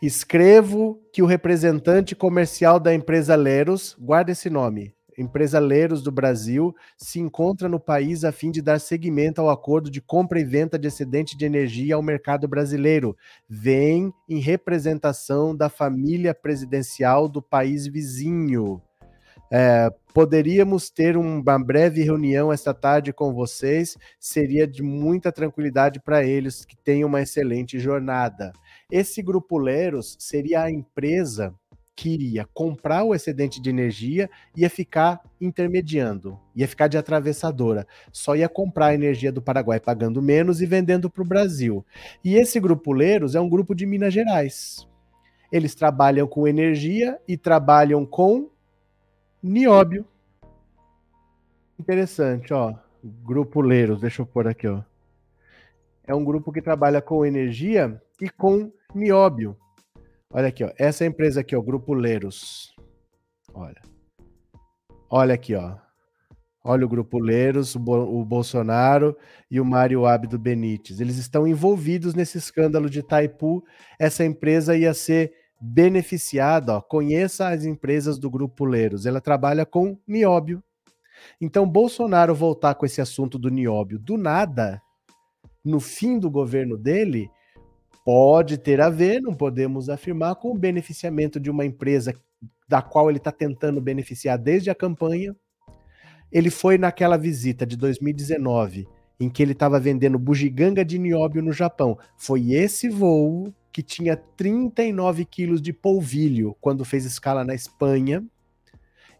escrevo 0.02 1.00
que 1.12 1.22
o 1.22 1.26
representante 1.26 2.16
comercial 2.16 2.80
da 2.80 2.92
empresa 2.92 3.36
Leros, 3.36 3.96
guarda 3.96 4.32
esse 4.32 4.50
nome, 4.50 4.92
empresa 5.16 5.60
Leros 5.60 6.02
do 6.02 6.10
Brasil, 6.10 6.74
se 6.98 7.20
encontra 7.20 7.68
no 7.68 7.78
país 7.78 8.24
a 8.24 8.32
fim 8.32 8.50
de 8.50 8.60
dar 8.60 8.80
seguimento 8.80 9.40
ao 9.40 9.48
acordo 9.48 9.88
de 9.88 10.00
compra 10.00 10.40
e 10.40 10.44
venda 10.44 10.76
de 10.76 10.88
excedente 10.88 11.38
de 11.38 11.44
energia 11.44 11.94
ao 11.94 12.02
mercado 12.02 12.48
brasileiro. 12.48 13.16
Vem 13.48 14.12
em 14.28 14.40
representação 14.40 15.54
da 15.54 15.68
família 15.68 16.34
presidencial 16.34 17.28
do 17.28 17.40
país 17.40 17.86
vizinho. 17.86 18.82
É, 19.50 19.90
poderíamos 20.14 20.90
ter 20.90 21.16
uma 21.16 21.58
breve 21.58 22.02
reunião 22.02 22.52
esta 22.52 22.72
tarde 22.72 23.12
com 23.12 23.32
vocês, 23.32 23.96
seria 24.18 24.66
de 24.66 24.82
muita 24.82 25.32
tranquilidade 25.32 26.00
para 26.00 26.24
eles 26.24 26.64
que 26.64 26.76
tenham 26.76 27.08
uma 27.08 27.20
excelente 27.20 27.78
jornada. 27.78 28.52
Esse 28.90 29.20
Grupo 29.22 29.58
Leros 29.58 30.16
seria 30.20 30.62
a 30.62 30.70
empresa 30.70 31.52
que 31.96 32.08
iria 32.08 32.48
comprar 32.54 33.04
o 33.04 33.14
excedente 33.14 33.60
de 33.60 33.68
energia 33.68 34.30
e 34.56 34.62
ia 34.62 34.70
ficar 34.70 35.20
intermediando, 35.38 36.38
ia 36.56 36.66
ficar 36.66 36.88
de 36.88 36.96
atravessadora. 36.96 37.86
Só 38.10 38.34
ia 38.34 38.48
comprar 38.48 38.86
a 38.86 38.94
energia 38.94 39.30
do 39.30 39.42
Paraguai 39.42 39.78
pagando 39.78 40.22
menos 40.22 40.62
e 40.62 40.66
vendendo 40.66 41.10
para 41.10 41.22
o 41.22 41.26
Brasil. 41.26 41.84
E 42.24 42.36
esse 42.36 42.58
Grupo 42.58 42.92
Leros 42.92 43.34
é 43.34 43.40
um 43.40 43.50
grupo 43.50 43.74
de 43.74 43.84
Minas 43.84 44.14
Gerais. 44.14 44.88
Eles 45.52 45.74
trabalham 45.74 46.26
com 46.26 46.48
energia 46.48 47.18
e 47.28 47.36
trabalham 47.36 48.06
com 48.06 48.48
Nióbio. 49.42 50.06
Interessante, 51.78 52.52
ó. 52.52 52.74
Grupo 53.02 53.62
Leiros, 53.62 54.00
deixa 54.00 54.20
eu 54.20 54.26
pôr 54.26 54.46
aqui, 54.46 54.68
ó. 54.68 54.82
É 56.04 56.14
um 56.14 56.24
grupo 56.24 56.52
que 56.52 56.60
trabalha 56.60 57.00
com 57.00 57.24
energia 57.24 58.00
e 58.20 58.28
com 58.28 58.70
nióbio. 58.94 59.56
Olha 60.32 60.48
aqui, 60.48 60.62
ó. 60.62 60.70
Essa 60.76 61.06
empresa 61.06 61.40
aqui, 61.40 61.56
ó, 61.56 61.62
Grupo 61.62 61.94
Leiros. 61.94 62.74
Olha. 63.54 63.80
Olha 65.08 65.34
aqui, 65.34 65.54
ó. 65.54 65.76
Olha 66.62 66.84
o 66.84 66.88
Grupo 66.88 67.18
Leiros, 67.18 67.74
o, 67.74 67.78
Bo 67.78 68.20
o 68.20 68.24
Bolsonaro 68.24 69.16
e 69.50 69.58
o 69.58 69.64
Mário 69.64 70.04
Abdo 70.04 70.38
Benítez. 70.38 71.00
Eles 71.00 71.16
estão 71.16 71.46
envolvidos 71.48 72.14
nesse 72.14 72.36
escândalo 72.36 72.90
de 72.90 73.02
Taipu. 73.02 73.64
Essa 73.98 74.24
empresa 74.24 74.76
ia 74.76 74.92
ser 74.92 75.32
beneficiada, 75.60 76.80
conheça 76.80 77.48
as 77.48 77.64
empresas 77.64 78.18
do 78.18 78.30
Grupo 78.30 78.64
Leros, 78.64 79.04
ela 79.04 79.20
trabalha 79.20 79.66
com 79.66 79.98
nióbio. 80.06 80.62
Então, 81.40 81.68
Bolsonaro 81.68 82.34
voltar 82.34 82.74
com 82.74 82.86
esse 82.86 83.00
assunto 83.00 83.38
do 83.38 83.50
nióbio 83.50 83.98
do 83.98 84.16
nada, 84.16 84.80
no 85.62 85.78
fim 85.78 86.18
do 86.18 86.30
governo 86.30 86.78
dele, 86.78 87.30
pode 88.04 88.56
ter 88.56 88.80
a 88.80 88.88
ver, 88.88 89.20
não 89.20 89.34
podemos 89.34 89.90
afirmar, 89.90 90.36
com 90.36 90.50
o 90.50 90.58
beneficiamento 90.58 91.38
de 91.38 91.50
uma 91.50 91.66
empresa 91.66 92.14
da 92.66 92.80
qual 92.80 93.10
ele 93.10 93.18
está 93.18 93.30
tentando 93.30 93.80
beneficiar 93.80 94.38
desde 94.38 94.70
a 94.70 94.74
campanha. 94.74 95.36
Ele 96.32 96.48
foi 96.48 96.78
naquela 96.78 97.18
visita 97.18 97.66
de 97.66 97.76
2019, 97.76 98.88
em 99.18 99.28
que 99.28 99.42
ele 99.42 99.52
estava 99.52 99.78
vendendo 99.78 100.18
bugiganga 100.18 100.84
de 100.84 100.98
nióbio 100.98 101.42
no 101.42 101.52
Japão. 101.52 101.98
Foi 102.16 102.52
esse 102.52 102.88
voo 102.88 103.52
que 103.72 103.82
tinha 103.82 104.16
39 104.16 105.24
quilos 105.24 105.62
de 105.62 105.72
polvilho 105.72 106.56
quando 106.60 106.84
fez 106.84 107.04
escala 107.04 107.44
na 107.44 107.54
Espanha. 107.54 108.24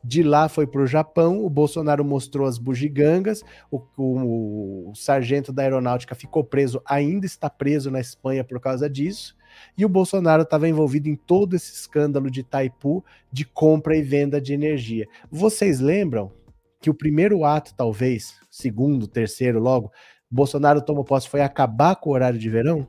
De 0.02 0.22
lá 0.22 0.48
foi 0.48 0.66
para 0.66 0.81
o 0.81 0.86
Japão. 0.86 1.44
O 1.44 1.51
Bolsonaro 1.51 2.05
mostrou 2.05 2.47
as 2.47 2.59
bugigangas. 2.59 3.43
O, 3.70 3.82
o, 3.97 4.90
o, 4.90 4.94
sargento 4.94 5.52
da 5.52 5.62
aeronáutica 5.62 6.14
ficou 6.14 6.43
preso, 6.43 6.81
ainda 6.86 7.27
está 7.27 7.51
preso 7.51 7.90
na 7.90 8.01
Espanha 8.01 8.43
por 8.43 8.59
causa 8.60 8.89
disso. 8.89 9.36
E 9.77 9.85
o 9.85 9.89
Bolsonaro 9.89 10.43
estava 10.43 10.68
envolvido 10.68 11.09
em 11.09 11.16
todo 11.16 11.55
esse 11.55 11.72
escândalo 11.72 12.31
de 12.31 12.43
Taipu 12.43 13.05
de 13.31 13.44
compra 13.44 13.97
e 13.97 14.02
venda 14.02 14.40
de 14.40 14.55
energia. 14.55 15.06
Vocês 15.31 15.81
lembram 15.81 16.32
que 16.81 16.89
o 16.89 16.94
primeiro 16.94 17.44
ato, 17.44 17.74
talvez, 17.77 18.36
segundo, 18.51 19.06
terceiro, 19.06 19.60
logo, 19.60 19.93
Bolsonaro 20.31 20.81
tomou 20.81 21.05
posse 21.05 21.28
foi 21.28 21.43
acabar 21.43 21.97
com 21.97 22.10
o 22.10 22.12
horário 22.14 22.39
de 22.39 22.48
verão? 22.48 22.89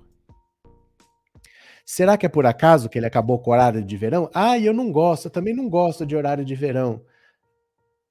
Será 1.86 2.18
que 2.18 2.26
é 2.26 2.30
por 2.30 2.46
acaso 2.46 2.90
que 2.90 2.98
ele 2.98 3.06
acabou 3.06 3.40
com 3.40 3.52
o 3.52 3.54
horário 3.54 3.84
de 3.84 3.98
verão? 3.98 4.30
Ah, 4.34 4.58
eu 4.58 4.74
não 4.74 4.92
gosto, 4.92 5.26
eu 5.26 5.32
também 5.32 5.54
não 5.54 5.70
gosto 5.70 6.06
de 6.06 6.16
horário 6.16 6.46
de 6.46 6.56
verão. 6.56 7.02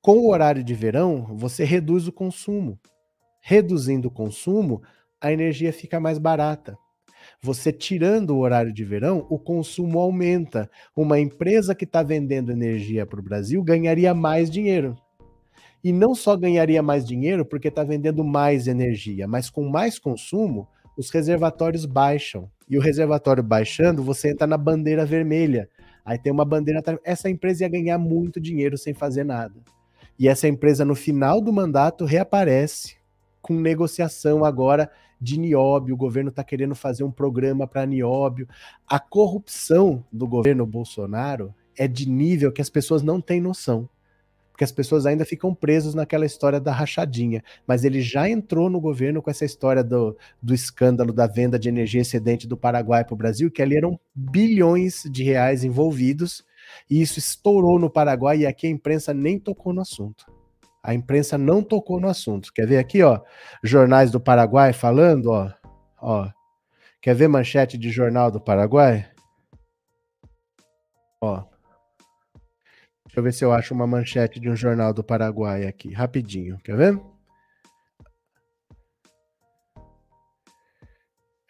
Com 0.02 0.18
o 0.18 0.30
horário 0.30 0.64
de 0.64 0.74
verão, 0.74 1.26
você 1.36 1.64
reduz 1.64 2.08
o 2.08 2.12
consumo. 2.12 2.78
Reduzindo 3.40 4.08
o 4.08 4.10
consumo, 4.10 4.82
a 5.20 5.32
energia 5.32 5.72
fica 5.72 6.00
mais 6.00 6.18
barata. 6.18 6.76
Você 7.42 7.72
tirando 7.72 8.30
o 8.30 8.38
horário 8.38 8.72
de 8.72 8.84
verão, 8.84 9.26
o 9.30 9.38
consumo 9.38 9.98
aumenta. 9.98 10.70
Uma 10.96 11.18
empresa 11.18 11.74
que 11.74 11.84
está 11.84 12.02
vendendo 12.02 12.50
energia 12.50 13.06
para 13.06 13.20
o 13.20 13.22
Brasil 13.22 13.62
ganharia 13.62 14.14
mais 14.14 14.50
dinheiro. 14.50 14.96
E 15.82 15.92
não 15.92 16.14
só 16.14 16.36
ganharia 16.36 16.82
mais 16.82 17.06
dinheiro 17.06 17.44
porque 17.44 17.68
está 17.68 17.82
vendendo 17.82 18.22
mais 18.22 18.66
energia, 18.66 19.26
mas 19.26 19.48
com 19.48 19.68
mais 19.68 19.98
consumo, 19.98 20.68
os 20.96 21.10
reservatórios 21.10 21.86
baixam. 21.86 22.50
E 22.70 22.78
o 22.78 22.80
reservatório 22.80 23.42
baixando, 23.42 24.00
você 24.02 24.30
entra 24.30 24.46
na 24.46 24.56
bandeira 24.56 25.04
vermelha. 25.04 25.68
Aí 26.04 26.16
tem 26.16 26.32
uma 26.32 26.44
bandeira. 26.44 26.80
Essa 27.04 27.28
empresa 27.28 27.64
ia 27.64 27.68
ganhar 27.68 27.98
muito 27.98 28.40
dinheiro 28.40 28.78
sem 28.78 28.94
fazer 28.94 29.24
nada. 29.24 29.60
E 30.16 30.28
essa 30.28 30.46
empresa, 30.46 30.84
no 30.84 30.94
final 30.94 31.40
do 31.40 31.52
mandato, 31.52 32.04
reaparece 32.04 32.96
com 33.42 33.54
negociação 33.54 34.44
agora 34.44 34.88
de 35.20 35.38
nióbio, 35.38 35.94
o 35.94 35.98
governo 35.98 36.30
está 36.30 36.42
querendo 36.42 36.74
fazer 36.74 37.04
um 37.04 37.10
programa 37.10 37.66
para 37.66 37.84
nióbio. 37.84 38.48
A 38.88 38.98
corrupção 38.98 40.04
do 40.10 40.26
governo 40.26 40.64
Bolsonaro 40.64 41.54
é 41.76 41.86
de 41.86 42.08
nível 42.08 42.52
que 42.52 42.62
as 42.62 42.70
pessoas 42.70 43.02
não 43.02 43.20
têm 43.20 43.40
noção. 43.40 43.88
Porque 44.60 44.64
as 44.66 44.72
pessoas 44.72 45.06
ainda 45.06 45.24
ficam 45.24 45.54
presas 45.54 45.94
naquela 45.94 46.26
história 46.26 46.60
da 46.60 46.70
rachadinha. 46.70 47.42
Mas 47.66 47.82
ele 47.82 48.02
já 48.02 48.28
entrou 48.28 48.68
no 48.68 48.78
governo 48.78 49.22
com 49.22 49.30
essa 49.30 49.42
história 49.42 49.82
do, 49.82 50.14
do 50.42 50.52
escândalo 50.52 51.14
da 51.14 51.26
venda 51.26 51.58
de 51.58 51.70
energia 51.70 52.02
excedente 52.02 52.46
do 52.46 52.58
Paraguai 52.58 53.02
para 53.02 53.14
o 53.14 53.16
Brasil, 53.16 53.50
que 53.50 53.62
ali 53.62 53.74
eram 53.74 53.98
bilhões 54.14 55.04
de 55.10 55.24
reais 55.24 55.64
envolvidos, 55.64 56.44
e 56.90 57.00
isso 57.00 57.18
estourou 57.18 57.78
no 57.78 57.88
Paraguai 57.88 58.40
e 58.40 58.46
aqui 58.46 58.66
a 58.66 58.70
imprensa 58.70 59.14
nem 59.14 59.38
tocou 59.38 59.72
no 59.72 59.80
assunto. 59.80 60.26
A 60.82 60.92
imprensa 60.92 61.38
não 61.38 61.62
tocou 61.62 61.98
no 61.98 62.08
assunto. 62.10 62.52
Quer 62.52 62.66
ver 62.66 62.76
aqui, 62.76 63.02
ó? 63.02 63.18
Jornais 63.64 64.10
do 64.10 64.20
Paraguai 64.20 64.74
falando, 64.74 65.30
ó. 65.30 65.50
ó. 66.02 66.28
Quer 67.00 67.14
ver 67.14 67.28
manchete 67.28 67.78
de 67.78 67.88
jornal 67.90 68.30
do 68.30 68.38
Paraguai? 68.38 69.08
Ó. 71.18 71.49
Deixa 73.10 73.18
eu 73.18 73.24
ver 73.24 73.32
se 73.32 73.44
eu 73.44 73.52
acho 73.52 73.74
uma 73.74 73.88
manchete 73.88 74.38
de 74.38 74.48
um 74.48 74.54
jornal 74.54 74.94
do 74.94 75.02
Paraguai 75.02 75.66
aqui, 75.66 75.92
rapidinho. 75.92 76.56
Quer 76.58 76.76
ver? 76.76 77.00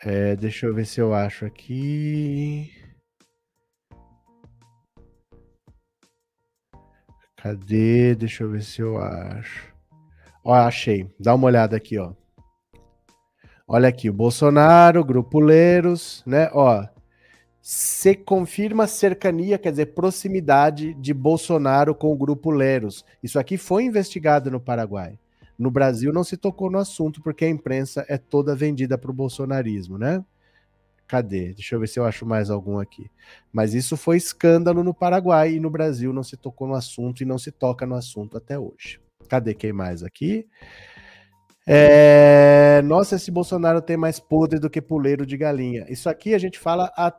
É, 0.03 0.35
deixa 0.37 0.65
eu 0.65 0.75
ver 0.75 0.87
se 0.87 1.03
eu 1.03 1.13
acho 1.13 1.45
aqui. 1.45 2.73
Cadê? 7.37 8.15
Deixa 8.15 8.43
eu 8.43 8.51
ver 8.51 8.63
se 8.63 8.81
eu 8.81 8.97
acho. 8.97 9.71
Ó, 10.43 10.55
achei. 10.55 11.15
Dá 11.21 11.35
uma 11.35 11.47
olhada 11.47 11.77
aqui, 11.77 11.99
ó. 11.99 12.15
Olha 13.69 13.91
aqui, 13.91 14.09
o 14.09 14.15
Bolsonaro, 14.15 15.05
Grupo 15.05 15.39
Leros, 15.39 16.25
né? 16.27 16.49
Ó, 16.55 16.87
se 17.63 18.15
confirma 18.15 18.87
cercania, 18.87 19.59
quer 19.59 19.71
dizer, 19.71 19.87
proximidade 19.87 20.95
de 20.95 21.13
Bolsonaro 21.13 21.95
com 21.95 22.13
o 22.13 22.17
Grupo 22.17 22.51
Leros. 22.51 23.05
Isso 23.23 23.39
aqui 23.39 23.57
foi 23.57 23.85
investigado 23.85 24.51
no 24.51 24.61
Paraguai. 24.61 25.19
No 25.59 25.71
Brasil 25.71 26.13
não 26.13 26.25
se 26.25 26.39
tocou 26.39 26.71
no 26.71 26.79
assunto 26.79 27.21
porque 27.21 27.45
a 27.45 27.49
imprensa 27.49 28.05
é 28.09 28.17
toda 28.17 28.57
vendida 28.57 28.97
para 28.97 29.11
o 29.11 29.15
bolsonarismo, 29.15 29.99
né? 29.99 30.25
Cadê? 31.07 31.53
Deixa 31.53 31.75
eu 31.75 31.81
ver 31.81 31.89
se 31.89 31.99
eu 31.99 32.05
acho 32.05 32.25
mais 32.25 32.49
algum 32.51 32.79
aqui. 32.79 33.11
Mas 33.53 33.75
isso 33.75 33.97
foi 33.97 34.17
escândalo 34.17 34.83
no 34.83 34.95
Paraguai 34.95 35.55
e 35.55 35.61
no 35.61 35.69
Brasil 35.69 36.13
não 36.13 36.23
se 36.23 36.37
tocou 36.37 36.67
no 36.67 36.75
assunto 36.75 37.21
e 37.21 37.27
não 37.27 37.37
se 37.37 37.51
toca 37.51 37.85
no 37.85 37.95
assunto 37.95 38.39
até 38.39 38.59
hoje. 38.59 39.01
Cadê 39.29 39.53
quem 39.53 39.73
mais 39.73 40.03
aqui? 40.03 40.47
É... 41.67 42.81
Nossa, 42.85 43.17
esse 43.17 43.31
Bolsonaro 43.31 43.83
tem 43.83 43.97
mais 43.97 44.19
podre 44.19 44.59
do 44.59 44.71
que 44.71 44.81
puleiro 44.81 45.27
de 45.27 45.37
galinha. 45.37 45.85
Isso 45.91 46.09
aqui 46.09 46.33
a 46.33 46.39
gente 46.39 46.59
fala 46.59 46.91
há 46.97 47.13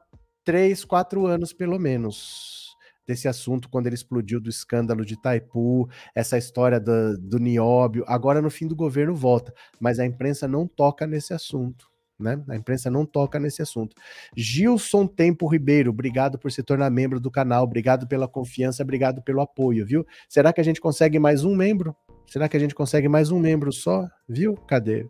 três, 0.43 0.83
quatro 0.83 1.25
anos 1.25 1.53
pelo 1.53 1.79
menos 1.79 2.61
desse 3.05 3.27
assunto 3.27 3.69
quando 3.69 3.87
ele 3.87 3.95
explodiu 3.95 4.39
do 4.39 4.49
escândalo 4.49 5.05
de 5.05 5.19
Taipu, 5.19 5.89
essa 6.15 6.37
história 6.37 6.79
do, 6.79 7.17
do 7.17 7.39
nióbio. 7.39 8.03
Agora 8.07 8.41
no 8.41 8.49
fim 8.49 8.67
do 8.67 8.75
governo 8.75 9.15
volta, 9.15 9.53
mas 9.79 9.99
a 9.99 10.05
imprensa 10.05 10.47
não 10.47 10.67
toca 10.67 11.05
nesse 11.05 11.33
assunto. 11.33 11.89
Né? 12.19 12.41
A 12.47 12.55
imprensa 12.55 12.89
não 12.89 13.03
toca 13.03 13.39
nesse 13.39 13.63
assunto. 13.63 13.95
Gilson 14.37 15.07
Tempo 15.07 15.47
Ribeiro, 15.47 15.89
obrigado 15.89 16.37
por 16.37 16.51
se 16.51 16.61
tornar 16.61 16.89
membro 16.91 17.19
do 17.19 17.31
canal, 17.31 17.63
obrigado 17.63 18.07
pela 18.07 18.27
confiança, 18.27 18.83
obrigado 18.83 19.23
pelo 19.23 19.41
apoio, 19.41 19.85
viu? 19.85 20.05
Será 20.29 20.53
que 20.53 20.61
a 20.61 20.63
gente 20.63 20.79
consegue 20.79 21.17
mais 21.17 21.43
um 21.43 21.55
membro? 21.55 21.95
Será 22.27 22.47
que 22.47 22.55
a 22.55 22.59
gente 22.59 22.75
consegue 22.75 23.09
mais 23.09 23.31
um 23.31 23.39
membro 23.39 23.73
só? 23.73 24.07
Viu? 24.29 24.55
Cadê? 24.55 25.07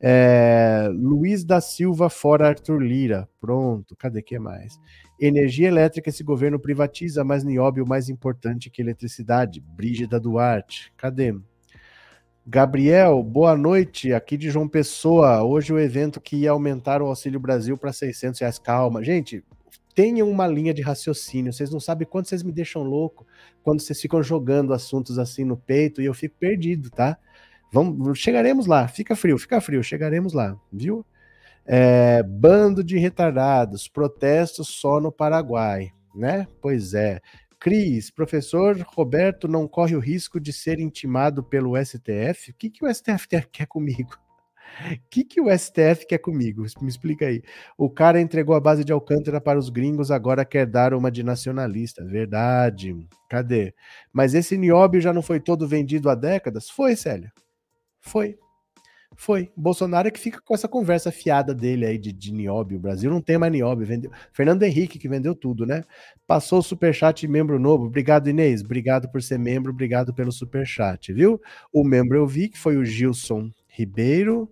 É, 0.00 0.88
Luiz 0.92 1.44
da 1.44 1.60
Silva 1.60 2.10
fora 2.10 2.48
Arthur 2.48 2.80
Lira. 2.82 3.28
Pronto, 3.40 3.96
cadê 3.96 4.22
que 4.22 4.38
mais? 4.38 4.78
Energia 5.18 5.68
elétrica 5.68 6.10
esse 6.10 6.22
governo 6.22 6.58
privatiza, 6.58 7.24
mas 7.24 7.44
nióbio 7.44 7.86
mais 7.86 8.08
importante 8.08 8.70
que 8.70 8.82
eletricidade. 8.82 9.60
Brígida 9.60 10.20
Duarte. 10.20 10.92
Cadê? 10.96 11.34
Gabriel, 12.46 13.22
boa 13.22 13.56
noite, 13.56 14.12
aqui 14.12 14.36
de 14.36 14.50
João 14.50 14.68
Pessoa. 14.68 15.42
Hoje 15.42 15.72
o 15.72 15.78
evento 15.78 16.20
que 16.20 16.36
ia 16.36 16.50
aumentar 16.50 17.00
o 17.00 17.06
Auxílio 17.06 17.40
Brasil 17.40 17.78
para 17.78 17.90
600 17.90 18.40
reais. 18.40 18.58
Calma, 18.58 19.02
gente, 19.02 19.42
tenham 19.94 20.28
uma 20.28 20.46
linha 20.46 20.74
de 20.74 20.82
raciocínio. 20.82 21.54
Vocês 21.54 21.70
não 21.70 21.80
sabem 21.80 22.06
quanto 22.06 22.28
vocês 22.28 22.42
me 22.42 22.52
deixam 22.52 22.82
louco 22.82 23.26
quando 23.62 23.80
vocês 23.80 23.98
ficam 23.98 24.22
jogando 24.22 24.74
assuntos 24.74 25.18
assim 25.18 25.42
no 25.42 25.56
peito 25.56 26.02
e 26.02 26.04
eu 26.04 26.12
fico 26.12 26.36
perdido, 26.38 26.90
tá? 26.90 27.16
Vamos, 27.74 28.20
chegaremos 28.20 28.66
lá. 28.66 28.86
Fica 28.86 29.16
frio, 29.16 29.36
fica 29.36 29.60
frio, 29.60 29.82
chegaremos 29.82 30.32
lá, 30.32 30.56
viu? 30.72 31.04
É, 31.66 32.22
bando 32.22 32.84
de 32.84 32.96
retardados, 32.98 33.88
protestos 33.88 34.68
só 34.68 35.00
no 35.00 35.10
Paraguai, 35.10 35.90
né? 36.14 36.46
Pois 36.62 36.94
é. 36.94 37.20
Cris, 37.58 38.12
professor 38.12 38.78
Roberto 38.94 39.48
não 39.48 39.66
corre 39.66 39.96
o 39.96 39.98
risco 39.98 40.38
de 40.38 40.52
ser 40.52 40.78
intimado 40.78 41.42
pelo 41.42 41.76
STF? 41.76 42.52
O 42.52 42.54
que, 42.54 42.70
que 42.70 42.84
o 42.84 42.94
STF 42.94 43.26
quer 43.50 43.66
comigo? 43.66 44.16
O 44.92 44.98
que, 45.10 45.24
que 45.24 45.40
o 45.40 45.46
STF 45.58 46.06
quer 46.06 46.18
comigo? 46.18 46.64
Me 46.80 46.88
explica 46.88 47.26
aí. 47.26 47.42
O 47.76 47.90
cara 47.90 48.20
entregou 48.20 48.54
a 48.54 48.60
base 48.60 48.84
de 48.84 48.92
Alcântara 48.92 49.40
para 49.40 49.58
os 49.58 49.68
gringos, 49.68 50.12
agora 50.12 50.44
quer 50.44 50.66
dar 50.66 50.94
uma 50.94 51.10
de 51.10 51.24
nacionalista. 51.24 52.04
Verdade. 52.04 52.94
Cadê? 53.28 53.74
Mas 54.12 54.32
esse 54.32 54.56
nióbio 54.56 55.00
já 55.00 55.12
não 55.12 55.22
foi 55.22 55.40
todo 55.40 55.66
vendido 55.66 56.08
há 56.08 56.14
décadas? 56.14 56.70
Foi, 56.70 56.94
Célia. 56.94 57.32
Foi. 58.04 58.38
Foi. 59.16 59.50
Bolsonaro 59.56 60.08
é 60.08 60.10
que 60.10 60.18
fica 60.18 60.40
com 60.44 60.54
essa 60.54 60.68
conversa 60.68 61.10
fiada 61.10 61.54
dele 61.54 61.86
aí 61.86 61.98
de, 61.98 62.12
de 62.12 62.32
nióbio. 62.32 62.76
O 62.76 62.80
Brasil 62.80 63.10
não 63.10 63.20
tem 63.20 63.38
mais 63.38 63.52
nióbio. 63.52 63.86
Vendeu... 63.86 64.10
Fernando 64.32 64.62
Henrique, 64.62 64.98
que 64.98 65.08
vendeu 65.08 65.34
tudo, 65.34 65.64
né? 65.64 65.84
Passou 66.26 66.58
o 66.58 66.62
superchat 66.62 67.26
membro 67.26 67.58
novo. 67.58 67.86
Obrigado, 67.86 68.28
Inês. 68.28 68.62
Obrigado 68.62 69.08
por 69.08 69.22
ser 69.22 69.38
membro. 69.38 69.72
Obrigado 69.72 70.12
pelo 70.12 70.32
superchat, 70.32 71.12
viu? 71.12 71.40
O 71.72 71.84
membro 71.84 72.18
eu 72.18 72.26
vi, 72.26 72.48
que 72.48 72.58
foi 72.58 72.76
o 72.76 72.84
Gilson 72.84 73.50
Ribeiro. 73.68 74.50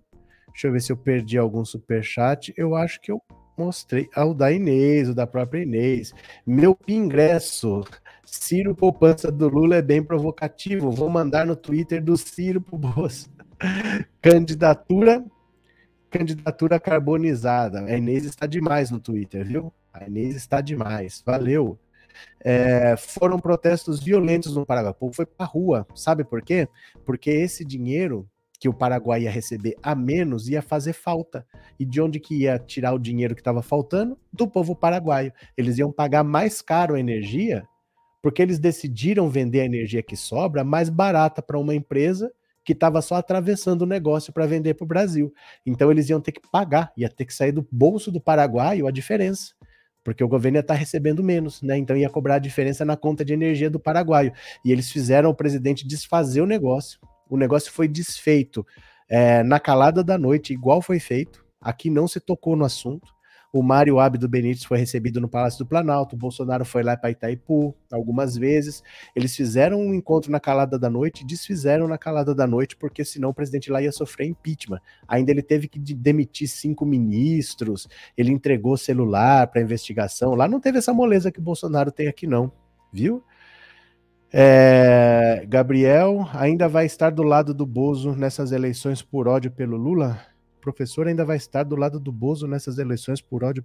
Deixa 0.48 0.68
eu 0.68 0.72
ver 0.72 0.80
se 0.80 0.92
eu 0.92 0.96
perdi 0.96 1.36
algum 1.36 1.64
superchat. 1.64 2.54
Eu 2.56 2.74
acho 2.74 3.00
que 3.00 3.10
eu 3.10 3.20
mostrei. 3.56 4.08
Ah, 4.14 4.24
o 4.24 4.34
da 4.34 4.52
Inês, 4.52 5.08
o 5.08 5.14
da 5.14 5.26
própria 5.26 5.62
Inês. 5.62 6.14
Meu 6.46 6.78
ingresso. 6.86 7.84
Ciro 8.24 8.74
Poupança 8.74 9.30
do 9.30 9.48
Lula 9.48 9.76
é 9.76 9.82
bem 9.82 10.02
provocativo. 10.02 10.90
Vou 10.90 11.10
mandar 11.10 11.44
no 11.44 11.56
Twitter 11.56 12.02
do 12.02 12.16
Ciro 12.16 12.60
pro 12.60 12.78
Bolsa. 12.78 13.28
Candidatura 14.20 15.24
candidatura 16.12 16.78
carbonizada. 16.78 17.80
A 17.86 17.96
Inês 17.96 18.26
está 18.26 18.46
demais 18.46 18.90
no 18.90 19.00
Twitter, 19.00 19.44
viu? 19.46 19.72
A 19.92 20.06
Inês 20.06 20.36
está 20.36 20.60
demais. 20.60 21.22
Valeu. 21.24 21.78
É, 22.44 22.94
foram 22.98 23.38
protestos 23.38 23.98
violentos 23.98 24.54
no 24.54 24.66
Paraguai. 24.66 24.92
O 24.92 24.94
povo 24.94 25.14
foi 25.14 25.24
para 25.24 25.46
rua. 25.46 25.86
Sabe 25.94 26.22
por 26.22 26.42
quê? 26.42 26.68
Porque 27.06 27.30
esse 27.30 27.64
dinheiro 27.64 28.28
que 28.60 28.68
o 28.68 28.74
Paraguai 28.74 29.22
ia 29.22 29.30
receber 29.30 29.74
a 29.82 29.94
menos 29.94 30.48
ia 30.48 30.60
fazer 30.60 30.92
falta. 30.92 31.46
E 31.80 31.84
de 31.84 32.00
onde 32.00 32.20
que 32.20 32.42
ia 32.42 32.58
tirar 32.58 32.92
o 32.92 32.98
dinheiro 32.98 33.34
que 33.34 33.40
estava 33.40 33.62
faltando? 33.62 34.18
Do 34.30 34.46
povo 34.46 34.76
paraguaio. 34.76 35.32
Eles 35.56 35.78
iam 35.78 35.90
pagar 35.90 36.22
mais 36.22 36.60
caro 36.60 36.94
a 36.94 37.00
energia 37.00 37.66
porque 38.22 38.40
eles 38.40 38.60
decidiram 38.60 39.28
vender 39.28 39.62
a 39.62 39.64
energia 39.64 40.00
que 40.00 40.14
sobra 40.14 40.62
mais 40.62 40.88
barata 40.88 41.42
para 41.42 41.58
uma 41.58 41.74
empresa 41.74 42.32
que 42.64 42.72
estava 42.72 43.02
só 43.02 43.16
atravessando 43.16 43.82
o 43.82 43.86
negócio 43.86 44.32
para 44.32 44.46
vender 44.46 44.74
para 44.74 44.84
o 44.84 44.88
Brasil. 44.88 45.32
Então 45.66 45.90
eles 45.90 46.08
iam 46.08 46.20
ter 46.20 46.32
que 46.32 46.40
pagar, 46.50 46.92
ia 46.96 47.08
ter 47.08 47.24
que 47.24 47.34
sair 47.34 47.52
do 47.52 47.66
bolso 47.70 48.10
do 48.10 48.20
paraguaio 48.20 48.86
a 48.86 48.90
diferença 48.90 49.54
porque 50.04 50.22
o 50.22 50.28
governo 50.28 50.58
ia 50.58 50.60
estar 50.60 50.74
tá 50.74 50.78
recebendo 50.78 51.22
menos, 51.22 51.62
né? 51.62 51.76
Então 51.76 51.96
ia 51.96 52.10
cobrar 52.10 52.36
a 52.36 52.40
diferença 52.40 52.84
na 52.84 52.96
conta 52.96 53.24
de 53.24 53.32
energia 53.32 53.70
do 53.70 53.78
paraguaio. 53.78 54.32
E 54.64 54.72
eles 54.72 54.90
fizeram 54.90 55.30
o 55.30 55.34
presidente 55.34 55.86
desfazer 55.86 56.40
o 56.40 56.46
negócio. 56.46 56.98
O 57.28 57.36
negócio 57.36 57.72
foi 57.72 57.86
desfeito 57.88 58.66
é, 59.08 59.42
na 59.42 59.60
calada 59.60 60.02
da 60.02 60.18
noite, 60.18 60.52
igual 60.52 60.82
foi 60.82 60.98
feito. 60.98 61.44
Aqui 61.60 61.88
não 61.88 62.08
se 62.08 62.18
tocou 62.18 62.56
no 62.56 62.64
assunto. 62.64 63.12
O 63.52 63.62
Mário 63.62 64.00
Abdo 64.00 64.26
Benítez 64.26 64.64
foi 64.64 64.78
recebido 64.78 65.20
no 65.20 65.28
Palácio 65.28 65.58
do 65.58 65.68
Planalto, 65.68 66.16
o 66.16 66.18
Bolsonaro 66.18 66.64
foi 66.64 66.82
lá 66.82 66.96
para 66.96 67.10
Itaipu 67.10 67.74
algumas 67.92 68.34
vezes. 68.34 68.82
Eles 69.14 69.36
fizeram 69.36 69.78
um 69.78 69.92
encontro 69.92 70.32
na 70.32 70.40
calada 70.40 70.78
da 70.78 70.88
noite, 70.88 71.22
desfizeram 71.26 71.86
na 71.86 71.98
calada 71.98 72.34
da 72.34 72.46
noite, 72.46 72.74
porque 72.74 73.04
senão 73.04 73.28
o 73.28 73.34
presidente 73.34 73.70
lá 73.70 73.82
ia 73.82 73.92
sofrer 73.92 74.26
impeachment. 74.26 74.80
Ainda 75.06 75.30
ele 75.30 75.42
teve 75.42 75.68
que 75.68 75.78
demitir 75.78 76.48
cinco 76.48 76.86
ministros, 76.86 77.86
ele 78.16 78.32
entregou 78.32 78.74
celular 78.78 79.46
para 79.48 79.60
investigação. 79.60 80.34
Lá 80.34 80.48
não 80.48 80.58
teve 80.58 80.78
essa 80.78 80.94
moleza 80.94 81.30
que 81.30 81.38
o 81.38 81.42
Bolsonaro 81.42 81.92
tem 81.92 82.08
aqui, 82.08 82.26
não, 82.26 82.50
viu? 82.90 83.22
É, 84.32 85.44
Gabriel 85.46 86.26
ainda 86.32 86.66
vai 86.66 86.86
estar 86.86 87.10
do 87.10 87.22
lado 87.22 87.52
do 87.52 87.66
Bozo 87.66 88.16
nessas 88.16 88.50
eleições 88.50 89.02
por 89.02 89.28
ódio 89.28 89.50
pelo 89.50 89.76
Lula? 89.76 90.31
Professor 90.62 91.08
ainda 91.08 91.24
vai 91.24 91.36
estar 91.36 91.64
do 91.64 91.76
lado 91.76 91.98
do 91.98 92.12
Bozo 92.12 92.46
nessas 92.46 92.78
eleições 92.78 93.20
por 93.20 93.44
ódio. 93.44 93.64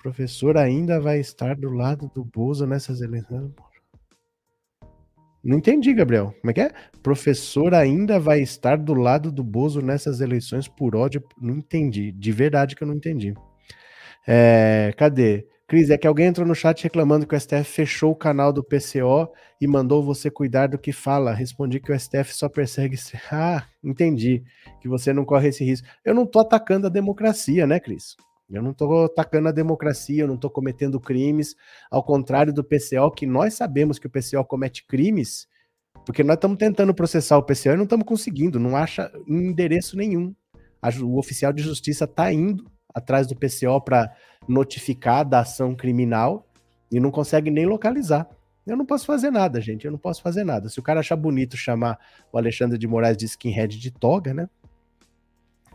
professor 0.00 0.56
ainda 0.56 1.00
vai 1.00 1.18
estar 1.18 1.56
do 1.56 1.68
lado 1.68 2.08
do 2.14 2.24
Bozo 2.24 2.64
nessas 2.64 3.00
eleições. 3.00 3.50
Não 5.42 5.58
entendi, 5.58 5.92
Gabriel. 5.92 6.32
Como 6.40 6.50
é 6.50 6.54
que 6.54 6.60
é? 6.60 6.72
Professor 7.02 7.74
ainda 7.74 8.18
vai 8.18 8.40
estar 8.40 8.78
do 8.78 8.94
lado 8.94 9.32
do 9.32 9.42
Bozo 9.42 9.82
nessas 9.82 10.20
eleições 10.20 10.68
por 10.68 10.94
ódio. 10.94 11.22
Não 11.40 11.56
entendi. 11.56 12.12
De 12.12 12.32
verdade 12.32 12.76
que 12.76 12.82
eu 12.82 12.88
não 12.88 12.94
entendi. 12.94 13.34
É, 14.26 14.92
cadê? 14.96 15.46
Cris, 15.68 15.90
é 15.90 15.98
que 15.98 16.06
alguém 16.06 16.26
entrou 16.26 16.46
no 16.46 16.54
chat 16.54 16.84
reclamando 16.84 17.26
que 17.26 17.34
o 17.34 17.40
STF 17.40 17.64
fechou 17.64 18.12
o 18.12 18.16
canal 18.16 18.52
do 18.52 18.62
PCO 18.62 19.28
e 19.60 19.66
mandou 19.66 20.00
você 20.00 20.30
cuidar 20.30 20.68
do 20.68 20.78
que 20.78 20.92
fala. 20.92 21.34
Respondi 21.34 21.80
que 21.80 21.90
o 21.90 21.98
STF 21.98 22.32
só 22.34 22.48
persegue. 22.48 22.96
Ah, 23.32 23.66
entendi. 23.82 24.44
Que 24.80 24.88
você 24.88 25.12
não 25.12 25.24
corre 25.24 25.48
esse 25.48 25.64
risco. 25.64 25.88
Eu 26.04 26.14
não 26.14 26.24
tô 26.24 26.38
atacando 26.38 26.86
a 26.86 26.90
democracia, 26.90 27.66
né, 27.66 27.80
Cris? 27.80 28.16
Eu 28.48 28.62
não 28.62 28.72
tô 28.72 29.06
atacando 29.06 29.48
a 29.48 29.52
democracia, 29.52 30.22
eu 30.22 30.28
não 30.28 30.36
tô 30.36 30.48
cometendo 30.48 31.00
crimes. 31.00 31.56
Ao 31.90 32.02
contrário 32.02 32.52
do 32.52 32.62
PCO, 32.62 33.10
que 33.10 33.26
nós 33.26 33.54
sabemos 33.54 33.98
que 33.98 34.06
o 34.06 34.10
PCO 34.10 34.44
comete 34.44 34.86
crimes, 34.86 35.48
porque 36.04 36.22
nós 36.22 36.36
estamos 36.36 36.58
tentando 36.58 36.94
processar 36.94 37.38
o 37.38 37.42
PCO 37.42 37.70
e 37.70 37.76
não 37.76 37.84
estamos 37.84 38.06
conseguindo, 38.06 38.60
não 38.60 38.76
acha 38.76 39.10
endereço 39.26 39.96
nenhum. 39.96 40.32
O 41.02 41.18
oficial 41.18 41.52
de 41.52 41.60
justiça 41.60 42.04
está 42.04 42.32
indo 42.32 42.70
atrás 42.94 43.26
do 43.26 43.36
PCO 43.36 43.80
para 43.84 44.14
notificar 44.48 45.24
da 45.24 45.40
ação 45.40 45.74
criminal 45.74 46.46
e 46.90 47.00
não 47.00 47.10
consegue 47.10 47.50
nem 47.50 47.66
localizar. 47.66 48.28
Eu 48.66 48.76
não 48.76 48.84
posso 48.84 49.06
fazer 49.06 49.30
nada, 49.30 49.60
gente. 49.60 49.84
Eu 49.84 49.92
não 49.92 49.98
posso 49.98 50.20
fazer 50.20 50.44
nada. 50.44 50.68
Se 50.68 50.80
o 50.80 50.82
cara 50.82 51.00
achar 51.00 51.16
bonito 51.16 51.56
chamar 51.56 51.98
o 52.32 52.38
Alexandre 52.38 52.76
de 52.76 52.86
Moraes 52.86 53.16
de 53.16 53.24
skinhead 53.24 53.78
de 53.78 53.90
toga, 53.92 54.34
né? 54.34 54.48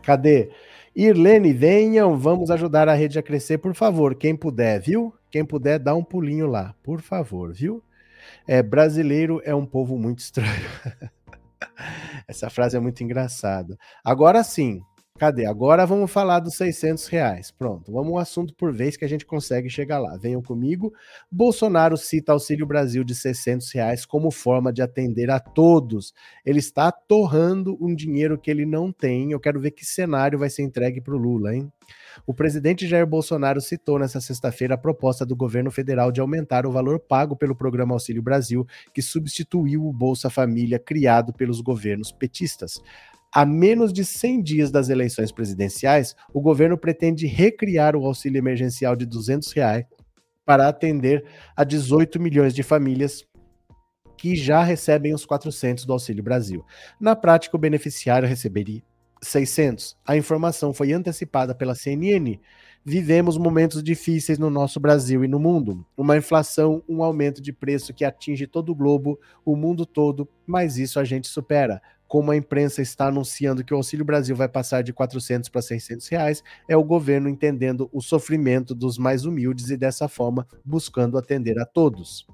Cadê? 0.02 0.50
Irlene, 0.94 1.54
venham, 1.54 2.18
vamos 2.18 2.50
ajudar 2.50 2.88
a 2.88 2.94
rede 2.94 3.18
a 3.18 3.22
crescer, 3.22 3.58
por 3.58 3.74
favor. 3.74 4.14
Quem 4.14 4.36
puder, 4.36 4.78
viu? 4.78 5.14
Quem 5.30 5.42
puder, 5.42 5.78
dá 5.78 5.94
um 5.94 6.04
pulinho 6.04 6.46
lá, 6.46 6.74
por 6.82 7.00
favor, 7.00 7.52
viu? 7.54 7.82
É, 8.46 8.62
brasileiro 8.62 9.40
é 9.44 9.54
um 9.54 9.64
povo 9.64 9.96
muito 9.96 10.18
estranho. 10.18 10.68
Essa 12.28 12.50
frase 12.50 12.76
é 12.76 12.80
muito 12.80 13.02
engraçada. 13.02 13.78
Agora 14.04 14.44
sim, 14.44 14.82
Cadê? 15.18 15.46
Agora 15.46 15.86
vamos 15.86 16.10
falar 16.10 16.40
dos 16.40 16.54
600 16.54 17.06
reais. 17.06 17.50
Pronto, 17.50 17.92
vamos 17.92 18.12
um 18.12 18.18
assunto 18.18 18.54
por 18.54 18.72
vez 18.72 18.96
que 18.96 19.04
a 19.04 19.08
gente 19.08 19.24
consegue 19.24 19.70
chegar 19.70 20.00
lá. 20.00 20.16
Venham 20.16 20.42
comigo. 20.42 20.92
Bolsonaro 21.30 21.96
cita 21.96 22.32
Auxílio 22.32 22.66
Brasil 22.66 23.04
de 23.04 23.14
600 23.14 23.70
reais 23.72 24.04
como 24.04 24.32
forma 24.32 24.72
de 24.72 24.82
atender 24.82 25.30
a 25.30 25.38
todos. 25.38 26.12
Ele 26.44 26.58
está 26.58 26.90
torrando 26.90 27.76
um 27.80 27.94
dinheiro 27.94 28.36
que 28.36 28.50
ele 28.50 28.66
não 28.66 28.90
tem. 28.90 29.30
Eu 29.30 29.38
quero 29.38 29.60
ver 29.60 29.70
que 29.70 29.84
cenário 29.84 30.38
vai 30.38 30.50
ser 30.50 30.62
entregue 30.62 31.00
para 31.00 31.14
o 31.14 31.18
Lula, 31.18 31.54
hein? 31.54 31.70
O 32.26 32.34
presidente 32.34 32.88
Jair 32.88 33.06
Bolsonaro 33.06 33.60
citou 33.60 33.98
nesta 33.98 34.20
sexta-feira 34.20 34.74
a 34.74 34.78
proposta 34.78 35.24
do 35.24 35.36
governo 35.36 35.70
federal 35.70 36.10
de 36.10 36.20
aumentar 36.20 36.66
o 36.66 36.72
valor 36.72 36.98
pago 36.98 37.36
pelo 37.36 37.54
programa 37.54 37.94
Auxílio 37.94 38.22
Brasil, 38.22 38.66
que 38.92 39.00
substituiu 39.00 39.86
o 39.86 39.92
Bolsa 39.92 40.28
Família 40.28 40.78
criado 40.78 41.32
pelos 41.32 41.60
governos 41.60 42.10
petistas. 42.10 42.80
A 43.34 43.46
menos 43.46 43.94
de 43.94 44.04
100 44.04 44.42
dias 44.42 44.70
das 44.70 44.90
eleições 44.90 45.32
presidenciais, 45.32 46.14
o 46.34 46.40
governo 46.40 46.76
pretende 46.76 47.26
recriar 47.26 47.96
o 47.96 48.04
auxílio 48.04 48.38
emergencial 48.38 48.94
de 48.94 49.06
200 49.06 49.50
reais 49.52 49.86
para 50.44 50.68
atender 50.68 51.24
a 51.56 51.64
18 51.64 52.20
milhões 52.20 52.54
de 52.54 52.62
famílias 52.62 53.24
que 54.18 54.36
já 54.36 54.62
recebem 54.62 55.14
os 55.14 55.24
400 55.24 55.86
do 55.86 55.94
Auxílio 55.94 56.22
Brasil. 56.22 56.62
Na 57.00 57.16
prática, 57.16 57.56
o 57.56 57.60
beneficiário 57.60 58.28
receberia 58.28 58.82
600. 59.22 59.96
A 60.06 60.14
informação 60.14 60.74
foi 60.74 60.92
antecipada 60.92 61.54
pela 61.54 61.74
CNN. 61.74 62.38
Vivemos 62.84 63.38
momentos 63.38 63.82
difíceis 63.82 64.38
no 64.38 64.50
nosso 64.50 64.78
Brasil 64.78 65.24
e 65.24 65.28
no 65.28 65.38
mundo. 65.38 65.86
Uma 65.96 66.18
inflação, 66.18 66.82
um 66.88 67.02
aumento 67.02 67.40
de 67.40 67.52
preço 67.52 67.94
que 67.94 68.04
atinge 68.04 68.46
todo 68.46 68.72
o 68.72 68.74
globo, 68.74 69.18
o 69.44 69.56
mundo 69.56 69.86
todo, 69.86 70.28
mas 70.46 70.76
isso 70.76 71.00
a 71.00 71.04
gente 71.04 71.28
supera 71.28 71.80
como 72.12 72.30
a 72.30 72.36
imprensa 72.36 72.82
está 72.82 73.06
anunciando 73.06 73.64
que 73.64 73.72
o 73.72 73.76
Auxílio 73.78 74.04
Brasil 74.04 74.36
vai 74.36 74.46
passar 74.46 74.82
de 74.82 74.92
400 74.92 75.48
para 75.48 75.62
600 75.62 76.06
reais, 76.08 76.44
é 76.68 76.76
o 76.76 76.84
governo 76.84 77.26
entendendo 77.26 77.88
o 77.90 78.02
sofrimento 78.02 78.74
dos 78.74 78.98
mais 78.98 79.24
humildes 79.24 79.70
e 79.70 79.78
dessa 79.78 80.06
forma 80.08 80.46
buscando 80.62 81.16
atender 81.16 81.58
a 81.58 81.64
todos. 81.64 82.26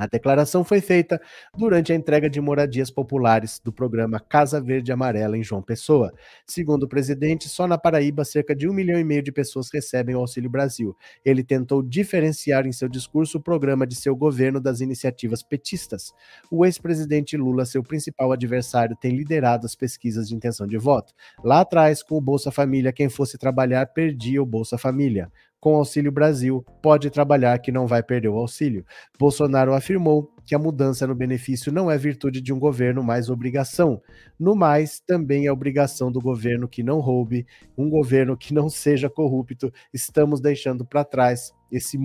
A 0.00 0.06
declaração 0.06 0.64
foi 0.64 0.80
feita 0.80 1.20
durante 1.54 1.92
a 1.92 1.94
entrega 1.94 2.30
de 2.30 2.40
moradias 2.40 2.90
populares 2.90 3.60
do 3.62 3.70
programa 3.70 4.18
Casa 4.18 4.58
Verde 4.58 4.90
Amarela 4.90 5.36
em 5.36 5.44
João 5.44 5.60
Pessoa. 5.60 6.10
Segundo 6.46 6.84
o 6.84 6.88
presidente, 6.88 7.50
só 7.50 7.66
na 7.66 7.76
Paraíba 7.76 8.24
cerca 8.24 8.56
de 8.56 8.66
um 8.66 8.72
milhão 8.72 8.98
e 8.98 9.04
meio 9.04 9.22
de 9.22 9.30
pessoas 9.30 9.68
recebem 9.70 10.14
o 10.14 10.20
Auxílio 10.20 10.48
Brasil. 10.48 10.96
Ele 11.22 11.44
tentou 11.44 11.82
diferenciar 11.82 12.66
em 12.66 12.72
seu 12.72 12.88
discurso 12.88 13.36
o 13.36 13.42
programa 13.42 13.86
de 13.86 13.94
seu 13.94 14.16
governo 14.16 14.58
das 14.58 14.80
iniciativas 14.80 15.42
petistas. 15.42 16.14
O 16.50 16.64
ex-presidente 16.64 17.36
Lula, 17.36 17.66
seu 17.66 17.82
principal 17.82 18.32
adversário, 18.32 18.96
tem 18.98 19.14
liderado 19.14 19.66
as 19.66 19.74
pesquisas 19.74 20.30
de 20.30 20.34
intenção 20.34 20.66
de 20.66 20.78
voto. 20.78 21.12
Lá 21.44 21.60
atrás, 21.60 22.02
com 22.02 22.16
o 22.16 22.22
Bolsa 22.22 22.50
Família, 22.50 22.90
quem 22.90 23.10
fosse 23.10 23.36
trabalhar 23.36 23.84
perdia 23.88 24.42
o 24.42 24.46
Bolsa 24.46 24.78
Família 24.78 25.30
com 25.60 25.76
Auxílio 25.76 26.10
Brasil 26.10 26.64
pode 26.82 27.10
trabalhar 27.10 27.58
que 27.58 27.70
não 27.70 27.86
vai 27.86 28.02
perder 28.02 28.28
o 28.28 28.36
auxílio. 28.36 28.84
Bolsonaro 29.18 29.74
afirmou 29.74 30.32
que 30.46 30.54
a 30.54 30.58
mudança 30.58 31.06
no 31.06 31.14
benefício 31.14 31.70
não 31.70 31.90
é 31.90 31.96
virtude 31.96 32.40
de 32.40 32.52
um 32.52 32.58
governo, 32.58 33.04
mas 33.04 33.28
obrigação. 33.28 34.00
No 34.38 34.56
mais, 34.56 34.98
também 34.98 35.46
é 35.46 35.52
obrigação 35.52 36.10
do 36.10 36.20
governo 36.20 36.68
que 36.68 36.82
não 36.82 36.98
roube, 36.98 37.46
um 37.76 37.88
governo 37.88 38.36
que 38.36 38.54
não 38.54 38.68
seja 38.68 39.10
corrupto. 39.10 39.72
Estamos 39.92 40.40
deixando 40.40 40.84
para 40.84 41.04
trás 41.04 41.52
esse, 41.70 41.98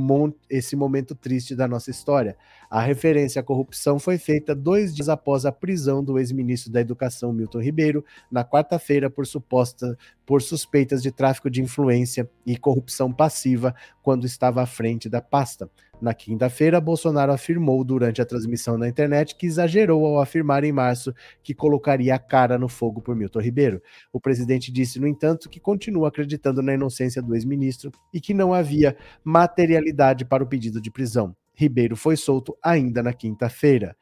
esse 0.49 0.75
momento 0.75 1.15
triste 1.15 1.55
da 1.55 1.67
nossa 1.67 1.91
história. 1.91 2.37
A 2.69 2.81
referência 2.81 3.39
à 3.39 3.43
corrupção 3.43 3.99
foi 3.99 4.17
feita 4.17 4.55
dois 4.55 4.93
dias 4.93 5.09
após 5.09 5.45
a 5.45 5.51
prisão 5.51 6.03
do 6.03 6.19
ex-ministro 6.19 6.71
da 6.71 6.81
Educação, 6.81 7.31
Milton 7.31 7.61
Ribeiro, 7.61 8.03
na 8.31 8.43
quarta-feira, 8.43 9.09
por 9.09 9.25
suposta 9.25 9.97
por 10.25 10.41
suspeitas 10.41 11.03
de 11.03 11.11
tráfico 11.11 11.49
de 11.49 11.61
influência 11.61 12.29
e 12.45 12.57
corrupção 12.57 13.13
passiva 13.13 13.75
quando 14.01 14.25
estava 14.25 14.61
à 14.61 14.65
frente 14.65 15.07
da 15.07 15.21
pasta. 15.21 15.69
Na 16.01 16.13
quinta-feira, 16.13 16.81
Bolsonaro 16.81 17.31
afirmou 17.31 17.83
durante 17.83 18.21
a 18.21 18.25
transmissão 18.25 18.77
na 18.77 18.87
internet 18.87 19.35
que 19.35 19.45
exagerou 19.45 20.05
ao 20.05 20.21
afirmar 20.21 20.63
em 20.63 20.71
março 20.71 21.13
que 21.41 21.53
colocaria 21.53 22.13
a 22.13 22.19
cara 22.19 22.57
no 22.57 22.67
fogo 22.67 23.01
por 23.01 23.15
Milton 23.15 23.39
Ribeiro. 23.39 23.81
O 24.11 24.19
presidente 24.19 24.71
disse, 24.71 24.99
no 24.99 25.07
entanto, 25.07 25.49
que 25.49 25.59
continua 25.59 26.09
acreditando 26.09 26.61
na 26.61 26.73
inocência 26.73 27.21
do 27.21 27.33
ex-ministro 27.33 27.91
e 28.13 28.19
que 28.19 28.33
não 28.33 28.53
havia 28.53 28.97
materialidade 29.23 30.25
para 30.25 30.43
o 30.43 30.47
pedido 30.47 30.81
de 30.81 30.91
prisão. 30.91 31.35
Ribeiro 31.53 31.95
foi 31.95 32.17
solto 32.17 32.57
ainda 32.61 33.01
na 33.01 33.13
quinta-feira. 33.13 33.95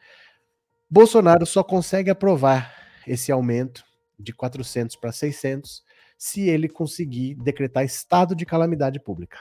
Bolsonaro 0.90 1.45
só 1.45 1.64
consegue 1.64 2.10
aprovar 2.10 2.74
esse 3.07 3.32
aumento 3.32 3.84
de 4.20 4.34
400 4.34 4.95
para 4.95 5.11
600 5.11 5.84
se 6.18 6.49
ele 6.49 6.68
conseguir 6.68 7.36
decretar 7.36 7.84
estado 7.84 8.36
de 8.36 8.45
calamidade 8.45 8.99
pública. 8.99 9.38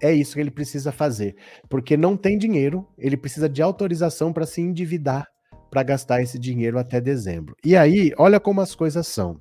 É 0.00 0.12
isso 0.12 0.34
que 0.34 0.40
ele 0.40 0.50
precisa 0.50 0.92
fazer, 0.92 1.36
porque 1.68 1.96
não 1.96 2.16
tem 2.16 2.38
dinheiro, 2.38 2.86
ele 2.96 3.16
precisa 3.16 3.48
de 3.48 3.62
autorização 3.62 4.32
para 4.32 4.46
se 4.46 4.60
endividar 4.60 5.26
para 5.70 5.82
gastar 5.82 6.22
esse 6.22 6.38
dinheiro 6.38 6.78
até 6.78 7.00
dezembro. 7.00 7.54
E 7.64 7.76
aí, 7.76 8.12
olha 8.16 8.40
como 8.40 8.60
as 8.60 8.74
coisas 8.74 9.06
são. 9.06 9.38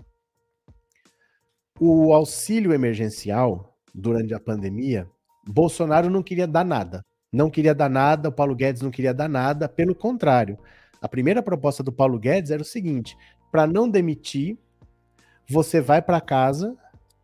O 1.80 2.14
auxílio 2.14 2.74
emergencial 2.74 3.78
durante 3.94 4.34
a 4.34 4.40
pandemia, 4.40 5.08
Bolsonaro 5.48 6.10
não 6.10 6.24
queria 6.24 6.48
dar 6.48 6.66
nada. 6.66 7.04
Não 7.32 7.50
queria 7.50 7.76
dar 7.76 7.90
nada, 7.90 8.30
o 8.30 8.32
Paulo 8.32 8.56
Guedes 8.56 8.82
não 8.82 8.92
queria 8.92 9.14
dar 9.14 9.30
nada, 9.30 9.68
pelo 9.68 9.94
contrário. 9.94 10.58
A 11.02 11.08
primeira 11.08 11.44
proposta 11.44 11.84
do 11.84 11.92
Paulo 11.92 12.18
Guedes 12.18 12.52
era 12.52 12.62
o 12.62 12.66
seguinte: 12.66 13.16
para 13.52 13.68
não 13.68 13.90
demitir, 13.90 14.58
você 15.48 15.80
vai 15.80 16.02
para 16.02 16.22
casa, 16.22 16.76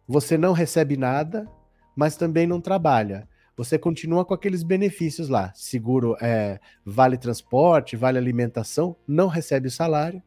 você 0.08 0.38
não 0.38 0.54
recebe 0.54 0.98
nada, 0.98 1.48
mas 1.96 2.16
também 2.16 2.48
não 2.48 2.62
trabalha. 2.62 3.28
Você 3.56 3.78
continua 3.78 4.26
com 4.26 4.34
aqueles 4.34 4.64
benefícios 4.64 5.30
lá: 5.30 5.52
seguro, 5.56 6.16
é, 6.22 6.60
vale 6.86 7.18
transporte, 7.18 7.96
vale 7.96 8.18
alimentação, 8.18 8.96
não 9.08 9.28
recebe 9.28 9.70
salário 9.70 10.22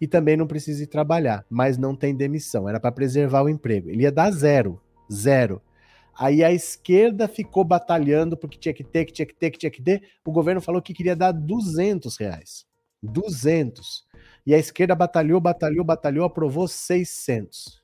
e 0.00 0.06
também 0.06 0.36
não 0.36 0.46
precisa 0.46 0.82
ir 0.82 0.86
trabalhar, 0.86 1.44
mas 1.48 1.78
não 1.78 1.94
tem 1.94 2.14
demissão. 2.14 2.68
Era 2.68 2.80
para 2.80 2.92
preservar 2.92 3.42
o 3.42 3.48
emprego. 3.48 3.90
Ele 3.90 4.02
ia 4.02 4.12
dar 4.12 4.30
zero, 4.30 4.80
zero. 5.12 5.60
Aí 6.18 6.42
a 6.42 6.50
esquerda 6.50 7.28
ficou 7.28 7.62
batalhando 7.62 8.36
porque 8.36 8.58
tinha 8.58 8.72
que 8.72 8.84
ter, 8.84 9.04
que 9.04 9.12
tinha 9.12 9.26
que 9.26 9.34
ter, 9.34 9.50
que 9.50 9.58
tinha 9.58 9.70
que 9.70 9.82
ter. 9.82 10.02
O 10.24 10.32
governo 10.32 10.60
falou 10.60 10.80
que 10.80 10.94
queria 10.94 11.14
dar 11.16 11.32
200 11.32 12.16
reais. 12.16 12.64
200. 13.02 14.06
E 14.46 14.54
a 14.54 14.58
esquerda 14.58 14.94
batalhou, 14.94 15.40
batalhou, 15.40 15.84
batalhou, 15.84 16.24
aprovou 16.24 16.66
600. 16.66 17.82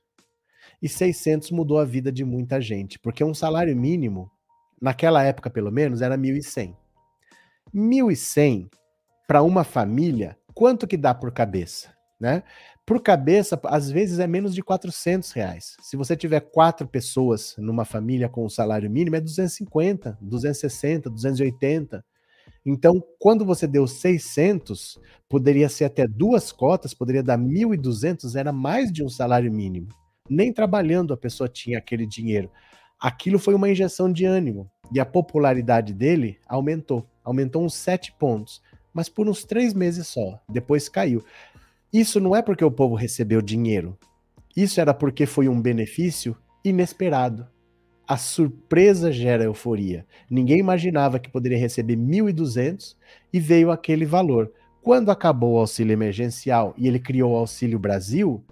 E 0.83 0.89
600 0.89 1.53
mudou 1.53 1.79
a 1.79 1.85
vida 1.85 2.11
de 2.11 2.25
muita 2.25 2.61
gente, 2.61 2.99
porque 2.99 3.23
um 3.23 3.33
salário 3.33 3.77
mínimo, 3.77 4.29
naquela 4.81 5.23
época 5.23 5.49
pelo 5.49 5.71
menos, 5.71 6.03
era 6.03 6.19
1.100. 6.19 6.77
1.100 7.73 8.69
para 9.29 9.43
uma 9.43 9.63
família, 9.63 10.37
quanto 10.53 10.87
que 10.87 10.97
dá 10.97 11.15
por 11.15 11.31
cabeça? 11.31 11.95
Né? 12.21 12.43
Por 12.85 13.01
cabeça, 13.01 13.61
às 13.65 13.91
vezes 13.91 14.19
é 14.19 14.27
menos 14.27 14.55
de 14.55 14.63
400 14.63 15.31
reais. 15.33 15.77
Se 15.81 15.97
você 15.97 16.17
tiver 16.17 16.41
quatro 16.41 16.87
pessoas 16.87 17.55
numa 17.59 17.85
família 17.85 18.29
com 18.29 18.45
o 18.45 18.51
salário 18.51 18.91
mínimo, 18.91 19.17
é 19.17 19.21
250, 19.21 20.19
260, 20.21 21.09
280. 21.09 22.05
Então, 22.67 23.03
quando 23.19 23.45
você 23.45 23.67
deu 23.67 23.87
600, 23.87 24.99
poderia 25.29 25.69
ser 25.69 25.85
até 25.85 26.07
duas 26.07 26.51
cotas, 26.51 26.93
poderia 26.93 27.23
dar 27.23 27.39
1.200, 27.39 28.37
era 28.37 28.53
mais 28.53 28.93
de 28.93 29.05
um 29.05 29.09
salário 29.09 29.53
mínimo. 29.53 29.89
Nem 30.29 30.53
trabalhando 30.53 31.13
a 31.13 31.17
pessoa 31.17 31.49
tinha 31.49 31.79
aquele 31.79 32.07
dinheiro. 32.07 32.51
Aquilo 33.01 33.39
foi 33.39 33.55
uma 33.55 33.69
injeção 33.69 34.13
de 34.13 34.25
ânimo 34.25 34.71
e 34.93 35.01
a 35.01 35.05
popularidade 35.05 35.93
dele 35.93 36.39
aumentou. 36.47 37.09
Aumentou 37.25 37.65
uns 37.65 37.75
sete 37.75 38.13
pontos, 38.13 38.63
mas 38.95 39.09
por 39.09 39.29
uns 39.29 39.45
três 39.45 39.75
meses 39.75 40.07
só. 40.07 40.41
Depois 40.49 40.89
caiu. 40.89 41.25
Isso 41.93 42.21
não 42.21 42.35
é 42.35 42.41
porque 42.41 42.65
o 42.65 42.71
povo 42.71 42.95
recebeu 42.95 43.43
dinheiro. 43.43 43.99
Isso 44.57 44.81
era 44.81 44.95
porque 44.95 45.27
foi 45.27 45.49
um 45.49 45.61
benefício 45.61 46.37
inesperado. 46.65 47.47
A 48.07 48.17
surpresa 48.17 49.11
gera 49.11 49.45
euforia. 49.45 50.07
Ninguém 50.31 50.59
imaginava 50.59 51.19
que 51.19 51.31
poderia 51.31 51.59
receber 51.59 51.97
1.200 51.97 52.97
e 53.33 53.41
veio 53.41 53.71
aquele 53.71 54.05
valor. 54.05 54.53
Quando 54.83 55.11
acabou 55.11 55.55
o 55.55 55.59
auxílio 55.59 55.93
emergencial 55.93 56.75
e 56.77 56.89
ele 56.89 56.99
criou 56.99 57.33
o 57.33 57.37
Auxílio 57.37 57.79
Brasil, 57.79 58.45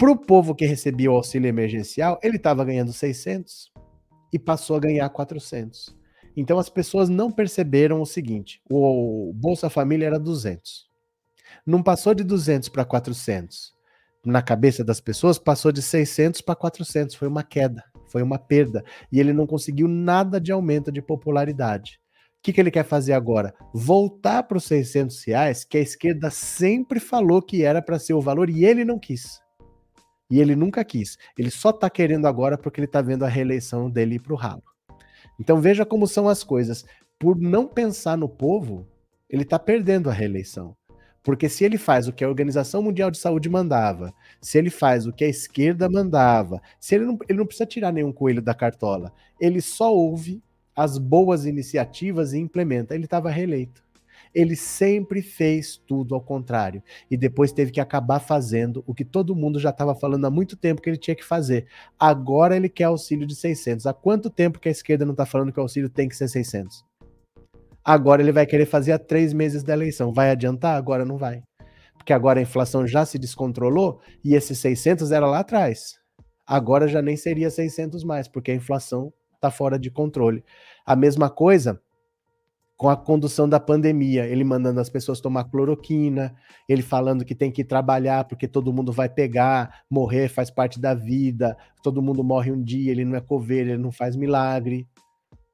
para 0.00 0.10
o 0.10 0.16
povo 0.16 0.54
que 0.54 0.64
recebia 0.64 1.12
o 1.12 1.14
auxílio 1.14 1.46
emergencial, 1.46 2.18
ele 2.22 2.38
estava 2.38 2.64
ganhando 2.64 2.92
600 2.92 3.70
e 4.32 4.38
passou 4.38 4.76
a 4.76 4.80
ganhar 4.80 5.08
400. 5.10 5.96
Então 6.36 6.58
as 6.58 6.68
pessoas 6.68 7.08
não 7.08 7.30
perceberam 7.30 8.00
o 8.00 8.06
seguinte: 8.06 8.60
o 8.70 9.32
Bolsa 9.34 9.70
Família 9.70 10.06
era 10.06 10.18
200 10.18 10.90
não 11.66 11.82
passou 11.82 12.14
de 12.14 12.24
200 12.24 12.68
para 12.68 12.84
400. 12.84 13.72
Na 14.24 14.42
cabeça 14.42 14.84
das 14.84 15.00
pessoas, 15.00 15.38
passou 15.38 15.72
de 15.72 15.80
600 15.80 16.40
para 16.40 16.54
400. 16.54 17.14
Foi 17.16 17.28
uma 17.28 17.42
queda, 17.42 17.84
foi 18.08 18.22
uma 18.22 18.38
perda. 18.38 18.84
E 19.10 19.18
ele 19.18 19.32
não 19.32 19.46
conseguiu 19.46 19.88
nada 19.88 20.40
de 20.40 20.52
aumento 20.52 20.92
de 20.92 21.00
popularidade. 21.00 21.98
O 22.38 22.42
que, 22.42 22.52
que 22.52 22.60
ele 22.60 22.70
quer 22.70 22.84
fazer 22.84 23.12
agora? 23.12 23.54
Voltar 23.74 24.42
para 24.44 24.56
os 24.56 24.64
600 24.64 25.22
reais, 25.24 25.64
que 25.64 25.76
a 25.76 25.80
esquerda 25.80 26.30
sempre 26.30 26.98
falou 26.98 27.42
que 27.42 27.62
era 27.62 27.82
para 27.82 27.98
ser 27.98 28.14
o 28.14 28.20
valor 28.20 28.48
e 28.48 28.64
ele 28.64 28.84
não 28.84 28.98
quis. 28.98 29.40
E 30.30 30.40
ele 30.40 30.54
nunca 30.54 30.84
quis. 30.84 31.18
Ele 31.36 31.50
só 31.50 31.70
está 31.70 31.90
querendo 31.90 32.26
agora 32.26 32.56
porque 32.56 32.80
ele 32.80 32.86
está 32.86 33.02
vendo 33.02 33.24
a 33.24 33.28
reeleição 33.28 33.90
dele 33.90 34.14
ir 34.14 34.20
para 34.20 34.32
o 34.32 34.36
ralo. 34.36 34.62
Então 35.38 35.60
veja 35.60 35.84
como 35.84 36.06
são 36.06 36.28
as 36.28 36.44
coisas. 36.44 36.84
Por 37.18 37.36
não 37.36 37.66
pensar 37.66 38.16
no 38.16 38.28
povo, 38.28 38.86
ele 39.28 39.42
está 39.42 39.58
perdendo 39.58 40.08
a 40.08 40.12
reeleição. 40.12 40.76
Porque 41.22 41.48
se 41.48 41.64
ele 41.64 41.76
faz 41.76 42.08
o 42.08 42.12
que 42.12 42.24
a 42.24 42.28
Organização 42.28 42.82
Mundial 42.82 43.10
de 43.10 43.18
Saúde 43.18 43.48
mandava, 43.48 44.12
se 44.40 44.56
ele 44.56 44.70
faz 44.70 45.06
o 45.06 45.12
que 45.12 45.24
a 45.24 45.28
esquerda 45.28 45.88
mandava, 45.88 46.62
se 46.78 46.94
ele 46.94 47.04
não, 47.04 47.18
ele 47.28 47.38
não 47.38 47.46
precisa 47.46 47.66
tirar 47.66 47.92
nenhum 47.92 48.12
coelho 48.12 48.40
da 48.40 48.54
cartola, 48.54 49.12
ele 49.38 49.60
só 49.60 49.92
ouve 49.94 50.42
as 50.74 50.96
boas 50.96 51.44
iniciativas 51.44 52.32
e 52.32 52.38
implementa. 52.38 52.94
Ele 52.94 53.04
estava 53.04 53.30
reeleito. 53.30 53.84
Ele 54.34 54.54
sempre 54.54 55.22
fez 55.22 55.76
tudo 55.76 56.14
ao 56.14 56.20
contrário. 56.20 56.82
E 57.10 57.16
depois 57.16 57.52
teve 57.52 57.70
que 57.70 57.80
acabar 57.80 58.20
fazendo 58.20 58.82
o 58.86 58.94
que 58.94 59.04
todo 59.04 59.34
mundo 59.34 59.58
já 59.58 59.70
estava 59.70 59.94
falando 59.94 60.24
há 60.24 60.30
muito 60.30 60.56
tempo 60.56 60.80
que 60.80 60.88
ele 60.88 60.96
tinha 60.96 61.16
que 61.16 61.24
fazer. 61.24 61.66
Agora 61.98 62.56
ele 62.56 62.68
quer 62.68 62.84
auxílio 62.84 63.26
de 63.26 63.34
600. 63.34 63.86
Há 63.86 63.92
quanto 63.92 64.30
tempo 64.30 64.58
que 64.58 64.68
a 64.68 64.72
esquerda 64.72 65.04
não 65.04 65.12
está 65.12 65.26
falando 65.26 65.52
que 65.52 65.58
o 65.58 65.62
auxílio 65.62 65.88
tem 65.88 66.08
que 66.08 66.16
ser 66.16 66.28
600? 66.28 66.84
Agora 67.84 68.22
ele 68.22 68.32
vai 68.32 68.46
querer 68.46 68.66
fazer 68.66 68.92
há 68.92 68.98
três 68.98 69.32
meses 69.32 69.62
da 69.62 69.72
eleição. 69.72 70.12
Vai 70.12 70.30
adiantar? 70.30 70.76
Agora 70.76 71.04
não 71.04 71.16
vai. 71.16 71.42
Porque 71.96 72.12
agora 72.12 72.38
a 72.38 72.42
inflação 72.42 72.86
já 72.86 73.04
se 73.04 73.18
descontrolou 73.18 74.00
e 74.24 74.34
esses 74.34 74.58
600 74.58 75.12
era 75.12 75.26
lá 75.26 75.40
atrás. 75.40 75.98
Agora 76.46 76.88
já 76.88 77.00
nem 77.00 77.16
seria 77.16 77.50
600 77.50 78.02
mais, 78.04 78.26
porque 78.26 78.50
a 78.50 78.54
inflação 78.54 79.12
está 79.34 79.50
fora 79.50 79.78
de 79.78 79.90
controle. 79.90 80.44
A 80.84 80.96
mesma 80.96 81.30
coisa 81.30 81.80
com 82.80 82.88
a 82.88 82.96
condução 82.96 83.46
da 83.46 83.60
pandemia, 83.60 84.26
ele 84.26 84.42
mandando 84.42 84.80
as 84.80 84.88
pessoas 84.88 85.20
tomar 85.20 85.44
cloroquina, 85.44 86.34
ele 86.66 86.80
falando 86.80 87.26
que 87.26 87.34
tem 87.34 87.52
que 87.52 87.62
trabalhar 87.62 88.24
porque 88.24 88.48
todo 88.48 88.72
mundo 88.72 88.90
vai 88.90 89.06
pegar, 89.06 89.82
morrer 89.90 90.30
faz 90.30 90.50
parte 90.50 90.80
da 90.80 90.94
vida, 90.94 91.54
todo 91.82 92.00
mundo 92.00 92.24
morre 92.24 92.50
um 92.50 92.64
dia, 92.64 92.90
ele 92.90 93.04
não 93.04 93.16
é 93.16 93.20
coveiro, 93.20 93.68
ele 93.68 93.82
não 93.82 93.92
faz 93.92 94.16
milagre 94.16 94.88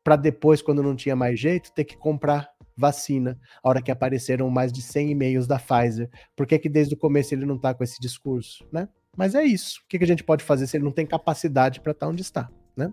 para 0.04 0.14
depois, 0.14 0.62
quando 0.62 0.84
não 0.84 0.94
tinha 0.94 1.16
mais 1.16 1.40
jeito, 1.40 1.72
ter 1.74 1.82
que 1.82 1.96
comprar 1.96 2.48
vacina, 2.76 3.36
a 3.60 3.68
hora 3.68 3.82
que 3.82 3.90
apareceram 3.90 4.48
mais 4.48 4.72
de 4.72 4.80
100 4.80 5.10
e-mails 5.10 5.48
da 5.48 5.58
Pfizer. 5.58 6.08
Por 6.36 6.46
que, 6.46 6.56
que 6.60 6.68
desde 6.68 6.94
o 6.94 6.96
começo 6.96 7.34
ele 7.34 7.44
não 7.44 7.56
está 7.56 7.74
com 7.74 7.82
esse 7.82 8.00
discurso, 8.00 8.64
né? 8.72 8.88
Mas 9.16 9.34
é 9.34 9.42
isso. 9.42 9.80
O 9.84 9.88
que, 9.88 9.98
que 9.98 10.04
a 10.04 10.06
gente 10.06 10.22
pode 10.22 10.44
fazer 10.44 10.68
se 10.68 10.76
ele 10.76 10.84
não 10.84 10.92
tem 10.92 11.04
capacidade 11.04 11.80
para 11.80 11.90
estar 11.90 12.06
tá 12.06 12.12
onde 12.12 12.22
está, 12.22 12.48
né? 12.76 12.88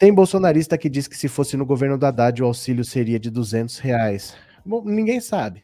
Tem 0.00 0.14
bolsonarista 0.14 0.78
que 0.78 0.88
diz 0.88 1.06
que 1.06 1.14
se 1.14 1.28
fosse 1.28 1.58
no 1.58 1.66
governo 1.66 1.98
do 1.98 2.06
Haddad 2.06 2.42
o 2.42 2.46
auxílio 2.46 2.82
seria 2.82 3.20
de 3.20 3.28
200 3.28 3.78
reais. 3.80 4.34
Bom, 4.64 4.82
ninguém 4.82 5.20
sabe. 5.20 5.62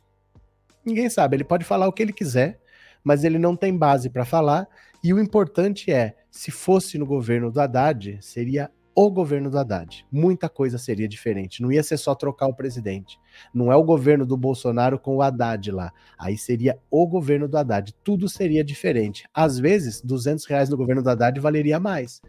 Ninguém 0.85 1.09
sabe. 1.09 1.39
Ele 1.39 1.43
pode 1.43 1.65
falar 1.65 1.89
o 1.89 1.93
que 1.93 2.03
ele 2.03 2.13
quiser, 2.13 2.61
mas 3.03 3.25
ele 3.25 3.39
não 3.39 3.57
tem 3.57 3.75
base 3.75 4.11
para 4.11 4.27
falar. 4.27 4.69
E 5.03 5.15
o 5.15 5.19
importante 5.19 5.91
é, 5.91 6.15
se 6.31 6.51
fosse 6.51 6.99
no 6.99 7.07
governo 7.07 7.51
do 7.51 7.59
Haddad, 7.59 8.19
seria 8.21 8.71
o 8.95 9.11
governo 9.11 9.49
do 9.49 9.59
Haddad. 9.59 10.07
Muita 10.13 10.51
coisa 10.51 10.77
seria 10.77 11.09
diferente. 11.09 11.63
Não 11.63 11.73
ia 11.73 11.83
ser 11.83 11.97
só 11.97 12.15
trocar 12.15 12.47
o 12.47 12.55
presidente. 12.55 13.19
Não 13.55 13.73
é 13.73 13.77
o 13.77 13.85
governo 13.85 14.27
do 14.27 14.37
Bolsonaro 14.37 14.99
com 14.99 15.17
o 15.17 15.23
Haddad 15.23 15.71
lá. 15.71 15.91
Aí 16.19 16.37
seria 16.37 16.79
o 16.91 17.07
governo 17.07 17.49
do 17.49 17.57
Haddad. 17.57 17.95
Tudo 18.05 18.29
seria 18.29 18.63
diferente. 18.63 19.25
Às 19.33 19.59
vezes, 19.59 20.03
200 20.03 20.45
reais 20.45 20.69
no 20.69 20.77
governo 20.77 21.03
do 21.03 21.09
Haddad 21.09 21.41
valeria 21.41 21.81
mais. 21.81 22.21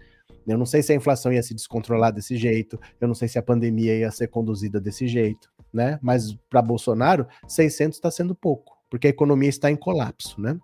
Eu 0.48 0.58
não 0.58 0.66
sei 0.66 0.82
se 0.82 0.94
a 0.94 0.96
inflação 0.96 1.32
ia 1.34 1.44
se 1.44 1.54
descontrolar 1.54 2.12
desse 2.14 2.38
jeito. 2.38 2.80
Eu 3.02 3.08
não 3.08 3.16
sei 3.16 3.28
se 3.28 3.38
a 3.38 3.44
pandemia 3.44 3.96
ia 3.98 4.12
ser 4.12 4.28
conduzida 4.28 4.80
desse 4.80 5.08
jeito, 5.08 5.52
né? 5.74 6.00
Mas 6.02 6.34
para 6.50 6.62
Bolsonaro, 6.62 7.28
600 7.48 7.98
está 7.98 8.10
sendo 8.10 8.34
pouco, 8.34 8.78
porque 8.90 9.08
a 9.08 9.10
economia 9.10 9.50
está 9.50 9.70
em 9.70 9.76
colapso, 9.76 10.40
né? 10.40 10.58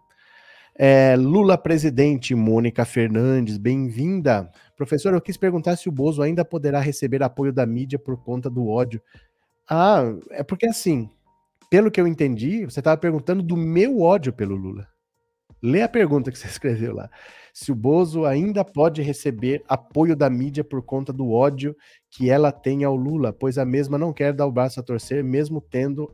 É, 0.76 1.15
Lula 1.15 1.55
presidente, 1.55 2.34
Mônica 2.34 2.84
Fernandes, 2.85 3.57
bem-vinda. 3.57 4.49
Professor, 4.76 5.14
eu 5.14 5.22
quis 5.22 5.38
perguntar 5.38 5.76
se 5.76 5.88
o 5.88 5.91
Bozo 5.91 6.22
ainda 6.22 6.43
poderá 6.43 6.80
receber 6.80 7.22
apoio 7.22 7.53
da 7.53 7.65
mídia 7.65 7.99
por 7.99 8.18
conta 8.23 8.49
do 8.49 8.68
ódio. 8.68 9.01
Ah, 9.69 10.03
é 10.31 10.43
porque 10.43 10.65
assim, 10.65 11.10
pelo 11.69 11.91
que 11.91 12.01
eu 12.01 12.07
entendi, 12.07 12.65
você 12.65 12.80
estava 12.80 12.97
perguntando 12.97 13.43
do 13.43 13.55
meu 13.55 14.01
ódio 14.01 14.34
pelo 14.34 14.55
Lula. 14.55 14.88
Lê 15.61 15.81
a 15.81 15.89
pergunta 15.89 16.31
que 16.31 16.38
você 16.38 16.47
escreveu 16.47 16.95
lá. 16.95 17.10
Se 17.53 17.71
o 17.71 17.75
Bozo 17.75 18.25
ainda 18.25 18.65
pode 18.65 19.03
receber 19.03 19.63
apoio 19.67 20.15
da 20.15 20.27
mídia 20.27 20.63
por 20.63 20.81
conta 20.81 21.13
do 21.13 21.31
ódio 21.31 21.77
que 22.09 22.27
ela 22.27 22.51
tem 22.51 22.84
ao 22.84 22.95
Lula, 22.95 23.31
pois 23.31 23.59
a 23.59 23.63
mesma 23.65 23.95
não 23.95 24.11
quer 24.11 24.34
dar 24.34 24.47
o 24.47 24.51
braço 24.51 24.80
a 24.80 24.84
torcer, 24.84 25.23
mesmo 25.23 25.61
tendo, 25.61 26.11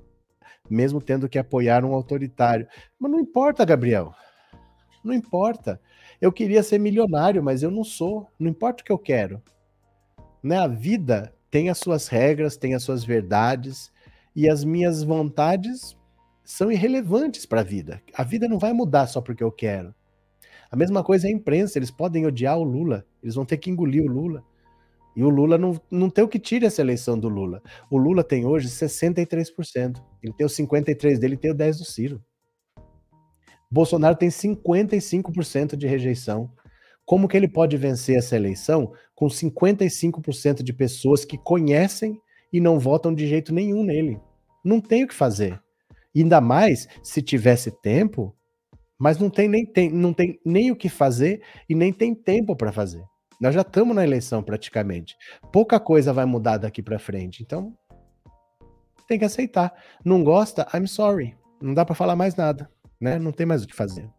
mesmo 0.70 1.02
tendo 1.02 1.30
que 1.30 1.40
apoiar 1.40 1.86
um 1.86 1.94
autoritário. 1.94 2.68
Mas 3.00 3.10
não 3.10 3.20
importa, 3.22 3.64
Gabriel. 3.64 4.14
Não 5.02 5.14
importa. 5.14 5.80
Eu 6.20 6.30
queria 6.30 6.62
ser 6.62 6.78
milionário, 6.78 7.42
mas 7.42 7.64
eu 7.64 7.72
não 7.72 7.86
sou. 7.86 8.28
Não 8.38 8.50
importa 8.50 8.82
o 8.82 8.86
que 8.86 8.92
eu 8.92 9.00
quero. 9.00 9.42
Né? 10.44 10.58
A 10.58 10.68
vida 10.68 11.34
tem 11.50 11.70
as 11.70 11.78
suas 11.78 12.10
regras, 12.10 12.58
tem 12.58 12.76
as 12.76 12.84
suas 12.84 13.06
verdades, 13.06 13.94
e 14.36 14.50
as 14.50 14.66
minhas 14.66 15.04
vontades 15.04 15.98
são 16.44 16.70
irrelevantes 16.70 17.46
para 17.46 17.62
a 17.62 17.64
vida. 17.64 18.02
A 18.14 18.24
vida 18.24 18.48
não 18.48 18.60
vai 18.60 18.74
mudar 18.74 19.08
só 19.08 19.22
porque 19.22 19.44
eu 19.44 19.52
quero. 19.52 19.96
A 20.72 20.76
mesma 20.76 21.04
coisa 21.04 21.28
é 21.28 21.30
a 21.30 21.34
imprensa, 21.34 21.80
eles 21.80 21.90
podem 21.90 22.26
odiar 22.26 22.58
o 22.58 22.64
Lula, 22.64 23.06
eles 23.24 23.36
vão 23.36 23.46
ter 23.46 23.58
que 23.58 23.70
engolir 23.70 24.04
o 24.04 24.08
Lula. 24.08 24.44
E 25.16 25.24
o 25.24 25.30
Lula 25.30 25.58
não, 25.58 25.80
não 25.90 26.10
tem 26.10 26.24
o 26.24 26.28
que 26.28 26.40
tire 26.40 26.66
essa 26.66 26.82
eleição 26.82 27.20
do 27.20 27.28
Lula. 27.28 27.62
O 27.90 27.98
Lula 27.98 28.24
tem 28.24 28.46
hoje 28.46 28.68
63%. 28.70 30.02
Ele 30.24 30.34
tem 30.34 30.46
o 30.46 30.50
53% 30.50 31.18
dele 31.18 31.34
e 31.34 31.38
tem 31.38 31.52
o 31.52 31.56
10% 31.56 31.78
do 31.78 31.86
Ciro. 31.86 32.24
Bolsonaro 33.72 34.16
tem 34.16 34.30
55% 34.30 35.76
de 35.76 35.88
rejeição. 35.88 36.52
Como 37.06 37.28
que 37.28 37.36
ele 37.36 37.48
pode 37.48 37.76
vencer 37.76 38.18
essa 38.18 38.36
eleição 38.36 38.94
com 39.16 39.28
55% 39.28 40.64
de 40.64 40.72
pessoas 40.72 41.26
que 41.26 41.38
conhecem 41.38 42.20
e 42.54 42.60
não 42.60 42.80
votam 42.80 43.14
de 43.14 43.28
jeito 43.28 43.54
nenhum 43.54 43.84
nele? 43.84 44.20
Não 44.64 44.80
tem 44.80 45.04
o 45.04 45.08
que 45.08 45.14
fazer. 45.14 45.62
Ainda 46.16 46.40
mais 46.40 46.88
se 47.04 47.22
tivesse 47.22 47.72
tempo, 47.82 48.36
mas 49.00 49.18
não 49.18 49.30
tem 49.30 49.48
nem, 49.48 49.66
tem, 49.66 49.90
não 49.90 50.12
tem 50.12 50.38
nem 50.46 50.72
o 50.72 50.76
que 50.76 50.90
fazer 50.90 51.42
e 51.70 51.74
nem 51.74 51.94
tem 51.94 52.14
tempo 52.14 52.54
para 52.56 52.72
fazer. 52.72 53.04
Nós 53.40 53.56
já 53.56 53.62
estamos 53.62 53.96
na 53.96 54.04
eleição 54.04 54.44
praticamente. 54.44 55.16
Pouca 55.54 55.80
coisa 55.80 56.12
vai 56.12 56.26
mudar 56.26 56.58
daqui 56.58 56.84
para 56.84 57.00
frente. 57.00 57.42
Então, 57.42 57.74
tem 59.08 59.18
que 59.18 59.24
aceitar. 59.24 59.74
Não 60.04 60.22
gosta? 60.22 60.68
I'm 60.74 60.86
sorry. 60.86 61.38
Não 61.62 61.74
dá 61.74 61.86
para 61.86 61.96
falar 61.96 62.18
mais 62.18 62.36
nada, 62.36 62.70
né? 63.00 63.18
Não 63.18 63.32
tem 63.32 63.46
mais 63.46 63.64
o 63.64 63.68
que 63.68 63.76
fazer. 63.76 64.10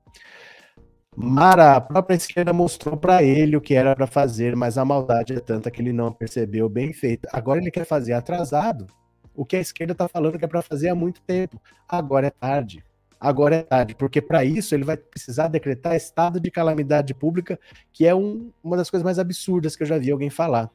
Mara, 1.15 1.77
a 1.77 1.81
própria 1.81 2.17
esquerda 2.17 2.53
mostrou 2.53 2.97
para 2.97 3.23
ele 3.23 3.57
o 3.57 3.61
que 3.61 3.75
era 3.75 3.95
para 3.95 4.07
fazer, 4.07 4.57
mas 4.57 4.79
a 4.79 4.85
maldade 4.85 5.35
é 5.35 5.41
tanta 5.41 5.71
que 5.71 5.83
ele 5.83 5.93
não 5.93 6.11
percebeu 6.11 6.69
bem 6.69 6.95
feito. 6.95 7.29
Agora 7.31 7.61
ele 7.61 7.71
quer 7.71 7.85
fazer 7.85 8.15
atrasado 8.15 8.87
o 9.35 9.45
que 9.45 9.57
a 9.57 9.61
esquerda 9.61 9.93
está 9.93 10.09
falando 10.09 10.39
que 10.39 10.45
é 10.45 10.49
para 10.49 10.63
fazer 10.63 10.89
há 10.89 10.95
muito 10.95 11.21
tempo. 11.23 11.61
Agora 11.87 12.29
é 12.29 12.31
tarde 12.31 12.83
agora 13.21 13.57
é 13.57 13.63
tarde, 13.63 13.95
porque 13.95 14.23
para 14.23 14.45
isso 14.45 14.75
ele 14.75 14.85
vai 14.85 14.97
precisar 14.97 15.49
decretar 15.49 15.95
estado 15.95 16.41
de 16.41 16.51
calamidade 16.51 17.13
pública, 17.13 17.61
que 17.93 18.07
é 18.07 18.15
um, 18.15 18.51
uma 18.65 18.77
das 18.77 18.89
coisas 18.89 19.05
mais 19.05 19.19
absurdas 19.19 19.77
que 19.77 19.83
eu 19.83 19.87
já 19.87 19.99
vi 19.99 20.11
alguém 20.11 20.31
falar. 20.31 20.71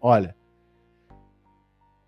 Olha, 0.00 0.34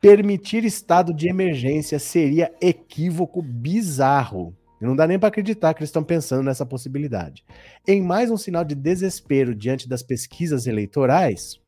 permitir 0.01 0.65
estado 0.65 1.15
de 1.15 1.29
emergência 1.29 1.99
seria 1.99 2.53
equívoco 2.61 3.43
bizarro. 3.43 4.57
Não 4.81 4.97
dá 4.97 5.07
nem 5.07 5.17
para 5.17 5.29
acreditar 5.29 5.75
que 5.75 5.81
eles 5.81 5.91
estão 5.91 6.03
pensando 6.03 6.43
nessa 6.43 6.67
possibilidade. 6.67 7.45
Em 7.87 8.03
mais 8.03 8.29
um 8.29 8.37
sinal 8.37 8.65
de 8.65 8.75
desespero 8.75 9.55
diante 9.55 9.89
das 9.89 10.03
pesquisas 10.03 10.67
eleitorais, 10.67 11.62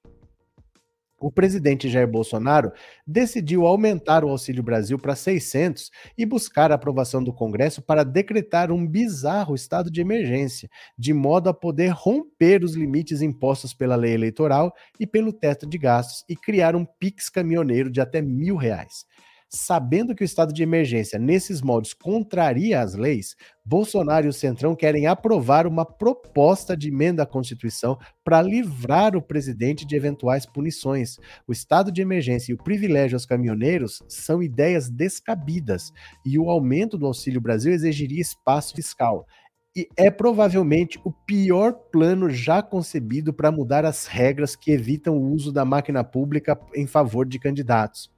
o 1.19 1.31
presidente 1.31 1.89
Jair 1.89 2.09
Bolsonaro 2.09 2.73
decidiu 3.07 3.66
aumentar 3.66 4.24
o 4.24 4.28
Auxílio 4.28 4.62
Brasil 4.62 4.99
para 4.99 5.15
600 5.15 5.91
e 6.19 6.27
buscar 6.27 6.70
a 6.70 6.74
aprovação 6.74 7.23
do 7.23 7.32
Congresso 7.32 7.81
para 7.81 8.05
decretar 8.05 8.70
um 8.70 8.86
bizarro 8.86 9.55
estado 9.55 9.91
de 9.91 10.01
emergência, 10.01 10.69
de 10.99 11.12
modo 11.12 11.49
a 11.49 11.55
poder 11.55 11.89
romper 11.89 12.62
os 12.62 12.74
limites 12.74 13.23
impostos 13.23 13.73
pela 13.73 13.97
lei 13.97 14.12
eleitoral 14.12 14.73
e 14.99 15.07
pelo 15.07 15.32
teto 15.32 15.66
de 15.66 15.78
gastos 15.78 16.24
e 16.28 16.36
criar 16.36 16.77
um 16.77 16.85
PIX 16.85 17.28
caminhoneiro 17.28 17.91
de 17.91 18.01
até 18.01 18.20
mil 18.20 18.57
reais. 18.57 19.07
Sabendo 19.48 20.14
que 20.14 20.22
o 20.22 20.24
estado 20.24 20.52
de 20.52 20.62
emergência 20.62 21.18
nesses 21.18 21.62
moldes 21.62 21.94
contraria 21.94 22.80
as 22.80 22.94
leis, 22.94 23.36
Bolsonaro 23.64 24.26
e 24.26 24.28
o 24.28 24.32
Centrão 24.32 24.74
querem 24.74 25.06
aprovar 25.06 25.66
uma 25.66 25.84
proposta 25.84 26.76
de 26.76 26.88
emenda 26.88 27.22
à 27.22 27.26
Constituição 27.26 27.96
para 28.24 28.42
livrar 28.42 29.16
o 29.16 29.22
presidente 29.22 29.86
de 29.86 29.94
eventuais 29.94 30.44
punições. 30.44 31.18
O 31.46 31.52
estado 31.52 31.92
de 31.92 32.02
emergência 32.02 32.50
e 32.52 32.54
o 32.54 32.62
privilégio 32.62 33.16
aos 33.16 33.26
caminhoneiros 33.26 34.02
são 34.08 34.42
ideias 34.42 34.90
descabidas 34.90 35.92
e 36.26 36.38
o 36.38 36.50
aumento 36.50 36.98
do 36.98 37.06
Auxílio 37.06 37.40
Brasil 37.40 37.72
exigiria 37.72 38.20
espaço 38.20 38.74
fiscal 38.74 39.26
e 39.76 39.88
é 39.96 40.09
provavelmente 40.09 41.01
o 41.02 41.10
pior 41.10 41.72
plano 41.72 42.30
já 42.30 42.62
concebido 42.62 43.32
para 43.32 43.51
mudar 43.51 43.84
as 43.84 44.06
regras 44.06 44.55
que 44.55 44.70
evitam 44.70 45.16
o 45.16 45.32
uso 45.32 45.51
da 45.51 45.64
máquina 45.64 46.05
pública 46.05 46.56
em 46.76 46.86
favor 46.86 47.26
de 47.26 47.40
candidatos. 47.40 48.09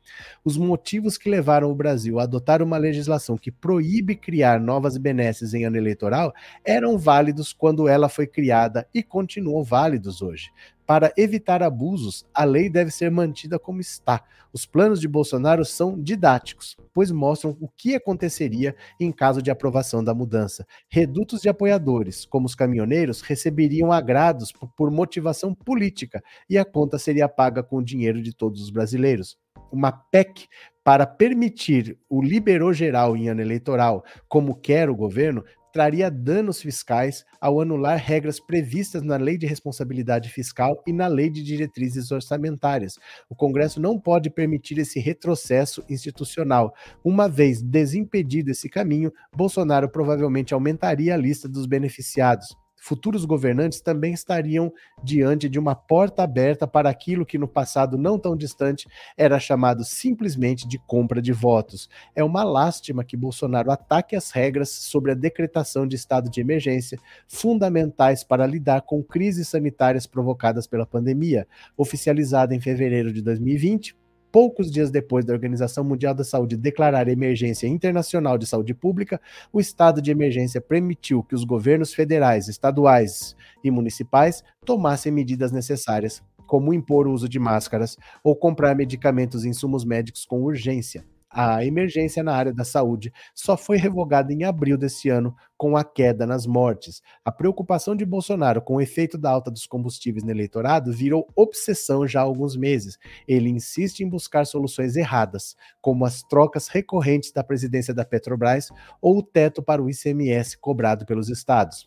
Os 0.45 0.59
motivos 0.59 1.17
que 1.17 1.31
levaram 1.31 1.71
o 1.71 1.75
Brasil 1.75 2.21
a 2.21 2.25
adotar 2.25 2.63
uma 2.63 2.77
legislação 2.77 3.39
que 3.39 3.51
proíbe 3.51 4.15
criar 4.15 4.61
novas 4.61 4.99
benesses 4.99 5.55
em 5.55 5.65
ano 5.65 5.79
eleitoral 5.79 6.33
eram 6.63 6.99
válidos 6.99 7.55
quando 7.55 7.89
ela 7.89 8.11
foi 8.11 8.27
criada 8.27 8.87
e 8.93 9.03
continuam 9.03 9.65
válidos 9.65 10.21
hoje. 10.21 10.51
Para 10.87 11.13
evitar 11.17 11.65
abusos, 11.65 12.25
a 12.33 12.45
lei 12.45 12.71
deve 12.71 12.93
ser 12.93 13.11
mantida 13.11 13.59
como 13.59 13.81
está. 13.81 14.23
Os 14.53 14.65
planos 14.65 15.01
de 15.01 15.09
Bolsonaro 15.09 15.65
são 15.65 16.01
didáticos, 16.01 16.77
pois 16.95 17.11
mostram 17.11 17.57
o 17.61 17.69
que 17.69 17.97
aconteceria 17.97 18.77
em 19.01 19.11
caso 19.11 19.43
de 19.43 19.51
aprovação 19.51 20.05
da 20.05 20.15
mudança. 20.15 20.65
Redutos 20.89 21.41
de 21.41 21.49
apoiadores, 21.49 22.25
como 22.25 22.47
os 22.47 22.55
caminhoneiros, 22.55 23.21
receberiam 23.21 23.91
agrados 23.91 24.53
por 24.77 24.91
motivação 24.91 25.53
política 25.53 26.23
e 26.49 26.57
a 26.57 26.65
conta 26.65 26.99
seria 26.99 27.29
paga 27.29 27.65
com 27.65 27.79
o 27.79 27.85
dinheiro 27.85 28.23
de 28.23 28.33
todos 28.33 28.63
os 28.63 28.71
brasileiros 28.71 29.37
uma 29.73 29.91
PEC 29.91 30.47
para 30.85 31.07
permitir 31.07 31.99
o 32.09 32.23
liberou 32.23 32.73
geral 32.73 33.17
em 33.17 33.29
ano 33.29 33.41
eleitoral, 33.41 34.05
como 34.29 34.55
quer 34.55 34.89
o 34.89 34.95
governo, 34.95 35.45
traria 35.77 36.11
danos 36.11 36.63
fiscais 36.63 37.23
ao 37.39 37.61
anular 37.61 37.99
regras 37.99 38.41
previstas 38.41 39.03
na 39.03 39.19
Lei 39.19 39.37
de 39.37 39.45
Responsabilidade 39.45 40.31
Fiscal 40.31 40.83
e 40.87 40.91
na 40.91 41.07
Lei 41.07 41.29
de 41.29 41.43
Diretrizes 41.43 42.11
Orçamentárias. 42.11 42.99
O 43.29 43.35
Congresso 43.35 43.79
não 43.79 44.01
pode 44.01 44.31
permitir 44.31 44.79
esse 44.79 44.99
retrocesso 44.99 45.85
institucional. 45.87 46.75
Uma 47.05 47.29
vez 47.29 47.61
desimpedido 47.61 48.51
esse 48.51 48.71
caminho, 48.71 49.13
Bolsonaro 49.37 49.87
provavelmente 49.87 50.55
aumentaria 50.55 51.13
a 51.13 51.19
lista 51.19 51.47
dos 51.47 51.67
beneficiados 51.67 52.57
futuros 52.77 53.25
governantes 53.25 53.81
também 53.81 54.13
estariam 54.13 54.73
diante 55.03 55.49
de 55.49 55.59
uma 55.59 55.75
porta 55.75 56.23
aberta 56.23 56.67
para 56.67 56.89
aquilo 56.89 57.27
que 57.27 57.39
no 57.39 57.49
passado 57.49 57.99
não 57.99 58.19
tão 58.19 58.37
distante 58.37 58.89
era 59.17 59.41
chamado 59.41 59.85
simplesmente 59.85 60.69
de 60.69 60.79
compra 60.79 61.21
de 61.21 61.33
votos. 61.33 61.89
É 62.15 62.23
uma 62.23 62.45
lástima 62.45 63.05
que 63.05 63.17
Bolsonaro 63.17 63.71
ataque 63.71 64.15
as 64.15 64.31
regras 64.31 64.71
sobre 64.71 65.13
a 65.13 65.15
decretação 65.15 65.87
de 65.87 65.97
estado 65.97 66.31
de 66.31 66.41
emergência, 66.41 66.99
fundamentais 67.27 68.23
para 68.23 68.47
lidar 68.47 68.83
com 68.83 69.03
crises 69.03 69.49
sanitárias 69.49 70.07
provocadas 70.07 70.67
pela 70.67 70.87
pandemia. 70.87 71.47
Oficializada 71.77 72.55
em 72.55 72.61
fevereiro 72.61 73.13
de 73.13 73.23
2020, 73.23 73.97
poucos 74.37 74.71
dias 74.71 74.91
depois 74.91 75.25
da 75.25 75.33
Organização 75.33 75.83
Mundial 75.83 76.13
da 76.13 76.23
Saúde 76.23 76.59
declarar 76.59 77.09
emergência 77.09 77.67
internacional 77.67 78.37
de 78.37 78.47
saúde 78.47 78.75
pública, 78.75 79.19
o 79.51 79.59
estado 79.59 80.03
de 80.03 80.11
emergência 80.11 80.61
permitiu 80.61 81.23
que 81.23 81.35
os 81.35 81.43
governos 81.43 81.95
federais, 81.95 82.47
estaduais 82.47 83.35
e 83.65 83.71
municipais 83.71 84.45
tomassem 84.63 85.11
medidas 85.11 85.53
necessárias, 85.53 86.23
como 86.47 86.75
impor 86.75 87.09
o 87.09 87.15
uso 87.15 87.31
de 87.31 87.39
máscaras 87.39 87.97
ou 88.23 88.37
comprar 88.37 88.77
medicamentos 88.77 89.43
e 89.43 89.49
insumos 89.49 89.87
médicos 89.87 90.27
com 90.27 90.43
urgência 90.43 91.03
a 91.31 91.65
emergência 91.65 92.23
na 92.23 92.35
área 92.35 92.53
da 92.53 92.65
saúde 92.65 93.13
só 93.35 93.57
foi 93.57 93.77
revogada 93.77 94.33
em 94.33 94.45
abril 94.45 94.79
desse 94.79 95.09
ano 95.09 95.35
com 95.57 95.77
a 95.77 95.85
queda 95.85 96.27
nas 96.27 96.47
mortes. 96.47 97.03
A 97.25 97.33
preocupação 97.33 97.97
de 97.97 98.05
Bolsonaro 98.05 98.63
com 98.63 98.77
o 98.77 98.81
efeito 98.81 99.19
da 99.19 99.31
alta 99.31 99.51
dos 99.51 99.67
combustíveis 99.67 100.25
no 100.25 100.31
eleitorado 100.31 100.93
virou 100.93 101.29
obsessão 101.35 102.07
já 102.07 102.21
há 102.21 102.23
alguns 102.23 102.57
meses. 102.57 102.99
Ele 103.27 103.49
insiste 103.49 104.01
em 104.01 104.09
buscar 104.09 104.47
soluções 104.47 104.97
erradas, 104.97 105.57
como 105.81 106.05
as 106.05 106.23
trocas 106.23 106.69
recorrentes 106.69 107.33
da 107.33 107.43
presidência 107.43 107.93
da 107.93 108.05
Petrobras 108.05 108.71
ou 109.01 109.19
o 109.19 109.23
teto 109.23 109.63
para 109.63 109.83
o 109.83 109.91
ICMS 109.91 110.59
cobrado 110.59 111.05
pelos 111.05 111.29
estados. 111.29 111.87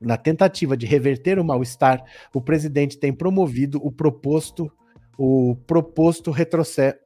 Na 0.00 0.16
tentativa 0.16 0.76
de 0.76 0.84
reverter 0.84 1.38
o 1.38 1.44
mal-estar, 1.44 2.04
o 2.34 2.40
presidente 2.40 2.98
tem 2.98 3.12
promovido 3.12 3.78
o 3.84 3.90
proposto 3.90 4.70
o 5.18 5.56
proposto 5.66 6.30
retrocesso. 6.30 6.98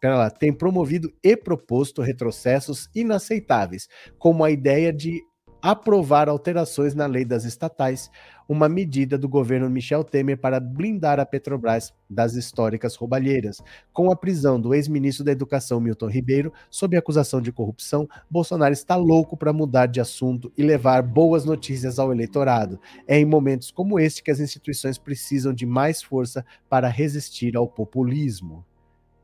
Pera 0.00 0.16
lá, 0.16 0.30
tem 0.30 0.52
promovido 0.52 1.12
e 1.22 1.36
proposto 1.36 2.02
retrocessos 2.02 2.88
inaceitáveis, 2.94 3.88
como 4.18 4.44
a 4.44 4.50
ideia 4.50 4.92
de 4.92 5.20
aprovar 5.64 6.28
alterações 6.28 6.94
na 6.94 7.06
lei 7.06 7.24
das 7.24 7.46
estatais, 7.46 8.10
uma 8.46 8.68
medida 8.68 9.16
do 9.16 9.26
governo 9.26 9.70
Michel 9.70 10.04
Temer 10.04 10.36
para 10.36 10.60
blindar 10.60 11.18
a 11.18 11.24
Petrobras 11.24 11.90
das 12.08 12.34
históricas 12.34 12.94
roubalheiras. 12.96 13.62
Com 13.90 14.10
a 14.10 14.16
prisão 14.16 14.60
do 14.60 14.74
ex-ministro 14.74 15.24
da 15.24 15.32
Educação 15.32 15.80
Milton 15.80 16.08
Ribeiro 16.08 16.52
sob 16.68 16.94
acusação 16.98 17.40
de 17.40 17.50
corrupção, 17.50 18.06
Bolsonaro 18.28 18.74
está 18.74 18.94
louco 18.94 19.38
para 19.38 19.54
mudar 19.54 19.86
de 19.86 20.02
assunto 20.02 20.52
e 20.54 20.62
levar 20.62 21.02
boas 21.02 21.46
notícias 21.46 21.98
ao 21.98 22.12
eleitorado. 22.12 22.78
É 23.06 23.18
em 23.18 23.24
momentos 23.24 23.70
como 23.70 23.98
este 23.98 24.22
que 24.22 24.30
as 24.30 24.40
instituições 24.40 24.98
precisam 24.98 25.54
de 25.54 25.64
mais 25.64 26.02
força 26.02 26.44
para 26.68 26.88
resistir 26.88 27.56
ao 27.56 27.66
populismo. 27.66 28.66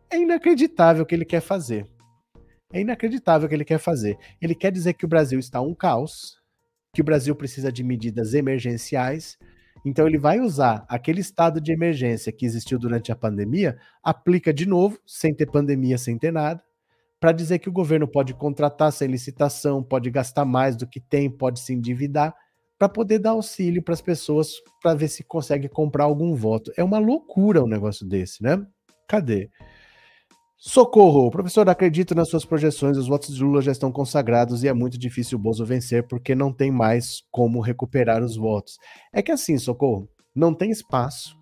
É 0.09 0.17
inacreditável 0.17 1.03
o 1.03 1.07
que 1.07 1.15
ele 1.15 1.27
quer 1.27 1.43
fazer. 1.43 1.87
É 2.73 2.81
inacreditável 2.81 3.47
o 3.47 3.49
que 3.49 3.55
ele 3.55 3.65
quer 3.65 3.79
fazer. 3.79 4.17
Ele 4.41 4.55
quer 4.55 4.71
dizer 4.71 4.95
que 4.95 5.05
o 5.05 5.09
Brasil 5.09 5.39
está 5.39 5.61
um 5.61 5.75
caos, 5.75 6.41
que 6.95 7.01
o 7.01 7.05
Brasil 7.05 7.35
precisa 7.35 7.73
de 7.73 7.83
medidas 7.83 8.35
emergenciais. 8.35 9.37
Então 9.85 10.07
ele 10.07 10.19
vai 10.19 10.41
usar 10.41 10.85
aquele 10.89 11.21
estado 11.21 11.61
de 11.61 11.73
emergência 11.73 12.33
que 12.33 12.45
existiu 12.45 12.79
durante 12.79 13.11
a 13.11 13.17
pandemia, 13.17 13.79
aplica 14.03 14.53
de 14.53 14.67
novo, 14.67 14.99
sem 15.07 15.35
ter 15.35 15.47
pandemia, 15.47 15.97
sem 15.99 16.19
ter 16.19 16.33
nada, 16.33 16.63
para 17.19 17.33
dizer 17.33 17.59
que 17.59 17.69
o 17.69 17.73
governo 17.73 18.07
pode 18.07 18.35
contratar 18.35 18.93
sem 18.93 19.09
licitação, 19.09 19.83
pode 19.83 20.11
gastar 20.11 20.45
mais 20.45 20.77
do 20.77 20.87
que 20.87 21.01
tem, 21.01 21.31
pode 21.31 21.61
se 21.61 21.73
endividar 21.73 22.35
para 22.79 22.89
poder 22.89 23.19
dar 23.19 23.31
auxílio 23.31 23.83
para 23.83 23.93
as 23.93 24.01
pessoas 24.01 24.55
para 24.83 24.95
ver 24.95 25.09
se 25.09 25.23
consegue 25.23 25.69
comprar 25.69 26.05
algum 26.05 26.35
voto. 26.35 26.73
É 26.77 26.83
uma 26.83 26.99
loucura 26.99 27.63
um 27.63 27.67
negócio 27.67 28.07
desse, 28.07 28.43
né? 28.43 28.67
Cadê? 29.07 29.51
Socorro! 30.63 31.31
Professor, 31.31 31.67
acredito 31.71 32.15
nas 32.15 32.29
suas 32.29 32.45
projeções, 32.45 32.99
os 32.99 33.09
votos 33.09 33.35
de 33.35 33.43
Lula 33.43 33.63
já 33.63 33.73
estão 33.73 33.91
consagrados 33.91 34.63
e 34.63 34.69
é 34.69 34.75
muito 34.75 34.99
difícil 34.99 35.39
o 35.39 35.41
Bozo 35.41 35.65
vencer 35.65 36.07
porque 36.07 36.35
não 36.35 36.53
tem 36.53 36.71
mais 36.71 37.23
como 37.31 37.63
recuperar 37.63 38.23
os 38.23 38.37
votos. 38.37 38.79
É 39.11 39.23
que 39.23 39.33
assim, 39.33 39.57
Socorro, 39.57 40.07
não 40.35 40.53
tem 40.53 40.71
espaço. 40.71 41.35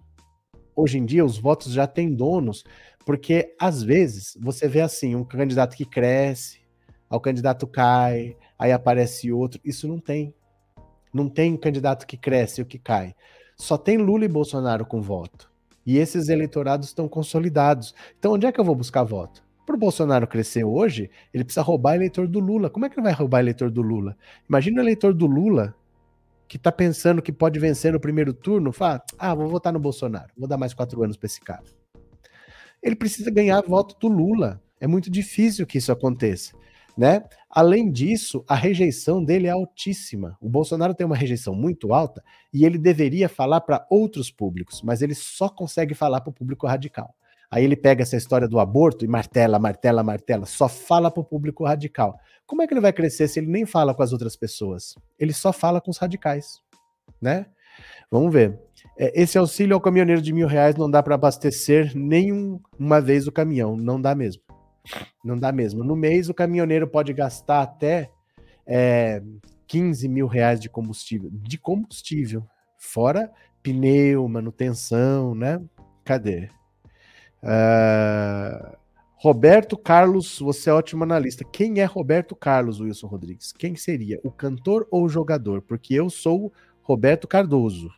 Hoje 0.77 0.99
em 0.99 1.05
dia 1.05 1.25
os 1.25 1.37
votos 1.37 1.73
já 1.73 1.85
têm 1.85 2.15
donos, 2.15 2.63
porque 3.05 3.53
às 3.59 3.83
vezes 3.83 4.39
você 4.41 4.69
vê 4.69 4.83
assim, 4.83 5.17
um 5.17 5.25
candidato 5.25 5.77
que 5.77 5.85
cresce, 5.85 6.61
o 7.11 7.19
candidato 7.19 7.67
cai, 7.67 8.37
aí 8.57 8.71
aparece 8.71 9.33
outro. 9.33 9.61
Isso 9.65 9.89
não 9.89 9.99
tem. 9.99 10.33
Não 11.13 11.29
tem 11.29 11.57
candidato 11.57 12.07
que 12.07 12.17
cresce 12.17 12.61
ou 12.61 12.67
que 12.69 12.79
cai. 12.79 13.17
Só 13.57 13.77
tem 13.77 13.97
Lula 13.97 14.27
e 14.27 14.29
Bolsonaro 14.29 14.87
com 14.87 15.03
voto. 15.03 15.48
E 15.89 15.97
esses 15.97 16.29
eleitorados 16.29 16.89
estão 16.89 17.09
consolidados. 17.09 17.95
Então, 18.19 18.35
onde 18.35 18.45
é 18.45 18.53
que 18.53 18.61
eu 18.61 18.65
vou 18.65 18.75
buscar 18.75 19.05
voto? 19.05 19.43
Para 19.65 19.75
o 19.75 19.79
Bolsonaro 19.79 20.27
crescer 20.27 20.63
hoje, 20.63 21.11
ele 21.33 21.45
precisa 21.45 21.63
roubar 21.63 21.95
eleitor 21.95 22.29
do 22.29 22.41
Lula. 22.41 22.69
Como 22.69 22.85
é 22.85 22.91
que 22.91 22.97
ele 22.97 23.05
vai 23.05 23.15
roubar 23.15 23.41
eleitor 23.41 23.71
do 23.71 23.81
Lula? 23.81 24.15
Imagina 24.47 24.83
o 24.83 24.85
eleitor 24.85 25.15
do 25.15 25.25
Lula 25.25 25.75
que 26.47 26.59
está 26.59 26.71
pensando 26.71 27.23
que 27.23 27.33
pode 27.33 27.59
vencer 27.59 27.91
no 27.91 27.99
primeiro 27.99 28.35
turno, 28.35 28.71
fala: 28.71 29.03
ah, 29.19 29.35
vou 29.35 29.49
votar 29.49 29.73
no 29.73 29.81
Bolsonaro, 29.81 30.29
vou 30.37 30.47
dar 30.47 30.59
mais 30.59 30.75
quatro 30.75 31.03
anos 31.03 31.17
para 31.17 31.27
esse 31.27 31.41
cara. 31.41 31.65
Ele 32.83 32.95
precisa 32.95 33.31
ganhar 33.31 33.63
voto 33.63 33.97
do 33.99 34.15
Lula. 34.15 34.63
É 34.79 34.87
muito 34.87 35.11
difícil 35.11 35.67
que 35.67 35.79
isso 35.79 35.91
aconteça 35.91 36.55
né? 36.99 37.23
Além 37.49 37.93
disso, 37.93 38.45
a 38.49 38.57
rejeição 38.57 39.25
dele 39.25 39.47
é 39.47 39.51
altíssima. 39.51 40.37
O 40.41 40.49
Bolsonaro 40.49 40.93
tem 40.93 41.07
uma 41.07 41.15
rejeição 41.15 41.55
muito 41.55 41.95
alta 41.95 42.25
e 42.53 42.65
ele 42.65 42.77
deveria 42.77 43.29
falar 43.29 43.61
para 43.61 43.87
outros 43.89 44.33
públicos, 44.33 44.83
mas 44.83 45.01
ele 45.01 45.15
só 45.15 45.49
consegue 45.49 45.95
falar 45.95 46.21
para 46.21 46.31
o 46.31 46.35
público 46.35 46.67
radical. 46.67 47.15
Aí 47.49 47.65
ele 47.65 47.77
pega 47.77 48.03
essa 48.03 48.17
história 48.17 48.49
do 48.49 48.59
aborto 48.59 49.05
e 49.05 49.09
martela, 49.09 49.61
martela, 49.61 50.03
martela, 50.03 50.45
só 50.45 50.69
fala 50.69 51.09
para 51.09 51.21
o 51.21 51.25
público 51.25 51.65
radical. 51.65 52.19
Como 52.45 52.63
é 52.63 52.67
que 52.67 52.75
ele 52.75 52.81
vai 52.81 52.93
crescer 52.93 53.29
se 53.29 53.39
ele 53.39 53.47
nem 53.47 53.65
fala 53.65 53.95
com 53.95 54.03
as 54.03 54.13
outras 54.13 54.35
pessoas? 54.35 54.97
Ele 55.17 55.33
só 55.33 55.53
fala 55.53 55.81
com 55.81 55.93
os 55.93 55.99
radicais, 55.99 56.61
né? 57.23 57.47
Vamos 58.11 58.33
ver. 58.33 58.59
É, 58.99 59.23
esse 59.23 59.39
auxílio 59.39 59.75
ao 59.75 59.81
caminhoneiro 59.81 60.21
de 60.21 60.33
mil 60.33 60.49
reais 60.49 60.75
não 60.75 60.91
dá 60.91 61.01
para 61.01 61.15
abastecer 61.15 61.93
nem 61.95 62.61
uma 62.77 63.01
vez 63.01 63.29
o 63.29 63.33
caminhão, 63.33 63.77
não 63.77 64.01
dá 64.01 64.17
mesmo. 64.17 64.43
Não 65.25 65.39
dá 65.39 65.53
mesmo. 65.53 65.85
No 65.85 65.97
mês, 65.97 66.29
o 66.29 66.35
caminhoneiro 66.35 66.87
pode 66.89 67.13
gastar 67.13 67.63
até 67.63 68.11
é, 68.67 69.23
15 69.67 70.09
mil 70.09 70.27
reais 70.27 70.61
de 70.61 70.69
combustível. 70.69 71.31
De 71.33 71.59
combustível. 71.59 72.47
Fora 72.77 73.31
pneu, 73.63 74.27
manutenção, 74.29 75.35
né? 75.35 75.61
Cadê? 76.05 76.49
Uh, 77.43 78.77
Roberto 79.17 79.77
Carlos, 79.77 80.39
você 80.39 80.71
é 80.71 80.73
ótimo 80.73 81.05
analista. 81.05 81.45
Quem 81.45 81.81
é 81.81 81.85
Roberto 81.85 82.35
Carlos, 82.35 82.81
Wilson 82.81 83.07
Rodrigues? 83.09 83.53
Quem 83.53 83.77
seria? 83.77 84.21
O 84.25 84.31
cantor 84.31 84.87
ou 84.91 85.05
o 85.05 85.09
jogador? 85.09 85.61
Porque 85.61 85.95
eu 85.95 86.09
sou 86.09 86.53
Roberto 86.83 87.27
Cardoso. 87.27 87.91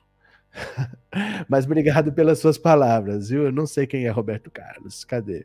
Mas 1.48 1.66
obrigado 1.66 2.12
pelas 2.12 2.39
suas 2.39 2.59
palavras, 2.59 3.28
viu? 3.28 3.44
Eu 3.44 3.52
não 3.52 3.66
sei 3.66 3.86
quem 3.86 4.07
é 4.07 4.11
Roberto 4.11 4.51
Carlos. 4.51 5.05
Cadê? 5.05 5.44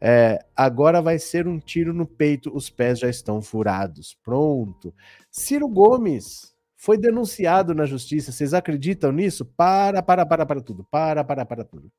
É, 0.00 0.44
agora 0.56 1.00
vai 1.00 1.18
ser 1.18 1.46
um 1.46 1.58
tiro 1.58 1.92
no 1.92 2.06
peito, 2.06 2.54
os 2.54 2.70
pés 2.70 2.98
já 2.98 3.08
estão 3.08 3.40
furados. 3.40 4.16
Pronto. 4.22 4.94
Ciro 5.30 5.68
Gomes 5.68 6.54
foi 6.76 6.98
denunciado 6.98 7.74
na 7.74 7.86
justiça. 7.86 8.32
Vocês 8.32 8.54
acreditam 8.54 9.12
nisso? 9.12 9.44
Para, 9.44 10.02
para, 10.02 10.26
para, 10.26 10.44
para 10.44 10.60
tudo. 10.60 10.84
Para, 10.90 11.22
para, 11.22 11.44
para 11.44 11.64
tudo. 11.64 11.90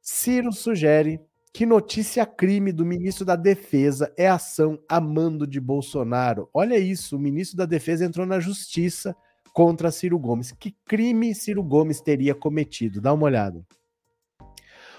Ciro 0.00 0.52
sugere 0.52 1.20
que 1.52 1.64
notícia 1.64 2.26
crime 2.26 2.72
do 2.72 2.84
ministro 2.84 3.24
da 3.24 3.36
Defesa 3.36 4.12
é 4.16 4.28
ação 4.28 4.78
a 4.88 5.00
mando 5.00 5.46
de 5.46 5.60
Bolsonaro. 5.60 6.48
Olha 6.52 6.76
isso, 6.76 7.16
o 7.16 7.20
ministro 7.20 7.56
da 7.56 7.64
Defesa 7.64 8.04
entrou 8.04 8.26
na 8.26 8.40
justiça 8.40 9.14
contra 9.52 9.92
Ciro 9.92 10.18
Gomes. 10.18 10.50
Que 10.52 10.74
crime 10.84 11.34
Ciro 11.34 11.62
Gomes 11.62 12.00
teria 12.00 12.34
cometido? 12.34 13.00
Dá 13.00 13.12
uma 13.12 13.26
olhada 13.26 13.64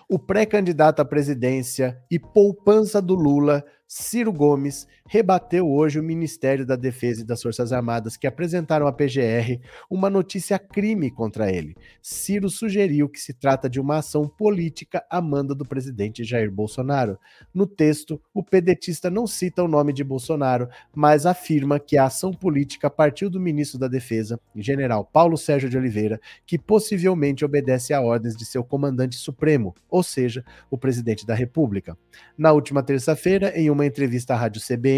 o 0.10 0.20
pré-candidato 0.20 1.02
à 1.02 1.06
presidência 1.06 2.02
e 2.10 2.20
poupança 2.20 3.02
do 3.02 3.16
Lula 3.16 3.66
Ciro 3.88 4.32
Gomes 4.32 4.88
rebateu 5.08 5.70
hoje 5.70 6.00
o 6.00 6.04
Ministério 6.04 6.66
da 6.66 6.76
Defesa 6.76 7.22
e 7.22 7.26
das 7.26 7.42
Forças 7.42 7.72
Armadas, 7.72 8.18
que 8.18 8.26
apresentaram 8.26 8.88
à 8.88 8.92
PGR 8.92 9.60
uma 9.90 10.10
notícia 10.10 10.58
crime 10.58 11.12
contra 11.12 11.52
ele. 11.52 11.76
Ciro 12.02 12.50
sugeriu 12.50 13.08
que 13.08 13.20
se 13.20 13.32
trata 13.32 13.70
de 13.70 13.80
uma 13.80 13.98
ação 13.98 14.28
política 14.28 15.06
à 15.10 15.22
manda 15.22 15.54
do 15.54 15.64
presidente 15.64 16.24
Jair 16.24 16.52
Bolsonaro. 16.52 17.20
No 17.54 17.68
texto, 17.68 18.20
o 18.34 18.44
pedetista 18.44 19.12
não 19.12 19.28
cita 19.28 19.64
o 19.64 19.68
nome 19.68 19.94
de 19.94 20.04
Bolsonaro, 20.04 20.68
mas 20.94 21.28
afirma 21.28 21.80
que 21.80 21.98
a 21.98 22.06
ação 22.06 22.34
política 22.34 22.90
partiu 22.90 23.30
do 23.30 23.40
ministro 23.40 23.78
da 23.78 23.88
Defesa, 23.88 24.40
general 24.56 25.06
Paulo 25.06 25.38
Sérgio 25.38 25.70
de 25.70 25.78
Oliveira, 25.78 26.20
que 26.48 26.58
possivelmente 26.58 27.46
obedece 27.46 27.94
a 27.94 28.02
ordens 28.02 28.36
de 28.36 28.46
seu 28.46 28.64
comandante 28.64 29.18
supremo, 29.18 29.76
ou 29.88 30.02
seja, 30.02 30.44
o 30.72 30.78
presidente 30.78 31.28
da 31.28 31.36
República. 31.36 31.96
Na 32.36 32.52
última 32.52 32.82
terça-feira, 32.82 33.54
em 33.56 33.70
uma 33.70 33.86
entrevista 33.86 34.34
à 34.34 34.38
Rádio 34.38 34.62
CBN, 34.62 34.95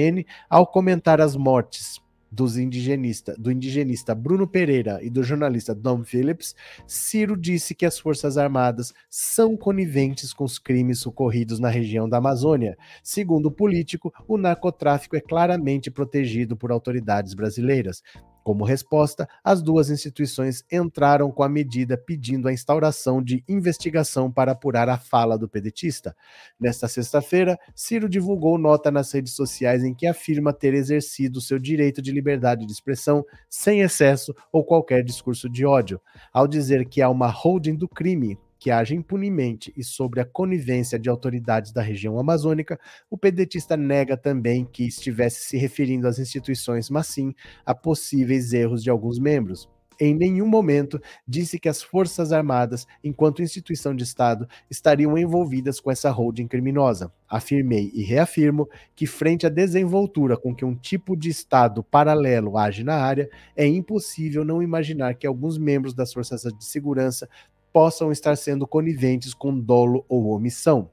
ao 0.49 0.67
comentar 0.67 1.19
as 1.21 1.35
mortes 1.35 2.01
dos 2.31 2.57
indigenista, 2.57 3.35
do 3.37 3.51
indigenista 3.51 4.13
Bruno 4.13 4.47
Pereira 4.47 4.99
e 5.01 5.09
do 5.09 5.23
jornalista 5.23 5.73
Dom 5.73 6.03
Phillips, 6.03 6.55
Ciro 6.85 7.37
disse 7.37 7.73
que 7.73 7.85
as 7.85 7.97
Forças 7.97 8.37
Armadas 8.37 8.93
são 9.09 9.55
coniventes 9.55 10.33
com 10.33 10.43
os 10.43 10.59
crimes 10.59 11.05
ocorridos 11.05 11.59
na 11.59 11.69
região 11.69 12.07
da 12.07 12.17
Amazônia. 12.17 12.77
Segundo 13.01 13.47
o 13.47 13.51
político, 13.51 14.13
o 14.27 14.37
narcotráfico 14.37 15.15
é 15.15 15.21
claramente 15.21 15.89
protegido 15.89 16.55
por 16.55 16.71
autoridades 16.71 17.33
brasileiras. 17.33 18.03
Como 18.47 18.63
resposta, 18.63 19.27
as 19.43 19.61
duas 19.61 19.89
instituições 19.89 20.63
entraram 20.71 21.29
com 21.29 21.43
a 21.43 21.49
medida 21.49 21.97
pedindo 21.97 22.47
a 22.47 22.53
instauração 22.53 23.21
de 23.21 23.43
investigação 23.45 24.31
para 24.31 24.53
apurar 24.53 24.87
a 24.87 24.97
fala 24.97 25.37
do 25.37 25.49
pedetista. 25.49 26.15
Nesta 26.57 26.87
sexta-feira, 26.87 27.59
Ciro 27.75 28.07
divulgou 28.07 28.57
nota 28.57 28.89
nas 28.89 29.11
redes 29.11 29.33
sociais 29.33 29.83
em 29.83 29.93
que 29.93 30.07
afirma 30.07 30.53
ter 30.53 30.73
exercido 30.73 31.41
seu 31.41 31.59
direito 31.59 32.01
de 32.01 32.09
liberdade 32.09 32.65
de 32.65 32.71
expressão 32.71 33.25
sem 33.49 33.81
excesso 33.81 34.33
ou 34.49 34.63
qualquer 34.63 35.03
discurso 35.03 35.49
de 35.49 35.65
ódio, 35.65 35.99
ao 36.31 36.47
dizer 36.47 36.87
que 36.87 37.01
há 37.01 37.09
uma 37.09 37.27
holding 37.27 37.75
do 37.75 37.89
crime 37.89 38.39
que 38.67 38.71
age 38.71 38.93
impunemente 38.93 39.71
e 39.77 39.81
sobre 39.81 40.19
a 40.19 40.25
conivência 40.25 40.99
de 40.99 41.07
autoridades 41.07 41.71
da 41.71 41.81
região 41.81 42.19
amazônica, 42.19 42.77
o 43.09 43.17
pedetista 43.17 43.77
nega 43.77 44.17
também 44.17 44.65
que 44.65 44.85
estivesse 44.85 45.45
se 45.45 45.55
referindo 45.55 46.05
às 46.05 46.19
instituições, 46.19 46.89
mas 46.89 47.07
sim 47.07 47.33
a 47.65 47.73
possíveis 47.73 48.51
erros 48.51 48.83
de 48.83 48.89
alguns 48.89 49.19
membros. 49.19 49.69
Em 49.97 50.13
nenhum 50.13 50.45
momento 50.45 51.01
disse 51.25 51.57
que 51.57 51.69
as 51.69 51.81
Forças 51.81 52.33
Armadas, 52.33 52.85
enquanto 53.01 53.41
instituição 53.41 53.95
de 53.95 54.03
Estado, 54.03 54.45
estariam 54.69 55.17
envolvidas 55.17 55.79
com 55.79 55.89
essa 55.89 56.11
holding 56.11 56.45
criminosa. 56.45 57.09
Afirmei 57.27 57.89
e 57.93 58.03
reafirmo 58.03 58.69
que, 58.97 59.07
frente 59.07 59.47
à 59.47 59.49
desenvoltura 59.49 60.35
com 60.35 60.53
que 60.53 60.65
um 60.65 60.75
tipo 60.75 61.15
de 61.15 61.29
Estado 61.29 61.81
paralelo 61.83 62.57
age 62.57 62.83
na 62.83 62.95
área, 62.95 63.29
é 63.55 63.65
impossível 63.65 64.43
não 64.43 64.61
imaginar 64.61 65.15
que 65.15 65.25
alguns 65.25 65.57
membros 65.57 65.93
das 65.93 66.11
Forças 66.11 66.41
de 66.41 66.65
Segurança 66.65 67.29
possam 67.77 68.11
estar 68.11 68.35
sendo 68.35 68.65
coniventes 68.65 69.35
com 69.35 69.55
dolo 69.55 70.03
ou 70.09 70.31
omissão. 70.31 70.89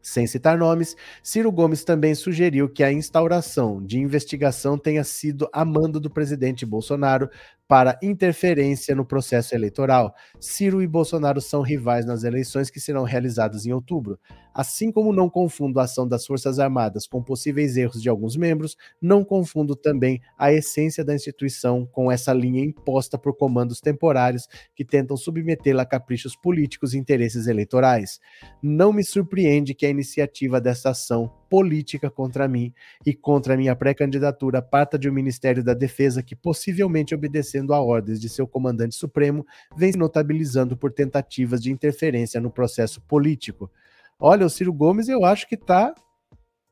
Sem 0.00 0.26
citar 0.26 0.56
nomes, 0.56 0.96
Ciro 1.22 1.52
Gomes 1.52 1.84
também 1.84 2.14
sugeriu 2.14 2.66
que 2.66 2.82
a 2.82 2.90
instauração 2.90 3.84
de 3.84 3.98
investigação 3.98 4.78
tenha 4.78 5.04
sido 5.04 5.46
a 5.52 5.66
mando 5.66 6.00
do 6.00 6.08
presidente 6.08 6.64
Bolsonaro 6.64 7.28
para 7.68 7.98
interferência 8.02 8.94
no 8.94 9.04
processo 9.04 9.54
eleitoral. 9.54 10.14
Ciro 10.40 10.80
e 10.80 10.86
Bolsonaro 10.86 11.38
são 11.38 11.60
rivais 11.60 12.06
nas 12.06 12.24
eleições 12.24 12.70
que 12.70 12.80
serão 12.80 13.04
realizadas 13.04 13.66
em 13.66 13.72
outubro. 13.72 14.18
Assim 14.54 14.90
como 14.90 15.12
não 15.12 15.28
confundo 15.28 15.78
a 15.78 15.84
ação 15.84 16.08
das 16.08 16.26
Forças 16.26 16.58
Armadas 16.58 17.06
com 17.06 17.22
possíveis 17.22 17.76
erros 17.76 18.02
de 18.02 18.08
alguns 18.08 18.36
membros, 18.36 18.74
não 19.00 19.22
confundo 19.22 19.76
também 19.76 20.20
a 20.36 20.50
essência 20.50 21.04
da 21.04 21.14
instituição 21.14 21.86
com 21.92 22.10
essa 22.10 22.32
linha 22.32 22.64
imposta 22.64 23.18
por 23.18 23.36
comandos 23.36 23.80
temporários 23.80 24.48
que 24.74 24.84
tentam 24.84 25.16
submetê-la 25.16 25.82
a 25.82 25.86
caprichos 25.86 26.34
políticos 26.34 26.94
e 26.94 26.98
interesses 26.98 27.46
eleitorais. 27.46 28.18
Não 28.62 28.92
me 28.92 29.04
surpreende 29.04 29.74
que 29.74 29.84
a 29.84 29.90
iniciativa 29.90 30.58
dessa 30.58 30.90
ação 30.90 31.30
política 31.48 32.10
contra 32.10 32.46
mim 32.46 32.72
e 33.04 33.14
contra 33.14 33.56
minha 33.56 33.74
pré-candidatura 33.74 34.60
parta 34.60 34.98
de 34.98 35.08
um 35.08 35.12
Ministério 35.12 35.62
da 35.64 35.74
Defesa 35.74 36.22
que, 36.22 36.36
possivelmente 36.36 37.14
obedecendo 37.14 37.74
a 37.74 37.80
ordens 37.80 38.20
de 38.20 38.28
seu 38.28 38.46
comandante 38.46 38.94
supremo, 38.94 39.46
vem 39.76 39.92
se 39.92 39.98
notabilizando 39.98 40.76
por 40.76 40.92
tentativas 40.92 41.62
de 41.62 41.72
interferência 41.72 42.40
no 42.40 42.50
processo 42.50 43.00
político. 43.02 43.70
Olha, 44.18 44.46
o 44.46 44.50
Ciro 44.50 44.72
Gomes 44.72 45.08
eu 45.08 45.24
acho 45.24 45.48
que 45.48 45.54
está 45.54 45.94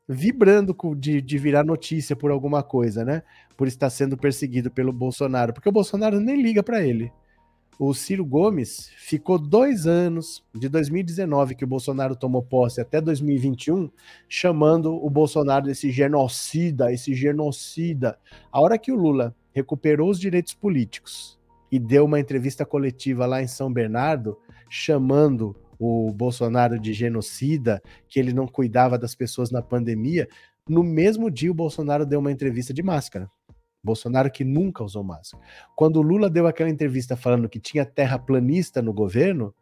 vibrando 0.07 0.75
de, 0.95 1.21
de 1.21 1.37
virar 1.37 1.65
notícia 1.65 2.15
por 2.15 2.31
alguma 2.31 2.63
coisa, 2.63 3.03
né? 3.03 3.23
Por 3.57 3.67
estar 3.67 3.89
sendo 3.89 4.17
perseguido 4.17 4.71
pelo 4.71 4.93
Bolsonaro, 4.93 5.53
porque 5.53 5.67
o 5.67 5.71
Bolsonaro 5.71 6.19
nem 6.19 6.41
liga 6.41 6.63
para 6.63 6.81
ele. 6.81 7.11
O 7.79 7.93
Ciro 7.93 8.25
Gomes 8.25 8.89
ficou 8.97 9.37
dois 9.37 9.85
anos, 9.85 10.43
de 10.51 10.67
2019, 10.67 11.53
que 11.53 11.63
o 11.63 11.67
Bolsonaro 11.67 12.15
tomou 12.15 12.41
posse, 12.41 12.81
até 12.81 12.99
2021, 12.99 13.91
chamando 14.27 14.95
o 14.95 15.07
Bolsonaro 15.11 15.67
desse 15.67 15.91
genocida, 15.91 16.91
esse 16.91 17.13
genocida. 17.13 18.17
A 18.51 18.59
hora 18.59 18.79
que 18.79 18.91
o 18.91 18.95
Lula 18.95 19.35
recuperou 19.53 20.09
os 20.09 20.19
direitos 20.19 20.55
políticos 20.55 21.37
e 21.71 21.77
deu 21.77 22.05
uma 22.05 22.19
entrevista 22.19 22.65
coletiva 22.65 23.27
lá 23.27 23.43
em 23.43 23.47
São 23.47 23.71
Bernardo, 23.71 24.35
chamando 24.67 25.55
o 25.77 26.11
Bolsonaro 26.11 26.79
de 26.79 26.93
genocida, 26.93 27.79
que 28.09 28.19
ele 28.19 28.33
não 28.33 28.47
cuidava 28.47 28.97
das 28.97 29.13
pessoas 29.13 29.51
na 29.51 29.61
pandemia, 29.61 30.27
no 30.67 30.81
mesmo 30.83 31.29
dia 31.29 31.51
o 31.51 31.53
Bolsonaro 31.53 32.07
deu 32.07 32.19
uma 32.19 32.31
entrevista 32.31 32.73
de 32.73 32.81
máscara. 32.81 33.29
Bolsonaro 33.83 34.31
que 34.31 34.43
nunca 34.43 34.83
usou 34.83 35.03
máscara. 35.03 35.43
Quando 35.75 35.97
o 35.97 36.01
Lula 36.01 36.29
deu 36.29 36.47
aquela 36.47 36.69
entrevista 36.69 37.15
falando 37.15 37.49
que 37.49 37.59
tinha 37.59 37.85
terraplanista 37.85 38.81
no 38.81 38.93
governo, 38.93 39.53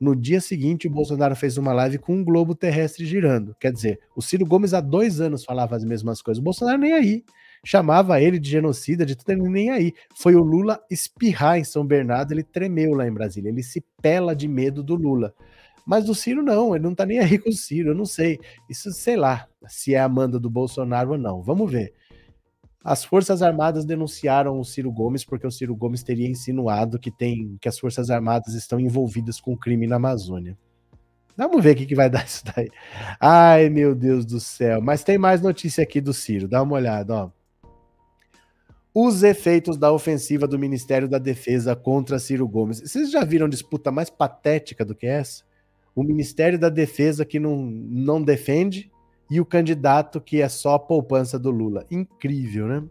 no 0.00 0.16
dia 0.16 0.40
seguinte 0.40 0.88
o 0.88 0.90
Bolsonaro 0.90 1.36
fez 1.36 1.56
uma 1.56 1.72
live 1.72 1.98
com 1.98 2.16
um 2.16 2.24
globo 2.24 2.54
terrestre 2.54 3.06
girando. 3.06 3.54
Quer 3.60 3.72
dizer, 3.72 4.00
o 4.16 4.20
Ciro 4.20 4.44
Gomes 4.44 4.74
há 4.74 4.80
dois 4.80 5.20
anos 5.20 5.44
falava 5.44 5.76
as 5.76 5.84
mesmas 5.84 6.20
coisas. 6.20 6.40
O 6.40 6.44
Bolsonaro 6.44 6.78
nem 6.78 6.92
aí. 6.92 7.24
Chamava 7.64 8.20
ele 8.20 8.40
de 8.40 8.50
genocida, 8.50 9.06
de 9.06 9.14
tudo, 9.14 9.30
ele 9.30 9.48
nem 9.48 9.70
aí. 9.70 9.92
Foi 10.16 10.34
o 10.34 10.42
Lula 10.42 10.82
espirrar 10.90 11.58
em 11.58 11.64
São 11.64 11.86
Bernardo, 11.86 12.32
ele 12.32 12.42
tremeu 12.42 12.94
lá 12.94 13.06
em 13.06 13.12
Brasília. 13.12 13.48
Ele 13.48 13.62
se 13.62 13.84
pela 14.02 14.34
de 14.34 14.48
medo 14.48 14.82
do 14.82 14.96
Lula. 14.96 15.32
Mas 15.86 16.04
do 16.04 16.14
Ciro 16.14 16.42
não, 16.42 16.74
ele 16.74 16.84
não 16.84 16.94
tá 16.94 17.06
nem 17.06 17.20
aí 17.20 17.38
com 17.38 17.50
o 17.50 17.52
Ciro, 17.52 17.90
eu 17.90 17.94
não 17.94 18.04
sei. 18.04 18.40
Isso, 18.68 18.90
sei 18.92 19.16
lá, 19.16 19.48
se 19.68 19.94
é 19.94 20.00
a 20.00 20.08
manda 20.08 20.38
do 20.38 20.50
Bolsonaro 20.50 21.12
ou 21.12 21.18
não. 21.18 21.42
Vamos 21.42 21.70
ver. 21.70 21.92
As 22.84 23.04
Forças 23.04 23.42
Armadas 23.42 23.84
denunciaram 23.84 24.58
o 24.58 24.64
Ciro 24.64 24.90
Gomes 24.90 25.24
porque 25.24 25.46
o 25.46 25.50
Ciro 25.50 25.74
Gomes 25.74 26.02
teria 26.02 26.28
insinuado 26.28 26.98
que 26.98 27.10
tem 27.10 27.56
que 27.60 27.68
as 27.68 27.78
Forças 27.78 28.10
Armadas 28.10 28.54
estão 28.54 28.80
envolvidas 28.80 29.40
com 29.40 29.56
crime 29.56 29.86
na 29.86 29.96
Amazônia. 29.96 30.58
Vamos 31.36 31.62
ver 31.62 31.74
o 31.74 31.76
que, 31.76 31.86
que 31.86 31.94
vai 31.94 32.10
dar 32.10 32.24
isso 32.26 32.42
daí. 32.54 32.70
Ai, 33.20 33.68
meu 33.68 33.94
Deus 33.94 34.26
do 34.26 34.40
céu. 34.40 34.80
Mas 34.80 35.04
tem 35.04 35.16
mais 35.16 35.40
notícia 35.40 35.82
aqui 35.82 36.00
do 36.00 36.12
Ciro. 36.12 36.48
Dá 36.48 36.62
uma 36.62 36.74
olhada, 36.74 37.14
ó. 37.14 37.30
Os 38.94 39.22
efeitos 39.22 39.78
da 39.78 39.90
ofensiva 39.90 40.46
do 40.46 40.58
Ministério 40.58 41.08
da 41.08 41.18
Defesa 41.18 41.74
contra 41.74 42.18
Ciro 42.18 42.46
Gomes. 42.46 42.80
Vocês 42.80 43.10
já 43.10 43.24
viram 43.24 43.48
disputa 43.48 43.90
mais 43.90 44.10
patética 44.10 44.84
do 44.84 44.94
que 44.94 45.06
essa? 45.06 45.42
o 45.94 46.02
Ministério 46.02 46.58
da 46.58 46.68
Defesa 46.68 47.24
que 47.24 47.38
não, 47.38 47.56
não 47.56 48.22
defende 48.22 48.90
e 49.32 49.40
o 49.40 49.46
candidato 49.46 50.20
que 50.20 50.42
é 50.42 50.48
só 50.48 50.74
a 50.74 50.78
poupança 50.78 51.38
do 51.38 51.50
Lula. 51.50 51.86
Incrível, 51.90 52.66
né? 52.68 52.82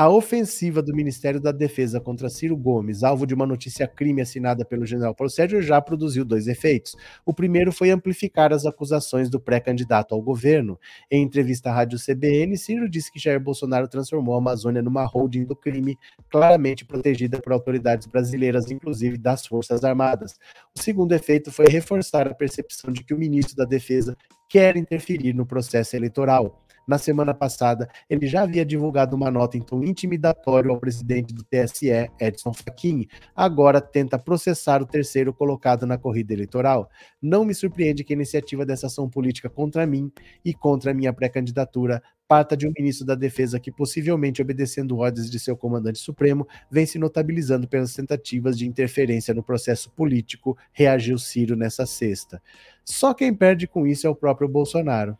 A 0.00 0.08
ofensiva 0.08 0.80
do 0.80 0.94
Ministério 0.94 1.40
da 1.40 1.50
Defesa 1.50 2.00
contra 2.00 2.28
Ciro 2.28 2.56
Gomes, 2.56 3.02
alvo 3.02 3.26
de 3.26 3.34
uma 3.34 3.44
notícia 3.44 3.84
crime 3.88 4.22
assinada 4.22 4.64
pelo 4.64 4.86
general 4.86 5.12
Paulo 5.12 5.28
Sérgio, 5.28 5.60
já 5.60 5.80
produziu 5.80 6.24
dois 6.24 6.46
efeitos. 6.46 6.94
O 7.26 7.34
primeiro 7.34 7.72
foi 7.72 7.90
amplificar 7.90 8.52
as 8.52 8.64
acusações 8.64 9.28
do 9.28 9.40
pré-candidato 9.40 10.14
ao 10.14 10.22
governo. 10.22 10.78
Em 11.10 11.20
entrevista 11.20 11.70
à 11.70 11.74
Rádio 11.74 11.98
CBN, 11.98 12.56
Ciro 12.56 12.88
disse 12.88 13.10
que 13.10 13.18
Jair 13.18 13.40
Bolsonaro 13.40 13.88
transformou 13.88 14.36
a 14.36 14.38
Amazônia 14.38 14.80
numa 14.80 15.04
holding 15.04 15.44
do 15.44 15.56
crime, 15.56 15.98
claramente 16.30 16.84
protegida 16.84 17.40
por 17.40 17.52
autoridades 17.52 18.06
brasileiras, 18.06 18.70
inclusive 18.70 19.18
das 19.18 19.48
Forças 19.48 19.82
Armadas. 19.82 20.38
O 20.76 20.80
segundo 20.80 21.10
efeito 21.10 21.50
foi 21.50 21.66
reforçar 21.66 22.28
a 22.28 22.34
percepção 22.34 22.92
de 22.92 23.02
que 23.02 23.12
o 23.12 23.18
ministro 23.18 23.56
da 23.56 23.64
Defesa 23.64 24.16
quer 24.48 24.76
interferir 24.76 25.34
no 25.34 25.44
processo 25.44 25.96
eleitoral. 25.96 26.67
Na 26.88 26.96
semana 26.96 27.34
passada, 27.34 27.86
ele 28.08 28.26
já 28.26 28.44
havia 28.44 28.64
divulgado 28.64 29.14
uma 29.14 29.30
nota 29.30 29.58
em 29.58 29.60
tom 29.60 29.84
intimidatório 29.84 30.70
ao 30.70 30.80
presidente 30.80 31.34
do 31.34 31.44
TSE, 31.44 31.90
Edson 32.18 32.54
Fachin. 32.54 33.06
Agora 33.36 33.78
tenta 33.78 34.18
processar 34.18 34.80
o 34.80 34.86
terceiro 34.86 35.34
colocado 35.34 35.86
na 35.86 35.98
corrida 35.98 36.32
eleitoral. 36.32 36.88
Não 37.20 37.44
me 37.44 37.54
surpreende 37.54 38.02
que 38.02 38.14
a 38.14 38.16
iniciativa 38.16 38.64
dessa 38.64 38.86
ação 38.86 39.06
política 39.06 39.50
contra 39.50 39.86
mim 39.86 40.10
e 40.42 40.54
contra 40.54 40.94
minha 40.94 41.12
pré-candidatura 41.12 42.02
parta 42.26 42.56
de 42.56 42.66
um 42.66 42.72
ministro 42.74 43.06
da 43.06 43.14
Defesa 43.14 43.60
que, 43.60 43.70
possivelmente 43.70 44.40
obedecendo 44.40 44.96
ordens 44.96 45.30
de 45.30 45.38
seu 45.38 45.56
comandante 45.58 45.98
supremo, 45.98 46.48
vem 46.70 46.86
se 46.86 46.98
notabilizando 46.98 47.68
pelas 47.68 47.92
tentativas 47.92 48.56
de 48.56 48.66
interferência 48.66 49.34
no 49.34 49.42
processo 49.42 49.90
político, 49.90 50.56
reagiu 50.72 51.18
Ciro 51.18 51.54
nessa 51.54 51.84
sexta. 51.84 52.40
Só 52.82 53.12
quem 53.12 53.34
perde 53.34 53.66
com 53.66 53.86
isso 53.86 54.06
é 54.06 54.10
o 54.10 54.14
próprio 54.14 54.48
Bolsonaro. 54.48 55.18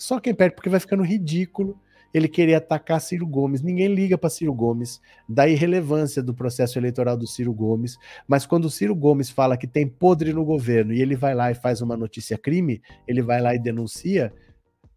Só 0.00 0.18
quem 0.18 0.34
perde, 0.34 0.54
porque 0.54 0.70
vai 0.70 0.80
ficando 0.80 1.02
ridículo 1.02 1.78
ele 2.12 2.26
querer 2.26 2.54
atacar 2.54 2.98
Ciro 3.02 3.26
Gomes. 3.26 3.60
Ninguém 3.60 3.94
liga 3.94 4.16
para 4.16 4.30
Ciro 4.30 4.54
Gomes, 4.54 4.98
da 5.28 5.46
irrelevância 5.46 6.22
do 6.22 6.32
processo 6.32 6.78
eleitoral 6.78 7.18
do 7.18 7.26
Ciro 7.26 7.52
Gomes. 7.52 7.98
Mas 8.26 8.46
quando 8.46 8.64
o 8.64 8.70
Ciro 8.70 8.94
Gomes 8.94 9.28
fala 9.28 9.58
que 9.58 9.66
tem 9.66 9.86
podre 9.86 10.32
no 10.32 10.42
governo 10.42 10.94
e 10.94 11.02
ele 11.02 11.14
vai 11.14 11.34
lá 11.34 11.50
e 11.50 11.54
faz 11.54 11.82
uma 11.82 11.98
notícia 11.98 12.38
crime, 12.38 12.80
ele 13.06 13.20
vai 13.20 13.42
lá 13.42 13.54
e 13.54 13.58
denuncia. 13.58 14.32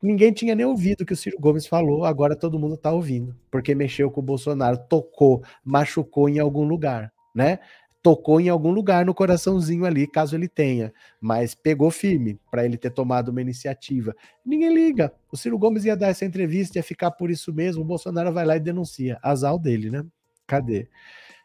Ninguém 0.01 0.31
tinha 0.31 0.55
nem 0.55 0.65
ouvido 0.65 1.01
o 1.01 1.05
que 1.05 1.13
o 1.13 1.17
Ciro 1.17 1.37
Gomes 1.37 1.67
falou, 1.67 2.05
agora 2.05 2.33
todo 2.33 2.57
mundo 2.57 2.75
está 2.75 2.91
ouvindo, 2.91 3.35
porque 3.51 3.75
mexeu 3.75 4.09
com 4.09 4.21
o 4.21 4.23
Bolsonaro, 4.23 4.77
tocou, 4.89 5.43
machucou 5.65 6.29
em 6.29 6.39
algum 6.39 6.63
lugar, 6.63 7.11
né? 7.35 7.59
Tocou 8.03 8.41
em 8.41 8.49
algum 8.49 8.71
lugar 8.71 9.05
no 9.05 9.13
coraçãozinho 9.13 9.85
ali, 9.85 10.05
caso 10.05 10.35
ele 10.35 10.49
tenha, 10.49 10.93
mas 11.21 11.55
pegou 11.55 11.89
firme 11.89 12.37
para 12.51 12.65
ele 12.65 12.77
ter 12.77 12.89
tomado 12.89 13.29
uma 13.29 13.41
iniciativa. 13.41 14.13
Ninguém 14.45 14.73
liga. 14.73 15.13
O 15.31 15.37
Ciro 15.37 15.57
Gomes 15.57 15.85
ia 15.85 15.95
dar 15.95 16.09
essa 16.09 16.25
entrevista, 16.25 16.77
ia 16.77 16.83
ficar 16.83 17.11
por 17.11 17.31
isso 17.31 17.53
mesmo. 17.53 17.81
O 17.81 17.85
Bolsonaro 17.85 18.33
vai 18.33 18.45
lá 18.45 18.57
e 18.57 18.59
denuncia. 18.59 19.17
Azal 19.23 19.57
dele, 19.57 19.89
né? 19.89 20.05
Cadê? 20.45 20.89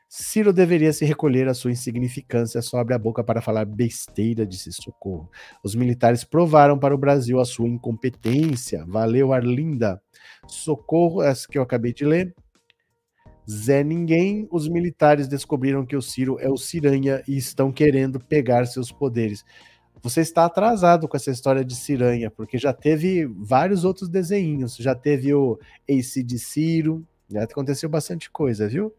Ciro 0.09 0.53
deveria 0.53 0.93
se 0.93 1.05
recolher 1.05 1.47
a 1.49 1.55
sua 1.55 1.71
insignificância, 1.71 2.61
só 2.63 2.79
abre 2.79 2.95
a 2.95 2.99
boca 2.99 3.23
para 3.23 3.43
falar 3.43 3.65
besteira, 3.65 4.47
disse 4.47 4.73
Socorro. 4.73 5.31
Os 5.63 5.75
militares 5.75 6.25
provaram 6.25 6.79
para 6.79 6.95
o 6.95 6.99
Brasil 6.99 7.39
a 7.39 7.45
sua 7.45 7.69
incompetência. 7.69 8.85
Valeu, 8.87 9.33
Arlinda. 9.33 10.01
Socorro, 10.47 11.23
essa 11.23 11.47
que 11.47 11.59
eu 11.59 11.63
acabei 11.63 11.93
de 11.93 12.05
ler. 12.05 12.35
Zé 13.51 13.83
Ninguém, 13.83 14.47
os 14.51 14.69
militares 14.69 15.27
descobriram 15.27 15.87
que 15.87 15.97
o 15.97 16.03
Ciro 16.03 16.39
é 16.39 16.51
o 16.51 16.59
Ciranha 16.59 17.23
e 17.27 17.37
estão 17.37 17.73
querendo 17.73 18.21
pegar 18.21 18.67
seus 18.67 18.93
poderes. 18.93 19.45
Você 20.03 20.21
está 20.21 20.45
atrasado 20.45 21.09
com 21.09 21.17
essa 21.17 21.31
história 21.31 21.65
de 21.65 21.75
Ciranha, 21.75 22.31
porque 22.31 22.59
já 22.59 22.73
teve 22.73 23.25
vários 23.25 23.85
outros 23.85 24.09
desenhos. 24.09 24.77
Já 24.77 24.95
teve 24.95 25.33
o 25.33 25.59
AC 25.91 26.23
de 26.23 26.39
Ciro, 26.39 27.05
já 27.29 27.45
aconteceu 27.45 27.89
bastante 27.89 28.31
coisa, 28.31 28.69
viu? 28.69 28.93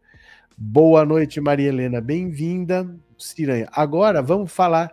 Boa 0.58 1.04
noite, 1.04 1.40
Maria 1.40 1.68
Helena, 1.68 2.00
bem-vinda, 2.00 2.92
Ciranha. 3.16 3.68
Agora 3.72 4.20
vamos 4.20 4.52
falar 4.52 4.92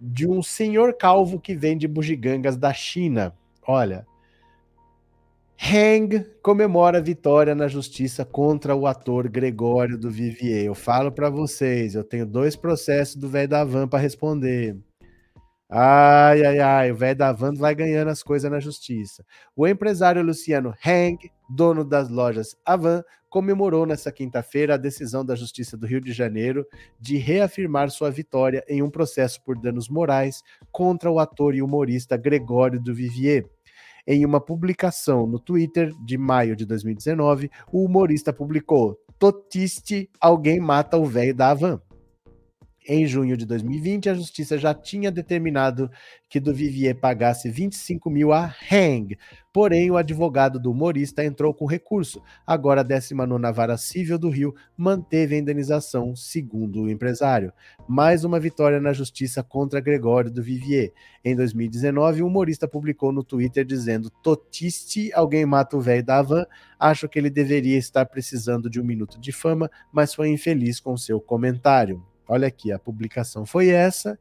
de 0.00 0.26
um 0.26 0.42
senhor 0.42 0.94
calvo 0.94 1.38
que 1.38 1.54
vende 1.54 1.86
bugigangas 1.86 2.56
da 2.56 2.72
China. 2.72 3.34
Olha, 3.66 4.06
Hang 5.60 6.24
comemora 6.40 6.98
a 6.98 7.02
vitória 7.02 7.52
na 7.52 7.66
justiça 7.66 8.24
contra 8.24 8.76
o 8.76 8.86
ator 8.86 9.28
Gregório 9.28 9.98
do 9.98 10.08
Vivier. 10.08 10.64
Eu 10.64 10.74
falo 10.74 11.10
para 11.10 11.28
vocês, 11.28 11.96
eu 11.96 12.04
tenho 12.04 12.24
dois 12.24 12.54
processos 12.54 13.16
do 13.16 13.28
velho 13.28 13.48
da 13.48 13.64
van 13.64 13.88
para 13.88 13.98
responder. 13.98 14.78
Ai, 15.68 16.46
ai, 16.46 16.60
ai, 16.60 16.92
o 16.92 16.96
velho 16.96 17.18
da 17.18 17.32
van 17.32 17.52
vai 17.54 17.74
ganhando 17.74 18.08
as 18.08 18.22
coisas 18.22 18.50
na 18.50 18.60
justiça. 18.60 19.24
O 19.54 19.66
empresário 19.66 20.22
Luciano 20.22 20.72
Hang, 20.86 21.18
dono 21.50 21.84
das 21.84 22.08
lojas 22.08 22.56
Avan, 22.64 23.02
comemorou 23.28 23.84
nesta 23.84 24.10
quinta-feira 24.12 24.74
a 24.74 24.78
decisão 24.78 25.24
da 25.24 25.34
Justiça 25.34 25.76
do 25.76 25.86
Rio 25.86 26.00
de 26.00 26.12
Janeiro 26.12 26.66
de 26.98 27.18
reafirmar 27.18 27.90
sua 27.90 28.10
vitória 28.10 28.64
em 28.66 28.82
um 28.82 28.88
processo 28.88 29.42
por 29.44 29.58
danos 29.58 29.88
morais 29.88 30.42
contra 30.72 31.10
o 31.10 31.18
ator 31.18 31.54
e 31.54 31.60
humorista 31.60 32.16
Gregório 32.16 32.80
do 32.80 32.94
Vivier. 32.94 33.44
Em 34.10 34.24
uma 34.24 34.40
publicação 34.40 35.26
no 35.26 35.38
Twitter 35.38 35.92
de 36.02 36.16
maio 36.16 36.56
de 36.56 36.64
2019, 36.64 37.50
o 37.70 37.84
humorista 37.84 38.32
publicou: 38.32 38.98
Totiste, 39.18 40.08
alguém 40.18 40.58
mata 40.58 40.96
o 40.96 41.04
velho 41.04 41.34
da 41.34 41.50
Havan. 41.50 41.78
Em 42.90 43.06
junho 43.06 43.36
de 43.36 43.44
2020, 43.44 44.08
a 44.08 44.14
justiça 44.14 44.56
já 44.56 44.72
tinha 44.72 45.12
determinado 45.12 45.90
que 46.26 46.40
do 46.40 46.54
Vivier 46.54 46.98
pagasse 46.98 47.50
25 47.50 48.08
mil 48.08 48.32
a 48.32 48.46
Hang, 48.72 49.14
porém 49.52 49.90
o 49.90 49.98
advogado 49.98 50.58
do 50.58 50.70
humorista 50.70 51.22
entrou 51.22 51.52
com 51.52 51.66
recurso. 51.66 52.22
Agora 52.46 52.80
a 52.80 52.82
19 52.82 53.52
Vara 53.52 53.76
Civil 53.76 54.18
do 54.18 54.30
Rio 54.30 54.54
manteve 54.74 55.34
a 55.34 55.38
indenização, 55.38 56.16
segundo 56.16 56.84
o 56.84 56.90
empresário. 56.90 57.52
Mais 57.86 58.24
uma 58.24 58.40
vitória 58.40 58.80
na 58.80 58.94
justiça 58.94 59.42
contra 59.42 59.80
Gregório 59.80 60.30
do 60.30 60.42
Vivier. 60.42 60.90
Em 61.22 61.36
2019, 61.36 62.22
o 62.22 62.26
humorista 62.26 62.66
publicou 62.66 63.12
no 63.12 63.22
Twitter 63.22 63.66
dizendo: 63.66 64.08
Totiste, 64.08 65.12
alguém 65.12 65.44
mata 65.44 65.76
o 65.76 65.80
velho 65.82 66.02
da 66.02 66.20
Havan. 66.20 66.46
Acho 66.80 67.06
que 67.06 67.18
ele 67.18 67.28
deveria 67.28 67.76
estar 67.76 68.06
precisando 68.06 68.70
de 68.70 68.80
um 68.80 68.84
minuto 68.84 69.20
de 69.20 69.30
fama, 69.30 69.70
mas 69.92 70.14
foi 70.14 70.30
infeliz 70.30 70.80
com 70.80 70.96
seu 70.96 71.20
comentário. 71.20 72.02
Olha 72.28 72.46
aqui, 72.46 72.70
a 72.70 72.78
publicação 72.78 73.46
foi 73.46 73.70
essa. 73.70 74.18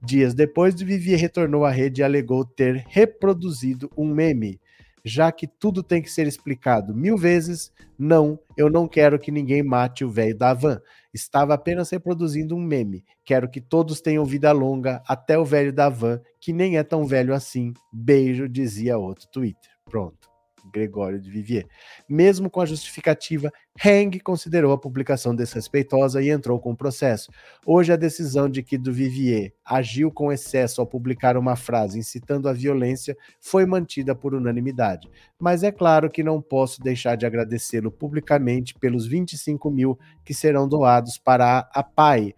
Dias 0.00 0.32
depois, 0.32 0.80
Vivier 0.80 1.18
retornou 1.18 1.64
à 1.64 1.70
rede 1.70 2.00
e 2.00 2.04
alegou 2.04 2.44
ter 2.44 2.84
reproduzido 2.88 3.90
um 3.96 4.06
meme. 4.14 4.60
já 5.04 5.32
que 5.32 5.46
tudo 5.46 5.82
tem 5.82 6.02
que 6.02 6.10
ser 6.10 6.26
explicado 6.26 6.94
mil 6.94 7.16
vezes, 7.16 7.72
não, 7.98 8.38
eu 8.56 8.68
não 8.70 8.86
quero 8.86 9.18
que 9.18 9.30
ninguém 9.30 9.62
mate 9.62 10.04
o 10.04 10.10
velho 10.10 10.36
da 10.36 10.52
van. 10.52 10.80
Estava 11.12 11.54
apenas 11.54 11.90
reproduzindo 11.90 12.54
um 12.54 12.60
meme. 12.60 13.04
Quero 13.24 13.48
que 13.48 13.60
todos 13.60 14.00
tenham 14.00 14.24
vida 14.24 14.52
longa, 14.52 15.02
até 15.06 15.38
o 15.38 15.44
velho 15.44 15.72
da 15.72 15.88
van, 15.88 16.20
que 16.38 16.52
nem 16.52 16.76
é 16.76 16.82
tão 16.82 17.04
velho 17.06 17.34
assim. 17.34 17.72
Beijo, 17.92 18.48
dizia 18.48 18.98
outro 18.98 19.26
Twitter. 19.28 19.70
Pronto. 19.84 20.27
Gregório 20.70 21.20
de 21.20 21.30
Vivier. 21.30 21.66
Mesmo 22.08 22.50
com 22.50 22.60
a 22.60 22.66
justificativa, 22.66 23.52
Heng 23.84 24.18
considerou 24.20 24.72
a 24.72 24.78
publicação 24.78 25.34
desrespeitosa 25.34 26.22
e 26.22 26.30
entrou 26.30 26.58
com 26.58 26.72
o 26.72 26.76
processo. 26.76 27.30
Hoje, 27.64 27.92
a 27.92 27.96
decisão 27.96 28.48
de 28.48 28.62
que 28.62 28.76
do 28.76 28.92
Vivier 28.92 29.52
agiu 29.64 30.10
com 30.10 30.32
excesso 30.32 30.80
ao 30.80 30.86
publicar 30.86 31.36
uma 31.36 31.56
frase 31.56 31.98
incitando 31.98 32.48
a 32.48 32.52
violência 32.52 33.16
foi 33.40 33.64
mantida 33.64 34.14
por 34.14 34.34
unanimidade. 34.34 35.08
Mas 35.38 35.62
é 35.62 35.70
claro 35.70 36.10
que 36.10 36.22
não 36.22 36.42
posso 36.42 36.80
deixar 36.80 37.16
de 37.16 37.26
agradecê-lo 37.26 37.90
publicamente 37.90 38.74
pelos 38.74 39.06
25 39.06 39.70
mil 39.70 39.98
que 40.24 40.34
serão 40.34 40.68
doados 40.68 41.18
para 41.18 41.68
a 41.72 41.82
PAI. 41.82 42.34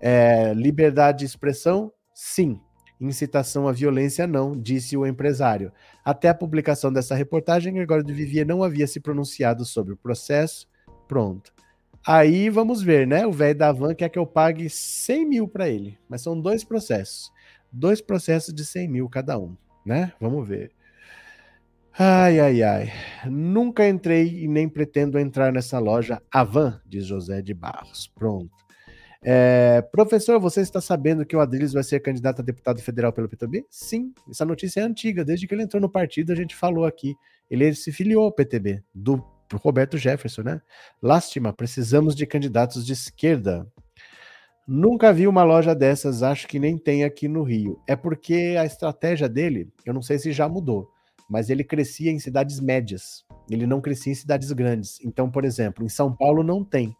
É, 0.00 0.52
liberdade 0.54 1.18
de 1.18 1.24
expressão? 1.26 1.92
Sim, 2.14 2.58
Incitação 3.00 3.66
à 3.66 3.72
violência, 3.72 4.26
não, 4.26 4.54
disse 4.54 4.94
o 4.94 5.06
empresário. 5.06 5.72
Até 6.10 6.28
a 6.28 6.34
publicação 6.34 6.92
dessa 6.92 7.14
reportagem, 7.14 7.72
Gregório 7.72 8.02
de 8.02 8.12
Vivier 8.12 8.44
não 8.44 8.64
havia 8.64 8.84
se 8.84 8.98
pronunciado 8.98 9.64
sobre 9.64 9.92
o 9.92 9.96
processo. 9.96 10.66
Pronto. 11.06 11.54
Aí 12.04 12.50
vamos 12.50 12.82
ver, 12.82 13.06
né? 13.06 13.24
O 13.24 13.30
velho 13.30 13.56
da 13.56 13.70
van 13.70 13.94
quer 13.94 14.08
que 14.08 14.18
eu 14.18 14.26
pague 14.26 14.68
100 14.68 15.28
mil 15.28 15.46
para 15.46 15.68
ele. 15.68 15.96
Mas 16.08 16.22
são 16.22 16.40
dois 16.40 16.64
processos. 16.64 17.30
Dois 17.70 18.00
processos 18.00 18.52
de 18.52 18.64
100 18.64 18.88
mil 18.88 19.08
cada 19.08 19.38
um, 19.38 19.56
né? 19.86 20.12
Vamos 20.20 20.48
ver. 20.48 20.72
Ai, 21.96 22.40
ai, 22.40 22.60
ai. 22.60 22.92
Nunca 23.26 23.88
entrei 23.88 24.42
e 24.42 24.48
nem 24.48 24.68
pretendo 24.68 25.16
entrar 25.16 25.52
nessa 25.52 25.78
loja 25.78 26.20
Avan, 26.28 26.80
diz 26.84 27.06
José 27.06 27.40
de 27.40 27.54
Barros. 27.54 28.10
Pronto. 28.12 28.50
É, 29.22 29.82
professor, 29.92 30.40
você 30.40 30.62
está 30.62 30.80
sabendo 30.80 31.26
que 31.26 31.36
o 31.36 31.40
Adriles 31.40 31.72
vai 31.72 31.82
ser 31.82 32.00
candidato 32.00 32.40
a 32.40 32.44
deputado 32.44 32.80
federal 32.80 33.12
pelo 33.12 33.28
PTB? 33.28 33.66
Sim, 33.68 34.12
essa 34.30 34.44
notícia 34.44 34.80
é 34.80 34.84
antiga. 34.84 35.24
Desde 35.24 35.46
que 35.46 35.54
ele 35.54 35.62
entrou 35.62 35.80
no 35.80 35.90
partido, 35.90 36.32
a 36.32 36.34
gente 36.36 36.56
falou 36.56 36.84
aqui. 36.84 37.14
Ele 37.50 37.74
se 37.74 37.92
filiou 37.92 38.24
ao 38.24 38.32
PTB, 38.32 38.82
do 38.94 39.22
Roberto 39.54 39.98
Jefferson, 39.98 40.42
né? 40.42 40.62
Lástima, 41.02 41.52
precisamos 41.52 42.14
de 42.14 42.26
candidatos 42.26 42.86
de 42.86 42.92
esquerda. 42.92 43.66
Nunca 44.66 45.12
vi 45.12 45.26
uma 45.26 45.42
loja 45.42 45.74
dessas, 45.74 46.22
acho 46.22 46.46
que 46.46 46.58
nem 46.58 46.78
tem 46.78 47.02
aqui 47.02 47.26
no 47.26 47.42
Rio. 47.42 47.80
É 47.88 47.96
porque 47.96 48.56
a 48.58 48.64
estratégia 48.64 49.28
dele, 49.28 49.68
eu 49.84 49.92
não 49.92 50.00
sei 50.00 50.18
se 50.18 50.30
já 50.32 50.48
mudou, 50.48 50.88
mas 51.28 51.50
ele 51.50 51.64
crescia 51.64 52.10
em 52.10 52.18
cidades 52.20 52.60
médias. 52.60 53.24
Ele 53.50 53.66
não 53.66 53.80
crescia 53.80 54.12
em 54.12 54.16
cidades 54.16 54.52
grandes. 54.52 54.98
Então, 55.04 55.28
por 55.28 55.44
exemplo, 55.44 55.84
em 55.84 55.88
São 55.88 56.14
Paulo 56.14 56.44
não 56.44 56.64
tem. 56.64 56.94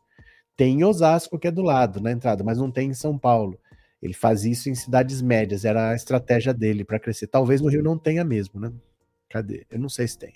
Tem 0.61 0.79
em 0.79 0.85
Osasco, 0.85 1.39
que 1.39 1.49
é 1.49 1.51
do 1.51 1.63
lado, 1.63 2.03
na 2.03 2.13
entrada, 2.13 2.45
mas 2.45 2.59
não 2.59 2.71
tem 2.71 2.91
em 2.91 2.93
São 2.93 3.17
Paulo. 3.17 3.59
Ele 4.03 4.13
faz 4.13 4.45
isso 4.45 4.69
em 4.69 4.75
cidades 4.75 5.23
médias, 5.23 5.65
era 5.65 5.89
a 5.89 5.95
estratégia 5.95 6.53
dele 6.53 6.85
para 6.85 7.01
crescer. 7.01 7.29
Talvez 7.29 7.63
no 7.63 7.71
Rio 7.71 7.83
não 7.83 7.97
tenha 7.97 8.23
mesmo, 8.23 8.61
né? 8.61 8.71
Cadê? 9.31 9.65
Eu 9.71 9.79
não 9.79 9.89
sei 9.89 10.07
se 10.07 10.19
tem. 10.19 10.35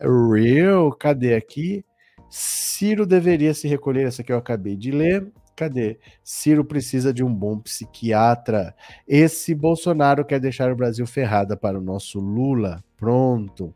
Real, 0.00 0.90
cadê 0.90 1.36
aqui? 1.36 1.84
Ciro 2.28 3.06
deveria 3.06 3.54
se 3.54 3.68
recolher, 3.68 4.08
essa 4.08 4.24
que 4.24 4.32
eu 4.32 4.38
acabei 4.38 4.74
de 4.74 4.90
ler. 4.90 5.24
Cadê? 5.54 6.00
Ciro 6.24 6.64
precisa 6.64 7.14
de 7.14 7.22
um 7.22 7.32
bom 7.32 7.56
psiquiatra. 7.60 8.74
Esse 9.06 9.54
Bolsonaro 9.54 10.24
quer 10.24 10.40
deixar 10.40 10.72
o 10.72 10.76
Brasil 10.76 11.06
ferrada 11.06 11.56
para 11.56 11.78
o 11.78 11.80
nosso 11.80 12.18
Lula. 12.18 12.82
Pronto. 12.96 13.72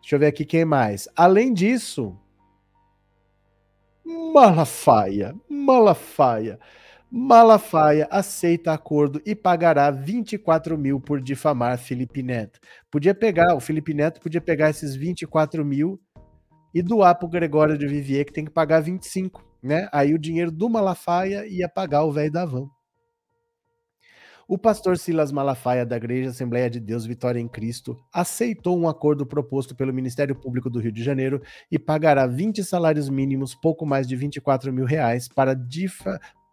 Deixa 0.00 0.16
eu 0.16 0.20
ver 0.20 0.28
aqui 0.28 0.46
quem 0.46 0.64
mais. 0.64 1.06
Além 1.14 1.52
disso, 1.52 2.16
Malafaia, 4.08 5.34
Malafaia. 5.50 6.58
Malafaia 7.10 8.08
aceita 8.10 8.72
acordo 8.72 9.20
e 9.26 9.34
pagará 9.34 9.90
24 9.90 10.78
mil 10.78 10.98
por 10.98 11.20
difamar 11.20 11.76
Felipe 11.76 12.22
Neto. 12.22 12.58
Podia 12.90 13.14
pegar, 13.14 13.54
o 13.54 13.60
Felipe 13.60 13.92
Neto 13.92 14.18
podia 14.18 14.40
pegar 14.40 14.70
esses 14.70 14.94
24 14.94 15.62
mil 15.62 16.00
e 16.72 16.80
doar 16.80 17.16
para 17.16 17.26
o 17.26 17.30
Gregório 17.30 17.76
de 17.76 17.86
Vivier, 17.86 18.24
que 18.24 18.32
tem 18.32 18.46
que 18.46 18.50
pagar 18.50 18.80
25, 18.80 19.44
né? 19.62 19.90
Aí 19.92 20.14
o 20.14 20.18
dinheiro 20.18 20.50
do 20.50 20.70
Malafaia 20.70 21.46
ia 21.46 21.68
pagar 21.68 22.04
o 22.04 22.12
velho 22.12 22.32
da 22.32 22.46
van. 22.46 22.66
O 24.50 24.56
pastor 24.56 24.96
Silas 24.96 25.30
Malafaia, 25.30 25.84
da 25.84 25.98
Igreja 25.98 26.30
Assembleia 26.30 26.70
de 26.70 26.80
Deus 26.80 27.04
Vitória 27.04 27.38
em 27.38 27.46
Cristo, 27.46 28.02
aceitou 28.10 28.78
um 28.78 28.88
acordo 28.88 29.26
proposto 29.26 29.76
pelo 29.76 29.92
Ministério 29.92 30.34
Público 30.34 30.70
do 30.70 30.80
Rio 30.80 30.90
de 30.90 31.04
Janeiro 31.04 31.42
e 31.70 31.78
pagará 31.78 32.26
20 32.26 32.64
salários 32.64 33.10
mínimos, 33.10 33.54
pouco 33.54 33.84
mais 33.84 34.08
de 34.08 34.16
24 34.16 34.72
mil 34.72 34.86
reais, 34.86 35.28
para 35.28 35.52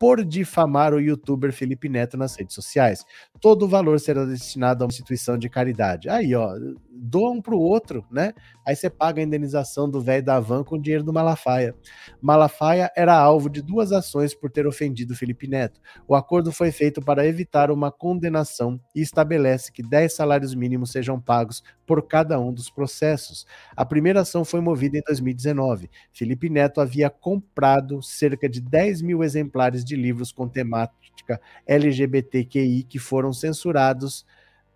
por 0.05 0.23
difamar 0.23 0.93
o 0.93 0.99
youtuber 0.99 1.51
Felipe 1.51 1.89
Neto 1.89 2.15
nas 2.15 2.35
redes 2.35 2.53
sociais. 2.53 3.03
Todo 3.41 3.65
o 3.65 3.67
valor 3.67 3.99
será 3.99 4.23
destinado 4.23 4.83
a 4.83 4.85
uma 4.85 4.91
instituição 4.91 5.35
de 5.35 5.49
caridade. 5.49 6.07
Aí, 6.07 6.35
ó, 6.35 6.53
doa 6.91 7.31
um 7.31 7.41
pro 7.41 7.57
outro, 7.57 8.05
né? 8.11 8.31
Aí 8.67 8.75
você 8.75 8.87
paga 8.87 9.19
a 9.19 9.23
indenização 9.23 9.89
do 9.89 9.99
velho 9.99 10.23
da 10.23 10.39
van 10.39 10.63
com 10.63 10.75
o 10.75 10.81
dinheiro 10.81 11.03
do 11.03 11.11
Malafaia. 11.11 11.73
Malafaia 12.21 12.91
era 12.95 13.17
alvo 13.17 13.49
de 13.49 13.63
duas 13.63 13.91
ações 13.91 14.35
por 14.35 14.51
ter 14.51 14.67
ofendido 14.67 15.15
Felipe 15.15 15.47
Neto. 15.47 15.81
O 16.07 16.13
acordo 16.13 16.51
foi 16.51 16.71
feito 16.71 17.01
para 17.01 17.25
evitar 17.25 17.71
uma 17.71 17.91
condenação 17.91 18.79
e 18.95 19.01
estabelece 19.01 19.71
que 19.71 19.81
10 19.81 20.13
salários 20.13 20.53
mínimos 20.53 20.91
sejam 20.91 21.19
pagos 21.19 21.63
por 21.85 22.07
cada 22.07 22.39
um 22.39 22.51
dos 22.51 22.69
processos. 22.69 23.45
A 23.75 23.85
primeira 23.85 24.21
ação 24.21 24.43
foi 24.43 24.59
movida 24.61 24.97
em 24.97 25.01
2019. 25.01 25.89
Felipe 26.11 26.49
Neto 26.49 26.81
havia 26.81 27.09
comprado 27.09 28.01
cerca 28.01 28.49
de 28.49 28.61
10 28.61 29.01
mil 29.01 29.23
exemplares 29.23 29.83
de 29.83 29.94
livros 29.95 30.31
com 30.31 30.47
temática 30.47 31.39
LGBTQI 31.65 32.83
que 32.83 32.99
foram 32.99 33.33
censurados 33.33 34.25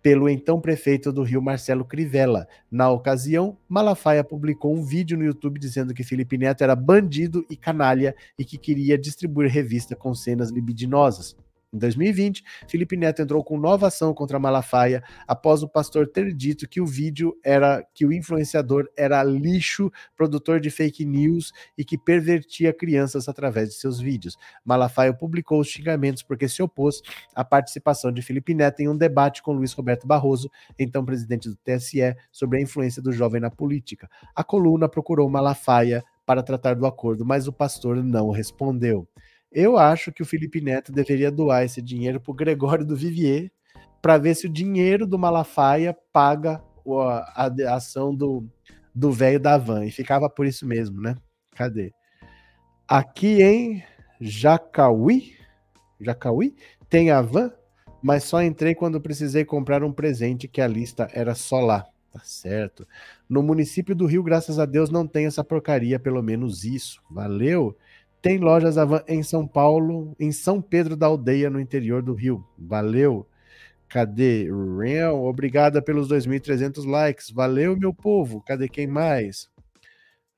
pelo 0.02 0.28
então 0.28 0.60
prefeito 0.60 1.12
do 1.12 1.22
Rio, 1.22 1.42
Marcelo 1.42 1.84
Crivella. 1.84 2.48
Na 2.70 2.90
ocasião, 2.90 3.56
Malafaia 3.68 4.24
publicou 4.24 4.74
um 4.74 4.82
vídeo 4.82 5.16
no 5.16 5.24
YouTube 5.24 5.60
dizendo 5.60 5.92
que 5.92 6.02
Felipe 6.02 6.38
Neto 6.38 6.62
era 6.62 6.74
bandido 6.74 7.44
e 7.50 7.56
canalha 7.56 8.14
e 8.38 8.44
que 8.44 8.56
queria 8.56 8.96
distribuir 8.96 9.50
revista 9.50 9.94
com 9.94 10.14
cenas 10.14 10.50
libidinosas. 10.50 11.36
Em 11.72 11.78
2020, 11.78 12.42
Felipe 12.66 12.96
Neto 12.96 13.22
entrou 13.22 13.44
com 13.44 13.56
nova 13.56 13.86
ação 13.86 14.12
contra 14.12 14.40
Malafaia 14.40 15.04
após 15.26 15.62
o 15.62 15.68
pastor 15.68 16.08
ter 16.08 16.34
dito 16.34 16.68
que 16.68 16.80
o 16.80 16.86
vídeo 16.86 17.32
era 17.44 17.86
que 17.94 18.04
o 18.04 18.12
influenciador 18.12 18.88
era 18.96 19.22
lixo, 19.22 19.88
produtor 20.16 20.58
de 20.58 20.68
fake 20.68 21.04
news 21.04 21.52
e 21.78 21.84
que 21.84 21.96
pervertia 21.96 22.72
crianças 22.72 23.28
através 23.28 23.68
de 23.68 23.76
seus 23.76 24.00
vídeos. 24.00 24.36
Malafaia 24.64 25.14
publicou 25.14 25.60
os 25.60 25.68
xingamentos 25.68 26.24
porque 26.24 26.48
se 26.48 26.60
opôs 26.60 27.02
à 27.36 27.44
participação 27.44 28.10
de 28.10 28.20
Felipe 28.20 28.52
Neto 28.52 28.80
em 28.80 28.88
um 28.88 28.96
debate 28.96 29.40
com 29.40 29.52
Luiz 29.52 29.72
Roberto 29.72 30.08
Barroso, 30.08 30.50
então 30.76 31.04
presidente 31.04 31.48
do 31.48 31.54
TSE, 31.54 32.16
sobre 32.32 32.58
a 32.58 32.62
influência 32.62 33.00
do 33.00 33.12
jovem 33.12 33.40
na 33.40 33.48
política. 33.48 34.10
A 34.34 34.42
coluna 34.42 34.88
procurou 34.88 35.30
Malafaia 35.30 36.02
para 36.26 36.42
tratar 36.42 36.74
do 36.74 36.84
acordo, 36.84 37.24
mas 37.24 37.46
o 37.46 37.52
pastor 37.52 38.02
não 38.02 38.30
respondeu. 38.30 39.08
Eu 39.52 39.76
acho 39.76 40.12
que 40.12 40.22
o 40.22 40.26
Felipe 40.26 40.60
Neto 40.60 40.92
deveria 40.92 41.30
doar 41.30 41.64
esse 41.64 41.82
dinheiro 41.82 42.20
para 42.20 42.30
o 42.30 42.34
Gregório 42.34 42.86
do 42.86 42.96
Vivier, 42.96 43.50
para 44.00 44.16
ver 44.16 44.34
se 44.34 44.46
o 44.46 44.52
dinheiro 44.52 45.06
do 45.06 45.18
Malafaia 45.18 45.96
paga 46.12 46.62
a, 47.34 47.74
ação 47.74 48.14
do 48.14 48.48
do 48.94 49.12
velho 49.12 49.40
da 49.40 49.56
van. 49.56 49.84
E 49.84 49.90
ficava 49.90 50.28
por 50.28 50.46
isso 50.46 50.66
mesmo, 50.66 51.00
né? 51.00 51.16
Cadê? 51.54 51.92
Aqui 52.88 53.42
em 53.42 53.82
Jacauí, 54.20 55.36
Jacauí, 56.00 56.54
tem 56.88 57.10
a 57.10 57.22
van, 57.22 57.52
mas 58.02 58.24
só 58.24 58.42
entrei 58.42 58.74
quando 58.74 59.00
precisei 59.00 59.44
comprar 59.44 59.84
um 59.84 59.92
presente 59.92 60.48
que 60.48 60.60
a 60.60 60.66
lista 60.66 61.08
era 61.12 61.34
só 61.34 61.60
lá. 61.60 61.86
Tá 62.12 62.20
certo. 62.24 62.86
No 63.28 63.42
município 63.42 63.94
do 63.94 64.06
Rio, 64.06 64.22
graças 64.22 64.58
a 64.58 64.66
Deus, 64.66 64.90
não 64.90 65.06
tem 65.06 65.26
essa 65.26 65.44
porcaria, 65.44 65.98
pelo 66.00 66.22
menos 66.22 66.64
isso. 66.64 67.00
Valeu. 67.08 67.76
Tem 68.22 68.38
lojas 68.38 68.76
Avan 68.76 69.02
em 69.08 69.22
São 69.22 69.46
Paulo, 69.46 70.14
em 70.20 70.30
São 70.30 70.60
Pedro 70.60 70.94
da 70.96 71.06
Aldeia, 71.06 71.48
no 71.48 71.58
interior 71.60 72.02
do 72.02 72.12
Rio. 72.12 72.44
Valeu. 72.58 73.26
Cadê? 73.88 74.48
Real, 74.78 75.24
obrigada 75.24 75.80
pelos 75.80 76.08
2.300 76.08 76.86
likes. 76.86 77.30
Valeu, 77.30 77.76
meu 77.76 77.94
povo. 77.94 78.42
Cadê 78.42 78.68
quem 78.68 78.86
mais? 78.86 79.48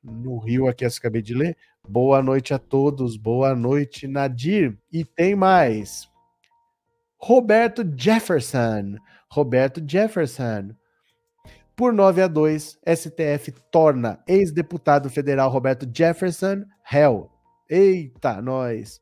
No 0.03 0.39
Rio, 0.39 0.69
aqui, 0.69 0.85
eu 0.85 0.89
acabei 0.89 1.23
de 1.23 1.35
ler. 1.35 1.57
Boa 1.89 2.23
noite 2.23 2.55
a 2.55 2.59
todos. 2.59 3.17
Boa 3.17 3.55
noite, 3.55 4.07
Nadir. 4.07 4.79
E 4.93 5.05
tem 5.05 5.35
mais. 5.35 6.09
Roberto 7.19 7.85
Jefferson. 7.97 8.97
Roberto 9.29 9.83
Jefferson. 9.85 10.71
Por 11.75 11.93
9 11.93 12.23
a 12.23 12.29
2, 12.29 12.79
STF 12.87 13.53
torna 13.71 14.23
ex-deputado 14.29 15.11
federal 15.11 15.51
Roberto 15.51 15.89
Jefferson 15.93 16.65
réu. 16.85 17.32
Eita, 17.69 18.41
nós. 18.43 19.01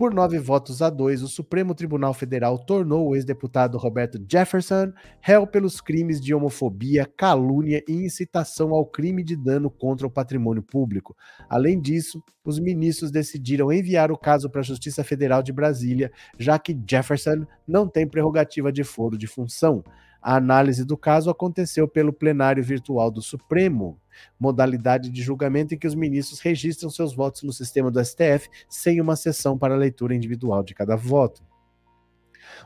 Por 0.00 0.14
nove 0.14 0.38
votos 0.38 0.80
a 0.80 0.88
dois, 0.88 1.22
o 1.22 1.28
Supremo 1.28 1.74
Tribunal 1.74 2.14
Federal 2.14 2.58
tornou 2.58 3.08
o 3.08 3.14
ex-deputado 3.14 3.76
Roberto 3.76 4.18
Jefferson 4.26 4.94
réu 5.20 5.46
pelos 5.46 5.78
crimes 5.78 6.18
de 6.18 6.32
homofobia, 6.32 7.04
calúnia 7.04 7.82
e 7.86 7.92
incitação 7.92 8.70
ao 8.70 8.86
crime 8.86 9.22
de 9.22 9.36
dano 9.36 9.70
contra 9.70 10.06
o 10.06 10.10
patrimônio 10.10 10.62
público. 10.62 11.14
Além 11.50 11.78
disso, 11.78 12.22
os 12.42 12.58
ministros 12.58 13.10
decidiram 13.10 13.70
enviar 13.70 14.10
o 14.10 14.16
caso 14.16 14.48
para 14.48 14.62
a 14.62 14.64
Justiça 14.64 15.04
Federal 15.04 15.42
de 15.42 15.52
Brasília, 15.52 16.10
já 16.38 16.58
que 16.58 16.74
Jefferson 16.88 17.44
não 17.68 17.86
tem 17.86 18.08
prerrogativa 18.08 18.72
de 18.72 18.82
foro 18.82 19.18
de 19.18 19.26
função. 19.26 19.84
A 20.22 20.36
análise 20.36 20.84
do 20.84 20.96
caso 20.96 21.30
aconteceu 21.30 21.88
pelo 21.88 22.12
plenário 22.12 22.62
virtual 22.62 23.10
do 23.10 23.22
Supremo, 23.22 23.98
modalidade 24.38 25.10
de 25.10 25.22
julgamento 25.22 25.74
em 25.74 25.78
que 25.78 25.86
os 25.86 25.94
ministros 25.94 26.40
registram 26.40 26.90
seus 26.90 27.14
votos 27.14 27.42
no 27.42 27.52
sistema 27.52 27.90
do 27.90 28.04
STF 28.04 28.48
sem 28.68 29.00
uma 29.00 29.16
sessão 29.16 29.56
para 29.56 29.76
leitura 29.76 30.14
individual 30.14 30.62
de 30.62 30.74
cada 30.74 30.96
voto. 30.96 31.42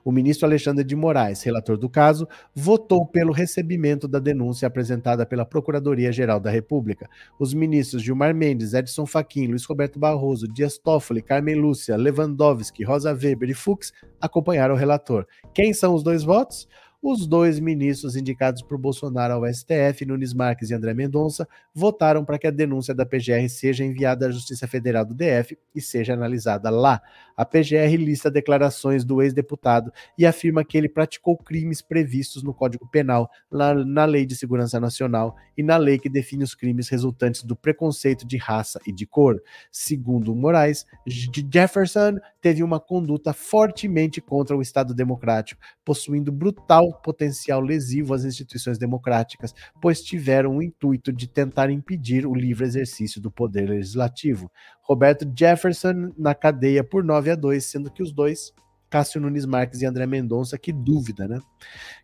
O 0.04 0.10
ministro 0.10 0.46
Alexandre 0.46 0.84
de 0.84 0.96
Moraes, 0.96 1.42
relator 1.42 1.76
do 1.76 1.88
caso, 1.88 2.26
votou 2.54 3.06
pelo 3.06 3.32
recebimento 3.32 4.08
da 4.08 4.18
denúncia 4.18 4.66
apresentada 4.66 5.26
pela 5.26 5.44
Procuradoria-Geral 5.44 6.40
da 6.40 6.50
República. 6.50 7.08
Os 7.38 7.52
ministros 7.52 8.02
Gilmar 8.02 8.34
Mendes, 8.34 8.74
Edson 8.74 9.06
Fachin, 9.06 9.46
Luiz 9.48 9.64
Roberto 9.64 9.98
Barroso, 9.98 10.48
Dias 10.48 10.78
Toffoli, 10.78 11.22
Carmen 11.22 11.56
Lúcia, 11.56 11.96
Lewandowski, 11.96 12.84
Rosa 12.84 13.12
Weber 13.12 13.50
e 13.50 13.54
Fux 13.54 13.92
acompanharam 14.20 14.74
o 14.74 14.78
relator. 14.78 15.26
Quem 15.52 15.72
são 15.72 15.94
os 15.94 16.02
dois 16.02 16.24
votos? 16.24 16.66
Os 17.06 17.26
dois 17.26 17.60
ministros 17.60 18.16
indicados 18.16 18.62
por 18.62 18.78
Bolsonaro 18.78 19.34
ao 19.34 19.46
STF, 19.52 20.06
Nunes 20.06 20.32
Marques 20.32 20.70
e 20.70 20.74
André 20.74 20.94
Mendonça, 20.94 21.46
votaram 21.74 22.24
para 22.24 22.38
que 22.38 22.46
a 22.46 22.50
denúncia 22.50 22.94
da 22.94 23.04
PGR 23.04 23.46
seja 23.46 23.84
enviada 23.84 24.26
à 24.26 24.30
Justiça 24.30 24.66
Federal 24.66 25.04
do 25.04 25.12
DF 25.12 25.58
e 25.74 25.82
seja 25.82 26.14
analisada 26.14 26.70
lá. 26.70 27.02
A 27.36 27.44
PGR 27.44 27.94
lista 27.98 28.30
declarações 28.30 29.04
do 29.04 29.20
ex-deputado 29.20 29.92
e 30.16 30.24
afirma 30.24 30.64
que 30.64 30.78
ele 30.78 30.88
praticou 30.88 31.36
crimes 31.36 31.82
previstos 31.82 32.42
no 32.42 32.54
Código 32.54 32.88
Penal, 32.88 33.28
na, 33.52 33.74
na 33.74 34.06
Lei 34.06 34.24
de 34.24 34.34
Segurança 34.34 34.80
Nacional 34.80 35.36
e 35.58 35.62
na 35.62 35.76
lei 35.76 35.98
que 35.98 36.08
define 36.08 36.42
os 36.42 36.54
crimes 36.54 36.88
resultantes 36.88 37.42
do 37.42 37.54
preconceito 37.54 38.26
de 38.26 38.38
raça 38.38 38.80
e 38.86 38.92
de 38.92 39.04
cor. 39.04 39.42
Segundo 39.70 40.34
Moraes, 40.34 40.86
Jefferson 41.06 42.18
teve 42.40 42.62
uma 42.62 42.80
conduta 42.80 43.34
fortemente 43.34 44.22
contra 44.22 44.56
o 44.56 44.62
Estado 44.62 44.94
Democrático, 44.94 45.60
possuindo 45.84 46.32
brutal 46.32 46.93
potencial 46.94 47.60
lesivo 47.60 48.14
às 48.14 48.24
instituições 48.24 48.78
democráticas, 48.78 49.54
pois 49.80 50.02
tiveram 50.02 50.56
o 50.56 50.62
intuito 50.62 51.12
de 51.12 51.28
tentar 51.28 51.70
impedir 51.70 52.26
o 52.26 52.34
livre 52.34 52.64
exercício 52.64 53.20
do 53.20 53.30
poder 53.30 53.68
legislativo. 53.68 54.50
Roberto 54.82 55.30
Jefferson 55.36 56.12
na 56.16 56.34
cadeia 56.34 56.84
por 56.84 57.04
9 57.04 57.30
a 57.30 57.34
2, 57.34 57.64
sendo 57.64 57.90
que 57.90 58.02
os 58.02 58.12
dois, 58.12 58.52
Cássio 58.88 59.20
Nunes 59.20 59.44
Marques 59.44 59.82
e 59.82 59.86
André 59.86 60.06
Mendonça, 60.06 60.56
que 60.56 60.72
dúvida, 60.72 61.26
né? 61.26 61.40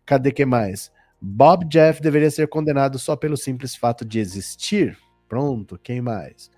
Cadê 0.05 0.31
que 0.31 0.45
mais? 0.45 0.91
Bob 1.21 1.65
Jeff 1.65 2.01
deveria 2.01 2.31
ser 2.31 2.47
condenado 2.47 2.97
só 2.97 3.15
pelo 3.15 3.37
simples 3.37 3.75
fato 3.75 4.03
de 4.03 4.19
existir. 4.19 4.97
Pronto, 5.29 5.79
quem 5.81 6.01
mais? 6.01 6.51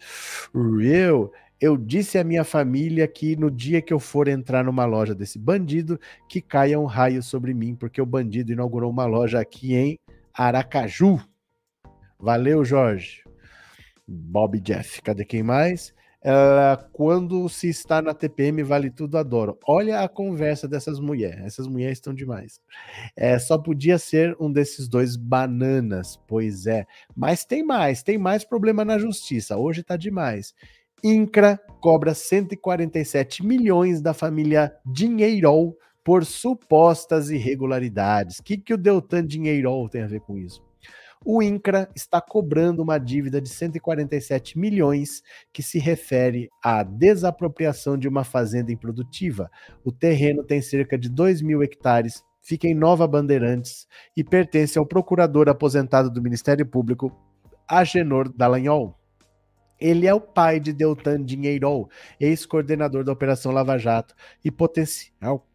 Real 0.51 1.31
eu 1.63 1.77
disse 1.77 2.17
à 2.17 2.25
minha 2.25 2.43
família 2.43 3.07
que 3.07 3.37
no 3.37 3.49
dia 3.49 3.81
que 3.81 3.93
eu 3.93 3.99
for 3.99 4.27
entrar 4.27 4.65
numa 4.65 4.83
loja 4.83 5.15
desse 5.15 5.39
bandido, 5.39 5.97
que 6.27 6.41
caia 6.41 6.77
um 6.77 6.83
raio 6.83 7.23
sobre 7.23 7.53
mim, 7.53 7.73
porque 7.73 8.01
o 8.01 8.05
bandido 8.05 8.51
inaugurou 8.51 8.91
uma 8.91 9.05
loja 9.05 9.39
aqui 9.39 9.73
em 9.73 9.97
Aracaju. 10.33 11.21
Valeu, 12.19 12.65
Jorge. 12.65 13.23
Bob 14.05 14.59
Jeff, 14.59 15.01
cadê 15.01 15.23
quem 15.23 15.41
mais? 15.41 15.93
Uh, 16.19 16.83
quando 16.91 17.47
se 17.47 17.69
está 17.69 18.01
na 18.01 18.13
TPM, 18.13 18.61
vale 18.61 18.89
tudo, 18.89 19.17
adoro. 19.17 19.57
Olha 19.65 20.01
a 20.01 20.09
conversa 20.09 20.67
dessas 20.67 20.99
mulheres. 20.99 21.45
Essas 21.45 21.65
mulheres 21.65 21.97
estão 21.97 22.13
demais. 22.13 22.59
É, 23.15 23.39
só 23.39 23.57
podia 23.57 23.97
ser 23.97 24.35
um 24.37 24.51
desses 24.51 24.89
dois 24.89 25.15
bananas, 25.15 26.19
pois 26.27 26.67
é. 26.67 26.85
Mas 27.15 27.45
tem 27.45 27.63
mais, 27.63 28.03
tem 28.03 28.17
mais 28.17 28.43
problema 28.43 28.83
na 28.83 28.99
justiça. 28.99 29.55
Hoje 29.55 29.81
tá 29.81 29.95
demais. 29.95 30.53
INCRA 31.03 31.59
cobra 31.81 32.13
147 32.13 33.45
milhões 33.45 34.01
da 34.01 34.13
família 34.13 34.73
Dinheirol 34.85 35.77
por 36.01 36.23
supostas 36.23 37.29
irregularidades. 37.29 38.39
O 38.39 38.43
que, 38.43 38.57
que 38.57 38.73
o 38.73 38.77
Deltan 38.77 39.25
Dinheirol 39.25 39.89
tem 39.89 40.01
a 40.01 40.07
ver 40.07 40.21
com 40.21 40.37
isso? 40.37 40.63
O 41.25 41.43
INCRA 41.43 41.89
está 41.93 42.21
cobrando 42.21 42.81
uma 42.81 42.97
dívida 42.97 43.41
de 43.41 43.49
147 43.49 44.57
milhões 44.57 45.21
que 45.51 45.61
se 45.61 45.77
refere 45.77 46.49
à 46.63 46.83
desapropriação 46.83 47.97
de 47.97 48.07
uma 48.07 48.23
fazenda 48.23 48.71
improdutiva. 48.71 49.51
O 49.83 49.91
terreno 49.91 50.41
tem 50.41 50.61
cerca 50.61 50.97
de 50.97 51.09
2 51.09 51.41
mil 51.41 51.61
hectares, 51.61 52.23
fica 52.41 52.65
em 52.65 52.73
Nova 52.73 53.05
Bandeirantes 53.05 53.87
e 54.15 54.23
pertence 54.23 54.77
ao 54.77 54.85
procurador 54.85 55.49
aposentado 55.49 56.09
do 56.09 56.21
Ministério 56.21 56.65
Público, 56.65 57.11
Agenor 57.67 58.29
Dallagnol. 58.29 59.02
Ele 59.83 60.07
é 60.07 60.13
o 60.13 60.21
pai 60.21 60.61
de 60.61 60.71
Deltan 60.71 61.21
Dinheiro, 61.21 61.89
ex-coordenador 62.17 63.03
da 63.03 63.11
Operação 63.11 63.51
Lava 63.51 63.77
Jato 63.77 64.15
e 64.43 64.49
potencial 64.49 65.45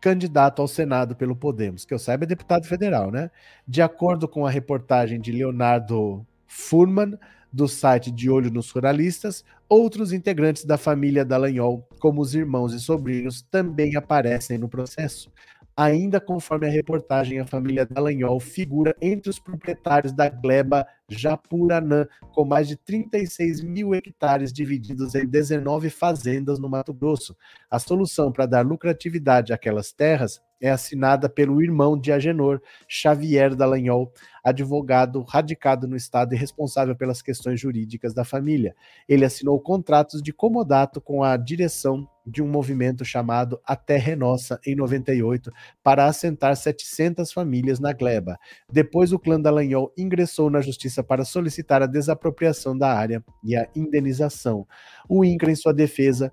candidato 0.00 0.62
ao 0.62 0.68
Senado 0.68 1.16
pelo 1.16 1.34
Podemos, 1.34 1.84
que 1.84 1.92
eu 1.92 1.98
saiba 1.98 2.22
é 2.22 2.26
deputado 2.26 2.64
federal, 2.64 3.10
né? 3.10 3.28
De 3.66 3.82
acordo 3.82 4.28
com 4.28 4.46
a 4.46 4.50
reportagem 4.50 5.20
de 5.20 5.32
Leonardo 5.32 6.24
Furman, 6.46 7.18
do 7.52 7.66
site 7.66 8.12
De 8.12 8.30
Olho 8.30 8.52
nos 8.52 8.70
Ruralistas, 8.70 9.44
outros 9.68 10.12
integrantes 10.12 10.64
da 10.64 10.78
família 10.78 11.24
Dallagnol, 11.24 11.84
como 11.98 12.20
os 12.20 12.36
irmãos 12.36 12.72
e 12.72 12.78
sobrinhos, 12.78 13.42
também 13.42 13.96
aparecem 13.96 14.58
no 14.58 14.68
processo. 14.68 15.28
Ainda 15.76 16.20
conforme 16.20 16.66
a 16.66 16.70
reportagem, 16.70 17.38
a 17.38 17.46
família 17.46 17.86
Dallagnol 17.86 18.38
figura 18.38 18.94
entre 19.00 19.30
os 19.30 19.38
proprietários 19.38 20.12
da 20.12 20.28
gleba 20.28 20.86
Japuranã, 21.08 22.06
com 22.32 22.44
mais 22.44 22.68
de 22.68 22.76
36 22.76 23.62
mil 23.62 23.94
hectares 23.94 24.52
divididos 24.52 25.14
em 25.14 25.26
19 25.26 25.88
fazendas 25.88 26.58
no 26.58 26.68
Mato 26.68 26.92
Grosso. 26.92 27.34
A 27.70 27.78
solução 27.78 28.30
para 28.30 28.44
dar 28.44 28.66
lucratividade 28.66 29.52
àquelas 29.52 29.92
terras 29.92 30.42
é 30.62 30.70
assinada 30.70 31.28
pelo 31.28 31.60
irmão 31.60 31.98
de 31.98 32.12
Agenor, 32.12 32.62
Xavier 32.88 33.56
Dallagnol, 33.56 34.12
advogado 34.44 35.20
radicado 35.22 35.88
no 35.88 35.96
estado 35.96 36.34
e 36.34 36.38
responsável 36.38 36.94
pelas 36.94 37.20
questões 37.20 37.60
jurídicas 37.60 38.14
da 38.14 38.24
família. 38.24 38.74
Ele 39.08 39.24
assinou 39.24 39.60
contratos 39.60 40.22
de 40.22 40.32
comodato 40.32 41.00
com 41.00 41.24
a 41.24 41.36
direção 41.36 42.08
de 42.24 42.40
um 42.40 42.46
movimento 42.46 43.04
chamado 43.04 43.60
A 43.66 43.74
Terra 43.74 44.12
é 44.12 44.16
Nossa, 44.16 44.60
em 44.64 44.76
98, 44.76 45.50
para 45.82 46.06
assentar 46.06 46.56
700 46.56 47.32
famílias 47.32 47.80
na 47.80 47.92
gleba. 47.92 48.38
Depois, 48.70 49.12
o 49.12 49.18
clã 49.18 49.40
Dallagnol 49.40 49.92
ingressou 49.98 50.48
na 50.48 50.60
justiça 50.60 51.02
para 51.02 51.24
solicitar 51.24 51.82
a 51.82 51.86
desapropriação 51.86 52.78
da 52.78 52.92
área 52.92 53.24
e 53.42 53.56
a 53.56 53.68
indenização. 53.74 54.64
O 55.08 55.24
INCRA, 55.24 55.50
em 55.50 55.56
sua 55.56 55.74
defesa, 55.74 56.32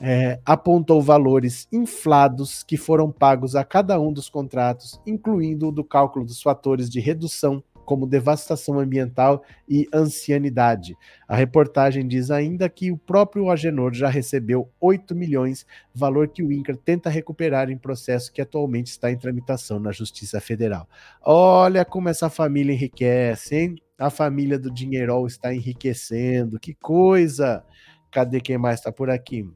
é, 0.00 0.40
apontou 0.44 1.02
valores 1.02 1.68
inflados 1.70 2.62
que 2.62 2.76
foram 2.76 3.12
pagos 3.12 3.54
a 3.54 3.64
cada 3.64 4.00
um 4.00 4.12
dos 4.12 4.28
contratos, 4.28 5.00
incluindo 5.06 5.68
o 5.68 5.72
do 5.72 5.84
cálculo 5.84 6.24
dos 6.24 6.40
fatores 6.40 6.88
de 6.88 7.00
redução, 7.00 7.62
como 7.84 8.06
devastação 8.06 8.78
ambiental 8.78 9.42
e 9.68 9.88
ancianidade. 9.92 10.96
A 11.26 11.34
reportagem 11.34 12.06
diz 12.06 12.30
ainda 12.30 12.68
que 12.68 12.92
o 12.92 12.96
próprio 12.96 13.50
Agenor 13.50 13.92
já 13.92 14.08
recebeu 14.08 14.70
8 14.80 15.12
milhões, 15.12 15.66
valor 15.92 16.28
que 16.28 16.40
o 16.40 16.52
INCRA 16.52 16.76
tenta 16.76 17.10
recuperar 17.10 17.68
em 17.68 17.76
processo 17.76 18.32
que 18.32 18.40
atualmente 18.40 18.86
está 18.86 19.10
em 19.10 19.18
tramitação 19.18 19.80
na 19.80 19.90
Justiça 19.90 20.40
Federal. 20.40 20.88
Olha 21.20 21.84
como 21.84 22.08
essa 22.08 22.30
família 22.30 22.72
enriquece, 22.72 23.56
hein? 23.56 23.76
A 23.98 24.08
família 24.08 24.56
do 24.56 24.70
Dinheirol 24.70 25.26
está 25.26 25.52
enriquecendo, 25.52 26.60
que 26.60 26.74
coisa! 26.74 27.64
Cadê 28.08 28.40
quem 28.40 28.56
mais 28.56 28.78
está 28.78 28.92
por 28.92 29.10
aqui? 29.10 29.48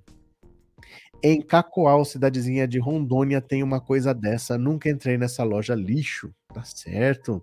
Em 1.23 1.41
Cacoal, 1.41 2.05
cidadezinha 2.05 2.69
de 2.69 2.79
Rondônia, 2.79 3.41
tem 3.41 3.63
uma 3.63 3.81
coisa 3.81 4.13
dessa. 4.13 4.59
Nunca 4.59 4.91
entrei 4.91 5.17
nessa 5.17 5.43
loja 5.43 5.75
lixo. 5.75 6.35
Tá 6.53 6.63
certo. 6.65 7.43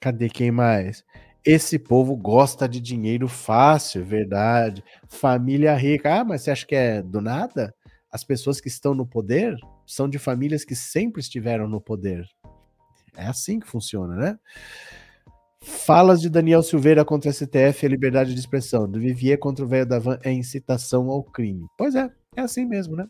Cadê 0.00 0.28
quem 0.28 0.50
mais? 0.50 1.04
Esse 1.44 1.78
povo 1.78 2.16
gosta 2.16 2.68
de 2.68 2.80
dinheiro 2.80 3.28
fácil, 3.28 4.02
é 4.02 4.04
verdade. 4.04 4.82
Família 5.08 5.74
rica. 5.76 6.20
Ah, 6.20 6.24
mas 6.24 6.42
você 6.42 6.50
acha 6.50 6.66
que 6.66 6.74
é 6.74 7.00
do 7.00 7.20
nada? 7.20 7.72
As 8.10 8.24
pessoas 8.24 8.60
que 8.60 8.68
estão 8.68 8.94
no 8.94 9.06
poder 9.06 9.56
são 9.86 10.08
de 10.08 10.18
famílias 10.18 10.64
que 10.64 10.74
sempre 10.74 11.20
estiveram 11.20 11.68
no 11.68 11.80
poder. 11.80 12.26
É 13.16 13.26
assim 13.26 13.60
que 13.60 13.68
funciona, 13.68 14.16
né? 14.16 14.38
Falas 15.60 16.20
de 16.20 16.28
Daniel 16.28 16.62
Silveira 16.62 17.04
contra 17.04 17.30
a 17.30 17.32
STF 17.32 17.84
é 17.84 17.88
liberdade 17.88 18.34
de 18.34 18.40
expressão. 18.40 18.88
Do 18.88 19.00
Vivier 19.00 19.38
contra 19.38 19.64
o 19.64 19.68
velho 19.68 19.86
da 19.86 19.98
van 19.98 20.18
é 20.22 20.32
incitação 20.32 21.10
ao 21.10 21.22
crime. 21.22 21.66
Pois 21.76 21.94
é, 21.94 22.08
é 22.36 22.42
assim 22.42 22.64
mesmo, 22.64 22.96
né? 22.96 23.06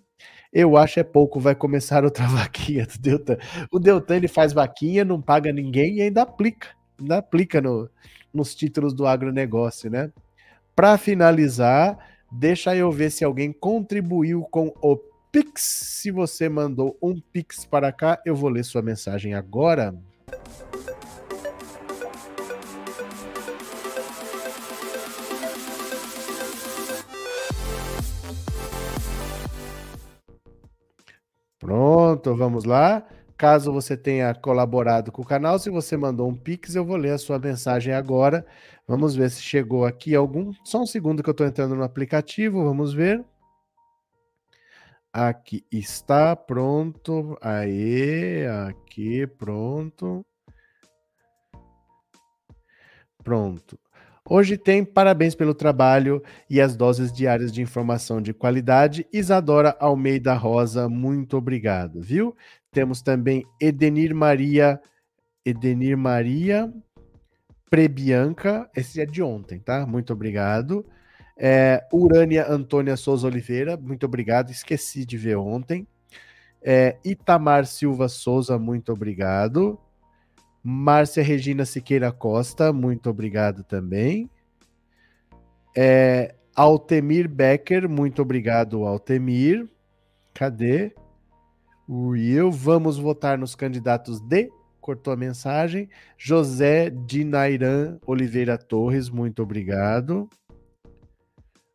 Eu 0.53 0.77
acho 0.77 1.01
é 1.01 1.03
pouco, 1.03 1.39
vai 1.39 1.55
começar 1.55 2.05
outra 2.05 2.27
vaquinha 2.29 2.87
do 2.87 2.99
Deltan. 2.99 3.37
O 3.71 3.79
Deltan 3.79 4.17
ele 4.17 4.29
faz 4.29 4.53
vaquinha, 4.53 5.05
não 5.05 5.21
paga 5.21 5.53
ninguém 5.53 5.97
e 5.97 6.03
ainda 6.03 6.23
aplica. 6.23 6.69
Ainda 6.99 7.19
aplica 7.19 7.61
no, 7.61 7.91
nos 8.33 8.55
títulos 8.55 8.95
do 8.95 9.07
agronegócio, 9.07 9.91
né? 9.91 10.11
Para 10.75 10.97
finalizar, 10.97 11.99
Deixa 12.31 12.75
eu 12.75 12.91
ver 12.91 13.11
se 13.11 13.25
alguém 13.25 13.53
contribuiu 13.53 14.43
com 14.43 14.73
o 14.83 14.97
Pix. 15.31 15.63
Se 15.63 16.11
você 16.11 16.49
mandou 16.49 16.97
um 17.01 17.21
Pix 17.21 17.65
para 17.65 17.93
cá, 17.93 18.21
eu 18.27 18.35
vou 18.35 18.51
ler 18.51 18.65
sua 18.65 18.83
mensagem 18.83 19.33
agora. 19.33 19.95
Pronto, 31.67 32.37
vamos 32.37 32.63
lá. 32.65 33.05
Caso 33.37 33.73
você 33.73 33.97
tenha 33.97 34.33
colaborado 34.37 35.11
com 35.11 35.23
o 35.23 35.27
canal, 35.27 35.59
se 35.59 35.69
você 35.69 35.97
mandou 35.97 36.29
um 36.29 36.37
Pix, 36.37 36.77
eu 36.77 36.85
vou 36.85 36.97
ler 36.97 37.11
a 37.11 37.19
sua 37.19 37.41
mensagem 37.41 37.93
agora. 37.93 38.47
Vamos 38.87 39.17
ver 39.17 39.29
se 39.31 39.43
chegou 39.43 39.85
aqui 39.85 40.15
algum. 40.15 40.53
Só 40.63 40.81
um 40.81 40.87
segundo 40.87 41.25
que 41.25 41.29
eu 41.29 41.33
estou 41.33 41.45
entrando 41.45 41.75
no 41.75 41.83
aplicativo, 41.83 42.63
vamos 42.63 42.95
ver. 42.95 43.25
Aqui 45.13 45.67
está, 45.73 46.37
pronto. 46.37 47.37
Aê, 47.41 48.47
aqui, 48.69 49.27
pronto. 49.27 50.25
Pronto. 53.25 53.77
Hoje 54.29 54.59
tem 54.59 54.85
parabéns 54.85 55.37
pelo 55.37 55.55
trabalho 55.55 56.21
e 56.51 56.61
as 56.61 56.75
doses 56.75 57.13
diárias 57.13 57.53
de 57.53 57.63
informação 57.63 58.21
de 58.21 58.35
qualidade. 58.35 59.07
Isadora 59.13 59.77
Almeida 59.79 60.35
Rosa, 60.35 60.89
muito 60.89 61.37
obrigado, 61.37 62.01
viu? 62.01 62.37
Temos 62.73 63.01
também 63.01 63.45
Edenir 63.61 64.15
Maria, 64.17 64.81
Edenir 65.45 65.97
Maria 65.97 66.73
Prebianca, 67.71 68.69
esse 68.77 69.01
é 69.01 69.07
de 69.07 69.23
ontem, 69.23 69.61
tá? 69.61 69.87
Muito 69.87 70.13
obrigado. 70.13 70.85
É, 71.39 71.87
Urânia 71.93 72.51
Antônia 72.51 72.97
Souza 72.97 73.29
Oliveira, 73.29 73.77
muito 73.77 74.07
obrigado, 74.07 74.51
esqueci 74.51 75.07
de 75.07 75.17
ver 75.17 75.37
ontem. 75.37 75.87
É, 76.61 76.97
Itamar 77.05 77.65
Silva 77.65 78.09
Souza, 78.09 78.59
muito 78.59 78.93
obrigado. 78.93 79.79
Márcia 80.69 81.23
Regina 81.23 81.65
Siqueira 81.65 82.11
Costa, 82.11 82.73
muito 82.73 83.09
obrigado 83.09 83.63
também. 83.63 84.29
É, 85.77 86.35
Altemir 86.57 87.29
Becker, 87.29 87.89
muito 87.89 88.21
obrigado, 88.21 88.85
Altemir. 88.85 89.69
Cadê? 90.35 90.93
Will, 91.89 92.51
vamos 92.51 92.99
votar 92.99 93.39
nos 93.39 93.55
candidatos 93.55 94.19
de. 94.19 94.51
Cortou 94.81 95.13
a 95.13 95.17
mensagem. 95.17 95.89
José 96.19 96.91
Dinairan 96.91 98.01
Oliveira 98.05 98.59
Torres, 98.59 99.09
muito 99.09 99.45
obrigado. 99.45 100.29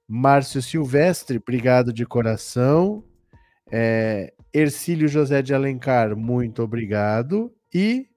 Márcio 0.06 0.62
Silvestre, 0.62 1.38
obrigado 1.38 1.94
de 1.94 2.06
coração. 2.06 3.06
É, 3.72 4.34
Ercílio 4.54 5.08
José 5.08 5.42
de 5.42 5.54
Alencar, 5.54 6.14
muito 6.14 6.62
obrigado. 6.62 7.54
E 7.74 8.11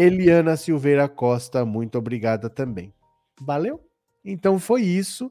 Eliana 0.00 0.56
Silveira 0.56 1.06
Costa, 1.06 1.62
muito 1.62 1.98
obrigada 1.98 2.48
também. 2.48 2.90
Valeu? 3.38 3.84
Então 4.24 4.58
foi 4.58 4.80
isso. 4.80 5.30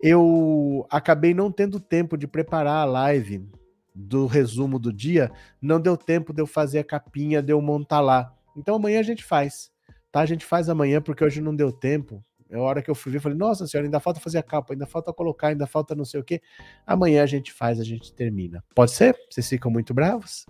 Eu 0.00 0.86
acabei 0.90 1.34
não 1.34 1.52
tendo 1.52 1.78
tempo 1.78 2.16
de 2.16 2.26
preparar 2.26 2.78
a 2.78 2.84
live 2.86 3.46
do 3.94 4.24
resumo 4.24 4.78
do 4.78 4.90
dia, 4.90 5.30
não 5.60 5.78
deu 5.78 5.98
tempo 5.98 6.32
de 6.32 6.40
eu 6.40 6.46
fazer 6.46 6.78
a 6.78 6.84
capinha, 6.84 7.42
de 7.42 7.52
eu 7.52 7.60
montar 7.60 8.00
lá. 8.00 8.34
Então 8.56 8.76
amanhã 8.76 9.00
a 9.00 9.02
gente 9.02 9.22
faz, 9.22 9.70
tá? 10.10 10.20
A 10.20 10.26
gente 10.26 10.46
faz 10.46 10.70
amanhã 10.70 11.02
porque 11.02 11.22
hoje 11.22 11.42
não 11.42 11.54
deu 11.54 11.70
tempo. 11.70 12.24
É 12.48 12.56
a 12.56 12.60
hora 12.60 12.80
que 12.80 12.90
eu 12.90 12.94
fui 12.94 13.12
ver, 13.12 13.20
falei, 13.20 13.36
nossa 13.36 13.66
senhora, 13.66 13.86
ainda 13.86 14.00
falta 14.00 14.18
fazer 14.18 14.38
a 14.38 14.42
capa, 14.42 14.72
ainda 14.72 14.86
falta 14.86 15.12
colocar, 15.12 15.48
ainda 15.48 15.66
falta 15.66 15.94
não 15.94 16.06
sei 16.06 16.20
o 16.20 16.24
que. 16.24 16.40
Amanhã 16.86 17.22
a 17.22 17.26
gente 17.26 17.52
faz, 17.52 17.78
a 17.78 17.84
gente 17.84 18.14
termina. 18.14 18.64
Pode 18.74 18.92
ser? 18.92 19.14
Vocês 19.28 19.46
ficam 19.46 19.70
muito 19.70 19.92
bravos? 19.92 20.46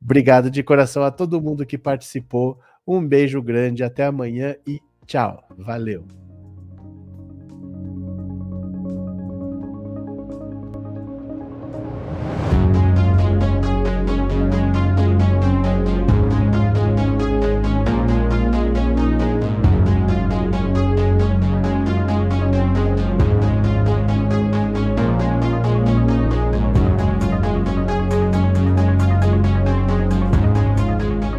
Obrigado 0.00 0.50
de 0.50 0.62
coração 0.62 1.04
a 1.04 1.10
todo 1.10 1.40
mundo 1.40 1.66
que 1.66 1.78
participou. 1.78 2.58
Um 2.86 3.06
beijo 3.06 3.42
grande, 3.42 3.82
até 3.82 4.04
amanhã 4.04 4.54
e 4.66 4.80
tchau. 5.06 5.44
Valeu. 5.58 6.25